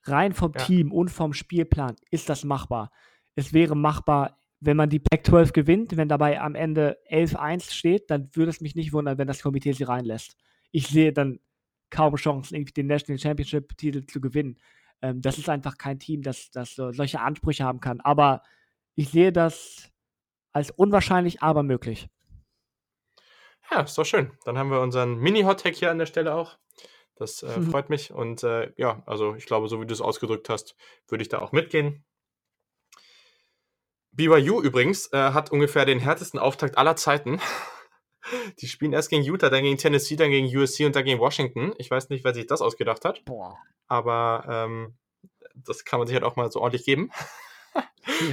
rein 0.05 0.33
vom 0.33 0.53
ja. 0.57 0.65
Team 0.65 0.93
und 0.93 1.11
vom 1.11 1.33
Spielplan 1.33 1.97
ist 2.11 2.29
das 2.29 2.45
machbar. 2.45 2.91
Es 3.35 3.53
wäre 3.53 3.77
machbar, 3.77 4.39
wenn 4.61 4.77
man 4.77 4.89
die 4.89 4.99
Pac-12 4.99 5.53
gewinnt, 5.53 5.97
wenn 5.97 6.09
dabei 6.09 6.41
am 6.41 6.55
Ende 6.55 6.99
11-1 7.11 7.73
steht, 7.73 8.11
dann 8.11 8.31
würde 8.35 8.51
es 8.51 8.61
mich 8.61 8.75
nicht 8.75 8.93
wundern, 8.93 9.19
wenn 9.19 9.27
das 9.27 9.43
Komitee 9.43 9.73
sie 9.73 9.85
reinlässt. 9.85 10.37
Ich 10.73 10.89
sehe 10.89 11.13
dann 11.13 11.41
kaum 11.91 12.17
Chancen, 12.17 12.55
irgendwie 12.55 12.73
den 12.73 12.87
National 12.87 13.19
Championship-Titel 13.19 14.07
zu 14.07 14.21
gewinnen. 14.21 14.59
Ähm, 15.03 15.21
das 15.21 15.39
ist 15.39 15.49
einfach 15.49 15.77
kein 15.79 15.99
Team, 15.99 16.23
das, 16.23 16.51
das 16.51 16.75
solche 16.75 17.21
Ansprüche 17.21 17.65
haben 17.65 17.81
kann. 17.81 18.01
Aber 18.01 18.43
ich 18.95 19.11
sehe 19.11 19.33
das 19.33 19.91
als 20.57 20.71
unwahrscheinlich, 20.71 21.43
aber 21.43 21.63
möglich. 21.63 22.09
Ja, 23.71 23.83
ist 23.83 23.99
doch 23.99 24.07
schön. 24.07 24.33
Dann 24.45 24.57
haben 24.57 24.71
wir 24.71 24.81
unseren 24.81 25.17
Mini-Hot-Tag 25.19 25.75
hier 25.75 25.91
an 25.91 25.99
der 25.99 26.07
Stelle 26.07 26.35
auch. 26.35 26.57
Das 27.15 27.43
äh, 27.43 27.59
mhm. 27.59 27.71
freut 27.71 27.91
mich. 27.91 28.11
Und 28.11 28.43
äh, 28.43 28.73
ja, 28.77 29.03
also 29.05 29.35
ich 29.35 29.45
glaube, 29.45 29.69
so 29.69 29.83
wie 29.83 29.87
du 29.87 29.93
es 29.93 30.01
ausgedrückt 30.01 30.49
hast, 30.49 30.75
würde 31.09 31.21
ich 31.21 31.29
da 31.29 31.41
auch 31.41 31.53
mitgehen. 31.53 32.05
BYU 34.13 34.63
übrigens 34.63 35.13
äh, 35.13 35.19
hat 35.19 35.53
ungefähr 35.53 35.85
den 35.85 35.99
härtesten 35.99 36.41
Auftakt 36.41 36.79
aller 36.79 36.97
Zeiten. 36.97 37.39
Die 38.59 38.67
spielen 38.67 38.95
erst 38.95 39.11
gegen 39.11 39.23
Utah, 39.25 39.51
dann 39.51 39.63
gegen 39.63 39.77
Tennessee, 39.77 40.17
dann 40.17 40.31
gegen 40.31 40.49
USC 40.57 40.87
und 40.87 40.97
dann 40.97 41.05
gegen 41.05 41.21
Washington. 41.21 41.75
Ich 41.77 41.91
weiß 41.91 42.09
nicht, 42.09 42.25
wer 42.25 42.33
sich 42.33 42.47
das 42.47 42.63
ausgedacht 42.63 43.05
hat. 43.05 43.25
Boah. 43.27 43.59
Aber 43.89 44.45
ähm, 44.49 44.97
das 45.55 45.85
kann 45.85 45.99
man 45.99 46.09
sich 46.09 46.15
halt 46.15 46.25
auch 46.25 46.37
mal 46.37 46.51
so 46.51 46.61
ordentlich 46.61 46.87
geben. 46.87 47.11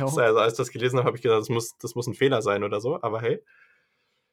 also, 0.02 0.40
als 0.40 0.54
ich 0.54 0.58
das 0.58 0.72
gelesen 0.72 0.98
habe, 0.98 1.08
habe 1.08 1.18
ich 1.18 1.24
gedacht, 1.24 1.42
das 1.42 1.50
muss, 1.50 1.78
das 1.80 1.96
muss 1.96 2.08
ein 2.08 2.14
Fehler 2.14 2.42
sein 2.42 2.64
oder 2.64 2.80
so, 2.80 3.02
aber 3.02 3.22
hey. 3.22 3.44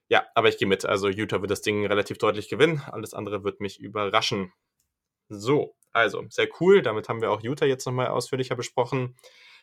Ja, 0.09 0.26
aber 0.34 0.49
ich 0.49 0.59
gehe 0.59 0.66
mit. 0.66 0.84
Also 0.84 1.09
Utah 1.09 1.41
wird 1.41 1.53
das 1.53 1.62
Ding 1.62 1.86
relativ 1.86 2.18
deutlich 2.18 2.49
gewinnen. 2.49 2.82
Alles 2.91 3.14
andere 3.14 3.45
wird 3.45 3.61
mich 3.61 3.78
überraschen. 3.78 4.53
So, 5.28 5.76
also 5.93 6.24
sehr 6.28 6.49
cool. 6.61 6.82
Damit 6.82 7.09
haben 7.09 7.20
wir 7.20 7.30
auch 7.30 7.43
Utah 7.43 7.64
jetzt 7.64 7.86
nochmal 7.86 8.09
ausführlicher 8.09 8.57
besprochen. 8.57 9.16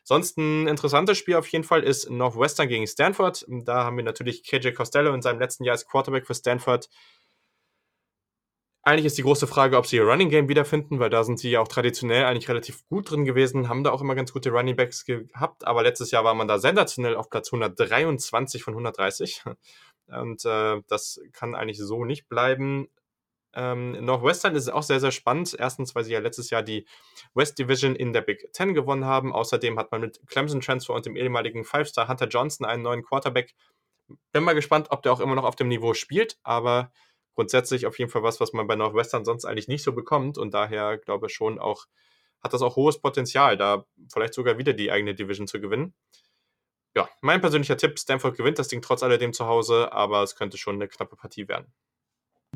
Sonst 0.03 0.37
ein 0.37 0.67
interessantes 0.69 1.17
Spiel 1.17 1.35
auf 1.35 1.47
jeden 1.49 1.65
Fall 1.65 1.83
ist 1.83 2.09
Northwestern 2.09 2.69
gegen 2.69 2.87
Stanford. 2.87 3.45
Da 3.49 3.83
haben 3.83 3.97
wir 3.97 4.05
natürlich 4.05 4.43
KJ 4.43 4.71
Costello 4.71 5.13
in 5.13 5.21
seinem 5.21 5.39
letzten 5.39 5.65
Jahr 5.65 5.73
als 5.73 5.85
Quarterback 5.85 6.25
für 6.25 6.33
Stanford 6.33 6.87
eigentlich 8.87 9.05
ist 9.05 9.17
die 9.17 9.23
große 9.23 9.47
Frage, 9.47 9.75
ob 9.77 9.85
sie 9.85 9.97
ihr 9.97 10.05
Running 10.05 10.29
Game 10.29 10.47
wiederfinden, 10.47 10.99
weil 10.99 11.09
da 11.09 11.25
sind 11.25 11.39
sie 11.39 11.49
ja 11.49 11.59
auch 11.59 11.67
traditionell 11.67 12.23
eigentlich 12.23 12.47
relativ 12.47 12.87
gut 12.87 13.11
drin 13.11 13.25
gewesen, 13.25 13.67
haben 13.67 13.83
da 13.83 13.91
auch 13.91 14.01
immer 14.01 14.15
ganz 14.15 14.31
gute 14.31 14.49
Running 14.49 14.77
Backs 14.77 15.03
gehabt, 15.03 15.67
aber 15.67 15.83
letztes 15.83 16.11
Jahr 16.11 16.23
war 16.23 16.33
man 16.33 16.47
da 16.47 16.57
sensationell 16.57 17.17
auf 17.17 17.29
Platz 17.29 17.49
123 17.51 18.63
von 18.63 18.73
130 18.75 19.43
und 20.07 20.45
äh, 20.45 20.81
das 20.87 21.19
kann 21.33 21.53
eigentlich 21.53 21.79
so 21.79 22.05
nicht 22.05 22.29
bleiben. 22.29 22.87
Ähm, 23.53 24.05
Northwestern 24.05 24.55
ist 24.55 24.69
auch 24.69 24.83
sehr, 24.83 25.01
sehr 25.01 25.11
spannend. 25.11 25.55
Erstens, 25.57 25.95
weil 25.95 26.03
sie 26.03 26.13
ja 26.13 26.19
letztes 26.19 26.49
Jahr 26.49 26.63
die 26.63 26.85
West 27.33 27.57
Division 27.57 27.95
in 27.95 28.13
der 28.13 28.21
Big 28.21 28.53
Ten 28.53 28.73
gewonnen 28.73 29.05
haben. 29.05 29.33
Außerdem 29.33 29.79
hat 29.79 29.91
man 29.91 30.01
mit 30.01 30.21
Clemson 30.27 30.61
Transfer 30.61 30.93
und 30.93 31.07
dem 31.07 31.15
ehemaligen 31.15 31.63
Five-Star 31.63 32.07
Hunter 32.07 32.27
Johnson 32.27 32.67
einen 32.67 32.83
neuen 32.83 33.03
Quarterback. 33.03 33.55
Bin 34.31 34.43
mal 34.43 34.53
gespannt, 34.53 34.87
ob 34.91 35.01
der 35.01 35.11
auch 35.11 35.19
immer 35.19 35.33
noch 35.33 35.43
auf 35.43 35.55
dem 35.55 35.69
Niveau 35.69 35.95
spielt, 35.95 36.37
aber 36.43 36.91
grundsätzlich 37.37 37.85
auf 37.85 37.99
jeden 37.99 38.09
Fall 38.09 38.23
was, 38.23 38.39
was 38.39 38.51
man 38.51 38.65
bei 38.65 38.75
Northwestern 38.75 39.23
sonst 39.23 39.45
eigentlich 39.45 39.67
nicht 39.67 39.83
so 39.83 39.93
bekommt 39.93 40.39
und 40.39 40.55
daher 40.55 40.97
glaube 40.97 41.27
ich 41.27 41.33
schon 41.33 41.59
auch 41.59 41.85
hat 42.41 42.53
das 42.53 42.63
auch 42.63 42.75
hohes 42.75 42.99
Potenzial, 42.99 43.57
da 43.57 43.85
vielleicht 44.11 44.33
sogar 44.33 44.57
wieder 44.57 44.73
die 44.73 44.91
eigene 44.91 45.13
Division 45.13 45.47
zu 45.47 45.61
gewinnen. 45.61 45.93
Ja, 46.95 47.07
mein 47.21 47.41
persönlicher 47.41 47.77
Tipp, 47.77 47.99
Stanford 47.99 48.35
gewinnt 48.35 48.57
das 48.57 48.69
Ding 48.69 48.81
trotz 48.81 49.03
alledem 49.03 49.33
zu 49.33 49.45
Hause, 49.45 49.91
aber 49.91 50.23
es 50.23 50.35
könnte 50.35 50.57
schon 50.57 50.75
eine 50.75 50.87
knappe 50.87 51.15
Partie 51.15 51.47
werden. 51.47 51.71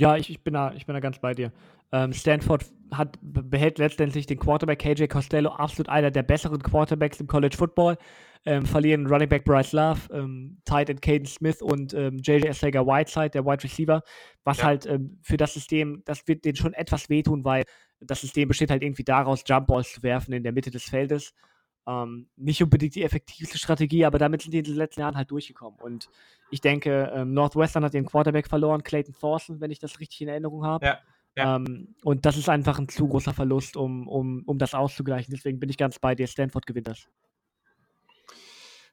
Ja, 0.01 0.17
ich, 0.17 0.31
ich, 0.31 0.43
bin, 0.43 0.55
da, 0.55 0.73
ich 0.73 0.87
bin 0.87 0.95
da 0.95 0.99
ganz 0.99 1.19
bei 1.19 1.35
dir. 1.35 1.51
Ähm, 1.91 2.11
Stanford 2.11 2.65
hat, 2.91 3.19
behält 3.21 3.77
letztendlich 3.77 4.25
den 4.25 4.39
Quarterback 4.39 4.79
KJ 4.79 5.05
Costello, 5.05 5.51
absolut 5.51 5.89
einer 5.89 6.09
der 6.09 6.23
besseren 6.23 6.63
Quarterbacks 6.63 7.19
im 7.19 7.27
College 7.27 7.55
Football. 7.55 7.97
Ähm, 8.43 8.65
verlieren 8.65 9.05
Running 9.05 9.29
Back 9.29 9.43
Bryce 9.43 9.73
Love, 9.73 9.99
ähm, 10.11 10.57
Tight 10.65 10.89
End 10.89 11.03
Caden 11.03 11.27
Smith 11.27 11.61
und 11.61 11.93
ähm, 11.93 12.17
JJ 12.17 12.51
Slager 12.53 12.87
Whiteside, 12.87 13.29
der 13.29 13.45
Wide 13.45 13.63
Receiver, 13.63 14.01
was 14.43 14.57
ja. 14.57 14.63
halt 14.63 14.87
ähm, 14.87 15.19
für 15.21 15.37
das 15.37 15.53
System, 15.53 16.01
das 16.05 16.27
wird 16.27 16.45
denen 16.45 16.55
schon 16.55 16.73
etwas 16.73 17.07
wehtun, 17.07 17.45
weil 17.45 17.63
das 17.99 18.21
System 18.21 18.47
besteht 18.47 18.71
halt 18.71 18.81
irgendwie 18.81 19.03
daraus, 19.03 19.43
Jump 19.45 19.67
Balls 19.67 19.93
zu 19.93 20.01
werfen 20.01 20.33
in 20.33 20.41
der 20.41 20.51
Mitte 20.51 20.71
des 20.71 20.85
Feldes. 20.85 21.35
Ähm, 21.87 22.27
nicht 22.35 22.61
unbedingt 22.61 22.95
die 22.95 23.03
effektivste 23.03 23.57
Strategie, 23.57 24.05
aber 24.05 24.19
damit 24.19 24.43
sind 24.43 24.53
die 24.53 24.59
in 24.59 24.63
den 24.63 24.75
letzten 24.75 25.01
Jahren 25.01 25.17
halt 25.17 25.31
durchgekommen. 25.31 25.79
Und 25.79 26.09
ich 26.51 26.61
denke, 26.61 27.11
ähm, 27.13 27.33
Northwestern 27.33 27.83
hat 27.83 27.93
ihren 27.93 28.05
Quarterback 28.05 28.47
verloren, 28.47 28.83
Clayton 28.83 29.15
Thorson, 29.19 29.61
wenn 29.61 29.71
ich 29.71 29.79
das 29.79 29.99
richtig 29.99 30.21
in 30.21 30.27
Erinnerung 30.27 30.63
habe. 30.65 30.85
Ja. 30.85 30.99
Ja. 31.35 31.55
Ähm, 31.55 31.95
und 32.03 32.25
das 32.25 32.37
ist 32.37 32.49
einfach 32.49 32.77
ein 32.77 32.89
zu 32.89 33.07
großer 33.07 33.33
Verlust, 33.33 33.77
um, 33.77 34.07
um, 34.07 34.43
um 34.45 34.57
das 34.57 34.73
auszugleichen. 34.73 35.33
Deswegen 35.33 35.59
bin 35.59 35.69
ich 35.69 35.77
ganz 35.77 35.97
bei 35.97 36.13
dir. 36.13 36.27
Stanford 36.27 36.67
gewinnt 36.67 36.87
das. 36.87 37.07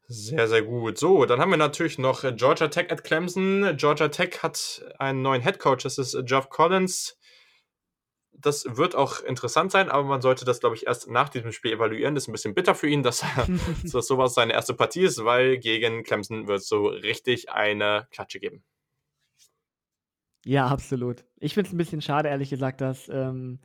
Sehr, 0.07 0.49
sehr 0.49 0.62
gut. 0.62 0.97
So, 0.97 1.26
dann 1.26 1.39
haben 1.39 1.51
wir 1.51 1.59
natürlich 1.59 1.99
noch 1.99 2.22
Georgia 2.36 2.68
Tech 2.68 2.91
at 2.91 3.05
Clemson. 3.05 3.76
Georgia 3.76 4.09
Tech 4.09 4.43
hat 4.43 4.82
einen 4.99 5.20
neuen 5.20 5.43
Head 5.43 5.59
Coach, 5.59 5.82
das 5.82 5.99
ist 5.99 6.16
Jeff 6.24 6.49
Collins. 6.49 7.17
Das 8.41 8.76
wird 8.76 8.95
auch 8.95 9.20
interessant 9.20 9.72
sein, 9.72 9.91
aber 9.91 10.05
man 10.05 10.22
sollte 10.22 10.45
das, 10.45 10.61
glaube 10.61 10.76
ich, 10.76 10.86
erst 10.86 11.11
nach 11.11 11.28
diesem 11.28 11.51
Spiel 11.53 11.72
evaluieren. 11.72 12.14
Das 12.14 12.24
ist 12.24 12.28
ein 12.28 12.32
bisschen 12.32 12.55
bitter 12.55 12.74
für 12.74 12.89
ihn, 12.89 13.03
dass, 13.03 13.24
dass 13.93 14.07
sowas 14.07 14.34
seine 14.34 14.53
erste 14.53 14.74
Partie 14.74 15.03
ist, 15.03 15.24
weil 15.24 15.59
gegen 15.59 16.05
Clemson 16.05 16.47
wird 16.47 16.61
es 16.61 16.68
so 16.68 16.86
richtig 16.86 17.51
eine 17.51 18.07
Klatsche 18.11 18.41
geben. 18.41 18.62
Ja, 20.45 20.66
absolut. 20.66 21.24
Ich 21.41 21.55
finde 21.55 21.68
es 21.68 21.74
ein 21.74 21.78
bisschen 21.78 22.01
schade, 22.01 22.28
ehrlich 22.28 22.51
gesagt, 22.51 22.80
dass, 22.80 23.09
ähm, 23.09 23.59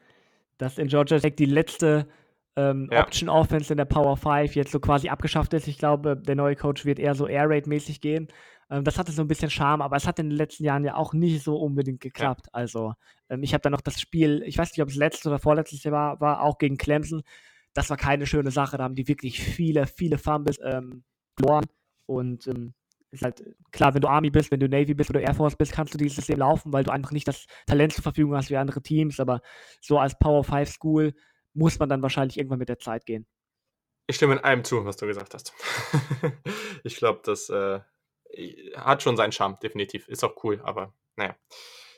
dass 0.58 0.78
in 0.78 0.88
Georgia 0.88 1.20
Tech 1.20 1.36
die 1.36 1.46
letzte 1.46 2.08
ähm, 2.56 2.90
ja. 2.92 3.02
Option 3.02 3.30
Offense 3.30 3.72
in 3.72 3.78
der 3.78 3.86
Power 3.86 4.18
5 4.18 4.56
jetzt 4.56 4.72
so 4.72 4.80
quasi 4.80 5.10
abgeschafft 5.10 5.54
ist. 5.54 5.68
Ich 5.68 5.78
glaube, 5.78 6.18
der 6.18 6.36
neue 6.36 6.56
Coach 6.56 6.86
wird 6.86 7.00
eher 7.00 7.16
so 7.16 7.28
Air 7.28 7.50
Raid 7.50 7.68
mäßig 7.68 8.02
gehen. 8.02 8.28
Ähm, 8.70 8.84
das 8.84 8.98
hatte 8.98 9.12
so 9.12 9.22
ein 9.22 9.28
bisschen 9.28 9.50
Charme, 9.50 9.82
aber 9.82 9.96
es 9.96 10.08
hat 10.08 10.20
in 10.20 10.30
den 10.30 10.38
letzten 10.38 10.64
Jahren 10.64 10.84
ja 10.84 10.96
auch 10.96 11.14
nicht 11.14 11.44
so 11.44 11.58
unbedingt 11.58 12.02
geklappt. 12.02 12.48
Ja. 12.48 12.54
Also, 12.54 12.94
ähm, 13.30 13.44
ich 13.44 13.54
habe 13.54 13.62
dann 13.62 13.72
noch 13.72 13.82
das 13.82 14.00
Spiel, 14.00 14.44
ich 14.46 14.58
weiß 14.58 14.72
nicht, 14.72 14.82
ob 14.82 14.90
es 14.90 14.96
letztes 14.96 15.26
oder 15.26 15.40
vorletztes 15.40 15.84
Jahr 15.84 15.94
war, 15.94 16.22
war 16.22 16.42
auch 16.42 16.58
gegen 16.58 16.78
Clemson. 16.78 17.24
Das 17.74 17.90
war 17.90 17.98
keine 17.98 18.26
schöne 18.26 18.52
Sache. 18.52 18.78
Da 18.78 18.84
haben 18.84 18.96
die 18.96 19.08
wirklich 19.08 19.40
viele, 19.42 19.88
viele 19.88 20.18
Fumbles 20.18 20.60
ähm, 20.64 21.04
verloren. 21.38 21.66
Und 22.06 22.48
ähm, 22.48 22.74
ist 23.14 23.24
halt 23.24 23.44
klar, 23.72 23.94
wenn 23.94 24.02
du 24.02 24.08
Army 24.08 24.30
bist, 24.30 24.52
wenn 24.52 24.60
du 24.60 24.68
Navy 24.68 24.94
bist 24.94 25.10
oder 25.10 25.22
Air 25.22 25.36
Force 25.36 25.56
bist, 25.56 25.72
kannst 25.72 25.94
du 25.94 25.98
dieses 25.98 26.16
System 26.16 26.40
laufen, 26.40 26.74
weil 26.74 26.84
du 26.84 26.92
einfach 26.92 27.12
nicht 27.12 27.28
das 27.28 27.46
Talent 27.68 27.94
zur 27.94 28.04
Verfügung 28.04 28.36
hast 28.36 28.50
wie 28.50 28.58
andere 28.58 28.82
Teams. 28.82 29.20
Aber 29.20 29.42
so 29.82 30.00
als 30.00 30.18
Power 30.18 30.44
5 30.44 30.70
School 30.70 31.14
muss 31.54 31.80
man 31.80 31.90
dann 31.90 32.02
wahrscheinlich 32.02 32.38
irgendwann 32.38 32.60
mit 32.60 32.70
der 32.70 32.80
Zeit 32.80 33.06
gehen. 33.06 33.28
Ich 34.08 34.18
stimme 34.18 34.34
in 34.34 34.40
allem 34.40 34.64
zu, 34.64 34.84
was 34.84 34.98
du 34.98 35.06
gesagt 35.06 35.34
hast. 35.34 35.54
ich 36.84 36.98
glaube, 36.98 37.22
das 37.24 37.50
äh, 37.50 37.80
hat 38.76 39.04
schon 39.04 39.18
seinen 39.18 39.32
Charme, 39.32 39.58
definitiv. 39.62 40.08
Ist 40.08 40.24
auch 40.24 40.44
cool, 40.44 40.62
aber 40.64 40.94
naja. 41.16 41.36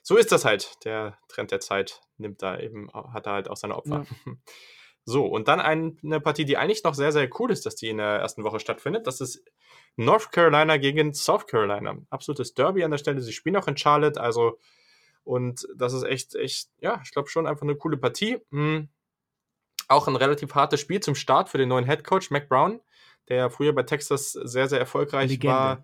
So 0.03 0.17
ist 0.17 0.31
das 0.31 0.45
halt. 0.45 0.83
Der 0.85 1.17
Trend 1.27 1.51
der 1.51 1.59
Zeit 1.59 2.01
nimmt 2.17 2.41
da 2.41 2.59
eben, 2.59 2.89
hat 2.93 3.25
da 3.25 3.33
halt 3.33 3.49
auch 3.49 3.57
seine 3.57 3.75
Opfer. 3.75 4.05
Ja. 4.25 4.33
So, 5.07 5.23
und 5.27 5.47
dann 5.47 5.61
eine 5.61 6.19
Partie, 6.19 6.45
die 6.45 6.57
eigentlich 6.57 6.83
noch 6.83 6.95
sehr, 6.95 7.11
sehr 7.11 7.29
cool 7.39 7.51
ist, 7.51 7.67
dass 7.67 7.75
die 7.75 7.89
in 7.89 7.97
der 7.97 8.07
ersten 8.21 8.43
Woche 8.43 8.59
stattfindet. 8.59 9.05
Das 9.05 9.21
ist 9.21 9.39
North 9.97 10.31
Carolina 10.31 10.77
gegen 10.77 11.13
South 11.13 11.45
Carolina. 11.45 11.95
Absolutes 12.09 12.55
Derby 12.55 12.83
an 12.83 12.89
der 12.89 12.97
Stelle. 12.97 13.21
Sie 13.21 13.31
spielen 13.31 13.55
auch 13.55 13.67
in 13.67 13.77
Charlotte, 13.77 14.19
also 14.19 14.57
und 15.23 15.67
das 15.75 15.93
ist 15.93 16.05
echt, 16.05 16.33
echt, 16.33 16.69
ja, 16.79 16.99
ich 17.03 17.11
glaube 17.11 17.29
schon 17.29 17.45
einfach 17.45 17.61
eine 17.61 17.75
coole 17.75 17.97
Partie. 17.97 18.39
Hm 18.49 18.89
auch 19.87 20.07
ein 20.07 20.15
relativ 20.15 20.55
hartes 20.55 20.79
Spiel 20.79 20.99
zum 20.99 21.15
Start 21.15 21.49
für 21.49 21.57
den 21.57 21.69
neuen 21.69 21.85
Head 21.85 22.03
Coach, 22.03 22.31
Mac 22.31 22.49
Brown, 22.49 22.81
der 23.29 23.49
früher 23.49 23.73
bei 23.73 23.83
Texas 23.83 24.31
sehr, 24.31 24.67
sehr 24.67 24.79
erfolgreich 24.79 25.29
Legende. 25.29 25.55
war. 25.55 25.83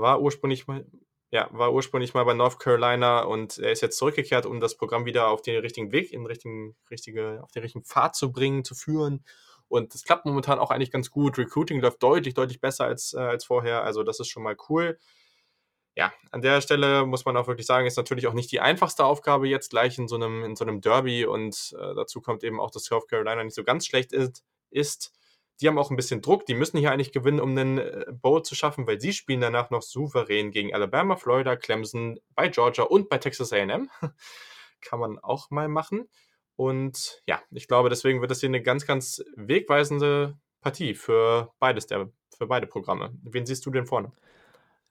War 0.00 0.20
ursprünglich 0.20 0.66
mal, 0.66 0.86
ja, 1.30 1.48
war 1.52 1.72
ursprünglich 1.72 2.14
mal 2.14 2.24
bei 2.24 2.34
North 2.34 2.58
Carolina 2.58 3.22
und 3.22 3.58
er 3.58 3.72
ist 3.72 3.82
jetzt 3.82 3.98
zurückgekehrt, 3.98 4.46
um 4.46 4.60
das 4.60 4.76
Programm 4.76 5.04
wieder 5.04 5.28
auf 5.28 5.42
den 5.42 5.60
richtigen 5.60 5.92
Weg, 5.92 6.12
in 6.12 6.26
richtigen, 6.26 6.76
richtige, 6.90 7.40
auf 7.42 7.52
den 7.52 7.62
richtigen 7.62 7.84
Pfad 7.84 8.16
zu 8.16 8.32
bringen, 8.32 8.64
zu 8.64 8.74
führen. 8.74 9.24
Und 9.68 9.94
das 9.94 10.02
klappt 10.02 10.26
momentan 10.26 10.58
auch 10.58 10.70
eigentlich 10.70 10.90
ganz 10.90 11.10
gut. 11.10 11.38
Recruiting 11.38 11.80
läuft 11.80 12.02
deutlich, 12.02 12.34
deutlich 12.34 12.60
besser 12.60 12.84
als, 12.86 13.14
äh, 13.14 13.18
als 13.18 13.44
vorher. 13.44 13.84
Also 13.84 14.02
das 14.02 14.18
ist 14.18 14.28
schon 14.28 14.42
mal 14.42 14.56
cool 14.68 14.98
ja, 15.96 16.12
an 16.30 16.40
der 16.40 16.60
Stelle 16.60 17.04
muss 17.04 17.24
man 17.24 17.36
auch 17.36 17.46
wirklich 17.46 17.66
sagen, 17.66 17.86
ist 17.86 17.96
natürlich 17.96 18.26
auch 18.26 18.32
nicht 18.32 18.50
die 18.52 18.60
einfachste 18.60 19.04
Aufgabe 19.04 19.48
jetzt 19.48 19.70
gleich 19.70 19.98
in 19.98 20.08
so 20.08 20.16
einem, 20.16 20.44
in 20.44 20.56
so 20.56 20.64
einem 20.64 20.80
Derby 20.80 21.26
und 21.26 21.74
äh, 21.78 21.94
dazu 21.94 22.20
kommt 22.20 22.44
eben 22.44 22.60
auch, 22.60 22.70
dass 22.70 22.84
South 22.84 23.06
Carolina 23.08 23.42
nicht 23.42 23.54
so 23.54 23.64
ganz 23.64 23.86
schlecht 23.86 24.12
ist, 24.12 24.44
ist. 24.70 25.12
Die 25.60 25.68
haben 25.68 25.78
auch 25.78 25.90
ein 25.90 25.96
bisschen 25.96 26.22
Druck, 26.22 26.46
die 26.46 26.54
müssen 26.54 26.78
hier 26.78 26.90
eigentlich 26.90 27.12
gewinnen, 27.12 27.40
um 27.40 27.50
einen 27.50 27.78
äh, 27.78 28.06
Bowl 28.10 28.42
zu 28.42 28.54
schaffen, 28.54 28.86
weil 28.86 29.00
sie 29.00 29.12
spielen 29.12 29.40
danach 29.40 29.70
noch 29.70 29.82
souverän 29.82 30.50
gegen 30.50 30.74
Alabama, 30.74 31.16
Florida, 31.16 31.56
Clemson, 31.56 32.18
bei 32.34 32.48
Georgia 32.48 32.84
und 32.84 33.08
bei 33.08 33.18
Texas 33.18 33.52
AM. 33.52 33.88
Kann 34.80 35.00
man 35.00 35.18
auch 35.18 35.50
mal 35.50 35.68
machen. 35.68 36.08
Und 36.56 37.22
ja, 37.26 37.40
ich 37.50 37.68
glaube, 37.68 37.88
deswegen 37.88 38.20
wird 38.20 38.30
das 38.30 38.40
hier 38.40 38.48
eine 38.48 38.62
ganz, 38.62 38.86
ganz 38.86 39.22
wegweisende 39.36 40.38
Partie 40.60 40.94
für 40.94 41.52
beides 41.58 41.86
der, 41.86 42.10
für 42.36 42.46
beide 42.46 42.66
Programme. 42.66 43.12
Wen 43.22 43.46
siehst 43.46 43.64
du 43.64 43.70
denn 43.70 43.86
vorne? 43.86 44.12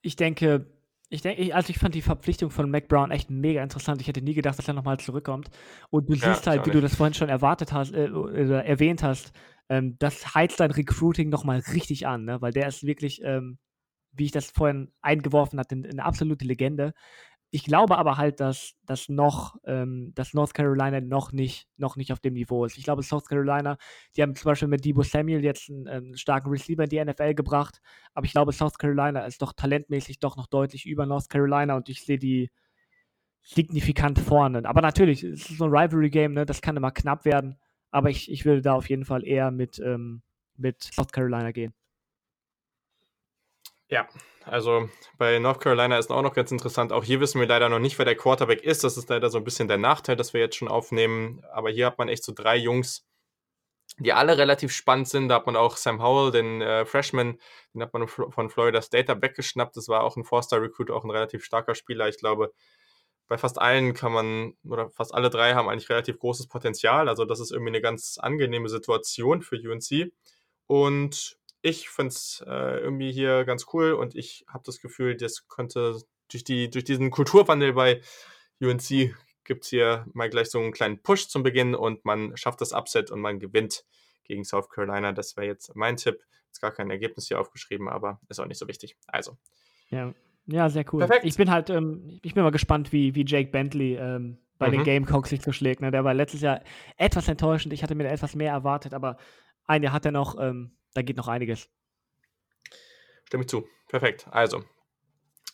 Ich 0.02 0.16
denke, 0.16 0.66
ich 1.10 1.22
denke, 1.24 1.54
also 1.56 1.72
ich 1.72 1.80
fand 1.80 1.96
die 1.96 2.04
Verpflichtung 2.04 2.52
von 2.52 2.70
Mac 2.70 2.88
Brown 2.88 3.10
echt 3.10 3.32
mega 3.32 3.64
interessant. 3.64 4.00
Ich 4.02 4.08
hätte 4.08 4.22
nie 4.22 4.36
gedacht, 4.36 4.60
dass 4.60 4.68
er 4.68 4.76
nochmal 4.76 5.00
zurückkommt. 5.00 5.50
Und 5.90 6.08
du 6.08 6.14
ja, 6.14 6.34
siehst 6.34 6.46
halt, 6.46 6.66
wie 6.68 6.72
du 6.72 6.82
das 6.82 6.96
vorhin 6.96 7.16
schon 7.16 7.30
erwartet 7.30 7.74
hast, 7.74 7.94
äh, 7.94 8.10
oder 8.10 8.64
erwähnt 8.64 9.02
hast, 9.02 9.34
ähm, 9.70 9.96
das 10.00 10.36
heizt 10.36 10.60
dein 10.60 10.72
Recruiting 10.72 11.30
nochmal 11.30 11.60
richtig 11.74 12.08
an, 12.08 12.26
ne? 12.26 12.42
weil 12.42 12.52
der 12.52 12.68
ist 12.68 12.84
wirklich, 12.86 13.22
ähm, 13.24 13.60
wie 14.12 14.26
ich 14.26 14.32
das 14.32 14.52
vorhin 14.52 14.92
eingeworfen 15.02 15.60
hatte, 15.60 15.76
eine 15.76 16.04
absolute 16.04 16.46
Legende 16.46 16.94
ich 17.52 17.64
glaube 17.64 17.98
aber 17.98 18.18
halt, 18.18 18.40
dass, 18.40 18.76
dass 18.86 19.10
noch, 19.10 19.56
ähm, 19.66 20.12
dass 20.16 20.34
North 20.34 20.54
Carolina 20.54 21.02
noch 21.02 21.32
nicht, 21.32 21.68
noch 21.78 21.96
nicht 21.96 22.12
auf 22.14 22.20
dem 22.20 22.34
Niveau 22.34 22.66
ist. 22.66 22.78
Ich 22.78 22.84
glaube, 22.84 23.02
South 23.02 23.26
Carolina, 23.26 23.78
die 24.16 24.22
haben 24.22 24.36
zum 24.36 24.50
Beispiel 24.50 24.68
mit 24.68 24.86
Debo 24.86 25.02
Samuel 25.02 25.44
jetzt 25.44 25.70
einen, 25.70 25.88
einen, 25.88 26.18
starken 26.18 26.50
Receiver 26.50 26.84
in 26.84 26.90
die 26.90 27.04
NFL 27.04 27.34
gebracht, 27.34 27.82
aber 28.14 28.26
ich 28.26 28.34
glaube, 28.34 28.54
South 28.54 28.78
Carolina 28.78 29.26
ist 29.26 29.42
doch 29.42 29.54
talentmäßig 29.54 30.20
doch 30.20 30.38
noch 30.38 30.48
deutlich 30.48 30.86
über 30.86 31.06
North 31.08 31.30
Carolina 31.30 31.76
und 31.76 31.90
ich 31.90 32.06
sehe 32.06 32.20
die 32.20 32.52
signifikant 33.42 34.20
vorne. 34.20 34.64
Aber 34.66 34.82
natürlich, 34.82 35.24
es 35.24 35.50
ist 35.50 35.58
so 35.58 35.66
ein 35.66 35.72
Rivalry-Game, 35.72 36.34
ne? 36.34 36.46
das 36.46 36.62
kann 36.62 36.78
immer 36.78 36.92
knapp 36.92 37.26
werden, 37.26 37.58
aber 37.92 38.10
ich, 38.10 38.32
ich 38.32 38.46
würde 38.46 38.62
da 38.62 38.74
auf 38.74 38.90
jeden 38.90 39.06
Fall 39.06 39.26
eher 39.26 39.52
mit, 39.52 39.80
ähm, 39.80 40.22
mit 40.56 40.84
South 40.84 41.12
Carolina 41.12 41.52
gehen. 41.52 41.74
Ja, 43.90 44.08
also 44.46 44.88
bei 45.18 45.40
North 45.40 45.62
Carolina 45.62 45.98
ist 45.98 46.12
auch 46.12 46.22
noch 46.22 46.34
ganz 46.34 46.52
interessant. 46.52 46.92
Auch 46.92 47.04
hier 47.04 47.20
wissen 47.20 47.40
wir 47.40 47.48
leider 47.48 47.70
noch 47.70 47.80
nicht, 47.80 47.98
wer 47.98 48.06
der 48.06 48.16
Quarterback 48.16 48.64
ist. 48.64 48.84
Das 48.84 48.98
ist 48.98 49.10
leider 49.10 49.30
so 49.30 49.40
ein 49.40 49.44
bisschen 49.44 49.68
der 49.68 49.78
Nachteil, 49.78 50.16
dass 50.16 50.34
wir 50.34 50.42
jetzt 50.42 50.58
schon 50.58 50.68
aufnehmen. 50.68 51.44
Aber 51.52 51.72
hier 51.72 51.88
hat 51.88 51.98
man 51.98 52.08
echt 52.08 52.24
so 52.24 52.32
drei 52.32 52.56
Jungs, 52.56 53.08
die 53.98 54.14
alle 54.14 54.38
relativ 54.38 54.72
spannend 54.72 55.08
sind. 55.08 55.30
Da 55.30 55.36
hat 55.36 55.48
man 55.48 55.56
auch 55.56 55.76
Sam 55.76 56.04
Howell, 56.04 56.32
den 56.32 56.62
äh, 56.62 56.86
Freshman, 56.86 57.40
den 57.74 57.82
hat 57.82 57.94
man 57.94 58.08
von 58.08 58.50
Florida 58.50 58.82
State 58.82 59.22
weggeschnappt. 59.22 59.76
Das 59.76 59.88
war 59.88 60.04
auch 60.04 60.18
ein 60.18 60.24
Four-Star-Recruit, 60.24 60.92
auch 60.92 61.04
ein 61.04 61.12
relativ 61.12 61.44
starker 61.44 61.74
Spieler. 61.74 62.08
Ich 62.08 62.18
glaube, 62.18 62.54
bei 63.30 63.38
fast 63.38 63.62
allen 63.62 63.94
kann 63.94 64.12
man, 64.12 64.58
oder 64.68 64.90
fast 64.90 65.14
alle 65.14 65.30
drei 65.30 65.54
haben 65.54 65.70
eigentlich 65.70 65.90
relativ 65.90 66.18
großes 66.20 66.48
Potenzial. 66.48 67.08
Also 67.08 67.26
das 67.26 67.40
ist 67.40 67.52
irgendwie 67.52 67.70
eine 67.70 67.82
ganz 67.82 68.18
angenehme 68.18 68.68
Situation 68.70 69.44
für 69.44 69.56
UNC. 69.56 70.12
Und 70.66 71.38
ich 71.62 71.90
finde 71.90 72.10
es 72.10 72.44
äh, 72.48 72.80
irgendwie 72.80 73.12
hier 73.12 73.46
ganz 73.46 73.68
cool 73.72 73.94
und 73.94 74.16
ich 74.16 74.46
habe 74.48 74.64
das 74.66 74.82
Gefühl, 74.82 75.16
das 75.16 75.48
könnte 75.48 76.02
durch, 76.30 76.44
die, 76.44 76.70
durch 76.70 76.86
diesen 76.86 77.12
Kulturwandel 77.12 77.74
bei 77.74 78.02
UNC 78.62 79.16
gibt 79.44 79.64
es 79.64 79.70
hier 79.70 80.06
mal 80.14 80.30
gleich 80.30 80.50
so 80.50 80.60
einen 80.60 80.72
kleinen 80.72 81.02
Push 81.02 81.28
zum 81.28 81.44
Beginn 81.44 81.76
und 81.76 82.06
man 82.06 82.36
schafft 82.36 82.62
das 82.62 82.72
Upset 82.72 83.12
und 83.12 83.22
man 83.22 83.40
gewinnt 83.40 83.86
gegen 84.24 84.44
South 84.44 84.70
Carolina. 84.70 85.12
Das 85.12 85.38
wäre 85.38 85.48
jetzt 85.48 85.76
mein 85.76 85.98
Tipp. 85.98 86.20
Ist 86.52 86.62
gar 86.62 86.72
kein 86.72 86.90
Ergebnis 86.90 87.28
hier 87.28 87.40
aufgeschrieben, 87.40 87.90
aber 87.90 88.20
ist 88.28 88.40
auch 88.40 88.46
nicht 88.48 88.58
so 88.58 88.68
wichtig. 88.68 88.98
Also. 89.08 89.38
Ja, 89.90 90.14
ja 90.52 90.70
sehr 90.70 90.86
cool. 90.92 91.00
Perfekt. 91.00 91.26
Ich 91.26 91.36
bin 91.38 91.50
halt, 91.50 91.70
ähm, 91.70 92.20
ich 92.22 92.34
bin 92.34 92.44
mal 92.44 92.52
gespannt, 92.52 92.92
wie, 92.92 93.16
wie 93.16 93.26
Jake 93.26 93.52
Bentley 93.52 93.96
ähm, 93.96 94.38
bei 94.58 94.68
mhm. 94.68 94.72
den 94.72 94.84
Gamecocks 94.84 95.30
sich 95.30 95.42
so 95.42 95.52
schlägt. 95.52 95.82
Ne? 95.82 95.92
Der 95.92 96.04
war 96.04 96.14
letztes 96.14 96.42
Jahr 96.42 96.62
etwas 96.98 97.28
enttäuschend. 97.28 97.74
Ich 97.74 97.84
hatte 97.84 97.96
mir 97.96 98.08
etwas 98.10 98.36
mehr 98.36 98.52
erwartet, 98.52 98.94
aber 98.94 99.18
ein 99.66 99.84
Jahr 99.84 99.94
hat 99.94 100.06
er 100.06 100.12
noch. 100.12 100.40
Ähm, 100.40 100.72
da 100.94 101.02
geht 101.02 101.18
noch 101.18 101.28
einiges. 101.28 101.70
Stimme 103.26 103.44
ich 103.44 103.50
zu. 103.50 103.68
Perfekt. 103.88 104.28
Also, 104.32 104.64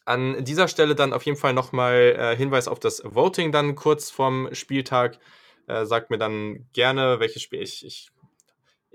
an 0.06 0.44
dieser 0.44 0.68
Stelle 0.68 0.96
dann 0.96 1.14
auf 1.14 1.24
jeden 1.24 1.38
Fall 1.38 1.54
nochmal 1.54 2.16
äh, 2.18 2.36
Hinweis 2.36 2.68
auf 2.68 2.80
das 2.80 3.02
Voting 3.04 3.52
dann 3.52 3.76
kurz 3.76 4.10
vorm 4.12 4.50
Spieltag. 4.54 5.20
Äh, 5.68 5.86
sagt 5.86 6.10
mir 6.10 6.18
dann 6.18 6.70
gerne, 6.74 7.20
welches 7.20 7.42
Spiel 7.42 7.62
ich, 7.62 7.86
ich 7.86 8.12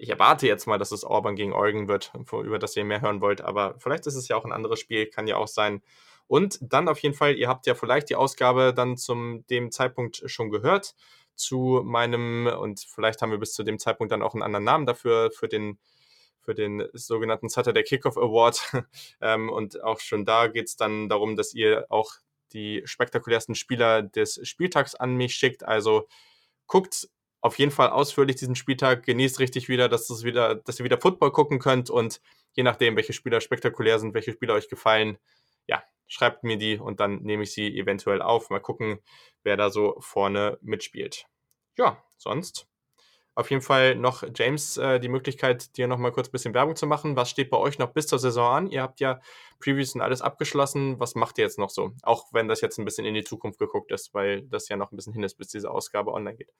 ich 0.00 0.08
erwarte 0.08 0.46
jetzt 0.46 0.66
mal, 0.66 0.78
dass 0.78 0.92
es 0.92 1.04
Auburn 1.04 1.36
gegen 1.36 1.52
Oregon 1.52 1.86
wird, 1.86 2.10
über 2.32 2.58
das 2.58 2.74
ihr 2.74 2.84
mehr 2.84 3.02
hören 3.02 3.20
wollt, 3.20 3.42
aber 3.42 3.74
vielleicht 3.78 4.06
ist 4.06 4.14
es 4.14 4.28
ja 4.28 4.36
auch 4.36 4.46
ein 4.46 4.52
anderes 4.52 4.80
Spiel, 4.80 5.06
kann 5.06 5.26
ja 5.26 5.36
auch 5.36 5.46
sein. 5.46 5.82
Und 6.26 6.58
dann 6.62 6.88
auf 6.88 6.98
jeden 7.00 7.14
Fall, 7.14 7.36
ihr 7.36 7.48
habt 7.48 7.66
ja 7.66 7.74
vielleicht 7.74 8.08
die 8.08 8.16
Ausgabe 8.16 8.72
dann 8.74 8.96
zum 8.96 9.46
dem 9.48 9.70
Zeitpunkt 9.70 10.22
schon 10.24 10.50
gehört 10.50 10.94
zu 11.34 11.82
meinem, 11.84 12.46
und 12.46 12.80
vielleicht 12.80 13.20
haben 13.20 13.30
wir 13.30 13.38
bis 13.38 13.52
zu 13.52 13.62
dem 13.62 13.78
Zeitpunkt 13.78 14.10
dann 14.10 14.22
auch 14.22 14.32
einen 14.32 14.42
anderen 14.42 14.64
Namen 14.64 14.86
dafür, 14.86 15.32
für 15.32 15.48
den, 15.48 15.78
für 16.40 16.54
den 16.54 16.88
sogenannten 16.94 17.50
Saturday 17.50 17.82
Kickoff 17.82 18.16
Award. 18.16 18.72
ähm, 19.20 19.50
und 19.50 19.82
auch 19.82 20.00
schon 20.00 20.24
da 20.24 20.46
geht 20.46 20.68
es 20.68 20.76
dann 20.76 21.10
darum, 21.10 21.36
dass 21.36 21.52
ihr 21.52 21.84
auch 21.90 22.12
die 22.54 22.82
spektakulärsten 22.86 23.54
Spieler 23.54 24.02
des 24.02 24.40
Spieltags 24.48 24.94
an 24.94 25.14
mich 25.14 25.34
schickt. 25.34 25.62
Also 25.62 26.08
guckt 26.66 27.08
auf 27.40 27.58
jeden 27.58 27.70
Fall 27.70 27.90
ausführlich 27.90 28.36
diesen 28.36 28.54
Spieltag, 28.54 29.04
genießt 29.04 29.38
richtig 29.38 29.68
wieder, 29.68 29.88
dass, 29.88 30.10
es 30.10 30.24
wieder, 30.24 30.56
dass 30.56 30.78
ihr 30.78 30.84
wieder 30.84 31.00
Football 31.00 31.32
gucken 31.32 31.58
könnt 31.58 31.90
und 31.90 32.20
je 32.52 32.62
nachdem, 32.62 32.96
welche 32.96 33.12
Spieler 33.12 33.40
spektakulär 33.40 33.98
sind, 33.98 34.14
welche 34.14 34.32
Spieler 34.32 34.54
euch 34.54 34.68
gefallen, 34.68 35.18
ja, 35.66 35.82
schreibt 36.06 36.44
mir 36.44 36.58
die 36.58 36.78
und 36.78 37.00
dann 37.00 37.22
nehme 37.22 37.44
ich 37.44 37.52
sie 37.52 37.78
eventuell 37.78 38.22
auf. 38.22 38.50
Mal 38.50 38.60
gucken, 38.60 38.98
wer 39.42 39.56
da 39.56 39.70
so 39.70 39.96
vorne 40.00 40.58
mitspielt. 40.60 41.26
Ja, 41.76 42.02
sonst 42.16 42.70
auf 43.40 43.50
jeden 43.50 43.62
Fall 43.62 43.94
noch, 43.94 44.22
James, 44.34 44.76
äh, 44.76 45.00
die 45.00 45.08
Möglichkeit, 45.08 45.76
dir 45.76 45.86
noch 45.86 45.98
mal 45.98 46.12
kurz 46.12 46.28
ein 46.28 46.32
bisschen 46.32 46.54
Werbung 46.54 46.76
zu 46.76 46.86
machen. 46.86 47.16
Was 47.16 47.30
steht 47.30 47.48
bei 47.48 47.56
euch 47.56 47.78
noch 47.78 47.92
bis 47.92 48.06
zur 48.06 48.18
Saison 48.18 48.52
an? 48.52 48.66
Ihr 48.66 48.82
habt 48.82 49.00
ja 49.00 49.20
Previews 49.60 49.94
und 49.94 50.00
alles 50.00 50.20
abgeschlossen. 50.20 51.00
Was 51.00 51.14
macht 51.14 51.38
ihr 51.38 51.44
jetzt 51.44 51.58
noch 51.58 51.70
so? 51.70 51.92
Auch 52.02 52.26
wenn 52.32 52.48
das 52.48 52.60
jetzt 52.60 52.78
ein 52.78 52.84
bisschen 52.84 53.06
in 53.06 53.14
die 53.14 53.24
Zukunft 53.24 53.58
geguckt 53.58 53.92
ist, 53.92 54.12
weil 54.14 54.42
das 54.42 54.68
ja 54.68 54.76
noch 54.76 54.92
ein 54.92 54.96
bisschen 54.96 55.12
hin 55.12 55.22
ist, 55.22 55.36
bis 55.36 55.48
diese 55.48 55.70
Ausgabe 55.70 56.12
online 56.12 56.36
geht. 56.36 56.52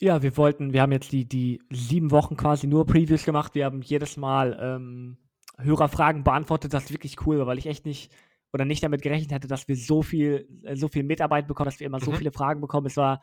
Ja, 0.00 0.22
wir 0.22 0.36
wollten, 0.36 0.72
wir 0.72 0.82
haben 0.82 0.92
jetzt 0.92 1.12
die, 1.12 1.24
die 1.24 1.60
sieben 1.70 2.10
Wochen 2.10 2.36
quasi 2.36 2.66
nur 2.66 2.86
Previews 2.86 3.24
gemacht. 3.24 3.54
Wir 3.54 3.64
haben 3.64 3.82
jedes 3.82 4.16
Mal 4.16 4.56
ähm, 4.60 5.18
Hörerfragen 5.56 6.22
beantwortet. 6.22 6.72
Das 6.72 6.84
ist 6.84 6.92
wirklich 6.92 7.26
cool, 7.26 7.44
weil 7.46 7.58
ich 7.58 7.66
echt 7.66 7.84
nicht 7.84 8.12
oder 8.52 8.64
nicht 8.64 8.82
damit 8.82 9.02
gerechnet 9.02 9.32
hätte, 9.32 9.48
dass 9.48 9.68
wir 9.68 9.76
so 9.76 10.02
viel, 10.02 10.48
äh, 10.62 10.76
so 10.76 10.88
viel 10.88 11.02
Mitarbeit 11.02 11.48
bekommen, 11.48 11.66
dass 11.66 11.80
wir 11.80 11.86
immer 11.86 12.00
so 12.00 12.12
mhm. 12.12 12.16
viele 12.16 12.32
Fragen 12.32 12.60
bekommen. 12.60 12.86
Es 12.86 12.96
war 12.96 13.20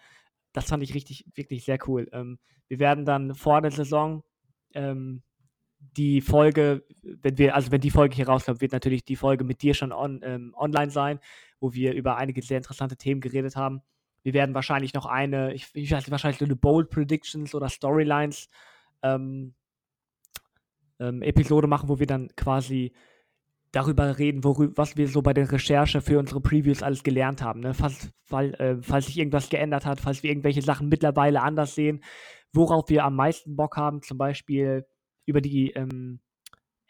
das 0.56 0.66
fand 0.66 0.84
ich 0.84 0.94
richtig, 0.94 1.26
wirklich 1.36 1.66
sehr 1.66 1.78
cool. 1.88 2.08
Ähm, 2.14 2.40
wir 2.68 2.80
werden 2.80 3.06
dann 3.06 3.36
vor 3.36 3.62
der 3.62 3.72
Saison 3.72 4.24
ähm, 4.74 5.22
die 5.80 6.22
Folge, 6.22 6.84
wenn 7.04 7.38
wir, 7.38 7.56
also 7.56 7.72
wenn 7.72 7.82
die 7.82 7.92
Folge 7.92 8.16
hier 8.16 8.28
rauskommt, 8.28 8.62
wird 8.62 8.72
natürlich 8.72 9.04
die 9.04 9.18
Folge 9.18 9.44
mit 9.44 9.62
dir 9.62 9.74
schon 9.74 9.92
on, 9.92 10.22
ähm, 10.24 10.56
online 10.58 10.92
sein, 10.92 11.20
wo 11.60 11.74
wir 11.74 11.94
über 11.94 12.16
einige 12.16 12.42
sehr 12.42 12.58
interessante 12.58 12.96
Themen 12.96 13.22
geredet 13.22 13.56
haben. 13.56 13.82
Wir 14.26 14.34
werden 14.34 14.56
wahrscheinlich 14.56 14.96
noch 14.96 15.06
eine, 15.06 15.54
ich, 15.54 15.68
ich 15.76 15.92
weiß 15.92 16.10
wahrscheinlich 16.10 16.40
so 16.40 16.46
eine 16.46 16.56
Bold 16.56 16.90
Predictions 16.90 17.54
oder 17.54 17.70
Storylines 17.70 18.50
ähm, 19.04 19.54
ähm, 21.00 21.22
Episode 21.22 21.68
machen, 21.68 21.90
wo 21.90 22.00
wir 22.00 22.08
dann 22.08 22.30
quasi 22.36 22.92
darüber 23.72 24.18
reden, 24.18 24.44
worüber, 24.44 24.74
was 24.78 24.98
wir 24.98 25.08
so 25.08 25.22
bei 25.22 25.36
der 25.36 25.52
Recherche 25.52 26.02
für 26.02 26.18
unsere 26.18 26.42
Previews 26.42 26.82
alles 26.82 27.04
gelernt 27.04 27.44
haben. 27.44 27.60
Ne? 27.60 27.76
Falls, 27.76 28.12
weil, 28.28 28.56
äh, 28.56 28.82
falls 28.82 29.06
sich 29.06 29.20
irgendwas 29.20 29.50
geändert 29.50 29.86
hat, 29.86 30.02
falls 30.02 30.24
wir 30.24 30.32
irgendwelche 30.32 30.64
Sachen 30.64 30.90
mittlerweile 30.90 31.44
anders 31.44 31.76
sehen, 31.76 32.04
worauf 32.52 32.90
wir 32.90 33.06
am 33.06 33.16
meisten 33.16 33.56
Bock 33.56 33.78
haben, 33.78 34.02
zum 34.02 34.18
Beispiel 34.18 34.88
über 35.28 35.40
die 35.40 35.70
ähm, 35.74 36.20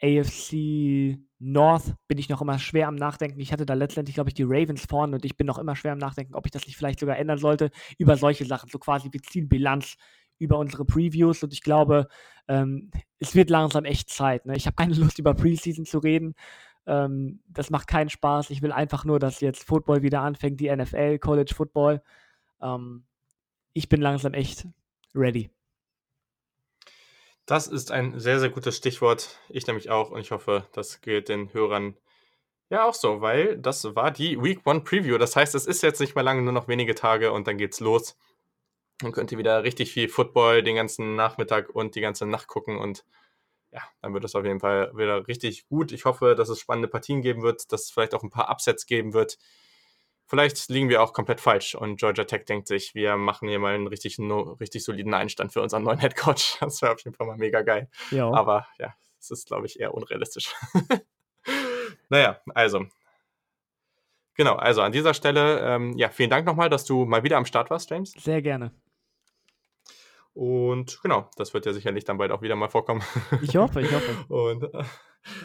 AFC 0.02 1.18
North 1.38 1.94
bin 2.08 2.18
ich 2.18 2.28
noch 2.28 2.40
immer 2.40 2.58
schwer 2.58 2.88
am 2.88 2.94
Nachdenken. 2.94 3.40
Ich 3.40 3.52
hatte 3.52 3.66
da 3.66 3.74
letztendlich, 3.74 4.14
glaube 4.14 4.30
ich, 4.30 4.34
die 4.34 4.44
Ravens 4.44 4.86
vorne 4.88 5.16
und 5.16 5.24
ich 5.24 5.36
bin 5.36 5.46
noch 5.46 5.58
immer 5.58 5.76
schwer 5.76 5.92
am 5.92 5.98
Nachdenken, 5.98 6.34
ob 6.34 6.46
ich 6.46 6.52
das 6.52 6.66
nicht 6.66 6.76
vielleicht 6.76 7.00
sogar 7.00 7.18
ändern 7.18 7.38
sollte 7.38 7.70
über 7.98 8.16
solche 8.16 8.46
Sachen. 8.46 8.70
So 8.70 8.78
quasi, 8.78 9.08
wir 9.12 9.22
ziehen 9.22 9.48
Bilanz 9.48 9.96
über 10.38 10.58
unsere 10.58 10.84
Previews 10.84 11.42
und 11.42 11.52
ich 11.52 11.62
glaube, 11.62 12.08
ähm, 12.48 12.90
es 13.18 13.34
wird 13.34 13.50
langsam 13.50 13.84
echt 13.84 14.10
Zeit. 14.10 14.46
Ne? 14.46 14.56
Ich 14.56 14.66
habe 14.66 14.76
keine 14.76 14.94
Lust, 14.96 15.18
über 15.18 15.34
Preseason 15.34 15.84
zu 15.84 15.98
reden. 15.98 16.34
Ähm, 16.86 17.40
das 17.48 17.70
macht 17.70 17.88
keinen 17.88 18.10
Spaß. 18.10 18.50
Ich 18.50 18.62
will 18.62 18.72
einfach 18.72 19.04
nur, 19.04 19.18
dass 19.18 19.40
jetzt 19.40 19.64
Football 19.64 20.02
wieder 20.02 20.22
anfängt, 20.22 20.60
die 20.60 20.74
NFL, 20.74 21.18
College 21.18 21.52
Football. 21.54 22.02
Ähm, 22.62 23.04
ich 23.72 23.88
bin 23.88 24.00
langsam 24.00 24.34
echt 24.34 24.66
ready. 25.14 25.50
Das 27.46 27.68
ist 27.68 27.92
ein 27.92 28.18
sehr, 28.18 28.40
sehr 28.40 28.50
gutes 28.50 28.76
Stichwort. 28.76 29.38
Ich 29.48 29.66
nämlich 29.68 29.88
auch 29.88 30.10
und 30.10 30.20
ich 30.20 30.32
hoffe, 30.32 30.66
das 30.72 31.00
gilt 31.00 31.28
den 31.28 31.52
Hörern 31.54 31.96
ja 32.70 32.84
auch 32.84 32.94
so, 32.94 33.20
weil 33.20 33.56
das 33.58 33.94
war 33.94 34.10
die 34.10 34.42
Week 34.42 34.60
One 34.66 34.80
Preview. 34.80 35.16
Das 35.16 35.36
heißt, 35.36 35.54
es 35.54 35.66
ist 35.66 35.82
jetzt 35.82 36.00
nicht 36.00 36.16
mehr 36.16 36.24
lange, 36.24 36.42
nur 36.42 36.52
noch 36.52 36.66
wenige 36.66 36.96
Tage 36.96 37.30
und 37.30 37.46
dann 37.46 37.56
geht's 37.56 37.78
los. 37.78 38.16
Dann 38.98 39.12
könnt 39.12 39.30
ihr 39.30 39.38
wieder 39.38 39.62
richtig 39.62 39.92
viel 39.92 40.08
Football 40.08 40.64
den 40.64 40.74
ganzen 40.74 41.14
Nachmittag 41.14 41.70
und 41.70 41.94
die 41.94 42.00
ganze 42.00 42.26
Nacht 42.26 42.48
gucken 42.48 42.78
und 42.78 43.04
ja, 43.72 43.82
dann 44.02 44.14
wird 44.14 44.24
es 44.24 44.34
auf 44.34 44.44
jeden 44.44 44.60
Fall 44.60 44.90
wieder 44.96 45.28
richtig 45.28 45.68
gut. 45.68 45.92
Ich 45.92 46.04
hoffe, 46.04 46.34
dass 46.34 46.48
es 46.48 46.58
spannende 46.58 46.88
Partien 46.88 47.22
geben 47.22 47.42
wird, 47.42 47.70
dass 47.72 47.84
es 47.84 47.90
vielleicht 47.90 48.14
auch 48.14 48.22
ein 48.24 48.30
paar 48.30 48.48
Upsets 48.50 48.86
geben 48.86 49.12
wird. 49.12 49.38
Vielleicht 50.28 50.68
liegen 50.68 50.88
wir 50.88 51.02
auch 51.02 51.12
komplett 51.12 51.40
falsch 51.40 51.76
und 51.76 52.00
Georgia 52.00 52.24
Tech 52.24 52.44
denkt 52.46 52.66
sich, 52.66 52.96
wir 52.96 53.16
machen 53.16 53.48
hier 53.48 53.60
mal 53.60 53.74
einen 53.74 53.86
richtig, 53.86 54.18
no, 54.18 54.56
richtig 54.60 54.82
soliden 54.82 55.14
Einstand 55.14 55.52
für 55.52 55.62
unseren 55.62 55.84
neuen 55.84 55.98
Head 56.00 56.16
Coach. 56.16 56.58
Das 56.58 56.82
wäre 56.82 56.92
auf 56.92 57.00
jeden 57.04 57.16
Fall 57.16 57.28
mal 57.28 57.36
mega 57.36 57.62
geil. 57.62 57.88
Ja. 58.10 58.32
Aber 58.32 58.66
ja, 58.78 58.94
es 59.20 59.30
ist, 59.30 59.46
glaube 59.46 59.66
ich, 59.66 59.78
eher 59.78 59.94
unrealistisch. 59.94 60.52
naja, 62.08 62.40
also. 62.54 62.86
Genau, 64.34 64.56
also 64.56 64.82
an 64.82 64.92
dieser 64.92 65.14
Stelle, 65.14 65.60
ähm, 65.60 65.96
ja, 65.96 66.10
vielen 66.10 66.28
Dank 66.28 66.44
nochmal, 66.44 66.68
dass 66.68 66.84
du 66.84 67.06
mal 67.06 67.22
wieder 67.22 67.36
am 67.36 67.46
Start 67.46 67.70
warst, 67.70 67.88
James. 67.90 68.10
Sehr 68.12 68.42
gerne. 68.42 68.72
Und 70.34 71.00
genau, 71.02 71.30
das 71.36 71.54
wird 71.54 71.64
ja 71.64 71.72
sicherlich 71.72 72.04
dann 72.04 72.18
bald 72.18 72.30
auch 72.32 72.42
wieder 72.42 72.56
mal 72.56 72.68
vorkommen. 72.68 73.02
Ich 73.40 73.56
hoffe, 73.56 73.80
ich 73.80 73.90
hoffe. 73.90 74.24
Und 74.28 74.64
äh, 74.64 74.84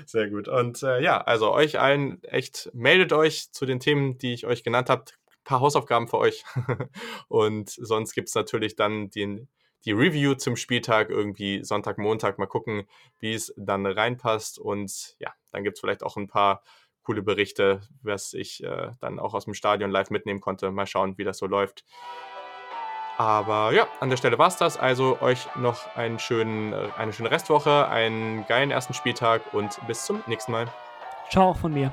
sehr 0.05 0.29
gut. 0.29 0.47
Und 0.47 0.83
äh, 0.83 1.01
ja, 1.01 1.19
also 1.19 1.51
euch 1.51 1.79
allen 1.79 2.23
echt 2.23 2.69
meldet 2.73 3.13
euch 3.13 3.51
zu 3.51 3.65
den 3.65 3.79
Themen, 3.79 4.17
die 4.17 4.33
ich 4.33 4.45
euch 4.45 4.63
genannt 4.63 4.89
habe. 4.89 5.05
Ein 5.27 5.43
paar 5.43 5.59
Hausaufgaben 5.59 6.07
für 6.07 6.17
euch. 6.17 6.43
Und 7.27 7.69
sonst 7.69 8.13
gibt 8.13 8.29
es 8.29 8.35
natürlich 8.35 8.75
dann 8.75 9.09
den, 9.09 9.47
die 9.85 9.91
Review 9.91 10.35
zum 10.35 10.55
Spieltag 10.55 11.09
irgendwie 11.09 11.63
Sonntag, 11.63 11.97
Montag. 11.97 12.37
Mal 12.37 12.45
gucken, 12.45 12.83
wie 13.19 13.33
es 13.33 13.53
dann 13.57 13.85
reinpasst. 13.85 14.59
Und 14.59 15.15
ja, 15.19 15.33
dann 15.51 15.63
gibt 15.63 15.77
es 15.77 15.81
vielleicht 15.81 16.03
auch 16.03 16.17
ein 16.17 16.27
paar 16.27 16.63
coole 17.03 17.23
Berichte, 17.23 17.81
was 18.03 18.33
ich 18.33 18.63
äh, 18.63 18.91
dann 18.99 19.19
auch 19.19 19.33
aus 19.33 19.45
dem 19.45 19.53
Stadion 19.53 19.89
live 19.89 20.11
mitnehmen 20.11 20.39
konnte. 20.41 20.71
Mal 20.71 20.85
schauen, 20.85 21.17
wie 21.17 21.23
das 21.23 21.39
so 21.39 21.47
läuft. 21.47 21.83
Aber 23.21 23.71
ja, 23.71 23.85
an 23.99 24.09
der 24.09 24.17
Stelle 24.17 24.39
war 24.39 24.47
es 24.47 24.57
das. 24.57 24.77
Also 24.77 25.21
euch 25.21 25.47
noch 25.55 25.95
einen 25.95 26.17
schönen, 26.17 26.73
eine 26.97 27.13
schöne 27.13 27.29
Restwoche, 27.29 27.87
einen 27.87 28.47
geilen 28.47 28.71
ersten 28.71 28.95
Spieltag 28.95 29.43
und 29.51 29.79
bis 29.85 30.05
zum 30.07 30.23
nächsten 30.25 30.51
Mal. 30.51 30.65
Ciao 31.29 31.51
auch 31.51 31.57
von 31.57 31.71
mir. 31.71 31.91